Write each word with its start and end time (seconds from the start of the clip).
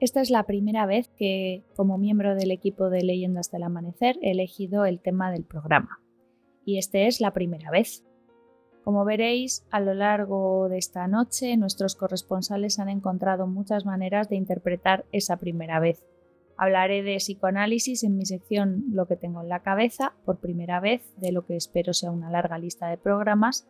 Esta 0.00 0.22
es 0.22 0.30
la 0.30 0.44
primera 0.44 0.86
vez 0.86 1.10
que, 1.18 1.62
como 1.76 1.98
miembro 1.98 2.34
del 2.34 2.52
equipo 2.52 2.88
de 2.88 3.02
Leyendas 3.02 3.50
del 3.50 3.64
Amanecer, 3.64 4.18
he 4.22 4.30
elegido 4.30 4.86
el 4.86 4.98
tema 4.98 5.30
del 5.30 5.44
programa. 5.44 6.00
Y 6.64 6.78
este 6.78 7.06
es 7.06 7.20
la 7.20 7.34
primera 7.34 7.70
vez. 7.70 8.02
Como 8.82 9.04
veréis, 9.04 9.66
a 9.70 9.78
lo 9.78 9.92
largo 9.92 10.70
de 10.70 10.78
esta 10.78 11.06
noche 11.06 11.54
nuestros 11.58 11.96
corresponsales 11.96 12.78
han 12.78 12.88
encontrado 12.88 13.46
muchas 13.46 13.84
maneras 13.84 14.30
de 14.30 14.36
interpretar 14.36 15.04
esa 15.12 15.36
primera 15.36 15.80
vez. 15.80 16.02
Hablaré 16.56 17.02
de 17.02 17.16
psicoanálisis 17.16 18.02
en 18.02 18.16
mi 18.16 18.24
sección 18.24 18.84
Lo 18.92 19.04
que 19.04 19.16
tengo 19.16 19.42
en 19.42 19.50
la 19.50 19.60
cabeza, 19.60 20.14
por 20.24 20.38
primera 20.38 20.80
vez, 20.80 21.02
de 21.18 21.30
lo 21.30 21.44
que 21.44 21.56
espero 21.56 21.92
sea 21.92 22.10
una 22.10 22.30
larga 22.30 22.56
lista 22.56 22.88
de 22.88 22.96
programas, 22.96 23.68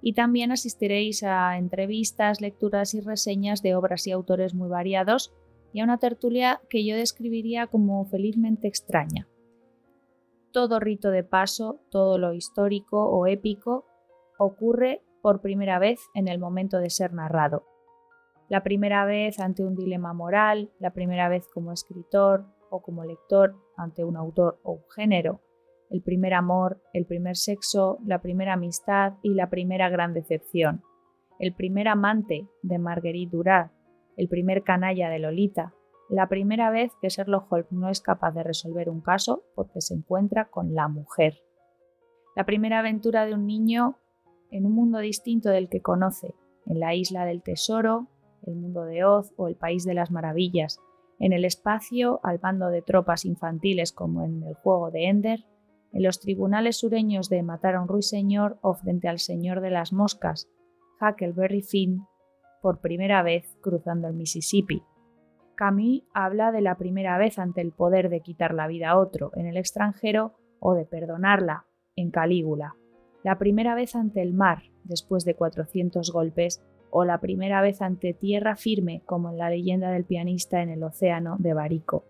y 0.00 0.12
también 0.12 0.52
asistiréis 0.52 1.24
a 1.24 1.58
entrevistas, 1.58 2.40
lecturas 2.40 2.94
y 2.94 3.00
reseñas 3.00 3.62
de 3.62 3.74
obras 3.74 4.06
y 4.06 4.12
autores 4.12 4.54
muy 4.54 4.68
variados 4.68 5.32
y 5.72 5.80
a 5.80 5.84
una 5.84 5.98
tertulia 5.98 6.60
que 6.68 6.84
yo 6.84 6.96
describiría 6.96 7.66
como 7.66 8.04
felizmente 8.04 8.68
extraña. 8.68 9.28
Todo 10.52 10.80
rito 10.80 11.10
de 11.10 11.24
paso, 11.24 11.80
todo 11.90 12.18
lo 12.18 12.34
histórico 12.34 13.04
o 13.08 13.26
épico 13.26 13.86
ocurre 14.38 15.02
por 15.22 15.40
primera 15.40 15.78
vez 15.78 16.00
en 16.14 16.28
el 16.28 16.38
momento 16.38 16.78
de 16.78 16.90
ser 16.90 17.14
narrado. 17.14 17.64
La 18.48 18.62
primera 18.62 19.06
vez 19.06 19.40
ante 19.40 19.64
un 19.64 19.76
dilema 19.76 20.12
moral, 20.12 20.70
la 20.78 20.92
primera 20.92 21.28
vez 21.28 21.48
como 21.54 21.72
escritor 21.72 22.44
o 22.70 22.82
como 22.82 23.04
lector 23.04 23.54
ante 23.76 24.04
un 24.04 24.16
autor 24.16 24.60
o 24.62 24.72
un 24.72 24.90
género, 24.94 25.40
el 25.88 26.02
primer 26.02 26.34
amor, 26.34 26.82
el 26.92 27.06
primer 27.06 27.36
sexo, 27.36 27.98
la 28.04 28.20
primera 28.20 28.54
amistad 28.54 29.14
y 29.22 29.34
la 29.34 29.48
primera 29.48 29.88
gran 29.88 30.12
decepción, 30.12 30.82
el 31.38 31.54
primer 31.54 31.88
amante 31.88 32.46
de 32.62 32.78
Marguerite 32.78 33.36
Duras, 33.36 33.70
el 34.16 34.28
primer 34.28 34.62
canalla 34.62 35.08
de 35.10 35.18
Lolita, 35.18 35.74
la 36.08 36.28
primera 36.28 36.70
vez 36.70 36.92
que 37.00 37.08
Sherlock 37.08 37.50
Holmes 37.50 37.72
no 37.72 37.88
es 37.88 38.00
capaz 38.00 38.32
de 38.32 38.42
resolver 38.42 38.90
un 38.90 39.00
caso 39.00 39.44
porque 39.54 39.80
se 39.80 39.94
encuentra 39.94 40.50
con 40.50 40.74
la 40.74 40.88
mujer. 40.88 41.42
La 42.36 42.44
primera 42.44 42.80
aventura 42.80 43.24
de 43.24 43.34
un 43.34 43.46
niño 43.46 43.98
en 44.50 44.66
un 44.66 44.74
mundo 44.74 44.98
distinto 44.98 45.48
del 45.48 45.68
que 45.68 45.80
conoce, 45.80 46.34
en 46.66 46.80
la 46.80 46.94
isla 46.94 47.24
del 47.24 47.42
tesoro, 47.42 48.08
el 48.46 48.56
mundo 48.56 48.84
de 48.84 49.04
Oz 49.04 49.32
o 49.36 49.48
el 49.48 49.56
país 49.56 49.84
de 49.84 49.94
las 49.94 50.10
maravillas, 50.10 50.80
en 51.18 51.32
el 51.32 51.44
espacio 51.44 52.20
al 52.22 52.38
bando 52.38 52.68
de 52.68 52.82
tropas 52.82 53.24
infantiles 53.24 53.92
como 53.92 54.22
en 54.22 54.42
el 54.42 54.54
juego 54.54 54.90
de 54.90 55.08
Ender, 55.08 55.46
en 55.92 56.02
los 56.02 56.20
tribunales 56.20 56.78
sureños 56.78 57.28
de 57.28 57.42
Matar 57.42 57.76
a 57.76 57.80
un 57.80 57.88
ruiseñor 57.88 58.58
o 58.60 58.74
frente 58.74 59.08
al 59.08 59.18
señor 59.18 59.60
de 59.60 59.70
las 59.70 59.92
moscas, 59.92 60.48
Huckleberry 61.00 61.62
Finn 61.62 62.06
por 62.62 62.80
primera 62.80 63.22
vez 63.22 63.44
cruzando 63.60 64.08
el 64.08 64.14
Mississippi. 64.14 64.82
Camus 65.56 66.04
habla 66.14 66.52
de 66.52 66.62
la 66.62 66.76
primera 66.76 67.18
vez 67.18 67.38
ante 67.38 67.60
el 67.60 67.72
poder 67.72 68.08
de 68.08 68.20
quitar 68.20 68.54
la 68.54 68.66
vida 68.66 68.90
a 68.90 68.98
otro 68.98 69.32
en 69.34 69.46
el 69.46 69.58
extranjero 69.58 70.34
o 70.60 70.74
de 70.74 70.86
perdonarla 70.86 71.66
en 71.96 72.10
Calígula. 72.10 72.74
La 73.22 73.38
primera 73.38 73.74
vez 73.74 73.94
ante 73.94 74.22
el 74.22 74.32
mar, 74.32 74.62
después 74.84 75.24
de 75.24 75.34
400 75.34 76.10
golpes, 76.12 76.62
o 76.90 77.04
la 77.04 77.20
primera 77.20 77.60
vez 77.62 77.82
ante 77.82 78.12
tierra 78.12 78.56
firme, 78.56 79.02
como 79.06 79.30
en 79.30 79.38
la 79.38 79.50
leyenda 79.50 79.90
del 79.90 80.04
pianista 80.04 80.62
en 80.62 80.68
el 80.68 80.82
océano 80.82 81.36
de 81.38 81.54
Barico. 81.54 82.04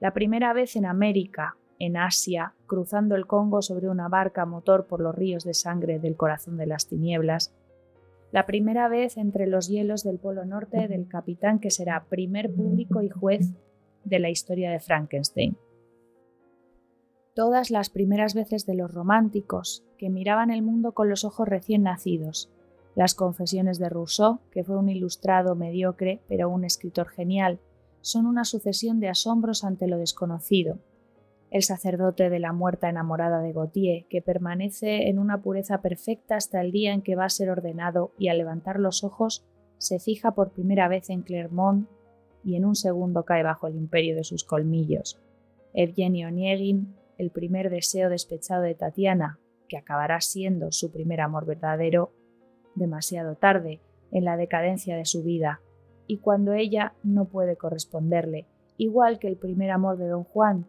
La 0.00 0.12
primera 0.12 0.52
vez 0.52 0.76
en 0.76 0.84
América, 0.84 1.56
en 1.78 1.96
Asia, 1.96 2.54
cruzando 2.66 3.14
el 3.14 3.26
Congo 3.26 3.62
sobre 3.62 3.88
una 3.88 4.08
barca 4.08 4.44
motor 4.46 4.86
por 4.86 5.00
los 5.00 5.14
ríos 5.14 5.44
de 5.44 5.54
sangre 5.54 5.98
del 5.98 6.16
corazón 6.16 6.56
de 6.56 6.66
las 6.66 6.88
tinieblas, 6.88 7.54
la 8.32 8.46
primera 8.46 8.88
vez 8.88 9.16
entre 9.16 9.46
los 9.46 9.68
hielos 9.68 10.02
del 10.02 10.18
Polo 10.18 10.44
Norte 10.44 10.88
del 10.88 11.08
capitán 11.08 11.58
que 11.58 11.70
será 11.70 12.06
primer 12.08 12.52
público 12.52 13.02
y 13.02 13.08
juez 13.08 13.52
de 14.04 14.18
la 14.18 14.30
historia 14.30 14.70
de 14.70 14.80
Frankenstein. 14.80 15.56
Todas 17.34 17.70
las 17.70 17.90
primeras 17.90 18.34
veces 18.34 18.64
de 18.66 18.74
los 18.74 18.92
románticos, 18.92 19.84
que 19.98 20.10
miraban 20.10 20.50
el 20.50 20.62
mundo 20.62 20.92
con 20.92 21.08
los 21.08 21.24
ojos 21.24 21.48
recién 21.48 21.82
nacidos, 21.82 22.50
las 22.94 23.14
confesiones 23.14 23.78
de 23.78 23.90
Rousseau, 23.90 24.40
que 24.50 24.64
fue 24.64 24.78
un 24.78 24.88
ilustrado 24.88 25.54
mediocre 25.54 26.22
pero 26.28 26.48
un 26.48 26.64
escritor 26.64 27.08
genial, 27.08 27.60
son 28.00 28.26
una 28.26 28.44
sucesión 28.44 29.00
de 29.00 29.08
asombros 29.08 29.64
ante 29.64 29.86
lo 29.86 29.98
desconocido, 29.98 30.78
el 31.50 31.62
sacerdote 31.62 32.28
de 32.28 32.38
la 32.38 32.52
muerta 32.52 32.88
enamorada 32.88 33.40
de 33.40 33.52
Gautier, 33.52 34.06
que 34.08 34.22
permanece 34.22 35.08
en 35.08 35.18
una 35.18 35.42
pureza 35.42 35.80
perfecta 35.80 36.36
hasta 36.36 36.60
el 36.60 36.72
día 36.72 36.92
en 36.92 37.02
que 37.02 37.16
va 37.16 37.24
a 37.24 37.30
ser 37.30 37.50
ordenado 37.50 38.12
y 38.18 38.28
al 38.28 38.38
levantar 38.38 38.80
los 38.80 39.04
ojos 39.04 39.46
se 39.78 39.98
fija 39.98 40.34
por 40.34 40.52
primera 40.52 40.88
vez 40.88 41.10
en 41.10 41.22
Clermont 41.22 41.88
y 42.44 42.56
en 42.56 42.64
un 42.64 42.74
segundo 42.74 43.24
cae 43.24 43.42
bajo 43.42 43.66
el 43.66 43.76
imperio 43.76 44.16
de 44.16 44.24
sus 44.24 44.44
colmillos. 44.44 45.20
Evgeny 45.74 46.24
Onegin, 46.24 46.94
el 47.18 47.30
primer 47.30 47.70
deseo 47.70 48.08
despechado 48.08 48.62
de 48.62 48.74
Tatiana, 48.74 49.38
que 49.68 49.76
acabará 49.76 50.20
siendo 50.20 50.72
su 50.72 50.92
primer 50.92 51.20
amor 51.20 51.44
verdadero, 51.44 52.12
demasiado 52.74 53.36
tarde, 53.36 53.80
en 54.12 54.24
la 54.24 54.36
decadencia 54.36 54.96
de 54.96 55.04
su 55.04 55.22
vida, 55.22 55.60
y 56.06 56.18
cuando 56.18 56.52
ella 56.52 56.94
no 57.02 57.26
puede 57.26 57.56
corresponderle, 57.56 58.46
igual 58.76 59.18
que 59.18 59.28
el 59.28 59.36
primer 59.36 59.70
amor 59.70 59.98
de 59.98 60.06
don 60.06 60.24
Juan, 60.24 60.66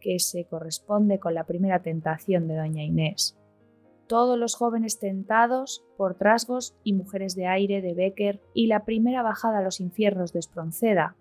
que 0.00 0.18
se 0.18 0.44
corresponde 0.44 1.18
con 1.18 1.34
la 1.34 1.44
primera 1.44 1.82
tentación 1.82 2.48
de 2.48 2.56
doña 2.56 2.82
Inés. 2.82 3.36
Todos 4.06 4.38
los 4.38 4.54
jóvenes 4.54 4.98
tentados 4.98 5.84
por 5.96 6.14
trasgos 6.14 6.74
y 6.82 6.94
mujeres 6.94 7.34
de 7.34 7.46
aire 7.46 7.82
de 7.82 7.94
Becker 7.94 8.40
y 8.54 8.66
la 8.66 8.84
primera 8.84 9.22
bajada 9.22 9.58
a 9.58 9.62
los 9.62 9.80
infiernos 9.80 10.32
de 10.32 10.38
Espronceda 10.38 11.16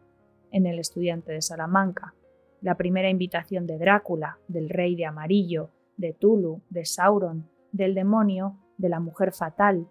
en 0.51 0.65
El 0.65 0.79
estudiante 0.79 1.33
de 1.33 1.41
Salamanca, 1.41 2.13
la 2.61 2.75
primera 2.75 3.09
invitación 3.09 3.67
de 3.67 3.77
Drácula, 3.77 4.39
del 4.47 4.69
rey 4.69 4.95
de 4.95 5.05
amarillo, 5.05 5.69
de 5.97 6.13
Tulu, 6.13 6.61
de 6.69 6.85
Sauron, 6.85 7.49
del 7.71 7.93
demonio, 7.93 8.57
de 8.77 8.89
la 8.89 8.99
mujer 8.99 9.33
fatal, 9.33 9.87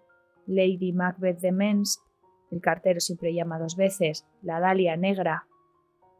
Lady 0.47 0.93
Macbeth 0.93 1.39
de 1.39 1.51
Mens, 1.51 2.01
el 2.49 2.61
cartero 2.61 2.99
siempre 2.99 3.33
llama 3.33 3.59
dos 3.59 3.75
veces, 3.75 4.25
la 4.41 4.59
Dalia 4.59 4.95
negra. 4.95 5.47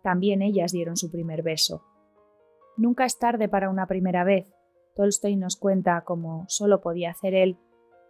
También 0.04 0.42
ellas 0.42 0.72
dieron 0.72 0.98
su 0.98 1.10
primer 1.10 1.42
beso. 1.42 1.84
Nunca 2.78 3.06
es 3.06 3.18
tarde 3.18 3.50
para 3.50 3.70
una 3.72 3.88
primera 3.88 4.24
vez. 4.24 4.54
Tolstoy 4.96 5.36
nos 5.36 5.58
cuenta, 5.58 6.02
como 6.02 6.46
solo 6.48 6.80
podía 6.80 7.10
hacer 7.10 7.34
él, 7.34 7.58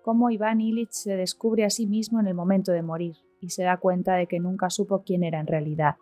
cómo 0.04 0.30
Iván 0.30 0.60
Illich 0.60 0.92
se 0.92 1.16
descubre 1.16 1.64
a 1.64 1.70
sí 1.70 1.88
mismo 1.88 2.20
en 2.20 2.28
el 2.28 2.34
momento 2.34 2.74
de 2.74 2.82
morir 2.82 3.16
y 3.40 3.50
se 3.50 3.64
da 3.64 3.78
cuenta 3.78 4.16
de 4.16 4.28
que 4.28 4.40
nunca 4.40 4.70
supo 4.70 5.04
quién 5.04 5.24
era 5.24 5.40
en 5.40 5.48
realidad. 5.48 5.96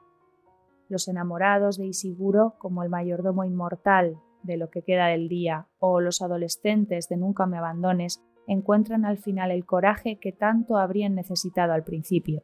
Los 0.90 1.08
enamorados 1.08 1.78
de 1.78 1.86
Isiguro, 1.86 2.56
como 2.58 2.84
el 2.84 2.90
mayordomo 2.90 3.44
inmortal 3.44 4.20
de 4.44 4.58
lo 4.58 4.70
que 4.70 4.84
queda 4.84 5.08
del 5.08 5.28
día, 5.28 5.68
o 5.80 6.02
los 6.02 6.22
adolescentes 6.22 7.08
de 7.10 7.18
Nunca 7.18 7.46
me 7.46 7.58
abandones, 7.58 8.24
encuentran 8.48 9.06
al 9.06 9.18
final 9.18 9.52
el 9.52 9.66
coraje 9.66 10.18
que 10.20 10.32
tanto 10.32 10.78
habrían 10.78 11.16
necesitado 11.16 11.74
al 11.74 11.84
principio. 11.84 12.44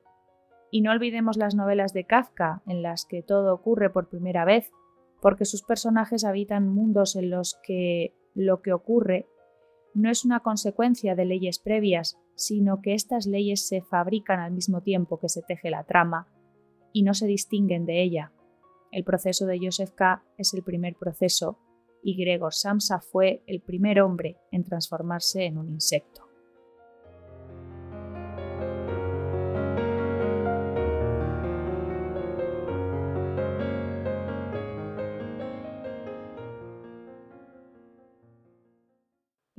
Y 0.71 0.81
no 0.81 0.91
olvidemos 0.91 1.37
las 1.37 1.53
novelas 1.53 1.93
de 1.93 2.05
Kafka, 2.05 2.61
en 2.65 2.81
las 2.81 3.05
que 3.05 3.21
todo 3.21 3.53
ocurre 3.53 3.91
por 3.91 4.09
primera 4.09 4.45
vez 4.45 4.71
porque 5.21 5.45
sus 5.45 5.63
personajes 5.63 6.25
habitan 6.25 6.67
mundos 6.67 7.15
en 7.15 7.29
los 7.29 7.57
que 7.63 8.13
lo 8.33 8.61
que 8.61 8.73
ocurre 8.73 9.27
no 9.93 10.09
es 10.09 10.25
una 10.25 10.39
consecuencia 10.39 11.15
de 11.15 11.25
leyes 11.25 11.59
previas, 11.59 12.17
sino 12.35 12.81
que 12.81 12.93
estas 12.93 13.27
leyes 13.27 13.67
se 13.67 13.81
fabrican 13.81 14.39
al 14.39 14.51
mismo 14.51 14.81
tiempo 14.81 15.19
que 15.19 15.29
se 15.29 15.41
teje 15.41 15.69
la 15.69 15.83
trama 15.83 16.27
y 16.93 17.03
no 17.03 17.13
se 17.13 17.27
distinguen 17.27 17.85
de 17.85 18.01
ella. 18.01 18.31
El 18.91 19.03
proceso 19.03 19.45
de 19.45 19.59
Joseph 19.61 19.91
K. 19.91 20.23
es 20.37 20.53
el 20.53 20.63
primer 20.63 20.95
proceso 20.95 21.59
y 22.03 22.15
Gregor 22.15 22.53
Samsa 22.53 22.99
fue 22.99 23.43
el 23.47 23.61
primer 23.61 24.01
hombre 24.01 24.37
en 24.51 24.63
transformarse 24.63 25.45
en 25.45 25.57
un 25.57 25.69
insecto. 25.69 26.30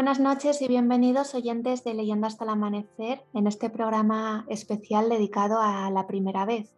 Buenas 0.00 0.18
noches 0.18 0.62
y 0.62 0.66
bienvenidos 0.66 1.34
oyentes 1.34 1.84
de 1.84 1.92
Leyenda 1.92 2.26
hasta 2.26 2.44
el 2.44 2.50
amanecer 2.50 3.22
en 3.34 3.46
este 3.46 3.68
programa 3.68 4.46
especial 4.48 5.10
dedicado 5.10 5.60
a 5.60 5.90
la 5.90 6.06
primera 6.06 6.46
vez. 6.46 6.74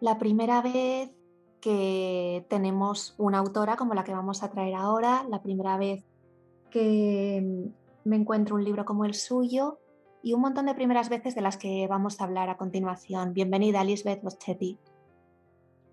La 0.00 0.16
primera 0.16 0.62
vez 0.62 1.10
que 1.60 2.46
tenemos 2.48 3.14
una 3.18 3.36
autora 3.36 3.76
como 3.76 3.92
la 3.92 4.04
que 4.04 4.14
vamos 4.14 4.42
a 4.42 4.50
traer 4.50 4.74
ahora, 4.74 5.26
la 5.28 5.42
primera 5.42 5.76
vez 5.76 6.02
que 6.70 7.70
me 8.04 8.16
encuentro 8.16 8.56
un 8.56 8.64
libro 8.64 8.86
como 8.86 9.04
el 9.04 9.12
suyo 9.12 9.78
y 10.22 10.32
un 10.32 10.40
montón 10.40 10.64
de 10.64 10.74
primeras 10.74 11.10
veces 11.10 11.34
de 11.34 11.42
las 11.42 11.58
que 11.58 11.86
vamos 11.88 12.22
a 12.22 12.24
hablar 12.24 12.48
a 12.48 12.56
continuación. 12.56 13.34
Bienvenida, 13.34 13.84
Lisbeth 13.84 14.22
Boschetti. 14.22 14.78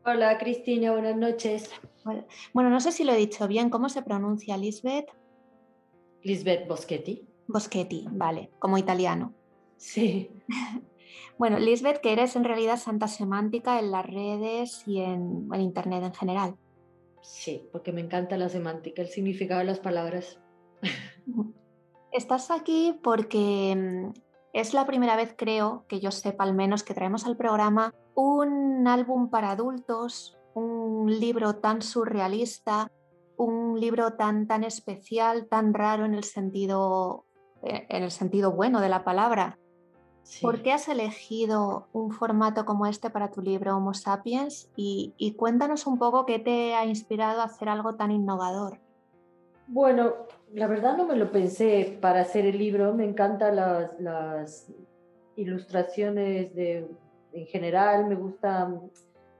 Hola, 0.05 0.37
Cristina, 0.37 0.93
buenas 0.93 1.17
noches. 1.17 1.69
Bueno, 2.53 2.69
no 2.69 2.79
sé 2.79 2.93
si 2.93 3.03
lo 3.03 3.11
he 3.11 3.17
dicho 3.17 3.49
bien. 3.49 3.69
¿Cómo 3.69 3.89
se 3.89 4.01
pronuncia, 4.01 4.55
Lisbeth? 4.55 5.09
Lisbeth 6.25 6.67
Boschetti. 6.67 7.23
Boschetti, 7.47 8.07
vale, 8.11 8.49
como 8.57 8.79
italiano. 8.79 9.33
Sí. 9.77 10.31
bueno, 11.37 11.59
Lisbeth, 11.59 12.01
que 12.01 12.11
eres 12.11 12.35
en 12.35 12.43
realidad 12.43 12.77
santa 12.77 13.07
semántica 13.07 13.79
en 13.79 13.91
las 13.91 14.05
redes 14.05 14.87
y 14.87 15.01
en, 15.01 15.47
en 15.53 15.61
Internet 15.61 16.03
en 16.03 16.13
general. 16.13 16.55
Sí, 17.21 17.69
porque 17.71 17.91
me 17.91 18.01
encanta 18.01 18.37
la 18.37 18.49
semántica, 18.49 19.03
el 19.03 19.07
significado 19.07 19.59
de 19.59 19.65
las 19.67 19.79
palabras. 19.79 20.39
Estás 22.11 22.49
aquí 22.49 22.99
porque 23.03 23.75
mm, 23.75 24.19
es 24.53 24.73
la 24.73 24.87
primera 24.87 25.15
vez, 25.15 25.35
creo, 25.37 25.85
que 25.87 25.99
yo 25.99 26.09
sepa 26.09 26.43
al 26.43 26.55
menos, 26.55 26.81
que 26.81 26.95
traemos 26.95 27.27
al 27.27 27.37
programa 27.37 27.93
un 28.15 28.87
álbum 28.87 29.29
para 29.29 29.51
adultos, 29.51 30.39
un 30.55 31.19
libro 31.19 31.57
tan 31.57 31.83
surrealista, 31.83 32.91
un 33.37 33.79
libro 33.79 34.13
tan, 34.13 34.47
tan 34.47 34.63
especial, 34.63 35.47
tan 35.47 35.73
raro 35.73 36.05
en 36.05 36.13
el 36.13 36.23
sentido, 36.23 37.25
eh, 37.63 37.85
en 37.89 38.03
el 38.03 38.11
sentido 38.11 38.51
bueno 38.51 38.81
de 38.81 38.89
la 38.89 39.03
palabra. 39.03 39.57
¿Por 40.41 40.63
qué 40.63 40.73
has 40.73 40.87
elegido 40.87 41.87
un 41.93 42.11
formato 42.11 42.65
como 42.65 42.87
este 42.87 43.11
para 43.11 43.29
tu 43.29 43.41
libro 43.41 43.77
Homo 43.77 43.93
Sapiens? 43.93 44.71
Y, 44.75 45.13
y, 45.17 45.35
cuéntanos 45.35 45.85
un 45.85 45.99
poco 45.99 46.25
qué 46.25 46.39
te 46.39 46.73
ha 46.73 46.85
inspirado 46.85 47.41
a 47.41 47.45
hacer 47.45 47.69
algo 47.69 47.95
tan 47.95 48.09
innovador. 48.11 48.79
Bueno, 49.67 50.13
la 50.53 50.67
verdad 50.67 50.97
no 50.97 51.05
me 51.05 51.15
lo 51.15 51.31
pensé 51.31 51.97
para 52.01 52.21
hacer 52.21 52.45
el 52.45 52.57
libro. 52.57 52.93
Me 52.93 53.05
encantan 53.05 53.55
las, 53.55 53.99
las 53.99 54.71
ilustraciones 55.35 56.55
de, 56.55 56.87
en 57.33 57.45
general. 57.47 58.07
Me 58.07 58.15
gusta. 58.15 58.71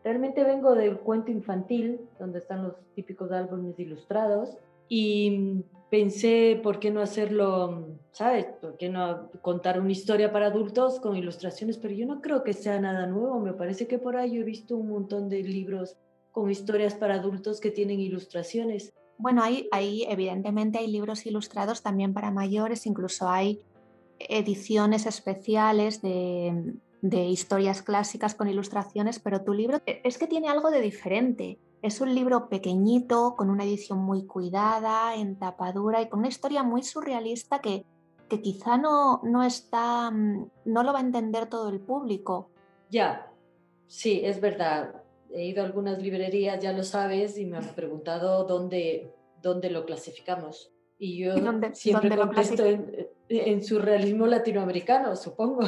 Realmente 0.06 0.44
vengo 0.44 0.76
del 0.76 1.00
cuento 1.00 1.32
infantil, 1.32 2.00
donde 2.20 2.38
están 2.38 2.62
los 2.62 2.76
típicos 2.94 3.32
álbumes 3.32 3.80
ilustrados. 3.80 4.56
Y 4.88 5.64
pensé, 5.90 6.60
¿por 6.62 6.80
qué 6.80 6.92
no 6.92 7.02
hacerlo, 7.02 7.98
sabes? 8.12 8.46
¿Por 8.62 8.78
qué 8.78 8.88
no 8.88 9.32
contar 9.42 9.82
una 9.82 9.92
historia 9.92 10.32
para 10.32 10.46
adultos 10.46 11.00
con 11.00 11.18
ilustraciones? 11.18 11.80
Pero 11.80 11.96
yo 11.96 12.06
no 12.06 12.22
creo 12.22 12.44
que 12.44 12.54
sea 12.54 12.80
nada 12.80 13.08
nuevo. 13.08 13.40
Me 13.40 13.54
parece 13.54 13.88
que 13.88 13.98
por 13.98 14.16
ahí 14.16 14.36
yo 14.36 14.42
he 14.42 14.46
visto 14.46 14.78
un 14.78 14.90
montón 14.90 15.28
de 15.28 15.42
libros 15.42 15.98
con 16.32 16.52
historias 16.52 16.94
para 16.94 17.16
adultos 17.16 17.60
que 17.60 17.72
tienen 17.72 18.00
ilustraciones. 18.00 18.94
Bueno, 19.18 19.42
ahí, 19.42 20.06
evidentemente 20.08 20.78
hay 20.78 20.88
libros 20.92 21.26
ilustrados 21.26 21.82
también 21.82 22.14
para 22.14 22.30
mayores, 22.30 22.86
incluso 22.86 23.28
hay 23.28 23.60
ediciones 24.20 25.08
especiales 25.08 26.04
de, 26.04 26.76
historias 27.14 27.82
clásicas 27.82 28.36
con 28.36 28.48
ilustraciones, 28.48 29.20
pero 29.20 29.44
tu 29.44 29.54
libro 29.54 29.80
es 29.86 30.18
que 30.18 30.28
tiene 30.28 30.50
algo 30.50 30.72
de 30.72 30.82
diferente. 30.82 31.60
Es 31.82 32.02
un 32.02 32.16
libro 32.16 32.50
pequeñito, 32.50 33.36
con 33.38 33.50
una 33.50 33.64
edición 33.64 34.00
muy 34.00 34.26
cuidada, 34.26 35.16
en 35.16 35.38
tapadura 35.38 36.02
y 36.02 36.10
con 36.10 36.20
una 36.20 36.30
historia 36.30 36.64
muy 36.64 36.84
surrealista 36.84 37.60
que, 37.60 37.86
que 38.28 38.42
quizá 38.42 38.78
no, 38.78 39.22
no 39.24 39.44
está, 39.44 40.10
mm, 40.10 40.50
no 40.66 40.84
lo 40.84 40.94
va 40.94 41.00
a 41.00 41.04
entender 41.04 41.48
todo 41.48 41.70
el 41.70 41.80
público. 41.80 42.50
Ya, 42.90 43.32
sí, 43.88 44.22
es 44.24 44.42
verdad 44.42 45.06
he 45.36 45.46
ido 45.46 45.62
a 45.62 45.66
algunas 45.66 46.02
librerías, 46.02 46.60
ya 46.62 46.72
lo 46.72 46.84
sabes, 46.84 47.38
y 47.38 47.46
me 47.46 47.58
han 47.58 47.76
preguntado 47.76 48.46
dónde, 48.46 49.14
dónde 49.42 49.70
lo 49.70 49.86
clasificamos. 49.86 50.72
Y 50.98 51.18
yo 51.18 51.36
siempre 51.74 52.16
contesto 52.16 52.66
en, 52.66 53.10
en 53.28 53.64
surrealismo 53.64 54.28
latinoamericano, 54.28 55.16
supongo. 55.16 55.60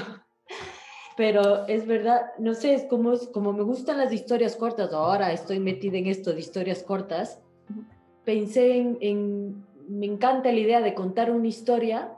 Pero 1.17 1.67
es 1.67 1.86
verdad, 1.88 2.27
no 2.38 2.53
sé, 2.53 2.75
es 2.75 2.83
como, 2.83 3.17
como 3.33 3.51
me 3.51 3.63
gustan 3.63 3.97
las 3.97 4.13
historias 4.13 4.55
cortas, 4.55 4.93
ahora 4.93 5.33
estoy 5.33 5.59
metida 5.59 5.97
en 5.97 6.07
esto 6.07 6.31
de 6.31 6.39
historias 6.39 6.83
cortas, 6.83 7.39
pensé 8.24 8.77
en, 8.77 8.97
en, 9.01 9.65
me 9.89 10.05
encanta 10.05 10.51
la 10.51 10.59
idea 10.59 10.79
de 10.79 10.93
contar 10.93 11.31
una 11.31 11.47
historia 11.47 12.13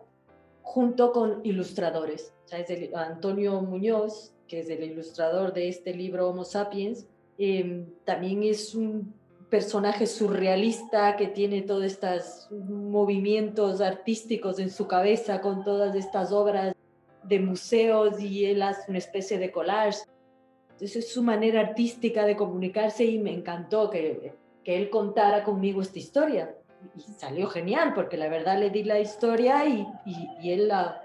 junto 0.62 1.14
con 1.14 1.40
ilustradores. 1.44 2.34
O 2.46 2.48
sea, 2.50 2.60
es 2.60 2.70
el, 2.70 2.94
Antonio 2.94 3.62
Muñoz, 3.62 4.34
que 4.48 4.60
es 4.60 4.70
el 4.70 4.84
ilustrador 4.84 5.54
de 5.54 5.70
este 5.70 5.96
libro 5.96 6.30
Homo 6.30 6.44
Sapiens, 6.44 7.08
Em, 7.42 7.86
también 8.04 8.44
es 8.44 8.76
un 8.76 9.14
personaje 9.50 10.08
surrealista 10.08 11.16
que 11.16 11.28
tiene 11.28 11.62
todos 11.62 11.86
estos 11.86 12.50
movimientos 12.52 13.80
artísticos 13.80 14.60
en 14.60 14.70
su 14.70 14.88
cabeza 14.88 15.40
con 15.40 15.64
todas 15.64 15.96
estas 15.96 16.34
obras 16.34 16.76
de 17.30 17.40
museos 17.40 18.20
y 18.20 18.46
él 18.46 18.62
hace 18.62 18.90
una 18.90 18.98
especie 18.98 19.38
de 19.38 19.52
collage. 19.52 20.00
Entonces 20.72 20.98
es 20.98 21.14
su 21.14 21.24
manera 21.24 21.62
artística 21.62 22.26
de 22.26 22.36
comunicarse 22.36 23.06
y 23.06 23.20
me 23.20 23.34
encantó 23.34 23.90
que, 23.90 24.34
que 24.64 24.76
él 24.76 24.90
contara 24.90 25.44
conmigo 25.44 25.82
esta 25.82 26.00
historia. 26.00 26.56
Y 26.98 27.02
salió 27.02 27.48
genial 27.48 27.94
porque 27.94 28.18
la 28.18 28.30
verdad 28.30 28.60
le 28.60 28.70
di 28.70 28.84
la 28.84 29.00
historia 29.00 29.66
y, 29.66 29.86
y, 30.06 30.30
y 30.42 30.52
él 30.52 30.68
la, 30.68 31.02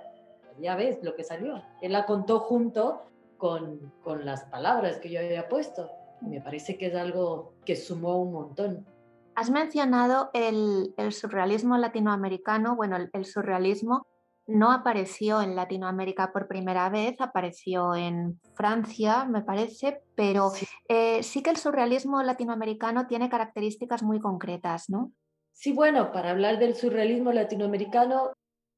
ya 0.60 0.74
ves 0.76 0.98
lo 1.02 1.14
que 1.14 1.24
salió, 1.24 1.62
él 1.80 1.92
la 1.92 2.06
contó 2.06 2.40
junto 2.40 3.02
con, 3.36 3.92
con 4.02 4.24
las 4.24 4.44
palabras 4.44 4.98
que 4.98 5.10
yo 5.10 5.20
había 5.20 5.48
puesto 5.48 5.90
me 6.26 6.40
parece 6.40 6.76
que 6.76 6.86
es 6.86 6.94
algo 6.94 7.54
que 7.64 7.76
sumó 7.76 8.20
un 8.20 8.32
montón. 8.32 8.86
Has 9.34 9.50
mencionado 9.50 10.30
el, 10.32 10.94
surrealismo 11.10 11.76
latinoamericano. 11.76 12.76
Bueno, 12.76 12.96
el, 13.12 13.24
surrealismo 13.24 14.06
no 14.46 14.72
apareció 14.72 15.40
en 15.40 15.56
Latinoamérica 15.56 16.32
por 16.32 16.48
primera 16.48 16.90
vez, 16.90 17.16
apareció 17.20 17.94
en 17.94 18.40
Francia, 18.54 19.24
me 19.24 19.42
parece, 19.42 20.02
pero 20.14 20.50
sí. 20.50 20.66
Eh, 20.88 21.22
sí 21.22 21.42
que 21.42 21.50
el 21.50 21.56
surrealismo 21.56 22.22
latinoamericano 22.22 23.06
tiene 23.06 23.28
características 23.28 24.02
muy 24.02 24.20
concretas, 24.20 24.90
¿no? 24.90 25.12
Sí, 25.52 25.72
bueno, 25.72 26.12
para 26.12 26.30
hablar 26.30 26.58
del 26.58 26.74
surrealismo 26.74 27.32
latinoamericano 27.32 28.32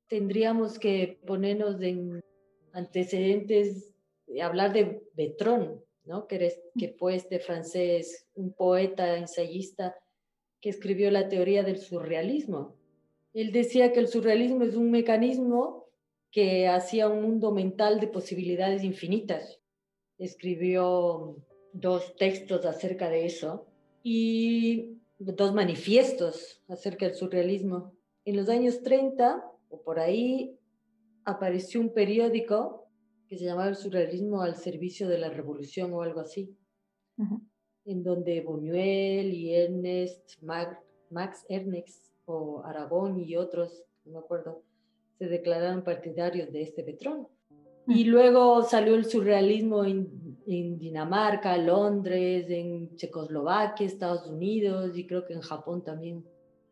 tendríamos 0.08 0.78
que 0.78 1.20
ponernos 1.26 1.80
en 1.80 2.22
antecedentes, 2.72 3.94
hablar 4.40 4.72
de 4.72 5.02
Betrón, 5.14 5.82
que, 6.28 6.52
que 6.78 6.94
fue 6.98 7.16
este 7.16 7.40
francés, 7.40 8.28
un 8.34 8.52
poeta, 8.52 9.16
ensayista, 9.16 9.96
que 10.60 10.70
escribió 10.70 11.10
la 11.10 11.28
teoría 11.28 11.62
del 11.62 11.78
surrealismo. 11.78 12.75
Él 13.36 13.52
decía 13.52 13.92
que 13.92 14.00
el 14.00 14.08
surrealismo 14.08 14.64
es 14.64 14.76
un 14.76 14.90
mecanismo 14.90 15.90
que 16.30 16.68
hacía 16.68 17.06
un 17.06 17.20
mundo 17.20 17.52
mental 17.52 18.00
de 18.00 18.08
posibilidades 18.08 18.82
infinitas. 18.82 19.60
Escribió 20.16 21.36
dos 21.74 22.16
textos 22.16 22.64
acerca 22.64 23.10
de 23.10 23.26
eso 23.26 23.66
y 24.02 25.02
dos 25.18 25.52
manifiestos 25.52 26.62
acerca 26.66 27.04
del 27.04 27.14
surrealismo. 27.14 27.92
En 28.24 28.36
los 28.36 28.48
años 28.48 28.82
30 28.82 29.44
o 29.68 29.82
por 29.82 30.00
ahí 30.00 30.58
apareció 31.26 31.82
un 31.82 31.92
periódico 31.92 32.88
que 33.28 33.36
se 33.36 33.44
llamaba 33.44 33.68
El 33.68 33.76
surrealismo 33.76 34.40
al 34.40 34.56
servicio 34.56 35.08
de 35.08 35.18
la 35.18 35.28
revolución 35.28 35.92
o 35.92 36.00
algo 36.00 36.20
así, 36.20 36.56
en 37.84 38.02
donde 38.02 38.40
Buñuel 38.40 39.34
y 39.34 39.54
Ernest, 39.54 40.40
Max 40.40 41.44
Ernest 41.50 42.15
o 42.26 42.62
Aragón 42.64 43.20
y 43.20 43.36
otros, 43.36 43.84
no 44.04 44.12
me 44.12 44.18
acuerdo, 44.18 44.62
se 45.18 45.26
declararon 45.26 45.82
partidarios 45.82 46.52
de 46.52 46.62
este 46.62 46.82
Petrón. 46.82 47.28
Y 47.88 48.04
luego 48.04 48.62
salió 48.64 48.96
el 48.96 49.04
surrealismo 49.04 49.84
en, 49.84 50.38
en, 50.46 50.76
Dinamarca, 50.78 51.56
Londres, 51.56 52.46
en 52.48 52.96
Checoslovaquia, 52.96 53.86
Estados 53.86 54.26
Unidos 54.26 54.98
y 54.98 55.06
creo 55.06 55.24
que 55.24 55.34
en 55.34 55.40
Japón 55.40 55.84
también. 55.84 56.24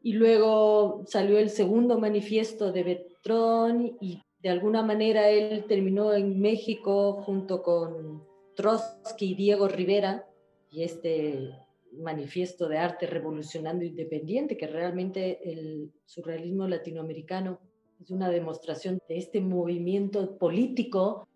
Y 0.03 0.13
luego 0.15 1.05
salió 1.07 1.39
el 1.39 1.51
segundo 1.51 1.99
manifiesto 1.99 2.73
de 2.73 2.83
Betrón 2.83 3.97
y 4.01 4.21
de 4.43 4.51
alguna 4.51 4.83
manera 4.83 5.31
él 5.31 5.65
terminó 5.69 6.13
en 6.13 6.41
México 6.41 7.23
junto 7.23 7.63
con 7.63 8.25
Trotsky 8.57 9.31
y 9.31 9.35
Diego 9.35 9.69
Rivera 9.69 10.27
y 10.71 10.83
este 10.83 11.64
manifiesto 11.99 12.69
de 12.69 12.79
arte 12.79 13.07
revolucionando 13.07 13.85
independiente, 13.85 14.57
que 14.57 14.67
realmente 14.67 15.51
el 15.51 15.93
surrealismo 16.05 16.67
latinoamericano 16.67 17.61
es 18.01 18.11
una 18.11 18.29
demostración 18.31 19.01
de 19.09 19.19
este 19.19 19.41
movimiento 19.41 20.37
político 20.39 21.29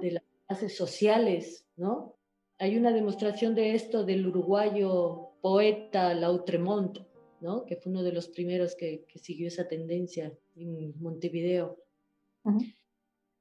de 0.00 0.12
las 0.12 0.22
clases 0.46 0.76
sociales, 0.76 1.66
¿no? 1.76 2.16
Hay 2.58 2.76
una 2.76 2.92
demostración 2.92 3.54
de 3.54 3.74
esto 3.74 4.04
del 4.04 4.26
uruguayo 4.26 5.30
poeta 5.40 6.14
Lautremont, 6.14 6.98
¿no? 7.40 7.66
que 7.66 7.76
fue 7.76 7.90
uno 7.90 8.02
de 8.04 8.12
los 8.12 8.28
primeros 8.28 8.76
que, 8.76 9.04
que 9.08 9.18
siguió 9.18 9.48
esa 9.48 9.66
tendencia 9.66 10.32
en 10.54 10.94
Montevideo. 11.00 11.76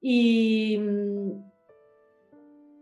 Y 0.01 0.77
mm, 0.80 1.44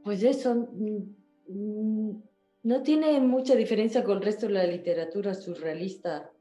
pues 0.04 0.24
eso, 0.24 0.56
mm, 0.56 1.16
mm, 1.50 2.24
no 2.64 2.84
tiene 2.84 3.20
mucha 3.22 3.56
diferencia 3.56 4.04
con 4.04 4.18
el 4.18 4.24
resto 4.24 4.48
de 4.48 4.54
la 4.54 4.66
literatura 4.66 5.34
surrealista 5.34 6.32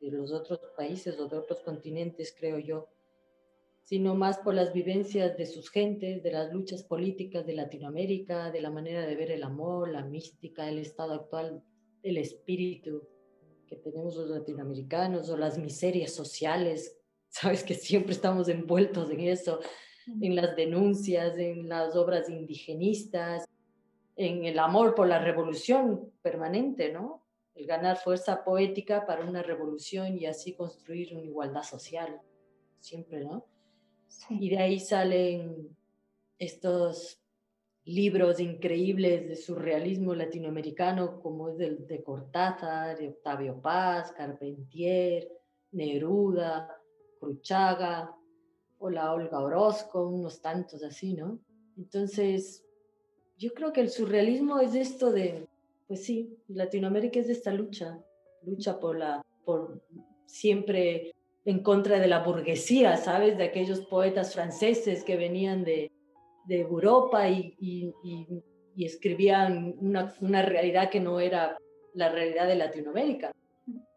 de 0.00 0.10
los 0.10 0.32
otros 0.32 0.60
países 0.76 1.18
o 1.18 1.28
de 1.28 1.36
otros 1.36 1.60
continentes, 1.60 2.34
creo 2.38 2.58
yo, 2.58 2.88
sino 3.82 4.14
más 4.14 4.38
por 4.38 4.54
las 4.54 4.72
vivencias 4.72 5.36
de 5.36 5.46
sus 5.46 5.70
gentes, 5.70 6.22
de 6.22 6.32
las 6.32 6.52
luchas 6.52 6.82
políticas 6.82 7.46
de 7.46 7.54
Latinoamérica, 7.54 8.50
de 8.50 8.60
la 8.60 8.70
manera 8.70 9.06
de 9.06 9.16
ver 9.16 9.30
el 9.30 9.42
amor, 9.42 9.90
la 9.90 10.04
mística, 10.04 10.68
el 10.68 10.78
estado 10.78 11.14
actual 11.14 11.62
del 12.02 12.18
espíritu 12.18 13.08
que 13.66 13.76
tenemos 13.76 14.16
los 14.16 14.28
latinoamericanos 14.28 15.28
o 15.30 15.36
las 15.36 15.58
miserias 15.58 16.12
sociales, 16.12 16.98
sabes 17.28 17.64
que 17.64 17.74
siempre 17.74 18.12
estamos 18.12 18.48
envueltos 18.48 19.10
en 19.10 19.20
eso, 19.20 19.60
en 20.20 20.36
las 20.36 20.54
denuncias, 20.54 21.36
en 21.38 21.68
las 21.68 21.96
obras 21.96 22.28
indigenistas, 22.28 23.45
en 24.16 24.44
el 24.44 24.58
amor 24.58 24.94
por 24.94 25.06
la 25.06 25.18
revolución 25.18 26.12
permanente, 26.22 26.92
¿no? 26.92 27.24
El 27.54 27.66
ganar 27.66 27.98
fuerza 27.98 28.44
poética 28.44 29.06
para 29.06 29.24
una 29.24 29.42
revolución 29.42 30.18
y 30.18 30.26
así 30.26 30.54
construir 30.54 31.14
una 31.14 31.22
igualdad 31.22 31.62
social, 31.62 32.20
siempre, 32.80 33.20
¿no? 33.20 33.46
Y 34.30 34.50
de 34.50 34.58
ahí 34.58 34.80
salen 34.80 35.76
estos 36.38 37.20
libros 37.84 38.40
increíbles 38.40 39.28
de 39.28 39.36
surrealismo 39.36 40.14
latinoamericano, 40.14 41.20
como 41.20 41.50
es 41.50 41.60
el 41.60 41.86
de 41.86 42.02
Cortázar, 42.02 42.98
de 42.98 43.08
Octavio 43.08 43.60
Paz, 43.60 44.12
Carpentier, 44.12 45.30
Neruda, 45.72 46.76
Cruchaga, 47.20 48.16
o 48.78 48.90
la 48.90 49.12
Olga 49.12 49.40
Orozco, 49.40 50.06
unos 50.08 50.40
tantos 50.40 50.82
así, 50.82 51.14
¿no? 51.14 51.38
Entonces, 51.76 52.65
yo 53.38 53.52
creo 53.54 53.72
que 53.72 53.80
el 53.80 53.90
surrealismo 53.90 54.60
es 54.60 54.74
esto 54.74 55.12
de, 55.12 55.46
pues 55.86 56.04
sí, 56.04 56.36
Latinoamérica 56.48 57.20
es 57.20 57.26
de 57.26 57.34
esta 57.34 57.52
lucha, 57.52 57.98
lucha 58.42 58.78
por 58.78 58.98
la, 58.98 59.24
por 59.44 59.82
siempre 60.26 61.14
en 61.44 61.62
contra 61.62 61.98
de 62.00 62.08
la 62.08 62.24
burguesía, 62.24 62.96
¿sabes? 62.96 63.38
De 63.38 63.44
aquellos 63.44 63.80
poetas 63.80 64.34
franceses 64.34 65.04
que 65.04 65.16
venían 65.16 65.64
de, 65.64 65.92
de 66.46 66.60
Europa 66.60 67.28
y, 67.28 67.54
y, 67.60 67.92
y, 68.02 68.84
escribían 68.84 69.74
una, 69.80 70.14
una, 70.20 70.42
realidad 70.42 70.90
que 70.90 71.00
no 71.00 71.18
era 71.18 71.56
la 71.94 72.10
realidad 72.10 72.46
de 72.46 72.56
Latinoamérica. 72.56 73.32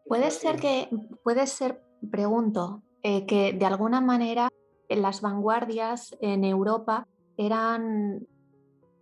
Puede 0.06 0.30
ser 0.30 0.56
que, 0.56 0.88
puede 1.22 1.46
ser, 1.46 1.82
pregunto, 2.10 2.82
eh, 3.02 3.26
que 3.26 3.52
de 3.52 3.66
alguna 3.66 4.00
manera 4.00 4.48
las 4.88 5.20
vanguardias 5.20 6.16
en 6.20 6.44
Europa 6.44 7.06
eran, 7.36 8.16
eh, 8.16 8.18
eh, 8.18 8.29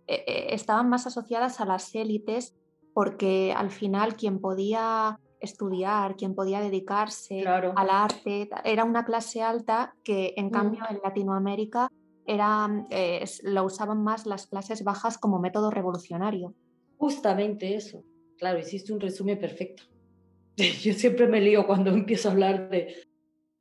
estaban 0.09 0.89
más 0.89 1.07
asociadas 1.07 1.61
a 1.61 1.65
las 1.65 1.93
élites 1.93 2.55
porque 2.93 3.53
al 3.55 3.71
final 3.71 4.15
quien 4.15 4.39
podía 4.39 5.19
estudiar, 5.39 6.15
quien 6.15 6.35
podía 6.35 6.59
dedicarse 6.59 7.47
al 7.47 7.89
arte, 7.89 8.49
era 8.63 8.83
una 8.83 9.05
clase 9.05 9.41
alta 9.41 9.95
que 10.03 10.33
en 10.35 10.47
mm. 10.47 10.51
cambio 10.51 10.83
en 10.89 10.99
Latinoamérica 11.03 11.89
era, 12.25 12.85
eh, 12.89 13.23
lo 13.43 13.63
usaban 13.63 14.03
más 14.03 14.25
las 14.25 14.47
clases 14.47 14.83
bajas 14.83 15.17
como 15.17 15.39
método 15.39 15.71
revolucionario. 15.71 16.53
Justamente 16.97 17.75
eso. 17.75 18.03
Claro, 18.37 18.59
hiciste 18.59 18.93
un 18.93 18.99
resumen 18.99 19.39
perfecto. 19.39 19.83
Yo 20.57 20.93
siempre 20.93 21.27
me 21.27 21.41
lío 21.41 21.65
cuando 21.65 21.89
empiezo 21.93 22.29
a 22.29 22.31
hablar 22.33 22.69
de... 22.69 22.95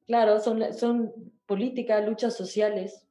Claro, 0.06 0.40
son, 0.40 0.72
son 0.74 1.12
política, 1.46 2.00
luchas 2.00 2.36
sociales, 2.36 3.06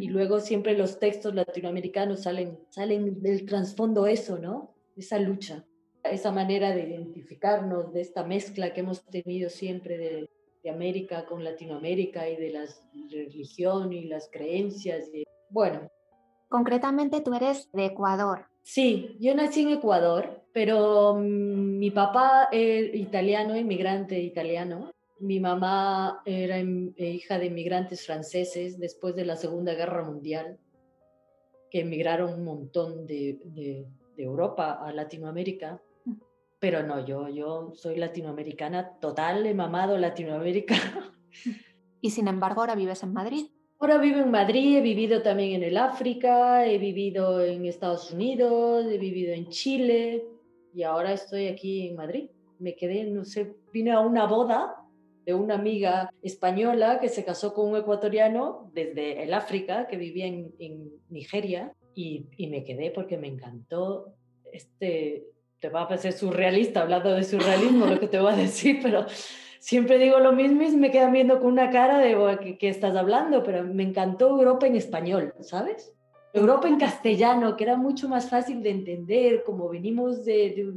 y 0.00 0.08
luego 0.08 0.40
siempre 0.40 0.76
los 0.76 0.98
textos 0.98 1.34
latinoamericanos 1.34 2.22
salen, 2.22 2.58
salen 2.70 3.20
del 3.22 3.44
trasfondo 3.46 4.06
eso, 4.06 4.38
¿no? 4.38 4.74
Esa 4.96 5.18
lucha, 5.18 5.64
esa 6.04 6.32
manera 6.32 6.74
de 6.74 6.88
identificarnos, 6.88 7.92
de 7.92 8.00
esta 8.00 8.24
mezcla 8.24 8.72
que 8.72 8.80
hemos 8.80 9.04
tenido 9.04 9.50
siempre 9.50 9.98
de, 9.98 10.30
de 10.62 10.70
América 10.70 11.26
con 11.26 11.44
Latinoamérica 11.44 12.28
y 12.28 12.36
de 12.36 12.50
la 12.50 12.64
religión 13.10 13.92
y 13.92 14.06
las 14.06 14.28
creencias. 14.30 15.08
Y, 15.14 15.24
bueno. 15.48 15.88
Concretamente 16.48 17.20
tú 17.20 17.34
eres 17.34 17.70
de 17.72 17.86
Ecuador. 17.86 18.46
Sí, 18.62 19.16
yo 19.20 19.32
nací 19.36 19.62
en 19.62 19.70
Ecuador, 19.70 20.42
pero 20.52 21.14
mm, 21.14 21.78
mi 21.78 21.92
papá 21.92 22.48
es 22.50 22.94
italiano, 22.94 23.56
inmigrante 23.56 24.18
italiano, 24.18 24.90
mi 25.20 25.40
mamá 25.40 26.22
era 26.24 26.58
eh, 26.58 26.92
hija 26.96 27.38
de 27.38 27.46
inmigrantes 27.46 28.04
franceses 28.04 28.78
después 28.78 29.14
de 29.16 29.24
la 29.24 29.36
Segunda 29.36 29.74
Guerra 29.74 30.04
Mundial, 30.04 30.58
que 31.70 31.80
emigraron 31.80 32.34
un 32.34 32.44
montón 32.44 33.06
de, 33.06 33.38
de, 33.44 33.86
Europa 34.18 34.78
a 34.82 34.92
Latinoamérica. 34.92 35.82
Mm. 36.04 36.14
Pero 36.58 36.82
no, 36.82 37.04
yo, 37.04 37.28
yo 37.28 37.72
soy 37.74 37.96
latinoamericana 37.96 38.98
total, 38.98 39.46
he 39.46 39.54
mamado 39.54 39.98
Latinoamérica. 39.98 40.76
Y 42.02 42.10
sin 42.10 42.28
embargo, 42.28 42.60
ahora 42.60 42.76
vives 42.76 43.02
en 43.02 43.12
Madrid. 43.12 43.46
Ahora 43.80 43.98
vivo 43.98 44.20
en 44.20 44.30
Madrid, 44.30 44.76
he 44.76 44.80
vivido 44.80 45.22
también 45.22 45.54
en 45.54 45.62
el 45.64 45.76
África, 45.76 46.64
he 46.64 46.78
vivido 46.78 47.40
en 47.40 47.66
Estados 47.66 48.12
Unidos, 48.12 48.86
he 48.86 48.96
vivido 48.96 49.32
en 49.34 49.48
Chile 49.48 50.24
y 50.72 50.84
ahora 50.84 51.12
estoy 51.12 51.48
aquí 51.48 51.88
en 51.88 51.96
Madrid. 51.96 52.30
Me 52.60 52.76
quedé, 52.76 53.04
no 53.04 53.24
sé, 53.24 53.56
vine 53.72 53.90
a 53.90 54.00
una 54.00 54.26
boda 54.26 54.85
de 55.26 55.34
una 55.34 55.56
amiga 55.56 56.08
española 56.22 57.00
que 57.00 57.08
se 57.08 57.24
casó 57.24 57.52
con 57.52 57.68
un 57.68 57.76
ecuatoriano 57.76 58.70
desde 58.72 59.24
el 59.24 59.34
África, 59.34 59.88
que 59.88 59.96
vivía 59.96 60.26
en, 60.26 60.92
Nigeria, 61.10 61.74
y, 61.94 62.26
me 62.48 62.62
quedé 62.62 62.92
porque 62.92 63.18
me 63.18 63.26
encantó 63.26 64.14
este, 64.52 65.24
te 65.58 65.68
va 65.68 65.82
a 65.82 65.88
parecer 65.88 66.12
surrealista 66.12 66.82
hablando 66.82 67.10
de 67.10 67.24
surrealismo 67.24 67.86
lo 67.86 67.98
que 67.98 68.06
te 68.06 68.20
voy 68.20 68.32
a 68.32 68.36
decir, 68.36 68.78
pero 68.82 69.06
siempre 69.58 69.98
digo 69.98 70.20
lo 70.20 70.32
mismo 70.32 70.62
y 70.62 70.76
me 70.76 70.92
quedan 70.92 71.12
viendo 71.12 71.40
con 71.40 71.48
una 71.48 71.70
cara 71.70 71.98
de 71.98 72.56
¿qué, 72.58 72.68
estás 72.68 72.94
hablando? 72.94 73.42
Pero 73.42 73.64
me 73.64 73.82
encantó 73.82 74.28
Europa 74.28 74.66
en 74.66 74.76
español, 74.76 75.34
¿sabes? 75.40 75.92
Europa 76.32 76.68
en 76.68 76.78
castellano, 76.78 77.56
que 77.56 77.64
era 77.64 77.76
mucho 77.76 78.08
más 78.08 78.30
fácil 78.30 78.62
de 78.62 78.70
entender, 78.70 79.42
como 79.42 79.68
venimos 79.70 80.24
de 80.24 80.74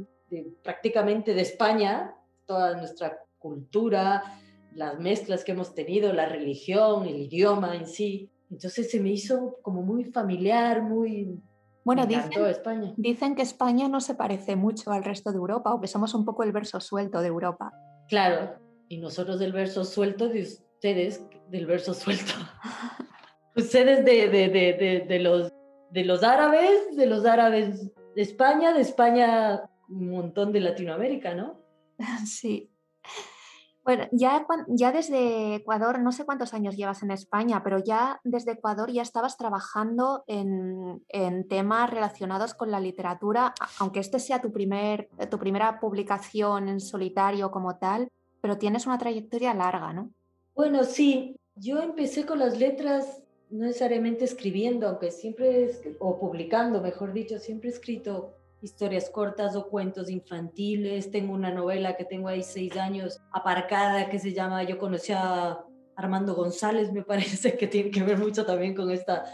prácticamente 0.62 1.34
de 1.34 1.42
España, 1.42 2.14
toda 2.46 2.76
nuestra 2.76 3.20
cultura, 3.40 4.22
las 4.74 5.00
mezclas 5.00 5.42
que 5.42 5.52
hemos 5.52 5.74
tenido, 5.74 6.12
la 6.12 6.26
religión, 6.26 7.06
el 7.06 7.16
idioma 7.16 7.74
en 7.74 7.86
sí. 7.86 8.30
Entonces 8.50 8.90
se 8.90 9.00
me 9.00 9.10
hizo 9.10 9.58
como 9.62 9.82
muy 9.82 10.04
familiar, 10.04 10.82
muy... 10.82 11.40
Bueno, 11.82 12.06
dicen, 12.06 12.44
España. 12.46 12.92
dicen 12.96 13.34
que 13.34 13.42
España 13.42 13.88
no 13.88 14.00
se 14.00 14.14
parece 14.14 14.54
mucho 14.54 14.92
al 14.92 15.02
resto 15.02 15.30
de 15.32 15.38
Europa 15.38 15.74
o 15.74 15.80
que 15.80 15.88
somos 15.88 16.14
un 16.14 16.24
poco 16.24 16.44
el 16.44 16.52
verso 16.52 16.78
suelto 16.78 17.20
de 17.20 17.28
Europa. 17.28 17.72
Claro, 18.08 18.58
y 18.88 18.98
nosotros 18.98 19.38
del 19.38 19.52
verso 19.52 19.84
suelto 19.84 20.28
de 20.28 20.42
ustedes, 20.42 21.24
del 21.48 21.66
verso 21.66 21.94
suelto. 21.94 22.32
ustedes 23.56 24.04
de, 24.04 24.28
de, 24.28 24.48
de, 24.48 25.04
de, 25.08 25.18
los, 25.20 25.52
de 25.90 26.04
los 26.04 26.22
árabes, 26.22 26.96
de 26.96 27.06
los 27.06 27.24
árabes 27.24 27.90
de 28.14 28.22
España, 28.22 28.74
de 28.74 28.82
España 28.82 29.62
un 29.88 30.10
montón 30.10 30.52
de 30.52 30.60
Latinoamérica, 30.60 31.34
¿no? 31.34 31.60
Sí. 32.26 32.69
Bueno, 33.82 34.06
ya, 34.12 34.46
ya 34.68 34.92
desde 34.92 35.56
Ecuador, 35.56 36.00
no 36.00 36.12
sé 36.12 36.24
cuántos 36.24 36.52
años 36.52 36.76
llevas 36.76 37.02
en 37.02 37.10
España, 37.10 37.62
pero 37.64 37.78
ya 37.78 38.20
desde 38.24 38.52
Ecuador 38.52 38.90
ya 38.92 39.02
estabas 39.02 39.38
trabajando 39.38 40.22
en, 40.26 41.02
temas 41.48 41.90
relacionados 41.90 42.54
con 42.54 42.70
la 42.70 42.78
literatura, 42.78 43.54
aunque 43.78 44.00
este 44.00 44.20
sea 44.20 44.40
tu, 44.40 44.52
primer, 44.52 45.08
tu 45.30 45.38
primera 45.38 45.80
publicación 45.80 46.68
en 46.68 46.80
solitario 46.80 47.50
como 47.50 47.78
tal, 47.78 48.08
pero 48.40 48.58
tienes 48.58 48.86
una 48.86 48.98
trayectoria 48.98 49.54
larga, 49.54 49.92
¿no? 49.92 50.10
Bueno, 50.54 50.84
sí, 50.84 51.36
yo 51.54 51.80
empecé 51.80 52.26
con 52.26 52.38
las 52.38 52.58
letras 52.58 53.22
no 53.50 53.64
necesariamente 53.64 54.24
escribiendo, 54.24 54.86
aunque 54.88 55.10
siempre, 55.10 55.70
o 55.98 56.20
publicando, 56.20 56.80
mejor 56.80 57.12
dicho, 57.12 57.38
siempre 57.38 57.70
he 57.70 57.72
escrito 57.72 58.34
historias 58.62 59.10
cortas 59.10 59.56
o 59.56 59.68
cuentos 59.68 60.10
infantiles. 60.10 61.10
Tengo 61.10 61.34
una 61.34 61.50
novela 61.50 61.96
que 61.96 62.04
tengo 62.04 62.28
ahí 62.28 62.42
seis 62.42 62.76
años 62.76 63.20
aparcada 63.32 64.08
que 64.08 64.18
se 64.18 64.32
llama 64.32 64.62
Yo 64.64 64.78
conocí 64.78 65.12
a 65.12 65.58
Armando 65.96 66.34
González, 66.34 66.92
me 66.92 67.02
parece 67.04 67.56
que 67.56 67.66
tiene 67.66 67.90
que 67.90 68.02
ver 68.02 68.18
mucho 68.18 68.44
también 68.44 68.74
con 68.74 68.90
esta 68.90 69.24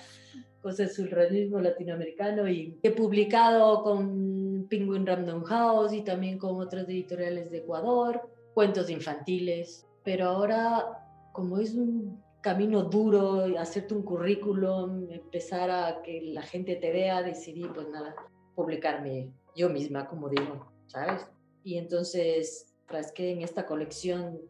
cosa 0.60 0.82
del 0.82 0.92
surrealismo 0.92 1.60
latinoamericano 1.60 2.48
y 2.48 2.78
he 2.82 2.90
publicado 2.90 3.82
con 3.82 4.66
Penguin 4.68 5.06
Random 5.06 5.44
House 5.44 5.92
y 5.92 6.02
también 6.02 6.38
con 6.38 6.60
otras 6.60 6.88
editoriales 6.88 7.50
de 7.50 7.58
Ecuador, 7.58 8.28
cuentos 8.52 8.90
infantiles, 8.90 9.86
pero 10.02 10.26
ahora 10.26 11.02
como 11.32 11.58
es 11.58 11.74
un 11.74 12.20
camino 12.40 12.84
duro, 12.84 13.44
hacerte 13.58 13.94
un 13.94 14.02
currículum, 14.02 15.10
empezar 15.10 15.70
a 15.70 16.00
que 16.02 16.22
la 16.32 16.42
gente 16.42 16.76
te 16.76 16.90
vea, 16.90 17.22
decidí 17.22 17.64
pues 17.74 17.88
nada, 17.88 18.14
publicarme 18.56 19.30
yo 19.54 19.70
misma, 19.70 20.08
como 20.08 20.28
digo, 20.28 20.66
¿sabes? 20.86 21.28
Y 21.62 21.78
entonces 21.78 22.74
frasqué 22.86 23.30
en 23.30 23.42
esta 23.42 23.66
colección 23.66 24.40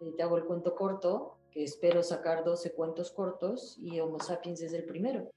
de 0.00 0.12
Te 0.12 0.22
hago 0.22 0.38
el 0.38 0.44
cuento 0.44 0.74
corto, 0.74 1.36
que 1.50 1.64
espero 1.64 2.02
sacar 2.02 2.44
12 2.44 2.72
cuentos 2.72 3.10
cortos 3.10 3.78
y 3.82 4.00
Homo 4.00 4.20
sapiens 4.20 4.62
es 4.62 4.72
el 4.72 4.84
primero. 4.84 5.30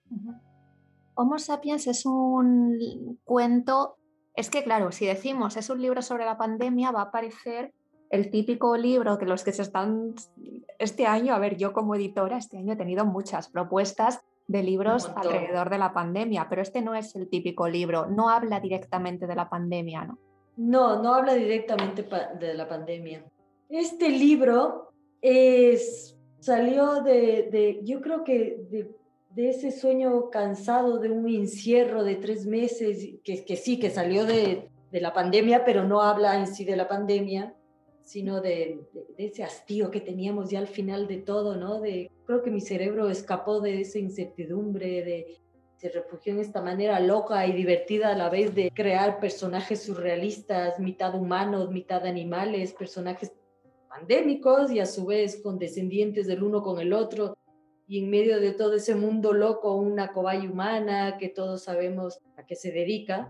Homo 1.16 1.40
sapiens 1.40 1.88
es 1.88 2.06
un 2.06 3.20
cuento, 3.24 3.98
es 4.36 4.50
que 4.50 4.64
claro, 4.64 4.92
si 4.92 5.06
decimos 5.06 5.58
es 5.58 5.70
un 5.70 5.82
libro 5.82 6.02
sobre 6.02 6.26
la 6.26 6.38
pandemia, 6.38 6.92
va 6.92 7.02
a 7.02 7.06
aparecer 7.06 7.74
el 8.12 8.30
típico 8.30 8.78
libro 8.78 9.18
que 9.18 9.26
los 9.26 9.44
que 9.44 9.54
se 9.54 9.62
están 9.62 10.14
este 10.80 11.08
año, 11.08 11.34
a 11.34 11.40
ver, 11.40 11.58
yo 11.58 11.74
como 11.74 11.96
editora 11.96 12.38
este 12.38 12.58
año 12.58 12.74
he 12.74 12.78
tenido 12.78 13.06
muchas 13.06 13.50
propuestas 13.50 14.22
de 14.52 14.64
libros 14.64 15.10
alrededor 15.16 15.70
de 15.70 15.78
la 15.78 15.94
pandemia, 15.94 16.48
pero 16.50 16.62
este 16.62 16.82
no 16.82 16.94
es 16.96 17.16
el 17.16 17.30
típico 17.30 17.68
libro, 17.68 18.08
no 18.08 18.30
habla 18.30 18.60
directamente 18.60 19.28
de 19.28 19.36
la 19.36 19.50
pandemia, 19.50 20.06
¿no? 20.06 20.20
No, 20.58 21.02
no 21.02 21.14
habla 21.14 21.34
directamente 21.34 22.06
de 22.40 22.54
la 22.54 22.68
pandemia. 22.68 23.24
Este 23.70 24.10
libro 24.10 24.92
es, 25.22 26.18
salió 26.40 27.02
de, 27.02 27.80
yo 27.84 28.02
creo 28.02 28.24
que 28.24 28.62
de, 28.70 29.50
ese 29.50 29.72
sueño 29.72 30.30
cansado 30.30 30.98
de 31.00 31.10
un 31.10 31.28
encierro 31.30 32.04
de 32.04 32.16
tres 32.16 32.46
meses, 32.46 33.16
que, 33.24 33.46
que 33.46 33.56
sí, 33.56 33.80
que 33.80 33.90
salió 33.90 34.26
de, 34.26 34.70
de 34.92 35.02
la 35.02 35.14
pandemia, 35.14 35.64
pero 35.64 35.86
no 35.86 36.02
habla 36.02 36.38
en 36.38 36.48
sí 36.48 36.66
de 36.66 36.76
la 36.76 36.90
pandemia 36.90 37.56
sino 38.04 38.42
de, 38.42 38.82
ese 39.18 39.44
hastío 39.44 39.90
que 39.90 40.02
teníamos 40.02 40.50
ya 40.50 40.60
al 40.60 40.68
final 40.68 41.08
de 41.08 41.18
todo, 41.18 41.56
¿no? 41.56 41.80
De, 41.80 42.12
creo 42.32 42.44
que 42.44 42.52
mi 42.52 42.62
cerebro 42.62 43.10
escapó 43.10 43.60
de 43.60 43.82
esa 43.82 44.00
incertidumbre, 44.00 45.04
de, 45.04 45.38
se 45.76 45.90
refugió 45.90 46.32
en 46.32 46.40
esta 46.40 46.62
manera 46.62 46.98
loca 47.02 47.46
y 47.46 47.52
divertida 47.52 48.14
a 48.14 48.16
la 48.16 48.30
vez 48.30 48.56
de 48.56 48.72
crear 48.74 49.20
personajes 49.20 49.84
surrealistas, 49.84 50.80
mitad 50.80 51.14
humanos, 51.14 51.70
mitad 51.72 52.06
animales, 52.06 52.72
personajes 52.72 53.34
pandémicos 53.90 54.72
y 54.72 54.80
a 54.80 54.86
su 54.86 55.06
vez 55.06 55.42
condescendientes 55.44 56.26
del 56.26 56.42
uno 56.42 56.64
con 56.64 56.80
el 56.80 56.94
otro. 56.94 57.36
Y 57.86 58.00
en 58.02 58.10
medio 58.10 58.40
de 58.40 58.54
todo 58.54 58.76
ese 58.76 58.96
mundo 58.96 59.34
loco, 59.34 59.76
una 59.76 60.14
cobaya 60.14 60.50
humana 60.50 61.18
que 61.18 61.28
todos 61.28 61.64
sabemos 61.64 62.22
a 62.38 62.46
qué 62.46 62.56
se 62.56 62.72
dedica, 62.72 63.30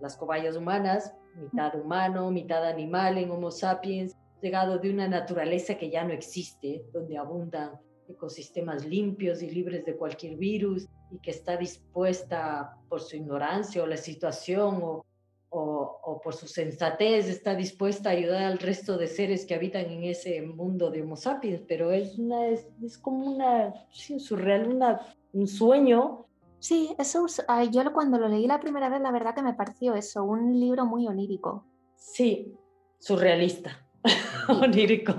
las 0.00 0.16
cobayas 0.16 0.54
humanas, 0.54 1.12
mitad 1.34 1.74
humano, 1.74 2.30
mitad 2.30 2.64
animal 2.64 3.18
en 3.18 3.32
Homo 3.32 3.50
sapiens, 3.50 4.16
llegado 4.40 4.78
de 4.78 4.88
una 4.88 5.08
naturaleza 5.08 5.74
que 5.74 5.90
ya 5.90 6.04
no 6.04 6.12
existe, 6.12 6.84
donde 6.92 7.18
abundan 7.18 7.72
ecosistemas 8.10 8.86
limpios 8.86 9.42
y 9.42 9.50
libres 9.50 9.84
de 9.84 9.96
cualquier 9.96 10.36
virus 10.36 10.86
y 11.10 11.18
que 11.18 11.30
está 11.30 11.56
dispuesta 11.56 12.76
por 12.88 13.00
su 13.00 13.16
ignorancia 13.16 13.82
o 13.82 13.86
la 13.86 13.96
situación 13.96 14.80
o, 14.82 15.04
o, 15.50 16.20
por 16.22 16.34
su 16.34 16.46
sensatez, 16.46 17.28
está 17.28 17.54
dispuesta 17.54 18.10
a 18.10 18.12
ayudar 18.12 18.44
al 18.44 18.58
resto 18.58 18.96
de 18.96 19.08
seres 19.08 19.44
que 19.44 19.54
habitan 19.54 19.86
en 19.86 20.04
ese 20.04 20.42
mundo 20.42 20.90
de 20.90 21.02
Homo 21.02 21.16
sapiens, 21.16 21.62
pero 21.66 21.90
es, 21.90 22.18
una, 22.18 22.48
es, 22.48 22.98
como 22.98 23.34
una, 23.34 23.74
sí, 23.90 24.20
surreal, 24.20 24.68
una, 24.68 25.00
un 25.32 25.48
sueño 25.48 26.26
Sí, 26.60 26.94
eso, 26.98 27.26
yo 27.70 27.92
cuando 27.94 28.18
lo 28.18 28.28
leí 28.28 28.46
la 28.46 28.60
primera 28.60 28.90
vez, 28.90 29.00
la 29.00 29.10
verdad 29.10 29.34
que 29.34 29.40
me 29.40 29.54
pareció 29.54 29.94
eso, 29.94 30.24
un 30.24 30.60
libro 30.60 30.84
muy 30.84 31.08
onírico. 31.08 31.64
Sí, 31.96 32.54
surrealista, 32.98 33.88
onírico. 34.48 35.14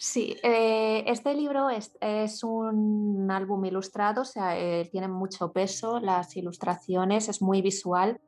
Sí, 0.00 0.36
eh, 0.44 1.02
este 1.08 1.34
libro 1.34 1.68
es, 1.70 2.44
un 2.44 3.28
álbum 3.30 3.64
ilustrado, 3.64 4.22
o 4.22 4.24
sea, 4.24 4.56
eh, 4.56 4.88
tiene 4.92 5.08
mucho 5.08 5.52
peso, 5.52 5.98
las 5.98 6.36
ilustraciones, 6.36 7.28
es 7.28 7.42
muy 7.42 7.62
visual 7.62 8.20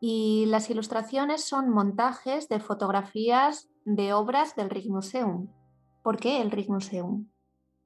y 0.00 0.46
las 0.46 0.68
ilustraciones 0.68 1.44
son 1.44 1.70
montajes 1.70 2.48
de 2.48 2.58
fotografías 2.58 3.70
de 3.84 4.12
obras 4.12 4.56
del 4.56 4.68
Rijksmuseum. 4.68 5.48
¿Por 6.02 6.16
qué 6.16 6.42
el 6.42 6.50
Rijksmuseum? 6.50 7.28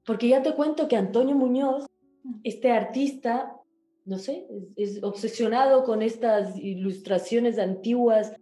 Porque 0.03 0.29
ya 0.29 0.41
te 0.41 0.55
cuento 0.55 0.87
que 0.87 0.95
Antonio 0.95 1.35
Muñoz, 1.35 1.85
mm. 2.23 2.39
este 2.43 2.71
artista, 2.71 3.55
no 4.05 4.17
sé, 4.17 4.47
es, 4.75 5.03
obsesionado 5.03 5.83
con 5.83 6.01
estas 6.01 6.57
ilustraciones 6.57 7.59
antiguas 7.59 8.33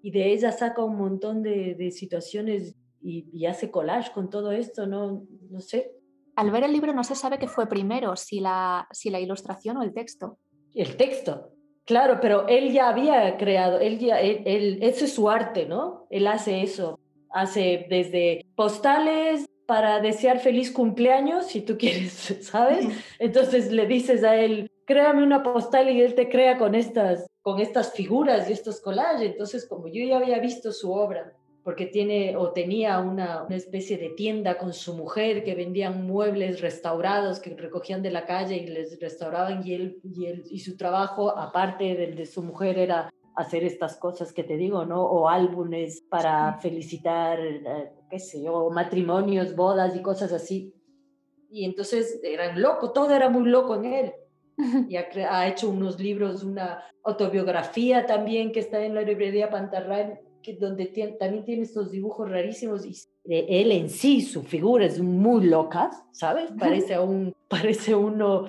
y 0.00 0.10
de 0.10 0.32
ellas 0.32 0.60
saca 0.60 0.82
un 0.82 0.96
montón 0.96 1.42
de, 1.42 1.90
situaciones 1.90 2.76
y, 3.00 3.46
hace 3.46 3.70
collage 3.70 4.12
con 4.12 4.30
todo 4.30 4.52
esto, 4.52 4.86
¿no? 4.86 5.24
No 5.50 5.60
sé. 5.60 5.92
Al 6.36 6.50
ver 6.50 6.64
el 6.64 6.72
libro 6.72 6.92
no 6.92 7.04
se 7.04 7.14
sabe 7.14 7.38
qué 7.38 7.48
fue 7.48 7.68
primero, 7.68 8.16
si 8.16 8.40
la, 8.40 8.86
si 8.92 9.10
la 9.10 9.20
ilustración 9.20 9.76
o 9.76 9.82
el 9.82 9.92
texto. 9.92 10.38
El 10.74 10.96
texto, 10.96 11.50
claro, 11.84 12.18
pero 12.20 12.46
él 12.46 12.72
ya 12.72 12.88
había 12.88 13.36
creado, 13.36 13.80
él 13.80 13.98
ya, 13.98 14.20
él, 14.20 14.78
eso 14.82 15.04
es 15.04 15.12
su 15.12 15.28
arte, 15.28 15.66
¿no? 15.66 16.06
Él 16.10 16.26
hace 16.26 16.62
eso, 16.62 17.00
hace 17.30 17.86
desde 17.88 18.46
postales 18.54 19.46
para 19.66 20.00
desear 20.00 20.38
feliz 20.38 20.70
cumpleaños, 20.70 21.46
si 21.46 21.62
tú 21.62 21.76
quieres, 21.78 22.12
¿sabes? 22.42 22.86
Entonces 23.18 23.72
le 23.72 23.86
dices 23.86 24.22
a 24.22 24.36
él, 24.36 24.70
créame 24.84 25.22
una 25.22 25.42
postal 25.42 25.90
y 25.90 26.00
él 26.00 26.14
te 26.14 26.28
crea 26.28 26.56
con 26.56 26.74
estas, 26.74 27.26
con 27.42 27.60
estas 27.60 27.92
figuras 27.92 28.48
y 28.48 28.54
estos 28.54 28.80
collages. 28.80 29.30
Entonces, 29.30 29.66
como 29.68 29.88
yo 29.88 30.02
ya 30.04 30.16
había 30.16 30.38
visto 30.38 30.72
su 30.72 30.92
obra, 30.92 31.34
porque 31.68 31.84
tiene 31.84 32.34
o 32.34 32.52
tenía 32.52 32.98
una, 32.98 33.42
una, 33.42 33.54
especie 33.54 33.98
de 33.98 34.08
tienda 34.08 34.56
con 34.56 34.72
su 34.72 34.96
mujer 34.96 35.44
que 35.44 35.54
vendían 35.54 36.06
muebles 36.06 36.62
restaurados 36.62 37.40
que 37.40 37.54
recogían 37.54 38.00
de 38.00 38.10
la 38.10 38.24
calle 38.24 38.56
y 38.56 38.68
les 38.68 38.98
restauraban 38.98 39.66
y 39.66 39.74
él 39.74 40.00
y, 40.02 40.24
él, 40.24 40.44
y 40.48 40.60
su 40.60 40.78
trabajo 40.78 41.28
aparte 41.28 41.94
del 41.94 42.16
de 42.16 42.24
su 42.24 42.42
mujer 42.42 42.78
era 42.78 43.10
hacer 43.36 43.64
estas 43.64 43.98
cosas 43.98 44.32
que 44.32 44.44
te 44.44 44.56
digo, 44.56 44.86
¿no? 44.86 45.02
O 45.02 45.28
álbumes 45.28 46.00
para 46.08 46.54
felicitar, 46.54 47.38
eh, 47.38 47.92
qué 48.08 48.18
sé 48.18 48.42
yo, 48.42 48.70
matrimonios, 48.70 49.54
bodas 49.54 49.94
y 49.94 50.00
cosas 50.00 50.32
así. 50.32 50.72
Y 51.50 51.66
entonces 51.66 52.18
eran 52.22 52.62
loco, 52.62 52.92
todo 52.92 53.14
era 53.14 53.28
muy 53.28 53.46
loco 53.46 53.74
en 53.74 53.84
él 53.84 54.12
y 54.88 54.96
ha, 54.96 55.46
hecho 55.46 55.68
unos 55.68 56.00
libros, 56.00 56.44
una 56.44 56.82
autobiografía 57.04 58.06
también 58.06 58.52
que 58.52 58.60
está 58.60 58.82
en 58.82 58.94
la 58.94 59.02
librería 59.02 59.50
Pantarral, 59.50 60.18
que, 60.42 60.54
donde 60.54 60.86
también 61.18 61.44
tiene 61.44 61.62
estos 61.62 61.90
dibujos 61.90 62.30
rarísimos 62.30 62.84
y 62.84 62.94
él 63.24 63.72
en 63.72 63.90
sí, 63.90 64.22
su 64.22 64.42
figura 64.42 64.86
es 64.86 65.00
muy 65.00 65.46
loca, 65.46 65.90
¿sabes? 66.12 66.50
Parece, 66.58 66.98
un, 66.98 67.34
parece 67.48 67.94
uno 67.94 68.46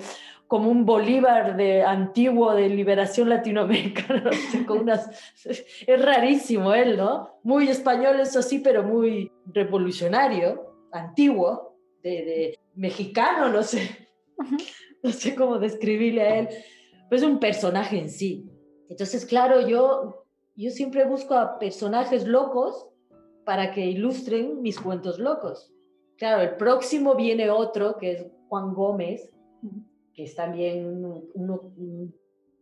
como 0.48 0.72
un 0.72 0.84
Bolívar 0.84 1.56
de 1.58 1.84
antiguo 1.84 2.56
de 2.56 2.70
liberación 2.70 3.30
latinoamericana, 3.30 4.32
con 4.68 4.80
unas, 4.80 5.08
es 5.46 6.02
rarísimo 6.06 6.74
él, 6.74 6.98
¿no? 6.98 7.40
Muy 7.44 7.70
español, 7.70 8.20
eso 8.20 8.42
sí, 8.42 8.60
pero 8.60 8.84
muy 8.84 9.32
revolucionario, 9.46 10.76
antiguo, 10.92 11.78
de, 12.02 12.10
de 12.10 12.60
mexicano, 12.74 13.50
no 13.50 13.62
sé. 13.62 14.08
no 15.04 15.12
sé 15.12 15.36
cómo 15.36 15.60
describirle 15.60 16.22
a 16.24 16.40
él, 16.40 16.50
pues 17.10 17.22
un 17.24 17.40
personaje 17.40 18.00
en 18.00 18.10
sí. 18.10 18.50
Entonces, 18.90 19.26
claro, 19.26 19.68
yo, 19.68 20.26
yo 20.64 20.72
siempre 20.72 21.06
busco 21.06 21.36
a 21.36 21.60
personajes 21.60 22.28
locos 22.28 22.88
para 23.46 23.72
que 23.72 23.86
ilustren 23.86 24.62
mis 24.62 24.80
cuentos 24.80 25.20
locos. 25.20 25.74
Claro, 26.18 26.42
el 26.42 26.58
próximo 26.58 27.16
viene 27.16 27.50
otro, 27.50 27.98
que 27.98 28.12
es 28.12 28.28
Juan 28.48 28.74
Gómez, 28.74 29.32
que 30.14 30.24
es 30.24 30.36
también 30.36 31.04
uno, 31.34 31.72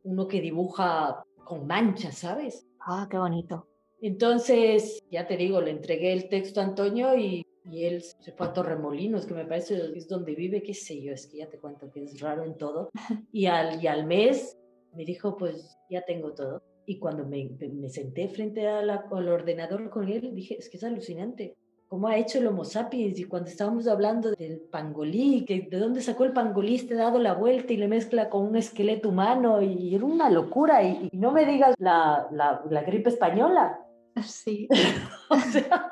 uno 0.04 0.28
que 0.28 0.42
dibuja 0.42 1.24
con 1.44 1.66
manchas, 1.66 2.20
¿sabes? 2.20 2.68
Ah, 2.80 3.08
qué 3.10 3.18
bonito. 3.18 3.68
Entonces, 4.00 5.04
ya 5.10 5.26
te 5.26 5.38
digo, 5.38 5.60
le 5.60 5.72
entregué 5.72 6.14
el 6.14 6.30
texto 6.30 6.62
a 6.62 6.66
Antonio 6.66 7.18
y 7.18 7.44
y 7.70 7.86
él 7.86 8.02
se 8.02 8.32
fue 8.32 8.48
a 8.48 8.54
Torremolinos, 8.54 9.26
que 9.26 9.34
me 9.34 9.46
parece 9.46 9.92
es 9.96 10.08
donde 10.08 10.36
vive, 10.36 10.64
qué 10.64 10.74
sé 10.74 11.02
yo, 11.02 11.12
es 11.12 11.28
que 11.28 11.40
ya 11.40 11.50
te 11.50 11.60
cuento 11.60 11.92
que 11.92 12.04
es 12.04 12.20
raro 12.20 12.44
en 12.44 12.58
todo. 12.58 12.90
Y 13.32 13.46
al, 13.48 13.84
y 13.84 13.88
al 13.88 14.06
mes 14.06 14.58
me 14.94 15.04
dijo, 15.04 15.38
pues 15.38 15.78
ya 15.90 16.02
tengo 16.04 16.34
todo. 16.34 16.64
Y 16.90 17.00
cuando 17.00 17.26
me, 17.26 17.50
me 17.74 17.90
senté 17.90 18.30
frente 18.30 18.66
a 18.66 18.82
la, 18.82 19.06
al 19.12 19.28
ordenador 19.28 19.90
con 19.90 20.08
él, 20.08 20.34
dije, 20.34 20.56
es 20.58 20.70
que 20.70 20.78
es 20.78 20.84
alucinante. 20.86 21.54
¿Cómo 21.90 22.08
ha 22.08 22.18
hecho 22.18 22.40
el 22.40 22.48
Homo 22.48 22.64
sapiens? 22.64 23.20
Y 23.20 23.26
cuando 23.26 23.50
estábamos 23.50 23.90
hablando 23.90 24.32
del 24.32 24.62
pangolí, 24.72 25.44
que 25.46 25.68
de 25.70 25.80
dónde 25.80 26.02
sacó 26.02 26.24
el 26.24 26.32
pangolí, 26.32 26.76
este 26.76 26.96
dado 26.96 27.20
la 27.20 27.34
vuelta 27.34 27.74
y 27.74 27.78
le 27.78 27.90
mezcla 27.90 28.30
con 28.30 28.46
un 28.48 28.56
esqueleto 28.56 29.10
humano, 29.10 29.62
y 29.62 29.94
era 29.94 30.06
una 30.06 30.30
locura. 30.30 30.82
Y, 30.82 31.10
y 31.12 31.18
no 31.18 31.34
me 31.34 31.46
digas 31.46 31.76
la, 31.78 32.26
la, 32.32 32.64
la 32.70 32.84
gripe 32.84 33.10
española. 33.10 33.82
Sí. 34.26 34.70
o 35.30 35.36
sea, 35.36 35.92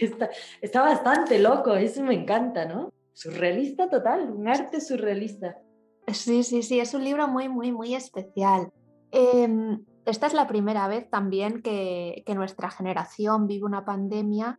está, 0.00 0.30
está 0.62 0.80
bastante 0.80 1.38
loco, 1.38 1.74
eso 1.74 2.02
me 2.02 2.14
encanta, 2.14 2.64
¿no? 2.64 2.90
Surrealista 3.12 3.90
total, 3.90 4.30
un 4.30 4.48
arte 4.48 4.80
surrealista. 4.80 5.58
Sí, 6.06 6.42
sí, 6.44 6.62
sí, 6.62 6.80
es 6.80 6.94
un 6.94 7.04
libro 7.04 7.28
muy, 7.28 7.50
muy, 7.50 7.72
muy 7.72 7.94
especial. 7.94 8.72
Em, 9.12 9.84
esta 10.06 10.26
es 10.26 10.34
la 10.34 10.46
primera 10.46 10.88
vez 10.88 11.08
también 11.10 11.62
que, 11.62 12.24
nuestra 12.34 12.70
generación 12.70 13.46
vive 13.46 13.64
una 13.64 13.84
pandemia 13.84 14.58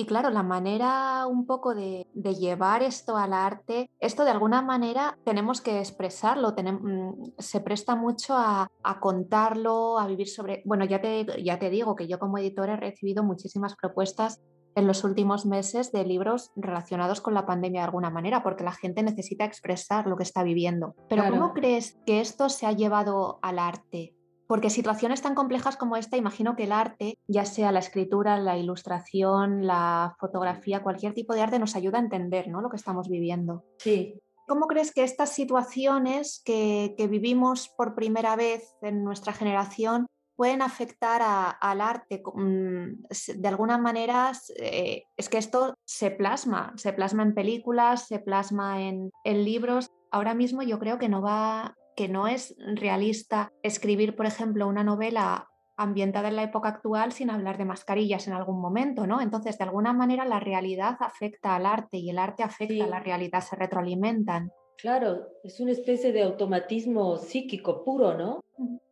y 0.00 0.06
claro, 0.06 0.30
la 0.30 0.44
manera 0.44 1.26
un 1.26 1.44
poco 1.44 1.74
de, 1.74 2.06
llevar 2.14 2.84
esto 2.84 3.16
al 3.16 3.32
arte, 3.32 3.90
esto 3.98 4.24
de 4.24 4.30
alguna 4.30 4.62
manera 4.62 5.18
tenemos 5.24 5.60
que 5.60 5.80
expresarlo, 5.80 6.52
mm, 6.52 7.32
se 7.36 7.60
presta 7.60 7.96
mucho 7.96 8.34
a, 8.36 8.70
contarlo, 9.00 9.98
a 9.98 10.06
vivir 10.06 10.28
sobre... 10.28 10.62
Bueno, 10.64 10.84
ya 10.84 11.00
te, 11.00 11.26
ya 11.42 11.58
te 11.58 11.68
digo 11.68 11.96
que 11.96 12.06
yo 12.06 12.20
como 12.20 12.38
editora 12.38 12.74
he 12.74 12.76
recibido 12.76 13.24
muchísimas 13.24 13.74
propuestas 13.74 14.40
en 14.78 14.86
los 14.86 15.04
últimos 15.04 15.46
meses 15.46 15.92
de 15.92 16.04
libros 16.04 16.52
relacionados 16.56 17.20
con 17.20 17.34
la 17.34 17.46
pandemia 17.46 17.80
de 17.80 17.86
alguna 17.86 18.10
manera, 18.10 18.42
porque 18.42 18.64
la 18.64 18.72
gente 18.72 19.02
necesita 19.02 19.44
expresar 19.44 20.06
lo 20.06 20.16
que 20.16 20.22
está 20.22 20.42
viviendo. 20.42 20.94
Pero 21.08 21.24
¿cómo 21.30 21.52
crees 21.52 21.98
que 22.06 22.20
esto 22.20 22.48
se 22.48 22.66
ha 22.66 22.72
llevado 22.72 23.38
al 23.42 23.58
arte? 23.58 24.14
Porque 24.46 24.70
situaciones 24.70 25.20
tan 25.20 25.34
complejas 25.34 25.76
como 25.76 25.96
esta, 25.96 26.16
imagino 26.16 26.56
que 26.56 26.64
el 26.64 26.72
arte, 26.72 27.18
ya 27.26 27.44
sea 27.44 27.70
la 27.70 27.80
escritura, 27.80 28.38
la 28.38 28.56
ilustración, 28.56 29.66
la 29.66 30.16
fotografía, 30.18 30.82
cualquier 30.82 31.12
tipo 31.12 31.34
de 31.34 31.42
arte 31.42 31.58
nos 31.58 31.76
ayuda 31.76 31.98
a 31.98 32.02
entender 32.02 32.48
¿no? 32.48 32.62
lo 32.62 32.70
que 32.70 32.76
estamos 32.76 33.10
viviendo. 33.10 33.64
Sí. 33.78 34.18
¿Cómo 34.48 34.66
crees 34.66 34.94
que 34.94 35.04
estas 35.04 35.28
situaciones 35.34 36.40
que, 36.42 36.94
vivimos 37.10 37.68
por 37.76 37.94
primera 37.94 38.34
vez 38.34 38.74
en 38.80 39.04
nuestra 39.04 39.34
generación 39.34 40.06
pueden 40.38 40.62
afectar 40.62 41.20
al 41.60 41.80
arte? 41.80 42.22
Mm, 42.32 43.02
de 43.36 43.48
alguna 43.48 43.76
manera, 43.76 44.30
eh, 44.56 45.02
es 45.16 45.28
que 45.28 45.38
esto 45.38 45.74
se 45.84 46.12
plasma, 46.12 46.72
se 46.76 46.92
plasma 46.92 47.24
en 47.24 47.34
películas, 47.34 48.06
se 48.06 48.20
plasma 48.20 48.80
en, 48.82 49.10
en 49.24 49.44
libros. 49.44 49.90
Ahora 50.12 50.34
mismo 50.34 50.62
yo 50.62 50.78
creo 50.78 50.98
que 50.98 51.08
no 51.08 51.20
va 51.20 51.74
que 51.96 52.08
no 52.08 52.28
es 52.28 52.54
realista 52.76 53.52
escribir, 53.64 54.14
por 54.14 54.26
ejemplo, 54.26 54.68
una 54.68 54.84
novela 54.84 55.48
ambientada 55.76 56.28
en 56.28 56.36
la 56.36 56.44
época 56.44 56.68
actual 56.68 57.10
sin 57.10 57.28
hablar 57.28 57.58
de 57.58 57.64
mascarillas 57.64 58.28
en 58.28 58.34
algún 58.34 58.60
momento, 58.60 59.08
¿no? 59.08 59.20
Entonces, 59.20 59.58
de 59.58 59.64
alguna 59.64 59.92
manera, 59.92 60.24
la 60.24 60.38
realidad 60.38 60.96
afecta 61.00 61.56
al 61.56 61.66
arte 61.66 61.96
y 61.96 62.10
el 62.10 62.20
arte 62.20 62.44
afecta 62.44 62.84
a 62.84 62.86
la 62.86 63.00
realidad, 63.00 63.40
se 63.40 63.56
retroalimentan. 63.56 64.52
Claro, 64.76 65.26
es 65.42 65.58
una 65.58 65.72
especie 65.72 66.12
de 66.12 66.22
automatismo 66.22 67.16
psíquico 67.16 67.82
puro, 67.82 68.14
¿no? 68.14 68.44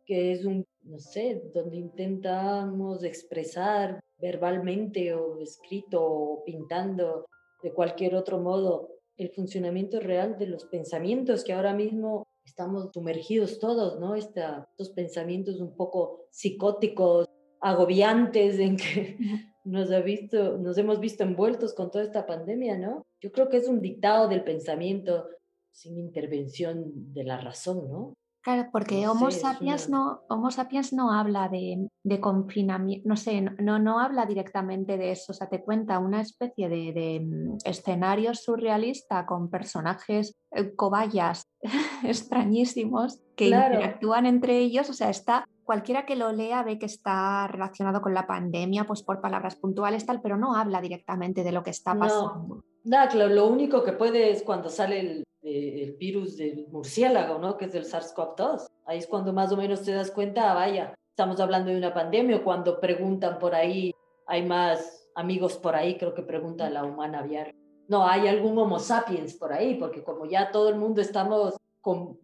Que 0.05 0.33
es 0.33 0.43
un, 0.43 0.65
no 0.87 0.99
sé, 0.99 1.41
donde 1.53 1.77
intentamos 1.77 3.03
expresar 3.03 3.99
verbalmente 4.19 5.13
o 5.13 5.39
escrito 5.39 6.03
o 6.03 6.43
pintando 6.43 7.25
de 7.61 7.73
cualquier 7.73 8.15
otro 8.15 8.39
modo 8.39 8.89
el 9.17 9.29
funcionamiento 9.31 9.99
real 9.99 10.37
de 10.37 10.47
los 10.47 10.65
pensamientos 10.65 11.43
que 11.43 11.53
ahora 11.53 11.73
mismo 11.73 12.27
estamos 12.45 12.89
sumergidos 12.93 13.59
todos, 13.59 13.99
¿no? 13.99 14.15
estos 14.15 14.89
pensamientos 14.95 15.59
un 15.59 15.75
poco 15.75 16.27
psicóticos, 16.31 17.27
agobiantes 17.59 18.59
en 18.59 18.77
que 18.77 19.17
nos, 19.65 19.91
ha 19.91 19.99
visto, 19.99 20.57
nos 20.57 20.77
hemos 20.77 20.99
visto 20.99 21.23
envueltos 21.23 21.73
con 21.73 21.91
toda 21.91 22.03
esta 22.03 22.25
pandemia, 22.25 22.77
¿no? 22.77 23.03
Yo 23.19 23.31
creo 23.31 23.49
que 23.49 23.57
es 23.57 23.67
un 23.67 23.81
dictado 23.81 24.27
del 24.29 24.43
pensamiento 24.43 25.27
sin 25.71 25.97
intervención 25.97 27.13
de 27.13 27.23
la 27.23 27.39
razón, 27.41 27.89
¿no? 27.89 28.13
Claro, 28.47 28.69
porque 28.71 29.05
Homo, 29.09 29.29
sapiens 29.29 29.89
no, 29.89 30.21
Homo 30.29 30.51
sapiens 30.51 30.93
no 30.93 31.11
habla 31.11 31.49
de, 31.49 31.89
de, 32.05 32.21
confinamiento, 32.21 33.05
no 33.05 33.17
sé, 33.17 33.41
no, 33.41 33.77
no 33.77 33.99
habla 33.99 34.25
directamente 34.25 34.95
de 34.95 35.11
eso, 35.11 35.33
o 35.33 35.35
sea, 35.35 35.49
te 35.49 35.61
cuenta 35.61 35.99
una 35.99 36.21
especie 36.21 36.69
de, 36.69 36.93
de 36.93 37.19
mm, 37.25 37.57
escenario 37.65 38.33
surrealista 38.33 39.25
con 39.25 39.49
personajes 39.49 40.33
eh, 40.51 40.73
cobayas 40.77 41.43
extrañísimos 42.05 43.19
que 43.35 43.47
interactúan 43.47 44.25
entre 44.25 44.59
ellos, 44.59 44.89
o 44.89 44.93
sea, 44.93 45.09
está 45.09 45.43
cualquiera 45.65 46.05
que 46.05 46.15
lo 46.15 46.31
lea 46.31 46.63
ve 46.63 46.79
que 46.79 46.85
está 46.85 47.47
relacionado 47.47 48.01
con 48.01 48.13
la 48.13 48.27
pandemia, 48.27 48.85
pues 48.85 49.03
por 49.03 49.19
palabras 49.19 49.57
puntuales 49.57 50.05
tal, 50.05 50.21
pero 50.21 50.37
no 50.37 50.55
habla 50.55 50.79
directamente 50.79 51.43
de 51.43 51.51
lo 51.51 51.63
que 51.63 51.71
está 51.71 51.95
pasando. 51.95 52.63
No, 52.85 53.07
claro, 53.09 53.27
lo 53.27 53.47
único 53.47 53.83
que 53.83 53.91
puede 53.91 54.31
es 54.31 54.43
cuando 54.43 54.69
sale 54.69 55.01
el 55.01 55.23
el 55.47 55.93
virus 55.93 56.37
del 56.37 56.67
murciélago, 56.69 57.39
¿no? 57.39 57.57
Que 57.57 57.65
es 57.65 57.73
del 57.73 57.85
SARS-CoV-2. 57.85 58.67
Ahí 58.85 58.97
es 58.99 59.07
cuando 59.07 59.33
más 59.33 59.51
o 59.51 59.57
menos 59.57 59.83
te 59.83 59.91
das 59.91 60.11
cuenta, 60.11 60.51
ah, 60.51 60.55
vaya, 60.55 60.95
estamos 61.09 61.39
hablando 61.39 61.71
de 61.71 61.77
una 61.77 61.93
pandemia, 61.93 62.43
cuando 62.43 62.79
preguntan 62.79 63.39
por 63.39 63.55
ahí, 63.55 63.93
hay 64.25 64.45
más 64.45 65.09
amigos 65.15 65.57
por 65.57 65.75
ahí, 65.75 65.97
creo 65.97 66.13
que 66.13 66.21
pregunta 66.21 66.69
la 66.69 66.83
humana 66.83 67.19
aviar. 67.19 67.53
No, 67.87 68.05
hay 68.05 68.27
algún 68.27 68.57
Homo 68.57 68.79
sapiens 68.79 69.33
por 69.33 69.53
ahí, 69.53 69.75
porque 69.75 70.03
como 70.03 70.25
ya 70.25 70.51
todo 70.51 70.69
el 70.69 70.75
mundo 70.75 71.01
estamos 71.01 71.55
con, 71.81 72.19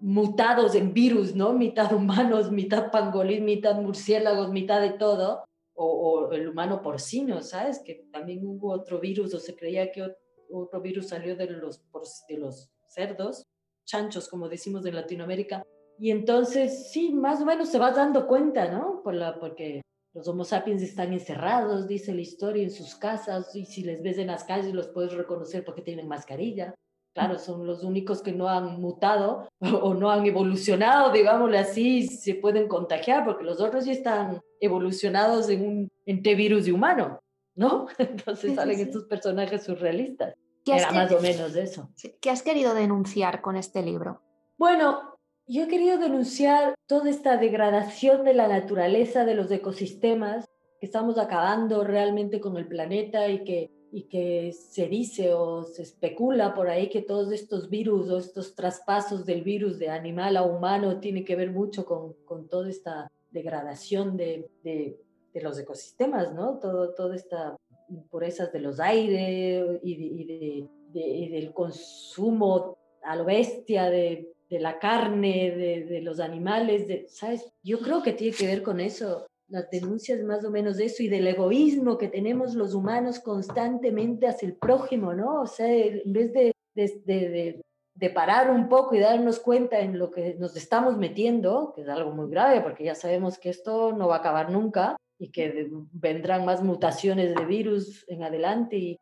mutados 0.00 0.74
en 0.74 0.94
virus, 0.94 1.34
¿no? 1.34 1.52
Mitad 1.52 1.92
humanos, 1.92 2.50
mitad 2.52 2.90
pangolín, 2.90 3.44
mitad 3.44 3.80
murciélagos, 3.80 4.50
mitad 4.50 4.80
de 4.80 4.90
todo, 4.90 5.44
o, 5.74 5.86
o 5.86 6.32
el 6.32 6.48
humano 6.48 6.82
porcino, 6.82 7.42
¿sabes? 7.42 7.80
Que 7.84 8.06
también 8.12 8.46
hubo 8.46 8.72
otro 8.72 9.00
virus, 9.00 9.34
o 9.34 9.40
se 9.40 9.56
creía 9.56 9.90
que 9.90 10.02
otro 10.52 10.80
virus 10.80 11.08
salió 11.08 11.36
de 11.36 11.46
los, 11.50 11.82
de 12.28 12.38
los 12.38 12.70
cerdos, 12.86 13.44
chanchos, 13.84 14.28
como 14.28 14.48
decimos 14.48 14.84
en 14.86 14.94
Latinoamérica. 14.94 15.62
Y 15.98 16.10
entonces, 16.10 16.90
sí, 16.92 17.12
más 17.12 17.40
o 17.40 17.46
menos 17.46 17.68
se 17.70 17.78
va 17.78 17.90
dando 17.90 18.26
cuenta, 18.26 18.70
¿no? 18.70 19.02
Por 19.02 19.14
la, 19.14 19.38
porque 19.38 19.82
los 20.14 20.28
Homo 20.28 20.44
sapiens 20.44 20.82
están 20.82 21.12
encerrados, 21.12 21.86
dice 21.86 22.14
la 22.14 22.20
historia, 22.20 22.62
en 22.62 22.70
sus 22.70 22.94
casas, 22.94 23.54
y 23.54 23.64
si 23.66 23.82
les 23.82 24.02
ves 24.02 24.18
en 24.18 24.28
las 24.28 24.44
calles 24.44 24.74
los 24.74 24.88
puedes 24.88 25.12
reconocer 25.12 25.64
porque 25.64 25.82
tienen 25.82 26.08
mascarilla. 26.08 26.74
Claro, 27.14 27.38
son 27.38 27.66
los 27.66 27.82
únicos 27.82 28.22
que 28.22 28.32
no 28.32 28.48
han 28.48 28.80
mutado 28.80 29.48
o 29.82 29.94
no 29.94 30.10
han 30.10 30.24
evolucionado, 30.26 31.12
digámosle 31.12 31.58
así, 31.58 32.06
se 32.06 32.34
pueden 32.34 32.68
contagiar, 32.68 33.24
porque 33.24 33.44
los 33.44 33.60
otros 33.60 33.84
ya 33.84 33.92
están 33.92 34.40
evolucionados 34.60 35.48
en 35.50 35.66
un 35.66 35.88
ente 36.06 36.34
virus 36.34 36.66
de 36.66 36.72
humano. 36.72 37.18
¿No? 37.58 37.88
Entonces 37.98 38.54
salen 38.54 38.80
estos 38.80 39.04
personajes 39.04 39.64
surrealistas. 39.64 40.34
Era 40.64 40.92
más 40.92 41.10
o 41.12 41.20
menos 41.20 41.56
eso. 41.56 41.90
¿Qué 42.20 42.30
has 42.30 42.42
querido 42.42 42.74
denunciar 42.74 43.40
con 43.40 43.56
este 43.56 43.82
libro? 43.82 44.22
Bueno, 44.58 45.18
yo 45.46 45.64
he 45.64 45.68
querido 45.68 45.98
denunciar 45.98 46.74
toda 46.86 47.08
esta 47.08 47.36
degradación 47.38 48.24
de 48.24 48.34
la 48.34 48.48
naturaleza, 48.48 49.24
de 49.24 49.34
los 49.34 49.50
ecosistemas, 49.50 50.46
que 50.78 50.86
estamos 50.86 51.18
acabando 51.18 51.84
realmente 51.84 52.38
con 52.38 52.56
el 52.58 52.68
planeta 52.68 53.28
y 53.28 53.44
que, 53.44 53.70
y 53.90 54.02
que 54.04 54.52
se 54.52 54.88
dice 54.88 55.32
o 55.32 55.64
se 55.64 55.82
especula 55.82 56.54
por 56.54 56.68
ahí 56.68 56.90
que 56.90 57.00
todos 57.00 57.32
estos 57.32 57.70
virus 57.70 58.10
o 58.10 58.18
estos 58.18 58.54
traspasos 58.54 59.24
del 59.24 59.42
virus 59.42 59.78
de 59.78 59.88
animal 59.88 60.36
a 60.36 60.42
humano 60.42 61.00
tiene 61.00 61.24
que 61.24 61.34
ver 61.34 61.50
mucho 61.50 61.86
con, 61.86 62.12
con 62.26 62.46
toda 62.46 62.68
esta 62.68 63.10
degradación 63.30 64.16
de, 64.18 64.50
de 64.62 65.00
de 65.38 65.44
los 65.44 65.58
ecosistemas, 65.58 66.32
¿no? 66.34 66.58
Todo, 66.58 66.94
toda 66.94 67.14
esta 67.14 67.56
impurezas 67.90 68.52
de 68.52 68.60
los 68.60 68.80
aires 68.80 69.80
y, 69.82 70.68
de, 70.92 71.28
del 71.30 71.52
consumo 71.52 72.76
a 73.02 73.16
lo 73.16 73.24
bestia 73.24 73.90
de, 73.90 74.32
la 74.50 74.78
carne, 74.78 75.50
de, 75.88 76.00
los 76.02 76.20
animales, 76.20 76.88
de, 76.88 77.06
¿sabes? 77.08 77.50
Yo 77.62 77.80
creo 77.80 78.02
que 78.02 78.12
tiene 78.12 78.36
que 78.36 78.46
ver 78.46 78.62
con 78.62 78.80
eso, 78.80 79.26
las 79.48 79.70
denuncias 79.70 80.22
más 80.22 80.44
o 80.44 80.50
menos 80.50 80.76
de 80.76 80.86
eso 80.86 81.02
y 81.02 81.08
del 81.08 81.26
egoísmo 81.26 81.96
que 81.96 82.08
tenemos 82.08 82.54
los 82.54 82.74
humanos 82.74 83.20
constantemente 83.20 84.26
hacia 84.26 84.48
el 84.48 84.54
prójimo, 84.54 85.14
¿no? 85.14 85.42
O 85.42 85.46
sea, 85.46 85.68
en 85.68 86.12
vez 86.12 86.32
de, 86.32 86.52
de, 86.74 87.62
de 87.94 88.10
parar 88.10 88.50
un 88.50 88.68
poco 88.68 88.94
y 88.94 89.00
darnos 89.00 89.40
cuenta 89.40 89.80
en 89.80 89.98
lo 89.98 90.10
que 90.10 90.34
nos 90.34 90.56
estamos 90.56 90.96
metiendo, 90.96 91.72
que 91.74 91.82
es 91.82 91.88
algo 91.88 92.12
muy 92.12 92.30
grave 92.30 92.60
porque 92.60 92.84
ya 92.84 92.94
sabemos 92.94 93.38
que 93.38 93.50
esto 93.50 93.92
no 93.92 94.08
va 94.08 94.16
a 94.16 94.18
acabar 94.18 94.50
nunca, 94.50 94.96
y 95.18 95.30
que 95.30 95.68
vendrán 95.92 96.44
más 96.44 96.62
mutaciones 96.62 97.34
de 97.34 97.44
virus 97.44 98.04
en 98.08 98.22
adelante 98.22 98.76
y, 98.76 98.98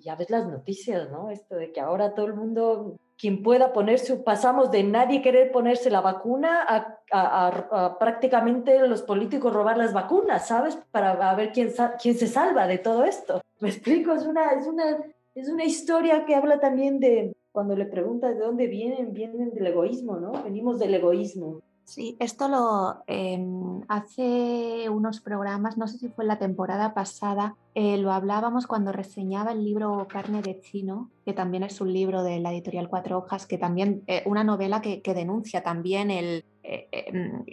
ya 0.00 0.16
ves 0.16 0.30
las 0.30 0.48
noticias, 0.48 1.10
¿no? 1.10 1.30
Esto 1.30 1.54
de 1.54 1.70
que 1.72 1.80
ahora 1.80 2.14
todo 2.14 2.26
el 2.26 2.34
mundo, 2.34 2.98
quien 3.16 3.42
pueda 3.42 3.72
ponerse, 3.72 4.16
pasamos 4.16 4.72
de 4.72 4.82
nadie 4.82 5.22
querer 5.22 5.52
ponerse 5.52 5.90
la 5.90 6.00
vacuna 6.00 6.64
a, 6.66 6.98
a, 7.12 7.98
prácticamente 7.98 8.86
los 8.88 9.02
políticos 9.02 9.52
robar 9.52 9.78
las 9.78 9.92
vacunas, 9.92 10.48
¿sabes? 10.48 10.76
Para 10.90 11.34
ver 11.36 11.52
quién, 11.52 11.72
quién 12.02 12.16
se 12.16 12.26
salva 12.26 12.66
de 12.66 12.78
todo 12.78 13.04
esto. 13.04 13.40
Me 13.60 13.68
explico, 13.68 14.12
es 14.12 14.26
una, 14.26 14.50
es, 14.52 14.66
una, 14.66 15.04
es 15.36 15.48
una 15.48 15.64
historia 15.64 16.24
que 16.24 16.34
habla 16.34 16.58
también 16.58 16.98
de, 16.98 17.32
cuando 17.52 17.76
le 17.76 17.86
preguntas 17.86 18.36
de 18.36 18.44
dónde 18.44 18.66
vienen, 18.66 19.12
vienen 19.12 19.52
del 19.54 19.68
egoísmo, 19.68 20.16
¿no? 20.16 20.32
Venimos 20.42 20.78
del 20.78 20.94
egoísmo. 20.94 21.60
Sí, 21.88 22.18
esto 22.20 22.48
lo 22.48 23.02
em, 23.06 23.80
hace 23.88 24.90
unos 24.90 25.20
programas, 25.22 25.78
no 25.78 25.88
sé 25.88 25.96
si 25.96 26.10
fue 26.10 26.26
la 26.26 26.38
temporada 26.38 26.92
pasada, 26.92 27.56
eh, 27.74 27.96
lo 27.96 28.12
hablábamos 28.12 28.66
cuando 28.66 28.92
reseñaba 28.92 29.52
el 29.52 29.64
libro 29.64 30.06
Carne 30.06 30.42
de 30.42 30.60
Chino, 30.60 31.10
que 31.24 31.32
también 31.32 31.62
es 31.62 31.80
un 31.80 31.90
libro 31.90 32.22
de 32.22 32.40
la 32.40 32.52
editorial 32.52 32.90
Cuatro 32.90 33.16
Hojas, 33.16 33.46
que 33.46 33.56
también, 33.56 34.02
eh, 34.06 34.22
una 34.26 34.44
novela 34.44 34.82
que, 34.82 35.00
denuncia 35.02 35.62
también 35.62 36.10
el, 36.10 36.44
eh, 36.62 36.88
em, 36.92 37.44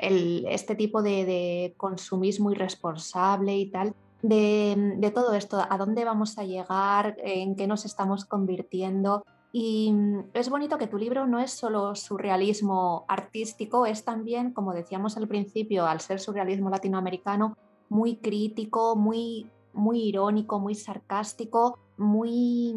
este 0.50 0.76
tipo 0.76 1.02
de, 1.02 1.74
consumismo 1.78 2.52
irresponsable 2.52 3.56
y 3.58 3.72
tal. 3.72 3.96
De, 4.22 4.96
de 4.98 5.12
todo 5.12 5.34
esto, 5.34 5.66
a 5.70 5.78
dónde 5.78 6.04
vamos 6.04 6.38
a 6.38 6.44
llegar, 6.44 7.16
en 7.20 7.56
qué 7.56 7.68
nos 7.68 7.86
estamos 7.86 8.26
convirtiendo, 8.26 9.24
y 9.58 9.90
mm, 9.90 10.32
es 10.34 10.50
bonito 10.50 10.78
que 10.78 10.88
tu 10.88 10.98
libro 10.98 11.28
no 11.28 11.40
es 11.40 11.52
solo 11.52 11.96
surrealismo 11.96 13.06
artístico, 13.08 13.86
es 13.86 14.04
también, 14.04 14.52
como 14.52 14.74
decíamos 14.74 15.16
al 15.16 15.30
principio, 15.30 15.86
al 15.86 16.02
ser 16.02 16.20
surrealismo 16.20 16.70
latinoamericano, 16.70 17.58
muy 17.88 18.18
crítico, 18.18 18.98
muy 18.98 19.50
muy 19.72 20.02
irónico, 20.02 20.60
muy 20.60 20.76
sarcástico, 20.76 21.80
muy 21.96 22.76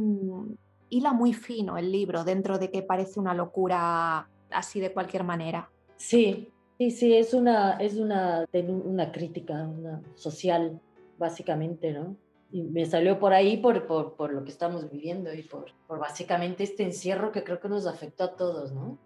hila 0.89 1.13
muy 1.13 1.33
fino 1.33 1.79
el 1.79 1.91
libro 1.91 2.23
dentro 2.23 2.61
de 2.61 2.71
que 2.71 2.83
parece 2.85 3.19
una 3.19 3.35
locura 3.35 4.29
así 4.53 4.79
de 4.79 4.93
cualquier 4.93 5.25
manera. 5.25 5.73
Sí, 5.97 6.53
sí, 6.79 6.93
sí, 6.93 7.13
es 7.13 7.35
una, 7.35 7.73
es 7.79 7.97
una, 7.97 8.45
una 8.85 9.11
crítica 9.11 9.67
una 9.67 10.01
social, 10.15 10.81
básicamente, 11.19 11.93
¿no? 11.93 12.15
Y 12.51 12.63
me 12.63 12.87
salió 12.87 13.19
por 13.19 13.33
ahí 13.33 13.59
por, 13.59 13.87
por, 13.87 14.15
por 14.15 14.33
lo 14.33 14.43
que 14.45 14.51
estamos 14.51 14.91
viviendo 14.91 15.33
y 15.35 15.43
por, 15.43 15.67
por, 15.87 15.99
básicamente 15.99 16.65
este 16.65 16.83
encierro 16.83 17.31
que 17.31 17.45
creo 17.45 17.61
que 17.61 17.69
nos 17.69 17.87
afectó 17.87 18.25
a 18.25 18.37
todos, 18.37 18.73
¿no? 18.73 18.99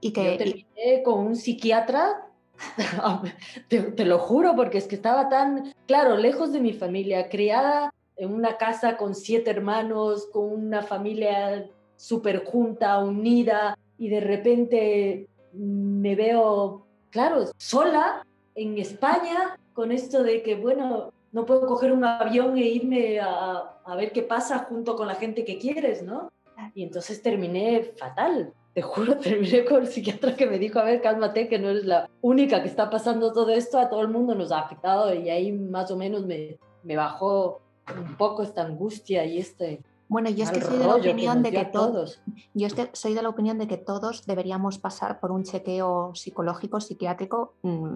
Y 0.00 0.12
que 0.12 0.32
Yo 0.32 0.36
terminé 0.36 1.02
con 1.04 1.20
un 1.20 1.36
psiquiatra, 1.36 2.28
te, 3.68 3.82
te, 3.82 4.04
lo 4.04 4.18
juro, 4.18 4.54
porque 4.54 4.78
es 4.78 4.86
que 4.86 4.96
estaba 4.96 5.28
tan, 5.28 5.72
claro, 5.86 6.16
lejos 6.16 6.52
de 6.52 6.60
mi 6.60 6.72
familia, 6.72 7.28
criada 7.28 7.90
en 8.16 8.34
una 8.34 8.58
casa 8.58 8.96
con 8.96 9.14
siete 9.14 9.50
hermanos, 9.50 10.28
con 10.32 10.52
una 10.52 10.82
familia 10.82 11.70
súper 11.96 12.44
junta, 12.44 12.98
unida, 12.98 13.78
y 13.96 14.08
de 14.08 14.20
repente 14.20 15.28
me 15.52 16.14
veo, 16.14 16.86
claro, 17.10 17.46
sola 17.56 18.26
en 18.54 18.78
España 18.78 19.58
con 19.72 19.92
esto 19.92 20.22
de 20.22 20.42
que, 20.42 20.56
bueno, 20.56 21.12
no 21.32 21.46
puedo 21.46 21.66
coger 21.66 21.92
un 21.92 22.04
avión 22.04 22.56
e 22.56 22.66
irme 22.66 23.18
a, 23.20 23.80
a 23.84 23.96
ver 23.96 24.12
qué 24.12 24.22
pasa 24.22 24.60
junto 24.60 24.94
con 24.96 25.08
la 25.08 25.14
gente 25.14 25.44
que 25.44 25.58
quieres, 25.58 26.02
¿no? 26.02 26.30
Y 26.74 26.82
entonces 26.82 27.22
terminé 27.22 27.92
fatal. 27.96 28.52
Te 28.74 28.82
juro, 28.82 29.16
terminé 29.18 29.64
con 29.64 29.80
el 29.82 29.88
psiquiatra 29.88 30.36
que 30.36 30.46
me 30.46 30.58
dijo, 30.58 30.78
a 30.78 30.84
ver, 30.84 31.00
cálmate, 31.00 31.48
que 31.48 31.58
no 31.58 31.70
eres 31.70 31.84
la 31.84 32.08
única 32.20 32.62
que 32.62 32.68
está 32.68 32.90
pasando 32.90 33.32
todo 33.32 33.50
esto, 33.50 33.78
a 33.78 33.88
todo 33.88 34.02
el 34.02 34.08
mundo 34.08 34.34
nos 34.34 34.52
ha 34.52 34.60
afectado 34.60 35.12
y 35.14 35.30
ahí 35.30 35.52
más 35.52 35.90
o 35.90 35.96
menos 35.96 36.24
me, 36.24 36.58
me 36.82 36.96
bajó 36.96 37.60
un 37.96 38.16
poco 38.16 38.42
esta 38.42 38.62
angustia 38.62 39.24
y 39.24 39.38
este 39.38 39.80
bueno, 40.12 40.28
yo 40.28 40.44
es 40.44 40.50
que 40.50 40.60
soy 40.60 40.76
de 40.76 40.84
la 40.84 40.96
opinión 40.96 41.42
de 41.42 41.50
que 41.50 41.64
todos, 41.64 42.20
yo 42.52 42.66
es 42.66 42.74
que 42.74 42.90
soy 42.92 43.14
de 43.14 43.22
la 43.22 43.30
opinión 43.30 43.56
de 43.56 43.66
que 43.66 43.78
todos 43.78 44.26
deberíamos 44.26 44.76
pasar 44.76 45.20
por 45.20 45.32
un 45.32 45.42
chequeo 45.42 46.14
psicológico, 46.14 46.82
psiquiátrico 46.82 47.54
mm, 47.62 47.94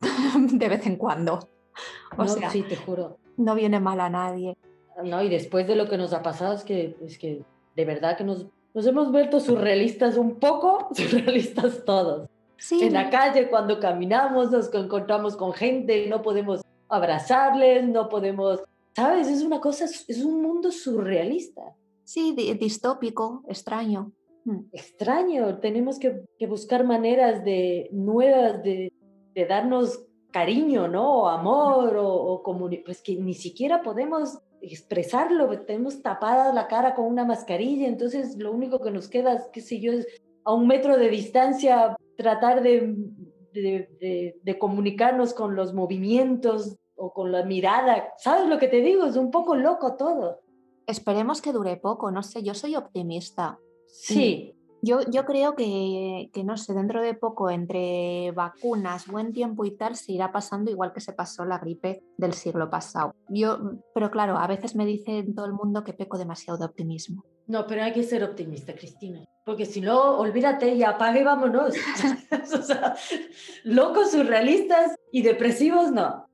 de 0.54 0.68
vez 0.70 0.86
en 0.86 0.96
cuando. 0.96 1.40
O 2.18 2.26
sea, 2.26 2.50
sí, 2.50 2.62
te 2.62 2.76
juro. 2.76 3.18
No 3.36 3.54
viene 3.54 3.80
mal 3.80 4.00
a 4.00 4.10
nadie. 4.10 4.56
No, 5.02 5.22
y 5.22 5.28
después 5.30 5.66
de 5.66 5.76
lo 5.76 5.88
que 5.88 5.96
nos 5.96 6.12
ha 6.12 6.22
pasado 6.22 6.54
es 6.54 6.64
que, 6.64 6.96
es 7.02 7.18
que 7.18 7.42
de 7.74 7.84
verdad 7.84 8.16
que 8.18 8.24
nos, 8.24 8.46
nos 8.74 8.86
hemos 8.86 9.10
vuelto 9.10 9.40
surrealistas 9.40 10.16
un 10.16 10.38
poco, 10.38 10.88
surrealistas 10.94 11.84
todos. 11.84 12.28
Sí. 12.58 12.82
En 12.82 12.92
la 12.92 13.10
calle, 13.10 13.48
cuando 13.48 13.80
caminamos, 13.80 14.50
nos 14.50 14.72
encontramos 14.74 15.36
con 15.36 15.52
gente, 15.52 16.06
no 16.06 16.22
podemos 16.22 16.60
abrazarles, 16.88 17.88
no 17.88 18.08
podemos 18.08 18.62
¿Sabes? 18.94 19.28
Es 19.28 19.42
una 19.42 19.60
cosa, 19.60 19.86
es 19.86 20.24
un 20.24 20.42
mundo 20.42 20.70
surrealista. 20.70 21.62
Sí, 22.04 22.34
distópico, 22.58 23.42
extraño. 23.48 24.12
Mm. 24.44 24.60
Extraño, 24.72 25.58
tenemos 25.60 25.98
que, 25.98 26.24
buscar 26.46 26.84
maneras 26.84 27.44
de 27.44 27.88
nuevas 27.92 28.62
de, 28.62 28.92
darnos 29.48 30.04
cariño, 30.32 30.88
¿no? 30.88 31.22
O 31.22 31.28
amor, 31.28 31.96
o, 31.96 32.08
o 32.08 32.42
pues 32.84 33.02
que 33.02 33.16
ni 33.16 33.34
siquiera 33.34 33.82
podemos 33.82 34.38
expresarlo, 34.60 35.48
tenemos 35.64 36.02
tapada 36.02 36.52
la 36.52 36.68
cara 36.68 36.94
con 36.94 37.06
una 37.06 37.24
mascarilla, 37.24 37.86
entonces 37.88 38.36
lo 38.38 38.52
único 38.52 38.80
que 38.80 38.90
nos 38.90 39.08
queda, 39.08 39.50
qué 39.52 39.60
sé 39.60 39.80
yo, 39.80 39.92
es 39.92 40.06
a 40.44 40.54
un 40.54 40.66
metro 40.66 40.96
de 40.96 41.08
distancia 41.08 41.96
tratar 42.16 42.62
de, 42.62 42.96
de 43.52 44.58
comunicarnos 44.58 45.34
con 45.34 45.54
los 45.56 45.74
movimientos 45.74 46.76
o 46.94 47.12
con 47.12 47.32
la 47.32 47.44
mirada. 47.44 48.12
¿Sabes 48.18 48.48
lo 48.48 48.58
que 48.58 48.68
te 48.68 48.80
digo? 48.80 49.04
Es 49.04 49.16
un 49.16 49.30
poco 49.30 49.56
loco 49.56 49.96
todo. 49.96 50.40
Esperemos 50.86 51.42
que 51.42 51.52
dure 51.52 51.76
poco, 51.76 52.10
no 52.10 52.22
sé, 52.22 52.42
yo 52.42 52.54
soy 52.54 52.76
optimista. 52.76 53.58
Sí. 53.86 54.54
Yo, 54.82 55.00
yo 55.10 55.24
creo 55.24 55.54
que, 55.54 56.28
que, 56.32 56.42
no 56.42 56.56
sé, 56.56 56.74
dentro 56.74 57.00
de 57.00 57.14
poco, 57.14 57.50
entre 57.50 58.32
vacunas, 58.32 59.06
buen 59.06 59.32
tiempo 59.32 59.64
y 59.64 59.76
tal, 59.76 59.94
se 59.94 60.12
irá 60.12 60.32
pasando 60.32 60.72
igual 60.72 60.92
que 60.92 61.00
se 61.00 61.12
pasó 61.12 61.44
la 61.44 61.58
gripe 61.58 62.02
del 62.18 62.32
siglo 62.34 62.68
pasado. 62.68 63.14
Yo, 63.28 63.58
pero 63.94 64.10
claro, 64.10 64.36
a 64.38 64.46
veces 64.48 64.74
me 64.74 64.84
dice 64.84 65.24
todo 65.34 65.46
el 65.46 65.52
mundo 65.52 65.84
que 65.84 65.92
peco 65.92 66.18
demasiado 66.18 66.58
de 66.58 66.66
optimismo. 66.66 67.24
No, 67.46 67.66
pero 67.66 67.82
hay 67.82 67.92
que 67.92 68.02
ser 68.02 68.24
optimista, 68.24 68.74
Cristina. 68.74 69.24
Porque 69.44 69.66
si 69.66 69.80
no, 69.80 70.18
olvídate 70.18 70.74
y 70.74 70.82
apague 70.82 71.20
y 71.20 71.24
vámonos. 71.24 71.74
o 72.54 72.62
sea, 72.62 72.96
locos, 73.64 74.10
surrealistas 74.10 74.96
y 75.12 75.22
depresivos, 75.22 75.92
no. 75.92 76.28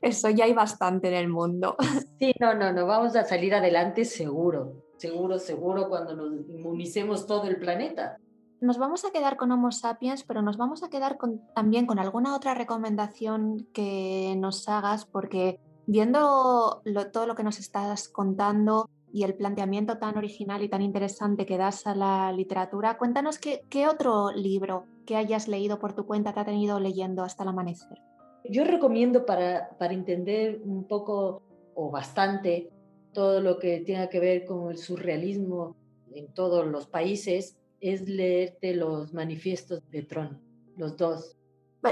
Eso 0.00 0.30
ya 0.30 0.44
hay 0.44 0.52
bastante 0.52 1.08
en 1.08 1.14
el 1.14 1.28
mundo. 1.28 1.76
Sí, 2.18 2.32
no, 2.40 2.54
no, 2.54 2.72
no, 2.72 2.86
vamos 2.86 3.16
a 3.16 3.24
salir 3.24 3.54
adelante 3.54 4.04
seguro, 4.04 4.83
seguro, 4.96 5.38
seguro 5.38 5.88
cuando 5.88 6.14
nos 6.14 6.48
inmunicemos 6.48 7.26
todo 7.26 7.44
el 7.44 7.56
planeta. 7.56 8.16
Nos 8.60 8.78
vamos 8.78 9.04
a 9.04 9.10
quedar 9.10 9.36
con 9.36 9.52
Homo 9.52 9.72
sapiens, 9.72 10.24
pero 10.24 10.40
nos 10.40 10.56
vamos 10.56 10.82
a 10.82 10.88
quedar 10.88 11.18
con, 11.18 11.42
también 11.54 11.86
con 11.86 11.98
alguna 11.98 12.34
otra 12.34 12.54
recomendación 12.54 13.66
que 13.74 14.34
nos 14.38 14.68
hagas, 14.68 15.04
porque 15.04 15.60
viendo 15.86 16.82
todo 17.12 17.26
lo 17.26 17.34
que 17.34 17.42
nos 17.42 17.58
estás 17.58 18.08
contando 18.08 18.88
y 19.12 19.24
el 19.24 19.34
planteamiento 19.34 19.98
tan 19.98 20.16
original 20.16 20.62
y 20.62 20.68
tan 20.68 20.82
interesante 20.82 21.46
que 21.46 21.58
das 21.58 21.86
a 21.86 21.94
la 21.94 22.32
literatura, 22.32 22.96
cuéntanos 22.96 23.38
qué, 23.38 23.62
qué 23.68 23.86
otro 23.86 24.32
libro 24.32 24.86
que 25.06 25.16
hayas 25.16 25.46
leído 25.46 25.78
por 25.78 25.92
tu 25.92 26.06
cuenta 26.06 26.32
te 26.32 26.40
ha 26.40 26.44
tenido 26.44 26.80
leyendo 26.80 27.22
hasta 27.22 27.42
el 27.42 27.50
amanecer. 27.50 27.98
Yo 28.44 28.64
recomiendo 28.64 29.24
para, 29.24 29.70
para 29.78 29.94
entender 29.94 30.60
un 30.64 30.84
poco 30.84 31.42
o 31.74 31.90
bastante 31.90 32.70
todo 33.14 33.40
lo 33.40 33.58
que 33.58 33.80
tenga 33.80 34.10
que 34.10 34.20
ver 34.20 34.44
con 34.44 34.70
el 34.70 34.76
surrealismo 34.76 35.76
en 36.12 36.32
todos 36.34 36.66
los 36.66 36.86
países, 36.86 37.56
es 37.80 38.06
leerte 38.08 38.74
los 38.74 39.14
manifiestos 39.14 39.80
de 39.90 40.02
Tron, 40.02 40.40
los 40.76 40.96
dos. 40.96 41.38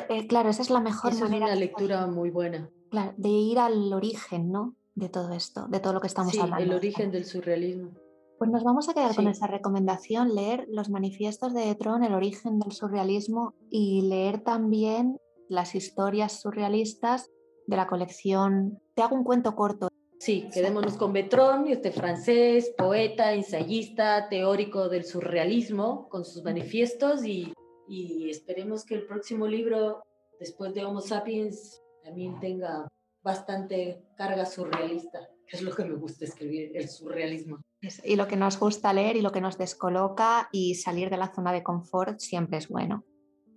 Eh, 0.09 0.27
claro, 0.27 0.51
esa 0.51 0.63
es 0.63 0.71
la 0.71 0.81
mejor 0.81 1.15
manera. 1.15 1.47
Es 1.47 1.53
una 1.53 1.61
lectura 1.61 2.07
muy 2.07 2.31
buena. 2.31 2.71
Claro, 2.91 3.15
de 3.17 3.29
ir 3.29 3.59
al 3.59 3.93
origen, 3.93 4.53
¿no? 4.53 4.75
De 4.95 5.09
todo 5.09 5.33
esto, 5.33 5.67
de 5.69 5.81
todo 5.81 5.95
lo 5.95 6.01
que 6.01 6.07
estamos 6.07 6.33
sí, 6.33 6.39
hablando. 6.39 6.63
El 6.63 6.75
origen 6.75 7.11
del 7.11 7.25
surrealismo. 7.25 7.91
Pues 8.39 8.51
nos 8.51 8.65
vamos 8.65 8.89
a 8.89 8.95
quedar 8.95 9.15
con 9.15 9.29
esa 9.29 9.47
recomendación, 9.47 10.35
leer 10.35 10.67
los 10.69 10.91
manifiestos 10.91 11.55
de 11.55 11.75
Tron, 11.77 12.03
el 12.03 12.13
origen 12.13 12.59
del 12.59 12.73
surrealismo 12.73 13.55
y 13.71 14.03
leer 14.03 14.41
también 14.41 15.19
las 15.49 15.75
historias 15.75 16.41
surrealistas 16.41 17.31
de 17.67 17.77
la 17.77 17.87
colección. 17.87 18.81
Te 18.95 19.03
hago 19.03 19.15
un 19.15 19.25
cuento 19.25 19.55
corto. 19.55 19.89
Sí, 20.25 20.49
quedémonos 20.55 20.97
con 20.97 21.13
Betrón, 21.13 21.67
este 21.67 21.91
francés, 21.91 22.73
poeta, 22.79 23.33
ensayista, 23.33 24.29
teórico 24.29 24.89
del 24.89 25.05
surrealismo, 25.05 26.09
con 26.09 26.25
sus 26.25 26.45
manifiestos 26.45 27.25
y, 27.25 27.53
y 27.89 28.31
esperemos 28.31 28.85
que 28.85 28.95
el 28.95 29.07
próximo 29.09 29.49
libro, 29.49 30.01
después 30.39 30.75
de 30.75 30.85
Homo 30.85 31.01
Sapiens, 31.01 31.83
también 32.05 32.39
tenga 32.39 32.87
bastante 33.21 34.05
carga 34.17 34.47
surrealista, 34.47 35.29
que 35.45 35.57
es 35.57 35.63
lo 35.63 35.75
que 35.75 35.87
me 35.87 35.97
gusta 35.97 36.25
escribir, 36.25 36.71
el 36.77 36.89
surrealismo. 36.89 37.61
Y 38.05 38.15
lo 38.15 38.29
que 38.29 38.37
nos 38.37 38.61
gusta 38.61 38.93
leer 38.93 39.17
y 39.17 39.23
lo 39.23 39.33
que 39.33 39.41
nos 39.41 39.59
descoloca 39.59 40.49
y 40.53 40.77
salir 40.77 41.11
de 41.11 41.17
la 41.17 41.35
zona 41.35 41.53
de 41.53 41.65
confort 41.65 42.21
siempre 42.21 42.59
es 42.59 42.69
bueno. 42.69 43.05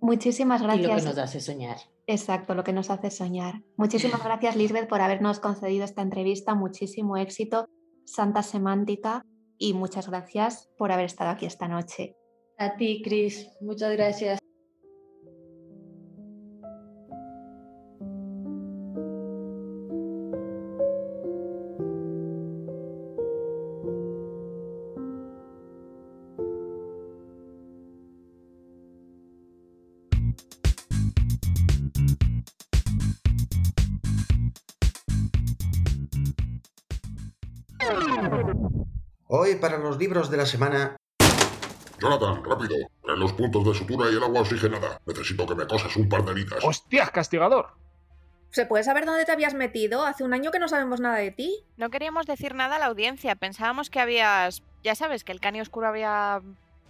Muchísimas 0.06 0.62
gracias. 0.62 0.84
Y 0.84 0.88
lo 0.88 0.96
que 0.96 1.02
nos 1.02 1.18
hace 1.18 1.40
soñar. 1.40 1.78
Exacto, 2.06 2.54
lo 2.54 2.62
que 2.62 2.72
nos 2.72 2.90
hace 2.90 3.10
soñar. 3.10 3.64
Muchísimas 3.76 4.22
gracias, 4.24 4.54
Lisbeth, 4.54 4.88
por 4.88 5.00
habernos 5.00 5.40
concedido 5.40 5.84
esta 5.84 6.00
entrevista. 6.00 6.54
Muchísimo 6.54 7.16
éxito, 7.16 7.66
Santa 8.04 8.44
Semántica, 8.44 9.24
y 9.58 9.74
muchas 9.74 10.08
gracias 10.08 10.70
por 10.78 10.92
haber 10.92 11.06
estado 11.06 11.30
aquí 11.30 11.46
esta 11.46 11.66
noche. 11.66 12.14
A 12.56 12.76
ti, 12.76 13.02
Cris. 13.02 13.50
Muchas 13.60 13.92
gracias. 13.92 14.38
Hoy 39.28 39.56
para 39.56 39.78
los 39.78 39.98
libros 39.98 40.30
de 40.30 40.36
la 40.36 40.46
semana... 40.46 40.96
Jonathan, 42.00 42.44
rápido. 42.44 42.76
Trae 43.02 43.16
los 43.16 43.32
puntos 43.32 43.64
de 43.64 43.74
sutura 43.74 44.10
y 44.10 44.16
el 44.16 44.22
agua 44.22 44.42
oxigenada. 44.42 45.00
Necesito 45.06 45.46
que 45.46 45.54
me 45.54 45.66
coses 45.66 45.96
un 45.96 46.08
par 46.08 46.24
de 46.24 46.32
heridas. 46.32 46.62
¡Hostias, 46.62 47.10
castigador! 47.10 47.70
¿Se 48.50 48.66
puede 48.66 48.84
saber 48.84 49.06
dónde 49.06 49.24
te 49.24 49.32
habías 49.32 49.54
metido? 49.54 50.04
Hace 50.04 50.24
un 50.24 50.32
año 50.32 50.50
que 50.50 50.58
no 50.58 50.68
sabemos 50.68 51.00
nada 51.00 51.16
de 51.16 51.30
ti. 51.30 51.64
No 51.76 51.90
queríamos 51.90 52.26
decir 52.26 52.54
nada 52.54 52.76
a 52.76 52.78
la 52.78 52.86
audiencia. 52.86 53.34
Pensábamos 53.36 53.90
que 53.90 54.00
habías... 54.00 54.62
Ya 54.84 54.94
sabes, 54.94 55.24
que 55.24 55.32
el 55.32 55.40
cani 55.40 55.60
oscuro 55.60 55.88
había... 55.88 56.42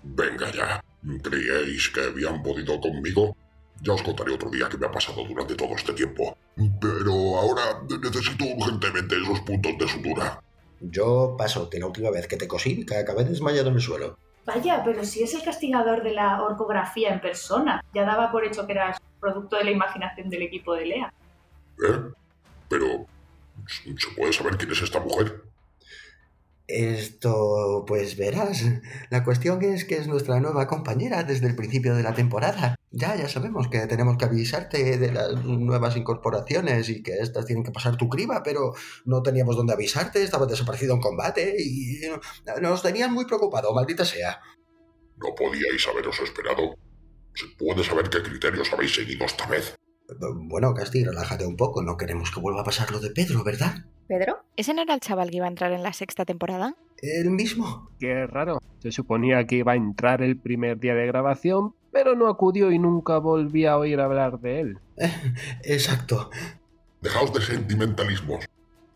Venga 0.03 0.51
ya. 0.51 0.85
¿Creíais 1.23 1.89
que 1.91 2.01
habían 2.01 2.43
podido 2.43 2.81
conmigo? 2.81 3.37
Ya 3.83 3.93
os 3.93 4.03
contaré 4.03 4.33
otro 4.33 4.51
día 4.51 4.69
qué 4.69 4.77
me 4.77 4.87
ha 4.87 4.91
pasado 4.91 5.25
durante 5.25 5.55
todo 5.55 5.75
este 5.75 5.93
tiempo. 5.93 6.37
Pero 6.81 7.39
ahora 7.39 7.83
necesito 7.89 8.45
urgentemente 8.45 9.17
esos 9.17 9.41
puntos 9.41 9.73
de 9.79 9.89
sutura. 9.89 10.43
Yo 10.81 11.37
paso 11.39 11.71
que 11.71 11.79
la 11.79 11.87
última 11.87 12.11
vez 12.11 12.27
que 12.27 12.37
te 12.37 12.49
cosí, 12.49 12.85
que 12.85 12.97
acabé 12.97 13.25
desmayado 13.25 13.69
en 13.69 13.77
el 13.77 13.81
suelo. 13.81 14.19
Vaya, 14.45 14.83
pero 14.85 15.05
si 15.05 15.23
es 15.23 15.35
el 15.35 15.43
castigador 15.43 16.03
de 16.03 16.13
la 16.13 16.43
orcografía 16.43 17.13
en 17.13 17.21
persona. 17.21 17.83
Ya 17.95 18.05
daba 18.05 18.31
por 18.31 18.45
hecho 18.45 18.67
que 18.67 18.73
eras 18.73 18.99
producto 19.21 19.57
de 19.57 19.65
la 19.65 19.71
imaginación 19.73 20.31
del 20.31 20.43
equipo 20.43 20.75
de 20.75 20.87
Lea. 20.87 21.13
¿Eh? 21.83 22.13
Pero... 22.69 23.07
¿Se 23.67 24.15
puede 24.15 24.33
saber 24.33 24.57
quién 24.57 24.71
es 24.71 24.83
esta 24.83 25.01
mujer? 25.01 25.43
Esto, 26.69 27.85
pues 27.87 28.17
verás, 28.17 28.65
la 29.11 29.23
cuestión 29.23 29.63
es 29.63 29.85
que 29.85 29.99
es 29.99 30.09
nuestra 30.09 30.41
nueva 30.41 30.67
compañera 30.67 31.23
desde 31.23 31.47
el 31.47 31.55
principio 31.55 31.95
de 31.95 32.03
la 32.03 32.15
temporada. 32.15 32.75
Ya, 32.91 33.15
ya 33.15 33.29
sabemos 33.29 33.69
que 33.69 33.87
tenemos 33.87 34.17
que 34.17 34.25
avisarte 34.25 34.99
de 34.99 35.13
las 35.13 35.45
nuevas 35.45 35.97
incorporaciones 35.97 36.89
y 36.89 37.05
que 37.05 37.19
estas 37.19 37.47
tienen 37.47 37.63
que 37.63 37.71
pasar 37.71 37.97
tu 37.97 38.09
criba, 38.09 38.43
pero 38.43 38.75
no 39.05 39.23
teníamos 39.23 39.55
dónde 39.57 39.75
avisarte, 39.75 40.23
estabas 40.25 40.49
desaparecido 40.49 40.95
en 40.95 41.01
combate 41.01 41.55
y 41.57 42.01
nos 42.61 42.83
tenían 42.83 43.13
muy 43.13 43.27
preocupado, 43.27 43.73
maldita 43.73 44.05
sea. 44.05 44.41
No 45.19 45.35
podíais 45.37 45.87
haberos 45.87 46.19
esperado. 46.21 46.75
¿Se 47.35 47.47
puede 47.59 47.85
saber 47.85 48.11
qué 48.11 48.23
criterios 48.23 48.73
habéis 48.73 48.95
seguido 48.95 49.25
esta 49.25 49.47
vez? 49.47 49.77
Bueno, 50.19 50.75
Casti, 50.75 51.05
relájate 51.05 51.47
un 51.47 51.57
poco, 51.57 51.83
no 51.83 51.97
queremos 51.97 52.31
que 52.31 52.41
vuelva 52.41 52.61
a 52.61 52.65
pasar 52.65 52.91
lo 52.91 53.01
de 53.01 53.11
Pedro, 53.11 53.43
¿verdad? 53.43 53.85
¿Pedro? 54.07 54.45
¿Ese 54.57 54.73
no 54.73 54.83
era 54.83 54.95
el 54.95 55.01
chaval 55.01 55.31
que 55.31 55.37
iba 55.37 55.47
a 55.47 55.51
entrar 55.51 55.73
en 55.73 55.83
la 55.83 55.93
sexta 55.93 56.25
temporada? 56.25 56.77
El 57.03 57.31
mismo. 57.31 57.91
Qué 57.99 58.27
raro. 58.27 58.61
Se 58.79 58.93
suponía 58.93 59.47
que 59.47 59.57
iba 59.57 59.73
a 59.73 59.77
entrar 59.77 60.23
el 60.23 60.39
primer 60.39 60.79
día 60.79 60.95
de 60.95 61.07
grabación, 61.07 61.75
pero 61.93 62.15
no 62.15 62.29
acudió 62.29 62.71
y 62.71 62.79
nunca 62.79 63.19
volví 63.19 63.67
a 63.67 63.77
oír 63.77 64.01
hablar 64.01 64.41
de 64.41 64.61
él. 64.61 64.79
exacto. 65.65 66.31
Dejaos 67.01 67.33
de 67.33 67.41
sentimentalismos. 67.41 68.45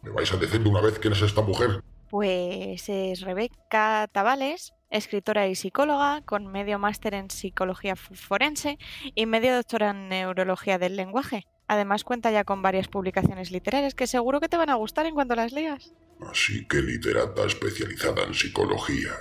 ¿Me 0.02 0.10
vais 0.10 0.32
a 0.32 0.36
decir 0.36 0.62
de 0.62 0.68
una 0.68 0.80
vez 0.80 0.98
quién 0.98 1.12
es 1.12 1.22
esta 1.22 1.42
mujer? 1.42 1.82
Pues 2.08 2.88
es 2.88 3.20
Rebeca 3.20 4.08
Tavales, 4.12 4.72
escritora 4.90 5.48
y 5.48 5.54
psicóloga, 5.54 6.22
con 6.22 6.46
medio 6.46 6.78
máster 6.78 7.14
en 7.14 7.30
psicología 7.30 7.96
forense 7.96 8.78
y 9.14 9.26
medio 9.26 9.54
doctora 9.54 9.90
en 9.90 10.08
neurología 10.08 10.78
del 10.78 10.96
lenguaje. 10.96 11.46
Además 11.68 12.02
cuenta 12.02 12.30
ya 12.32 12.44
con 12.44 12.62
varias 12.62 12.88
publicaciones 12.88 13.50
literarias 13.52 13.94
que 13.94 14.08
seguro 14.08 14.40
que 14.40 14.48
te 14.48 14.56
van 14.56 14.70
a 14.70 14.74
gustar 14.74 15.06
en 15.06 15.14
cuanto 15.14 15.36
las 15.36 15.52
leas. 15.52 15.94
Así 16.28 16.66
que 16.66 16.78
literata 16.78 17.46
especializada 17.46 18.24
en 18.24 18.34
psicología. 18.34 19.12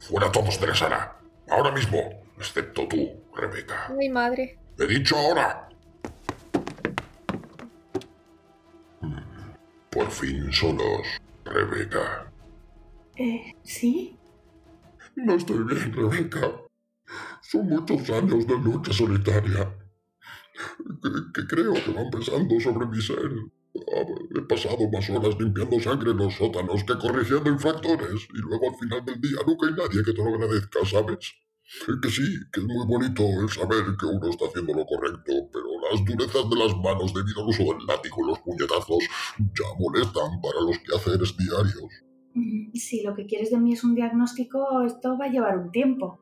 Fuera 0.00 0.30
todos 0.32 0.60
de 0.60 0.66
la 0.66 0.74
sala. 0.74 1.16
Ahora 1.48 1.70
mismo. 1.70 1.98
Excepto 2.36 2.88
tú, 2.88 3.22
Rebeca. 3.36 3.92
Mi 3.96 4.08
madre. 4.08 4.58
He 4.78 4.86
dicho 4.86 5.16
ahora. 5.16 5.68
Por 9.90 10.10
fin 10.10 10.50
solos, 10.52 11.06
Rebeca. 11.44 12.32
Eh, 13.16 13.54
¿sí? 13.62 14.16
No 15.24 15.34
estoy 15.34 15.64
bien, 15.64 15.92
Rebeca. 15.92 16.50
Son 17.42 17.66
muchos 17.66 18.08
años 18.10 18.46
de 18.46 18.58
lucha 18.58 18.92
solitaria 18.92 19.76
que, 21.34 21.46
creo 21.46 21.74
que 21.74 21.92
van 21.92 22.10
pesando 22.10 22.58
sobre 22.60 22.86
mi 22.86 23.00
ser. 23.00 23.30
Ah, 23.94 24.04
he 24.36 24.42
pasado 24.42 24.90
más 24.90 25.08
horas 25.10 25.36
limpiando 25.38 25.78
sangre 25.80 26.10
en 26.10 26.16
los 26.16 26.34
sótanos 26.34 26.82
que 26.84 26.98
corrigiendo 26.98 27.50
infractores 27.50 28.28
y 28.34 28.38
luego 28.38 28.70
al 28.70 28.76
final 28.76 29.04
del 29.04 29.20
día 29.20 29.38
nunca 29.46 29.66
hay 29.66 29.74
nadie 29.74 30.04
que 30.04 30.12
te 30.12 30.22
lo 30.22 30.34
agradezca, 30.34 30.84
¿sabes? 30.84 31.32
Que 32.02 32.10
sí, 32.10 32.26
que 32.52 32.60
es 32.60 32.66
muy 32.66 32.86
bonito 32.86 33.22
el 33.22 33.48
saber 33.48 33.96
que 33.98 34.06
uno 34.06 34.28
está 34.28 34.46
haciendo 34.46 34.74
lo 34.74 34.84
correcto, 34.86 35.32
pero 35.52 35.68
las 35.90 36.04
durezas 36.04 36.50
de 36.50 36.56
las 36.56 36.76
manos 36.76 37.14
debido 37.14 37.42
al 37.42 37.48
uso 37.48 37.62
del 37.62 37.86
látigo 37.86 38.16
y 38.24 38.28
los 38.28 38.38
puñetazos 38.40 39.04
ya 39.38 39.68
molestan 39.78 40.40
para 40.40 40.60
los 40.62 40.78
quehaceres 40.78 41.36
diarios. 41.36 42.09
Mm, 42.34 42.72
si 42.74 43.02
lo 43.02 43.14
que 43.14 43.26
quieres 43.26 43.50
de 43.50 43.58
mí 43.58 43.72
es 43.72 43.84
un 43.84 43.94
diagnóstico, 43.94 44.82
esto 44.82 45.18
va 45.18 45.26
a 45.26 45.30
llevar 45.30 45.58
un 45.58 45.70
tiempo. 45.70 46.20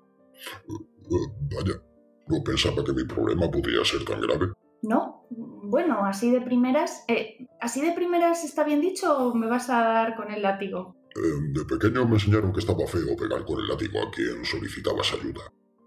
Eh, 0.75 1.29
vaya, 1.55 1.83
no 2.29 2.43
pensaba 2.45 2.85
que 2.85 2.93
mi 2.93 3.05
problema 3.05 3.51
podría 3.51 3.85
ser 3.85 4.05
tan 4.05 4.21
grave. 4.21 4.53
No, 4.83 5.27
bueno, 5.31 6.05
así 6.05 6.31
de 6.31 6.41
primeras. 6.41 7.05
Eh, 7.09 7.47
¿Así 7.61 7.81
de 7.81 7.93
primeras 7.93 8.45
está 8.45 8.65
bien 8.65 8.81
dicho 8.81 9.17
o 9.17 9.35
me 9.35 9.49
vas 9.49 9.69
a 9.71 9.83
dar 9.83 10.17
con 10.17 10.31
el 10.31 10.43
látigo? 10.43 10.95
Eh, 11.17 11.53
de 11.53 11.65
pequeño 11.65 12.07
me 12.07 12.15
enseñaron 12.15 12.53
que 12.53 12.61
estaba 12.61 12.87
feo 12.87 13.17
pegar 13.17 13.45
con 13.45 13.59
el 13.59 13.67
látigo 13.67 13.99
a 14.01 14.11
quien 14.11 14.45
solicitabas 14.45 15.13
ayuda. 15.15 15.43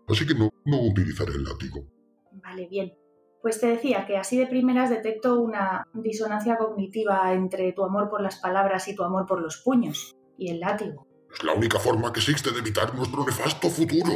Así 0.08 0.28
que 0.28 0.34
no, 0.34 0.50
no 0.66 0.82
utilizaré 0.82 1.34
el 1.34 1.44
látigo. 1.44 1.86
Vale, 2.44 2.68
bien. 2.68 2.92
Pues 3.42 3.60
te 3.60 3.68
decía 3.68 4.06
que 4.06 4.18
así 4.18 4.38
de 4.38 4.46
primeras 4.46 4.90
detecto 4.90 5.40
una 5.40 5.88
disonancia 5.94 6.58
cognitiva 6.58 7.34
entre 7.34 7.74
tu 7.74 7.84
amor 7.84 8.10
por 8.10 8.22
las 8.22 8.40
palabras 8.40 8.88
y 8.88 8.96
tu 8.96 9.04
amor 9.04 9.26
por 9.26 9.42
los 9.42 9.58
puños 9.58 10.16
y 10.38 10.50
el 10.52 10.60
látigo. 10.60 11.08
Es 11.34 11.44
la 11.44 11.54
única 11.54 11.80
forma 11.80 12.12
que 12.14 12.20
existe 12.20 12.52
de 12.52 12.60
evitar 12.60 12.94
nuestro 12.94 13.26
nefasto 13.26 13.70
futuro. 13.70 14.12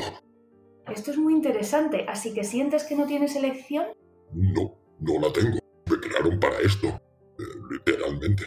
Esto 0.87 1.11
es 1.11 1.17
muy 1.17 1.33
interesante, 1.33 2.05
así 2.07 2.33
que 2.33 2.43
sientes 2.43 2.83
que 2.83 2.95
no 2.95 3.07
tienes 3.07 3.35
elección. 3.35 3.85
No, 4.31 4.77
no 4.99 5.19
la 5.19 5.33
tengo. 5.33 5.57
Me 5.89 5.99
crearon 5.99 6.39
para 6.39 6.59
esto. 6.59 6.87
Eh, 6.87 7.43
literalmente. 7.71 8.43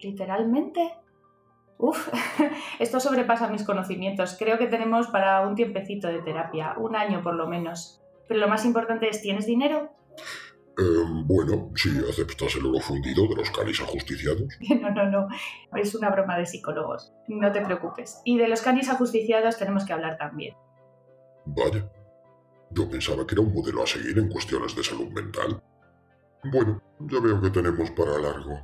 ¿Literalmente? 0.00 0.92
Uf, 1.78 2.08
esto 2.78 3.00
sobrepasa 3.00 3.48
mis 3.48 3.64
conocimientos. 3.64 4.36
Creo 4.38 4.58
que 4.58 4.66
tenemos 4.66 5.06
para 5.06 5.46
un 5.46 5.54
tiempecito 5.54 6.08
de 6.08 6.20
terapia, 6.20 6.74
un 6.76 6.94
año 6.94 7.22
por 7.22 7.34
lo 7.34 7.46
menos. 7.46 8.02
Pero 8.28 8.40
lo 8.40 8.48
más 8.48 8.66
importante 8.66 9.08
es, 9.08 9.22
¿tienes 9.22 9.46
dinero? 9.46 9.90
Em, 10.78 11.26
bueno, 11.26 11.70
si 11.74 11.90
aceptas 12.08 12.56
el 12.56 12.66
oro 12.66 12.80
fundido 12.80 13.26
de 13.28 13.36
los 13.36 13.50
canis 13.50 13.80
ajusticiados. 13.80 14.48
No, 14.80 14.90
no, 14.90 15.10
no. 15.10 15.28
Es 15.76 15.94
una 15.94 16.10
broma 16.10 16.38
de 16.38 16.46
psicólogos. 16.46 17.12
No 17.28 17.52
te 17.52 17.60
preocupes. 17.60 18.20
Y 18.24 18.38
de 18.38 18.48
los 18.48 18.62
canis 18.62 18.88
ajusticiados 18.88 19.58
tenemos 19.58 19.84
que 19.84 19.92
hablar 19.92 20.16
también. 20.16 20.54
Vaya, 21.44 21.90
yo 22.70 22.88
pensaba 22.88 23.26
que 23.26 23.34
era 23.34 23.42
un 23.42 23.52
modelo 23.52 23.82
a 23.82 23.86
seguir 23.86 24.18
en 24.18 24.28
cuestiones 24.28 24.74
de 24.74 24.84
salud 24.84 25.08
mental. 25.08 25.62
Bueno, 26.44 26.80
ya 27.00 27.20
veo 27.20 27.40
que 27.40 27.50
tenemos 27.50 27.90
para 27.90 28.18
largo. 28.18 28.58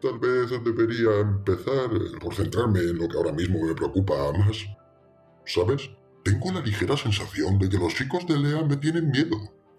Tal 0.00 0.18
vez 0.18 0.50
debería 0.50 1.20
empezar 1.20 1.88
por 2.20 2.34
centrarme 2.34 2.80
en 2.80 2.98
lo 2.98 3.08
que 3.08 3.16
ahora 3.16 3.32
mismo 3.32 3.64
me 3.64 3.74
preocupa 3.74 4.32
más. 4.32 4.66
¿Sabes? 5.44 5.90
Tengo 6.24 6.52
la 6.52 6.60
ligera 6.60 6.96
sensación 6.96 7.58
de 7.58 7.68
que 7.68 7.78
los 7.78 7.94
chicos 7.94 8.26
de 8.26 8.38
Lea 8.38 8.62
me 8.62 8.76
tienen 8.76 9.10
miedo. 9.10 9.36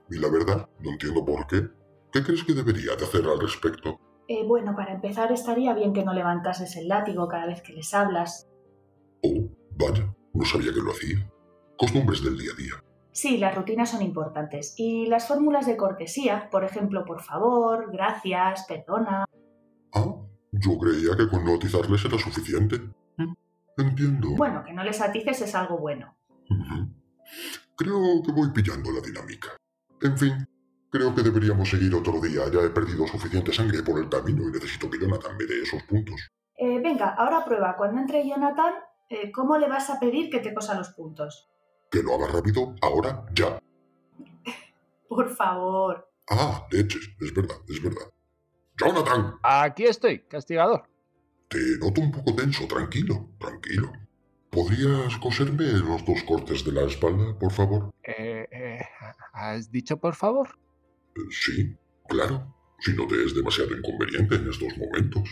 Y 0.09 0.19
la 0.19 0.29
verdad, 0.29 0.69
no 0.79 0.91
entiendo 0.91 1.23
por 1.25 1.47
qué. 1.47 1.69
¿Qué 2.11 2.23
crees 2.23 2.43
que 2.43 2.53
debería 2.53 2.95
de 2.95 3.03
hacer 3.03 3.25
al 3.25 3.39
respecto? 3.39 3.99
Eh, 4.27 4.45
bueno, 4.45 4.75
para 4.75 4.93
empezar 4.93 5.31
estaría 5.31 5.73
bien 5.73 5.93
que 5.93 6.05
no 6.05 6.13
levantases 6.13 6.75
el 6.77 6.87
látigo 6.87 7.27
cada 7.27 7.47
vez 7.47 7.61
que 7.61 7.73
les 7.73 7.93
hablas. 7.93 8.47
Oh, 9.21 9.49
vaya, 9.77 10.13
no 10.33 10.45
sabía 10.45 10.73
que 10.73 10.79
lo 10.79 10.91
hacía. 10.91 11.29
Costumbres 11.77 12.23
del 12.23 12.37
día 12.37 12.51
a 12.53 12.61
día. 12.61 12.73
Sí, 13.11 13.37
las 13.37 13.55
rutinas 13.55 13.89
son 13.91 14.01
importantes. 14.01 14.73
Y 14.77 15.05
las 15.07 15.27
fórmulas 15.27 15.65
de 15.65 15.77
cortesía, 15.77 16.49
por 16.49 16.63
ejemplo, 16.63 17.05
por 17.05 17.21
favor, 17.21 17.91
gracias, 17.91 18.65
perdona. 18.67 19.25
Ah, 19.93 20.15
yo 20.51 20.77
creía 20.77 21.15
que 21.17 21.27
con 21.27 21.45
notizarles 21.45 22.05
era 22.05 22.17
suficiente. 22.17 22.79
Mm, 23.17 23.33
entiendo. 23.77 24.29
Bueno, 24.35 24.63
que 24.63 24.73
no 24.73 24.83
les 24.83 25.01
atices 25.01 25.41
es 25.41 25.55
algo 25.55 25.77
bueno. 25.77 26.15
Creo 27.75 28.21
que 28.23 28.31
voy 28.31 28.51
pillando 28.51 28.91
la 28.91 29.01
dinámica. 29.01 29.49
En 30.03 30.17
fin, 30.17 30.47
creo 30.89 31.15
que 31.15 31.23
deberíamos 31.23 31.69
seguir 31.69 31.95
otro 31.95 32.19
día. 32.19 32.43
Ya 32.51 32.59
he 32.59 32.69
perdido 32.69 33.07
suficiente 33.07 33.53
sangre 33.53 33.81
por 33.83 33.97
el 33.99 34.09
camino 34.09 34.43
y 34.43 34.51
necesito 34.51 34.89
que 34.89 34.99
Jonathan 34.99 35.37
me 35.37 35.45
dé 35.45 35.61
esos 35.63 35.81
puntos. 35.83 36.29
Eh, 36.57 36.81
venga, 36.81 37.15
ahora 37.15 37.45
prueba. 37.45 37.77
Cuando 37.77 38.01
entre 38.01 38.27
Jonathan, 38.27 38.73
eh, 39.09 39.31
¿cómo 39.31 39.57
le 39.57 39.69
vas 39.69 39.89
a 39.89 40.01
pedir 40.01 40.29
que 40.29 40.39
te 40.39 40.53
cosa 40.53 40.75
los 40.75 40.89
puntos? 40.89 41.49
Que 41.89 42.03
lo 42.03 42.15
haga 42.15 42.27
rápido, 42.27 42.75
ahora, 42.81 43.25
ya. 43.33 43.59
Por 45.07 45.29
favor. 45.29 46.09
Ah, 46.29 46.67
leches, 46.69 47.09
es 47.21 47.33
verdad, 47.33 47.57
es 47.69 47.81
verdad. 47.81 48.11
Jonathan. 48.77 49.39
Aquí 49.41 49.85
estoy, 49.85 50.19
castigador. 50.27 50.83
Te 51.47 51.59
noto 51.79 52.01
un 52.01 52.11
poco 52.11 52.35
tenso, 52.35 52.67
tranquilo, 52.67 53.29
tranquilo. 53.39 53.91
¿Podrías 54.53 55.17
coserme 55.17 55.65
los 55.65 56.05
dos 56.05 56.21
cortes 56.23 56.63
de 56.63 56.71
la 56.73 56.83
espalda, 56.83 57.37
por 57.39 57.51
favor? 57.51 57.91
Eh, 58.03 58.47
eh, 58.51 58.79
¿Has 59.33 59.71
dicho 59.71 59.97
por 59.97 60.13
favor? 60.13 60.47
Eh, 61.15 61.21
sí, 61.31 61.75
claro. 62.07 62.55
Si 62.79 62.93
no 62.93 63.07
te 63.07 63.15
es 63.23 63.33
demasiado 63.33 63.75
inconveniente 63.75 64.35
en 64.35 64.49
estos 64.49 64.77
momentos. 64.77 65.23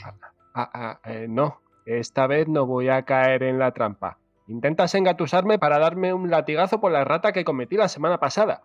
Ah, 0.56 0.70
ah, 0.74 1.02
eh, 1.06 1.28
no. 1.30 1.62
Esta 1.86 2.26
vez 2.26 2.48
no 2.48 2.66
voy 2.66 2.90
a 2.90 3.04
caer 3.04 3.44
en 3.44 3.60
la 3.60 3.74
trampa. 3.74 4.18
Intentas 4.48 4.96
engatusarme 4.96 5.60
para 5.60 5.78
darme 5.78 6.14
un 6.14 6.32
latigazo 6.32 6.82
por 6.82 6.92
la 6.92 7.04
rata 7.04 7.32
que 7.32 7.46
cometí 7.46 7.76
la 7.76 7.90
semana 7.90 8.20
pasada. 8.20 8.64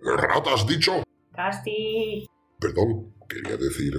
¿Rata 0.00 0.54
has 0.54 0.66
dicho? 0.66 1.02
Casti. 1.32 2.26
Perdón, 2.58 3.14
quería 3.28 3.56
decir... 3.56 3.94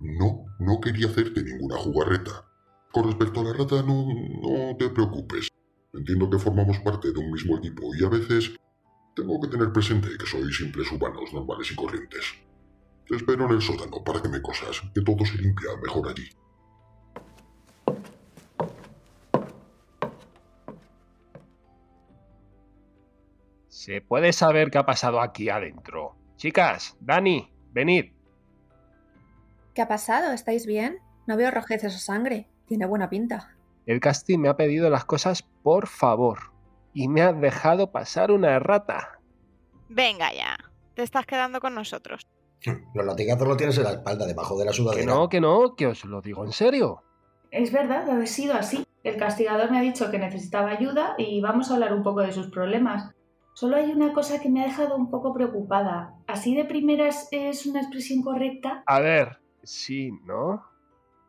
No, 0.00 0.44
no 0.58 0.80
quería 0.80 1.06
hacerte 1.06 1.42
ninguna 1.42 1.76
jugarreta. 1.76 2.44
Con 2.96 3.08
respecto 3.08 3.40
a 3.40 3.44
la 3.44 3.52
rata, 3.52 3.82
no, 3.82 4.06
no 4.40 4.74
te 4.78 4.88
preocupes. 4.88 5.48
Entiendo 5.92 6.30
que 6.30 6.38
formamos 6.38 6.78
parte 6.78 7.12
de 7.12 7.18
un 7.18 7.30
mismo 7.30 7.58
equipo 7.58 7.94
y 7.94 8.02
a 8.02 8.08
veces 8.08 8.56
Tengo 9.14 9.38
que 9.38 9.48
tener 9.48 9.70
presente 9.70 10.08
que 10.18 10.24
sois 10.24 10.56
simples 10.56 10.90
humanos 10.90 11.30
normales 11.30 11.70
y 11.70 11.76
corrientes. 11.76 12.24
Te 13.06 13.16
espero 13.16 13.44
en 13.44 13.50
el 13.50 13.60
sótano 13.60 14.02
para 14.02 14.22
que 14.22 14.30
me 14.30 14.40
cosas, 14.40 14.80
que 14.94 15.02
todo 15.02 15.26
se 15.26 15.36
limpia 15.36 15.68
mejor 15.82 16.08
allí. 16.08 16.30
¿Se 23.68 24.00
puede 24.00 24.32
saber 24.32 24.70
qué 24.70 24.78
ha 24.78 24.86
pasado 24.86 25.20
aquí 25.20 25.50
adentro? 25.50 26.16
Chicas, 26.36 26.96
Dani, 27.00 27.52
venid. 27.72 28.14
¿Qué 29.74 29.82
ha 29.82 29.88
pasado? 29.88 30.32
¿Estáis 30.32 30.64
bien? 30.64 30.98
No 31.26 31.36
veo 31.36 31.50
rojeces 31.50 31.94
o 31.94 31.98
sangre. 31.98 32.48
Tiene 32.66 32.86
buena 32.86 33.08
pinta. 33.08 33.56
El 33.86 34.00
casting 34.00 34.38
me 34.38 34.48
ha 34.48 34.56
pedido 34.56 34.90
las 34.90 35.04
cosas 35.04 35.42
por 35.62 35.86
favor 35.86 36.38
y 36.92 37.08
me 37.08 37.22
ha 37.22 37.32
dejado 37.32 37.92
pasar 37.92 38.30
una 38.30 38.58
rata. 38.58 39.20
Venga 39.88 40.32
ya, 40.32 40.56
te 40.94 41.02
estás 41.02 41.26
quedando 41.26 41.60
con 41.60 41.74
nosotros. 41.74 42.26
Los 42.94 43.06
latigazos 43.06 43.46
lo 43.46 43.56
tienes 43.56 43.78
en 43.78 43.84
la 43.84 43.92
espalda, 43.92 44.26
debajo 44.26 44.58
de 44.58 44.64
la 44.64 44.70
Que 44.72 44.76
sudadera. 44.76 45.06
no, 45.06 45.28
que 45.28 45.40
no, 45.40 45.76
que 45.76 45.86
os 45.86 46.04
lo 46.04 46.20
digo 46.20 46.44
en 46.44 46.52
serio. 46.52 47.02
Es 47.50 47.72
verdad, 47.72 48.10
ha 48.10 48.26
sido 48.26 48.54
así. 48.54 48.84
El 49.04 49.16
castigador 49.18 49.70
me 49.70 49.78
ha 49.78 49.82
dicho 49.82 50.10
que 50.10 50.18
necesitaba 50.18 50.70
ayuda 50.72 51.14
y 51.16 51.40
vamos 51.40 51.70
a 51.70 51.74
hablar 51.74 51.92
un 51.94 52.02
poco 52.02 52.20
de 52.22 52.32
sus 52.32 52.48
problemas. 52.48 53.12
Solo 53.54 53.76
hay 53.76 53.92
una 53.92 54.12
cosa 54.12 54.40
que 54.40 54.48
me 54.50 54.62
ha 54.62 54.66
dejado 54.66 54.96
un 54.96 55.10
poco 55.10 55.32
preocupada. 55.32 56.14
¿Así 56.26 56.56
de 56.56 56.64
primeras 56.64 57.28
es 57.30 57.66
una 57.66 57.80
expresión 57.80 58.22
correcta? 58.22 58.82
A 58.86 58.98
ver, 59.00 59.38
sí, 59.62 60.10
¿no? 60.24 60.64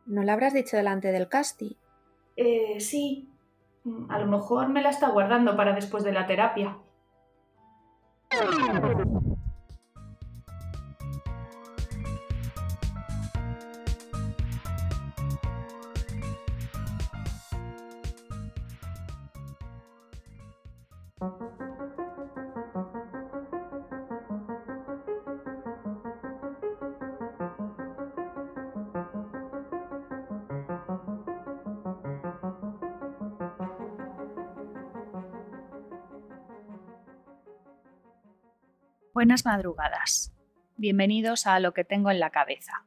No 0.08 0.22
lo 0.22 0.32
habrás 0.32 0.54
dicho 0.54 0.76
delante 0.76 1.12
del 1.12 1.28
casti. 1.28 1.76
Eh, 2.34 2.80
sí. 2.80 3.28
A 4.08 4.18
lo 4.18 4.26
mejor 4.26 4.68
me 4.70 4.80
la 4.80 4.88
está 4.88 5.10
guardando 5.10 5.54
para 5.54 5.74
después 5.74 6.02
de 6.02 6.12
la 6.12 6.26
terapia. 6.26 6.78
Buenas 39.18 39.44
madrugadas. 39.44 40.32
Bienvenidos 40.76 41.48
a 41.48 41.58
Lo 41.58 41.74
que 41.74 41.82
tengo 41.82 42.12
en 42.12 42.20
la 42.20 42.30
cabeza. 42.30 42.84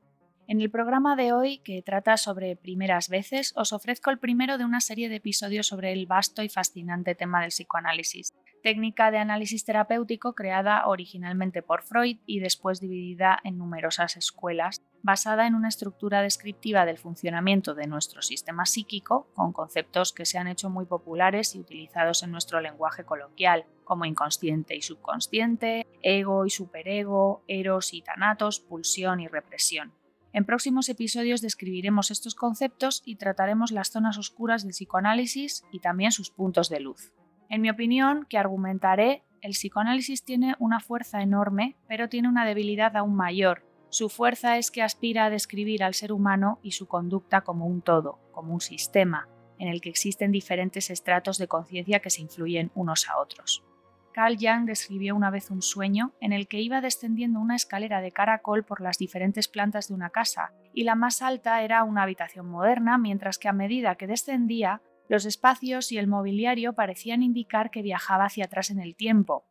En 0.52 0.60
el 0.60 0.70
programa 0.70 1.16
de 1.16 1.32
hoy, 1.32 1.60
que 1.60 1.82
trata 1.82 2.18
sobre 2.18 2.58
primeras 2.58 3.08
veces, 3.08 3.54
os 3.56 3.72
ofrezco 3.72 4.10
el 4.12 4.20
primero 4.20 4.58
de 4.58 4.66
una 4.66 4.82
serie 4.82 5.08
de 5.08 5.16
episodios 5.16 5.68
sobre 5.68 5.94
el 5.94 6.08
vasto 6.08 6.44
y 6.44 6.50
fascinante 6.50 7.16
tema 7.16 7.40
del 7.40 7.52
psicoanálisis, 7.52 8.34
técnica 8.62 9.12
de 9.12 9.20
análisis 9.20 9.64
terapéutico 9.64 10.36
creada 10.36 10.86
originalmente 10.88 11.62
por 11.62 11.84
Freud 11.84 12.18
y 12.26 12.42
después 12.42 12.82
dividida 12.82 13.40
en 13.46 13.58
numerosas 13.58 14.18
escuelas, 14.18 14.82
basada 15.02 15.48
en 15.48 15.56
una 15.56 15.70
estructura 15.70 16.22
descriptiva 16.22 16.86
del 16.86 16.98
funcionamiento 16.98 17.74
de 17.74 17.88
nuestro 17.88 18.22
sistema 18.22 18.66
psíquico, 18.66 19.32
con 19.34 19.54
conceptos 19.54 20.12
que 20.12 20.26
se 20.26 20.38
han 20.38 20.50
hecho 20.50 20.70
muy 20.70 20.84
populares 20.84 21.56
y 21.56 21.62
utilizados 21.62 22.24
en 22.24 22.32
nuestro 22.32 22.60
lenguaje 22.60 23.06
coloquial, 23.06 23.64
como 23.86 24.04
inconsciente 24.04 24.76
y 24.76 24.82
subconsciente, 24.82 25.88
ego 26.02 26.46
y 26.46 26.50
superego, 26.50 27.42
eros 27.48 27.94
y 27.94 28.02
tanatos, 28.02 28.60
pulsión 28.60 29.22
y 29.22 29.30
represión. 29.30 29.94
En 30.34 30.46
próximos 30.46 30.88
episodios 30.88 31.42
describiremos 31.42 32.10
estos 32.10 32.36
conceptos 32.36 33.02
y 33.06 33.18
trataremos 33.18 33.72
las 33.72 33.90
zonas 33.90 34.18
oscuras 34.18 34.64
del 34.64 34.72
psicoanálisis 34.72 35.64
y 35.72 35.80
también 35.80 36.12
sus 36.12 36.32
puntos 36.32 36.70
de 36.70 36.80
luz. 36.80 37.12
En 37.50 37.62
mi 37.62 37.70
opinión, 37.70 38.26
que 38.30 38.38
argumentaré, 38.38 39.26
el 39.42 39.52
psicoanálisis 39.52 40.24
tiene 40.24 40.56
una 40.60 40.80
fuerza 40.80 41.22
enorme, 41.22 41.76
pero 41.88 42.08
tiene 42.08 42.30
una 42.30 42.46
debilidad 42.46 42.96
aún 42.96 43.16
mayor. 43.16 43.66
Su 43.90 44.08
fuerza 44.08 44.58
es 44.58 44.72
que 44.72 44.82
aspira 44.82 45.26
a 45.26 45.30
describir 45.30 45.84
al 45.84 45.96
ser 45.96 46.14
humano 46.14 46.60
y 46.64 46.72
su 46.72 46.88
conducta 46.88 47.42
como 47.42 47.66
un 47.66 47.82
todo, 47.82 48.20
como 48.32 48.54
un 48.54 48.62
sistema, 48.62 49.28
en 49.60 49.68
el 49.68 49.82
que 49.82 49.90
existen 49.90 50.32
diferentes 50.32 50.90
estratos 50.90 51.38
de 51.40 51.50
conciencia 51.50 52.00
que 52.00 52.10
se 52.10 52.22
influyen 52.22 52.72
unos 52.74 53.10
a 53.10 53.20
otros. 53.20 53.66
Carl 54.14 54.36
Jung 54.38 54.66
describió 54.66 55.16
una 55.16 55.30
vez 55.30 55.52
un 55.52 55.62
sueño 55.62 56.14
en 56.20 56.34
el 56.34 56.48
que 56.48 56.60
iba 56.60 56.82
descendiendo 56.82 57.40
una 57.40 57.56
escalera 57.56 58.02
de 58.02 58.12
caracol 58.12 58.66
por 58.66 58.82
las 58.82 58.98
diferentes 58.98 59.48
plantas 59.48 59.88
de 59.88 59.94
una 59.94 60.10
casa, 60.10 60.52
y 60.74 60.84
la 60.84 60.96
más 60.96 61.22
alta 61.22 61.62
era 61.64 61.84
una 61.84 62.04
habitación 62.04 62.48
moderna, 62.48 62.98
mientras 62.98 63.38
que 63.38 63.48
a 63.48 63.54
medida 63.54 63.96
que 63.96 64.08
descendía, 64.08 64.82
los 65.08 65.26
espacios 65.26 65.92
y 65.92 65.98
el 65.98 66.08
mobiliario 66.08 66.74
parecían 66.74 67.24
indicar 67.24 67.72
que 67.72 67.82
viajaba 67.82 68.26
hacia 68.26 68.46
atrás 68.46 68.70
en 68.70 68.80
el 68.80 68.96
tiempo, 68.96 69.46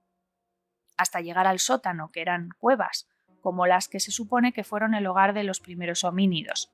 hasta 0.96 1.20
llegar 1.20 1.46
al 1.46 1.58
sótano, 1.58 2.10
que 2.10 2.20
eran 2.20 2.50
cuevas, 2.58 3.08
como 3.40 3.66
las 3.66 3.88
que 3.88 4.00
se 4.00 4.10
supone 4.10 4.52
que 4.52 4.64
fueron 4.64 4.94
el 4.94 5.06
hogar 5.06 5.32
de 5.32 5.44
los 5.44 5.60
primeros 5.60 6.04
homínidos. 6.04 6.72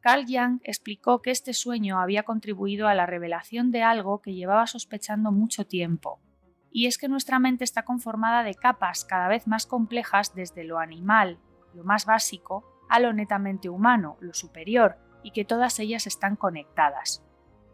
Carl 0.00 0.24
Jung 0.26 0.60
explicó 0.62 1.20
que 1.20 1.30
este 1.30 1.52
sueño 1.52 2.00
había 2.00 2.22
contribuido 2.22 2.86
a 2.86 2.94
la 2.94 3.06
revelación 3.06 3.70
de 3.70 3.82
algo 3.82 4.22
que 4.22 4.34
llevaba 4.34 4.66
sospechando 4.66 5.32
mucho 5.32 5.66
tiempo, 5.66 6.20
y 6.72 6.86
es 6.86 6.98
que 6.98 7.08
nuestra 7.08 7.38
mente 7.38 7.64
está 7.64 7.84
conformada 7.84 8.42
de 8.42 8.54
capas 8.54 9.04
cada 9.04 9.28
vez 9.28 9.46
más 9.46 9.66
complejas 9.66 10.34
desde 10.34 10.64
lo 10.64 10.78
animal, 10.78 11.38
lo 11.74 11.84
más 11.84 12.06
básico, 12.06 12.64
a 12.88 13.00
lo 13.00 13.12
netamente 13.12 13.68
humano, 13.68 14.16
lo 14.20 14.34
superior, 14.34 14.96
y 15.22 15.32
que 15.32 15.44
todas 15.44 15.78
ellas 15.78 16.06
están 16.06 16.36
conectadas. 16.36 17.24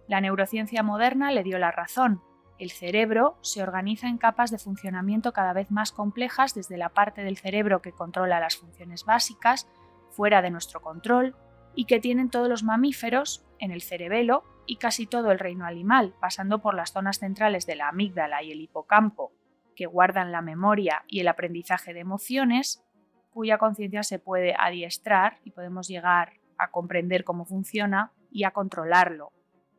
La 0.09 0.21
neurociencia 0.21 0.83
moderna 0.83 1.31
le 1.31 1.43
dio 1.43 1.59
la 1.59 1.71
razón. 1.71 2.23
El 2.59 2.71
cerebro 2.71 3.37
se 3.43 3.63
organiza 3.63 4.09
en 4.09 4.19
capas 4.19 4.51
de 4.51 4.59
funcionamiento 4.59 5.33
cada 5.33 5.53
vez 5.53 5.71
más 5.71 5.93
complejas 5.93 6.55
desde 6.55 6.79
la 6.79 6.89
parte 6.89 7.23
del 7.23 7.37
cerebro 7.37 7.83
que 7.83 7.93
controla 7.93 8.41
las 8.41 8.57
funciones 8.57 9.05
básicas, 9.05 9.69
fuera 10.11 10.43
de 10.43 10.51
nuestro 10.51 10.81
control, 10.81 11.37
y 11.75 11.85
que 11.85 12.01
tienen 12.01 12.31
todos 12.31 12.49
los 12.49 12.63
mamíferos 12.63 13.45
en 13.59 13.71
el 13.71 13.83
cerebelo 13.83 14.45
y 14.67 14.77
casi 14.77 15.07
todo 15.07 15.31
el 15.31 15.39
reino 15.39 15.65
animal, 15.65 16.15
pasando 16.21 16.61
por 16.61 16.75
las 16.75 16.93
zonas 16.93 17.19
centrales 17.19 17.67
de 17.67 17.77
la 17.77 17.89
amígdala 17.89 18.43
y 18.43 18.53
el 18.53 18.61
hipocampo, 18.61 19.33
que 19.75 19.87
guardan 19.87 20.33
la 20.33 20.43
memoria 20.43 21.05
y 21.07 21.21
el 21.21 21.29
aprendizaje 21.29 21.95
de 21.95 22.01
emociones, 22.01 22.83
cuya 23.31 23.59
conciencia 23.59 24.03
se 24.03 24.19
puede 24.19 24.55
adiestrar 24.59 25.39
y 25.45 25.51
podemos 25.51 25.89
llegar 25.89 26.41
a 26.59 26.71
comprender 26.71 27.23
cómo 27.23 27.45
funciona 27.45 28.13
y 28.31 28.45
a 28.45 28.51
controlarlo. 28.51 29.33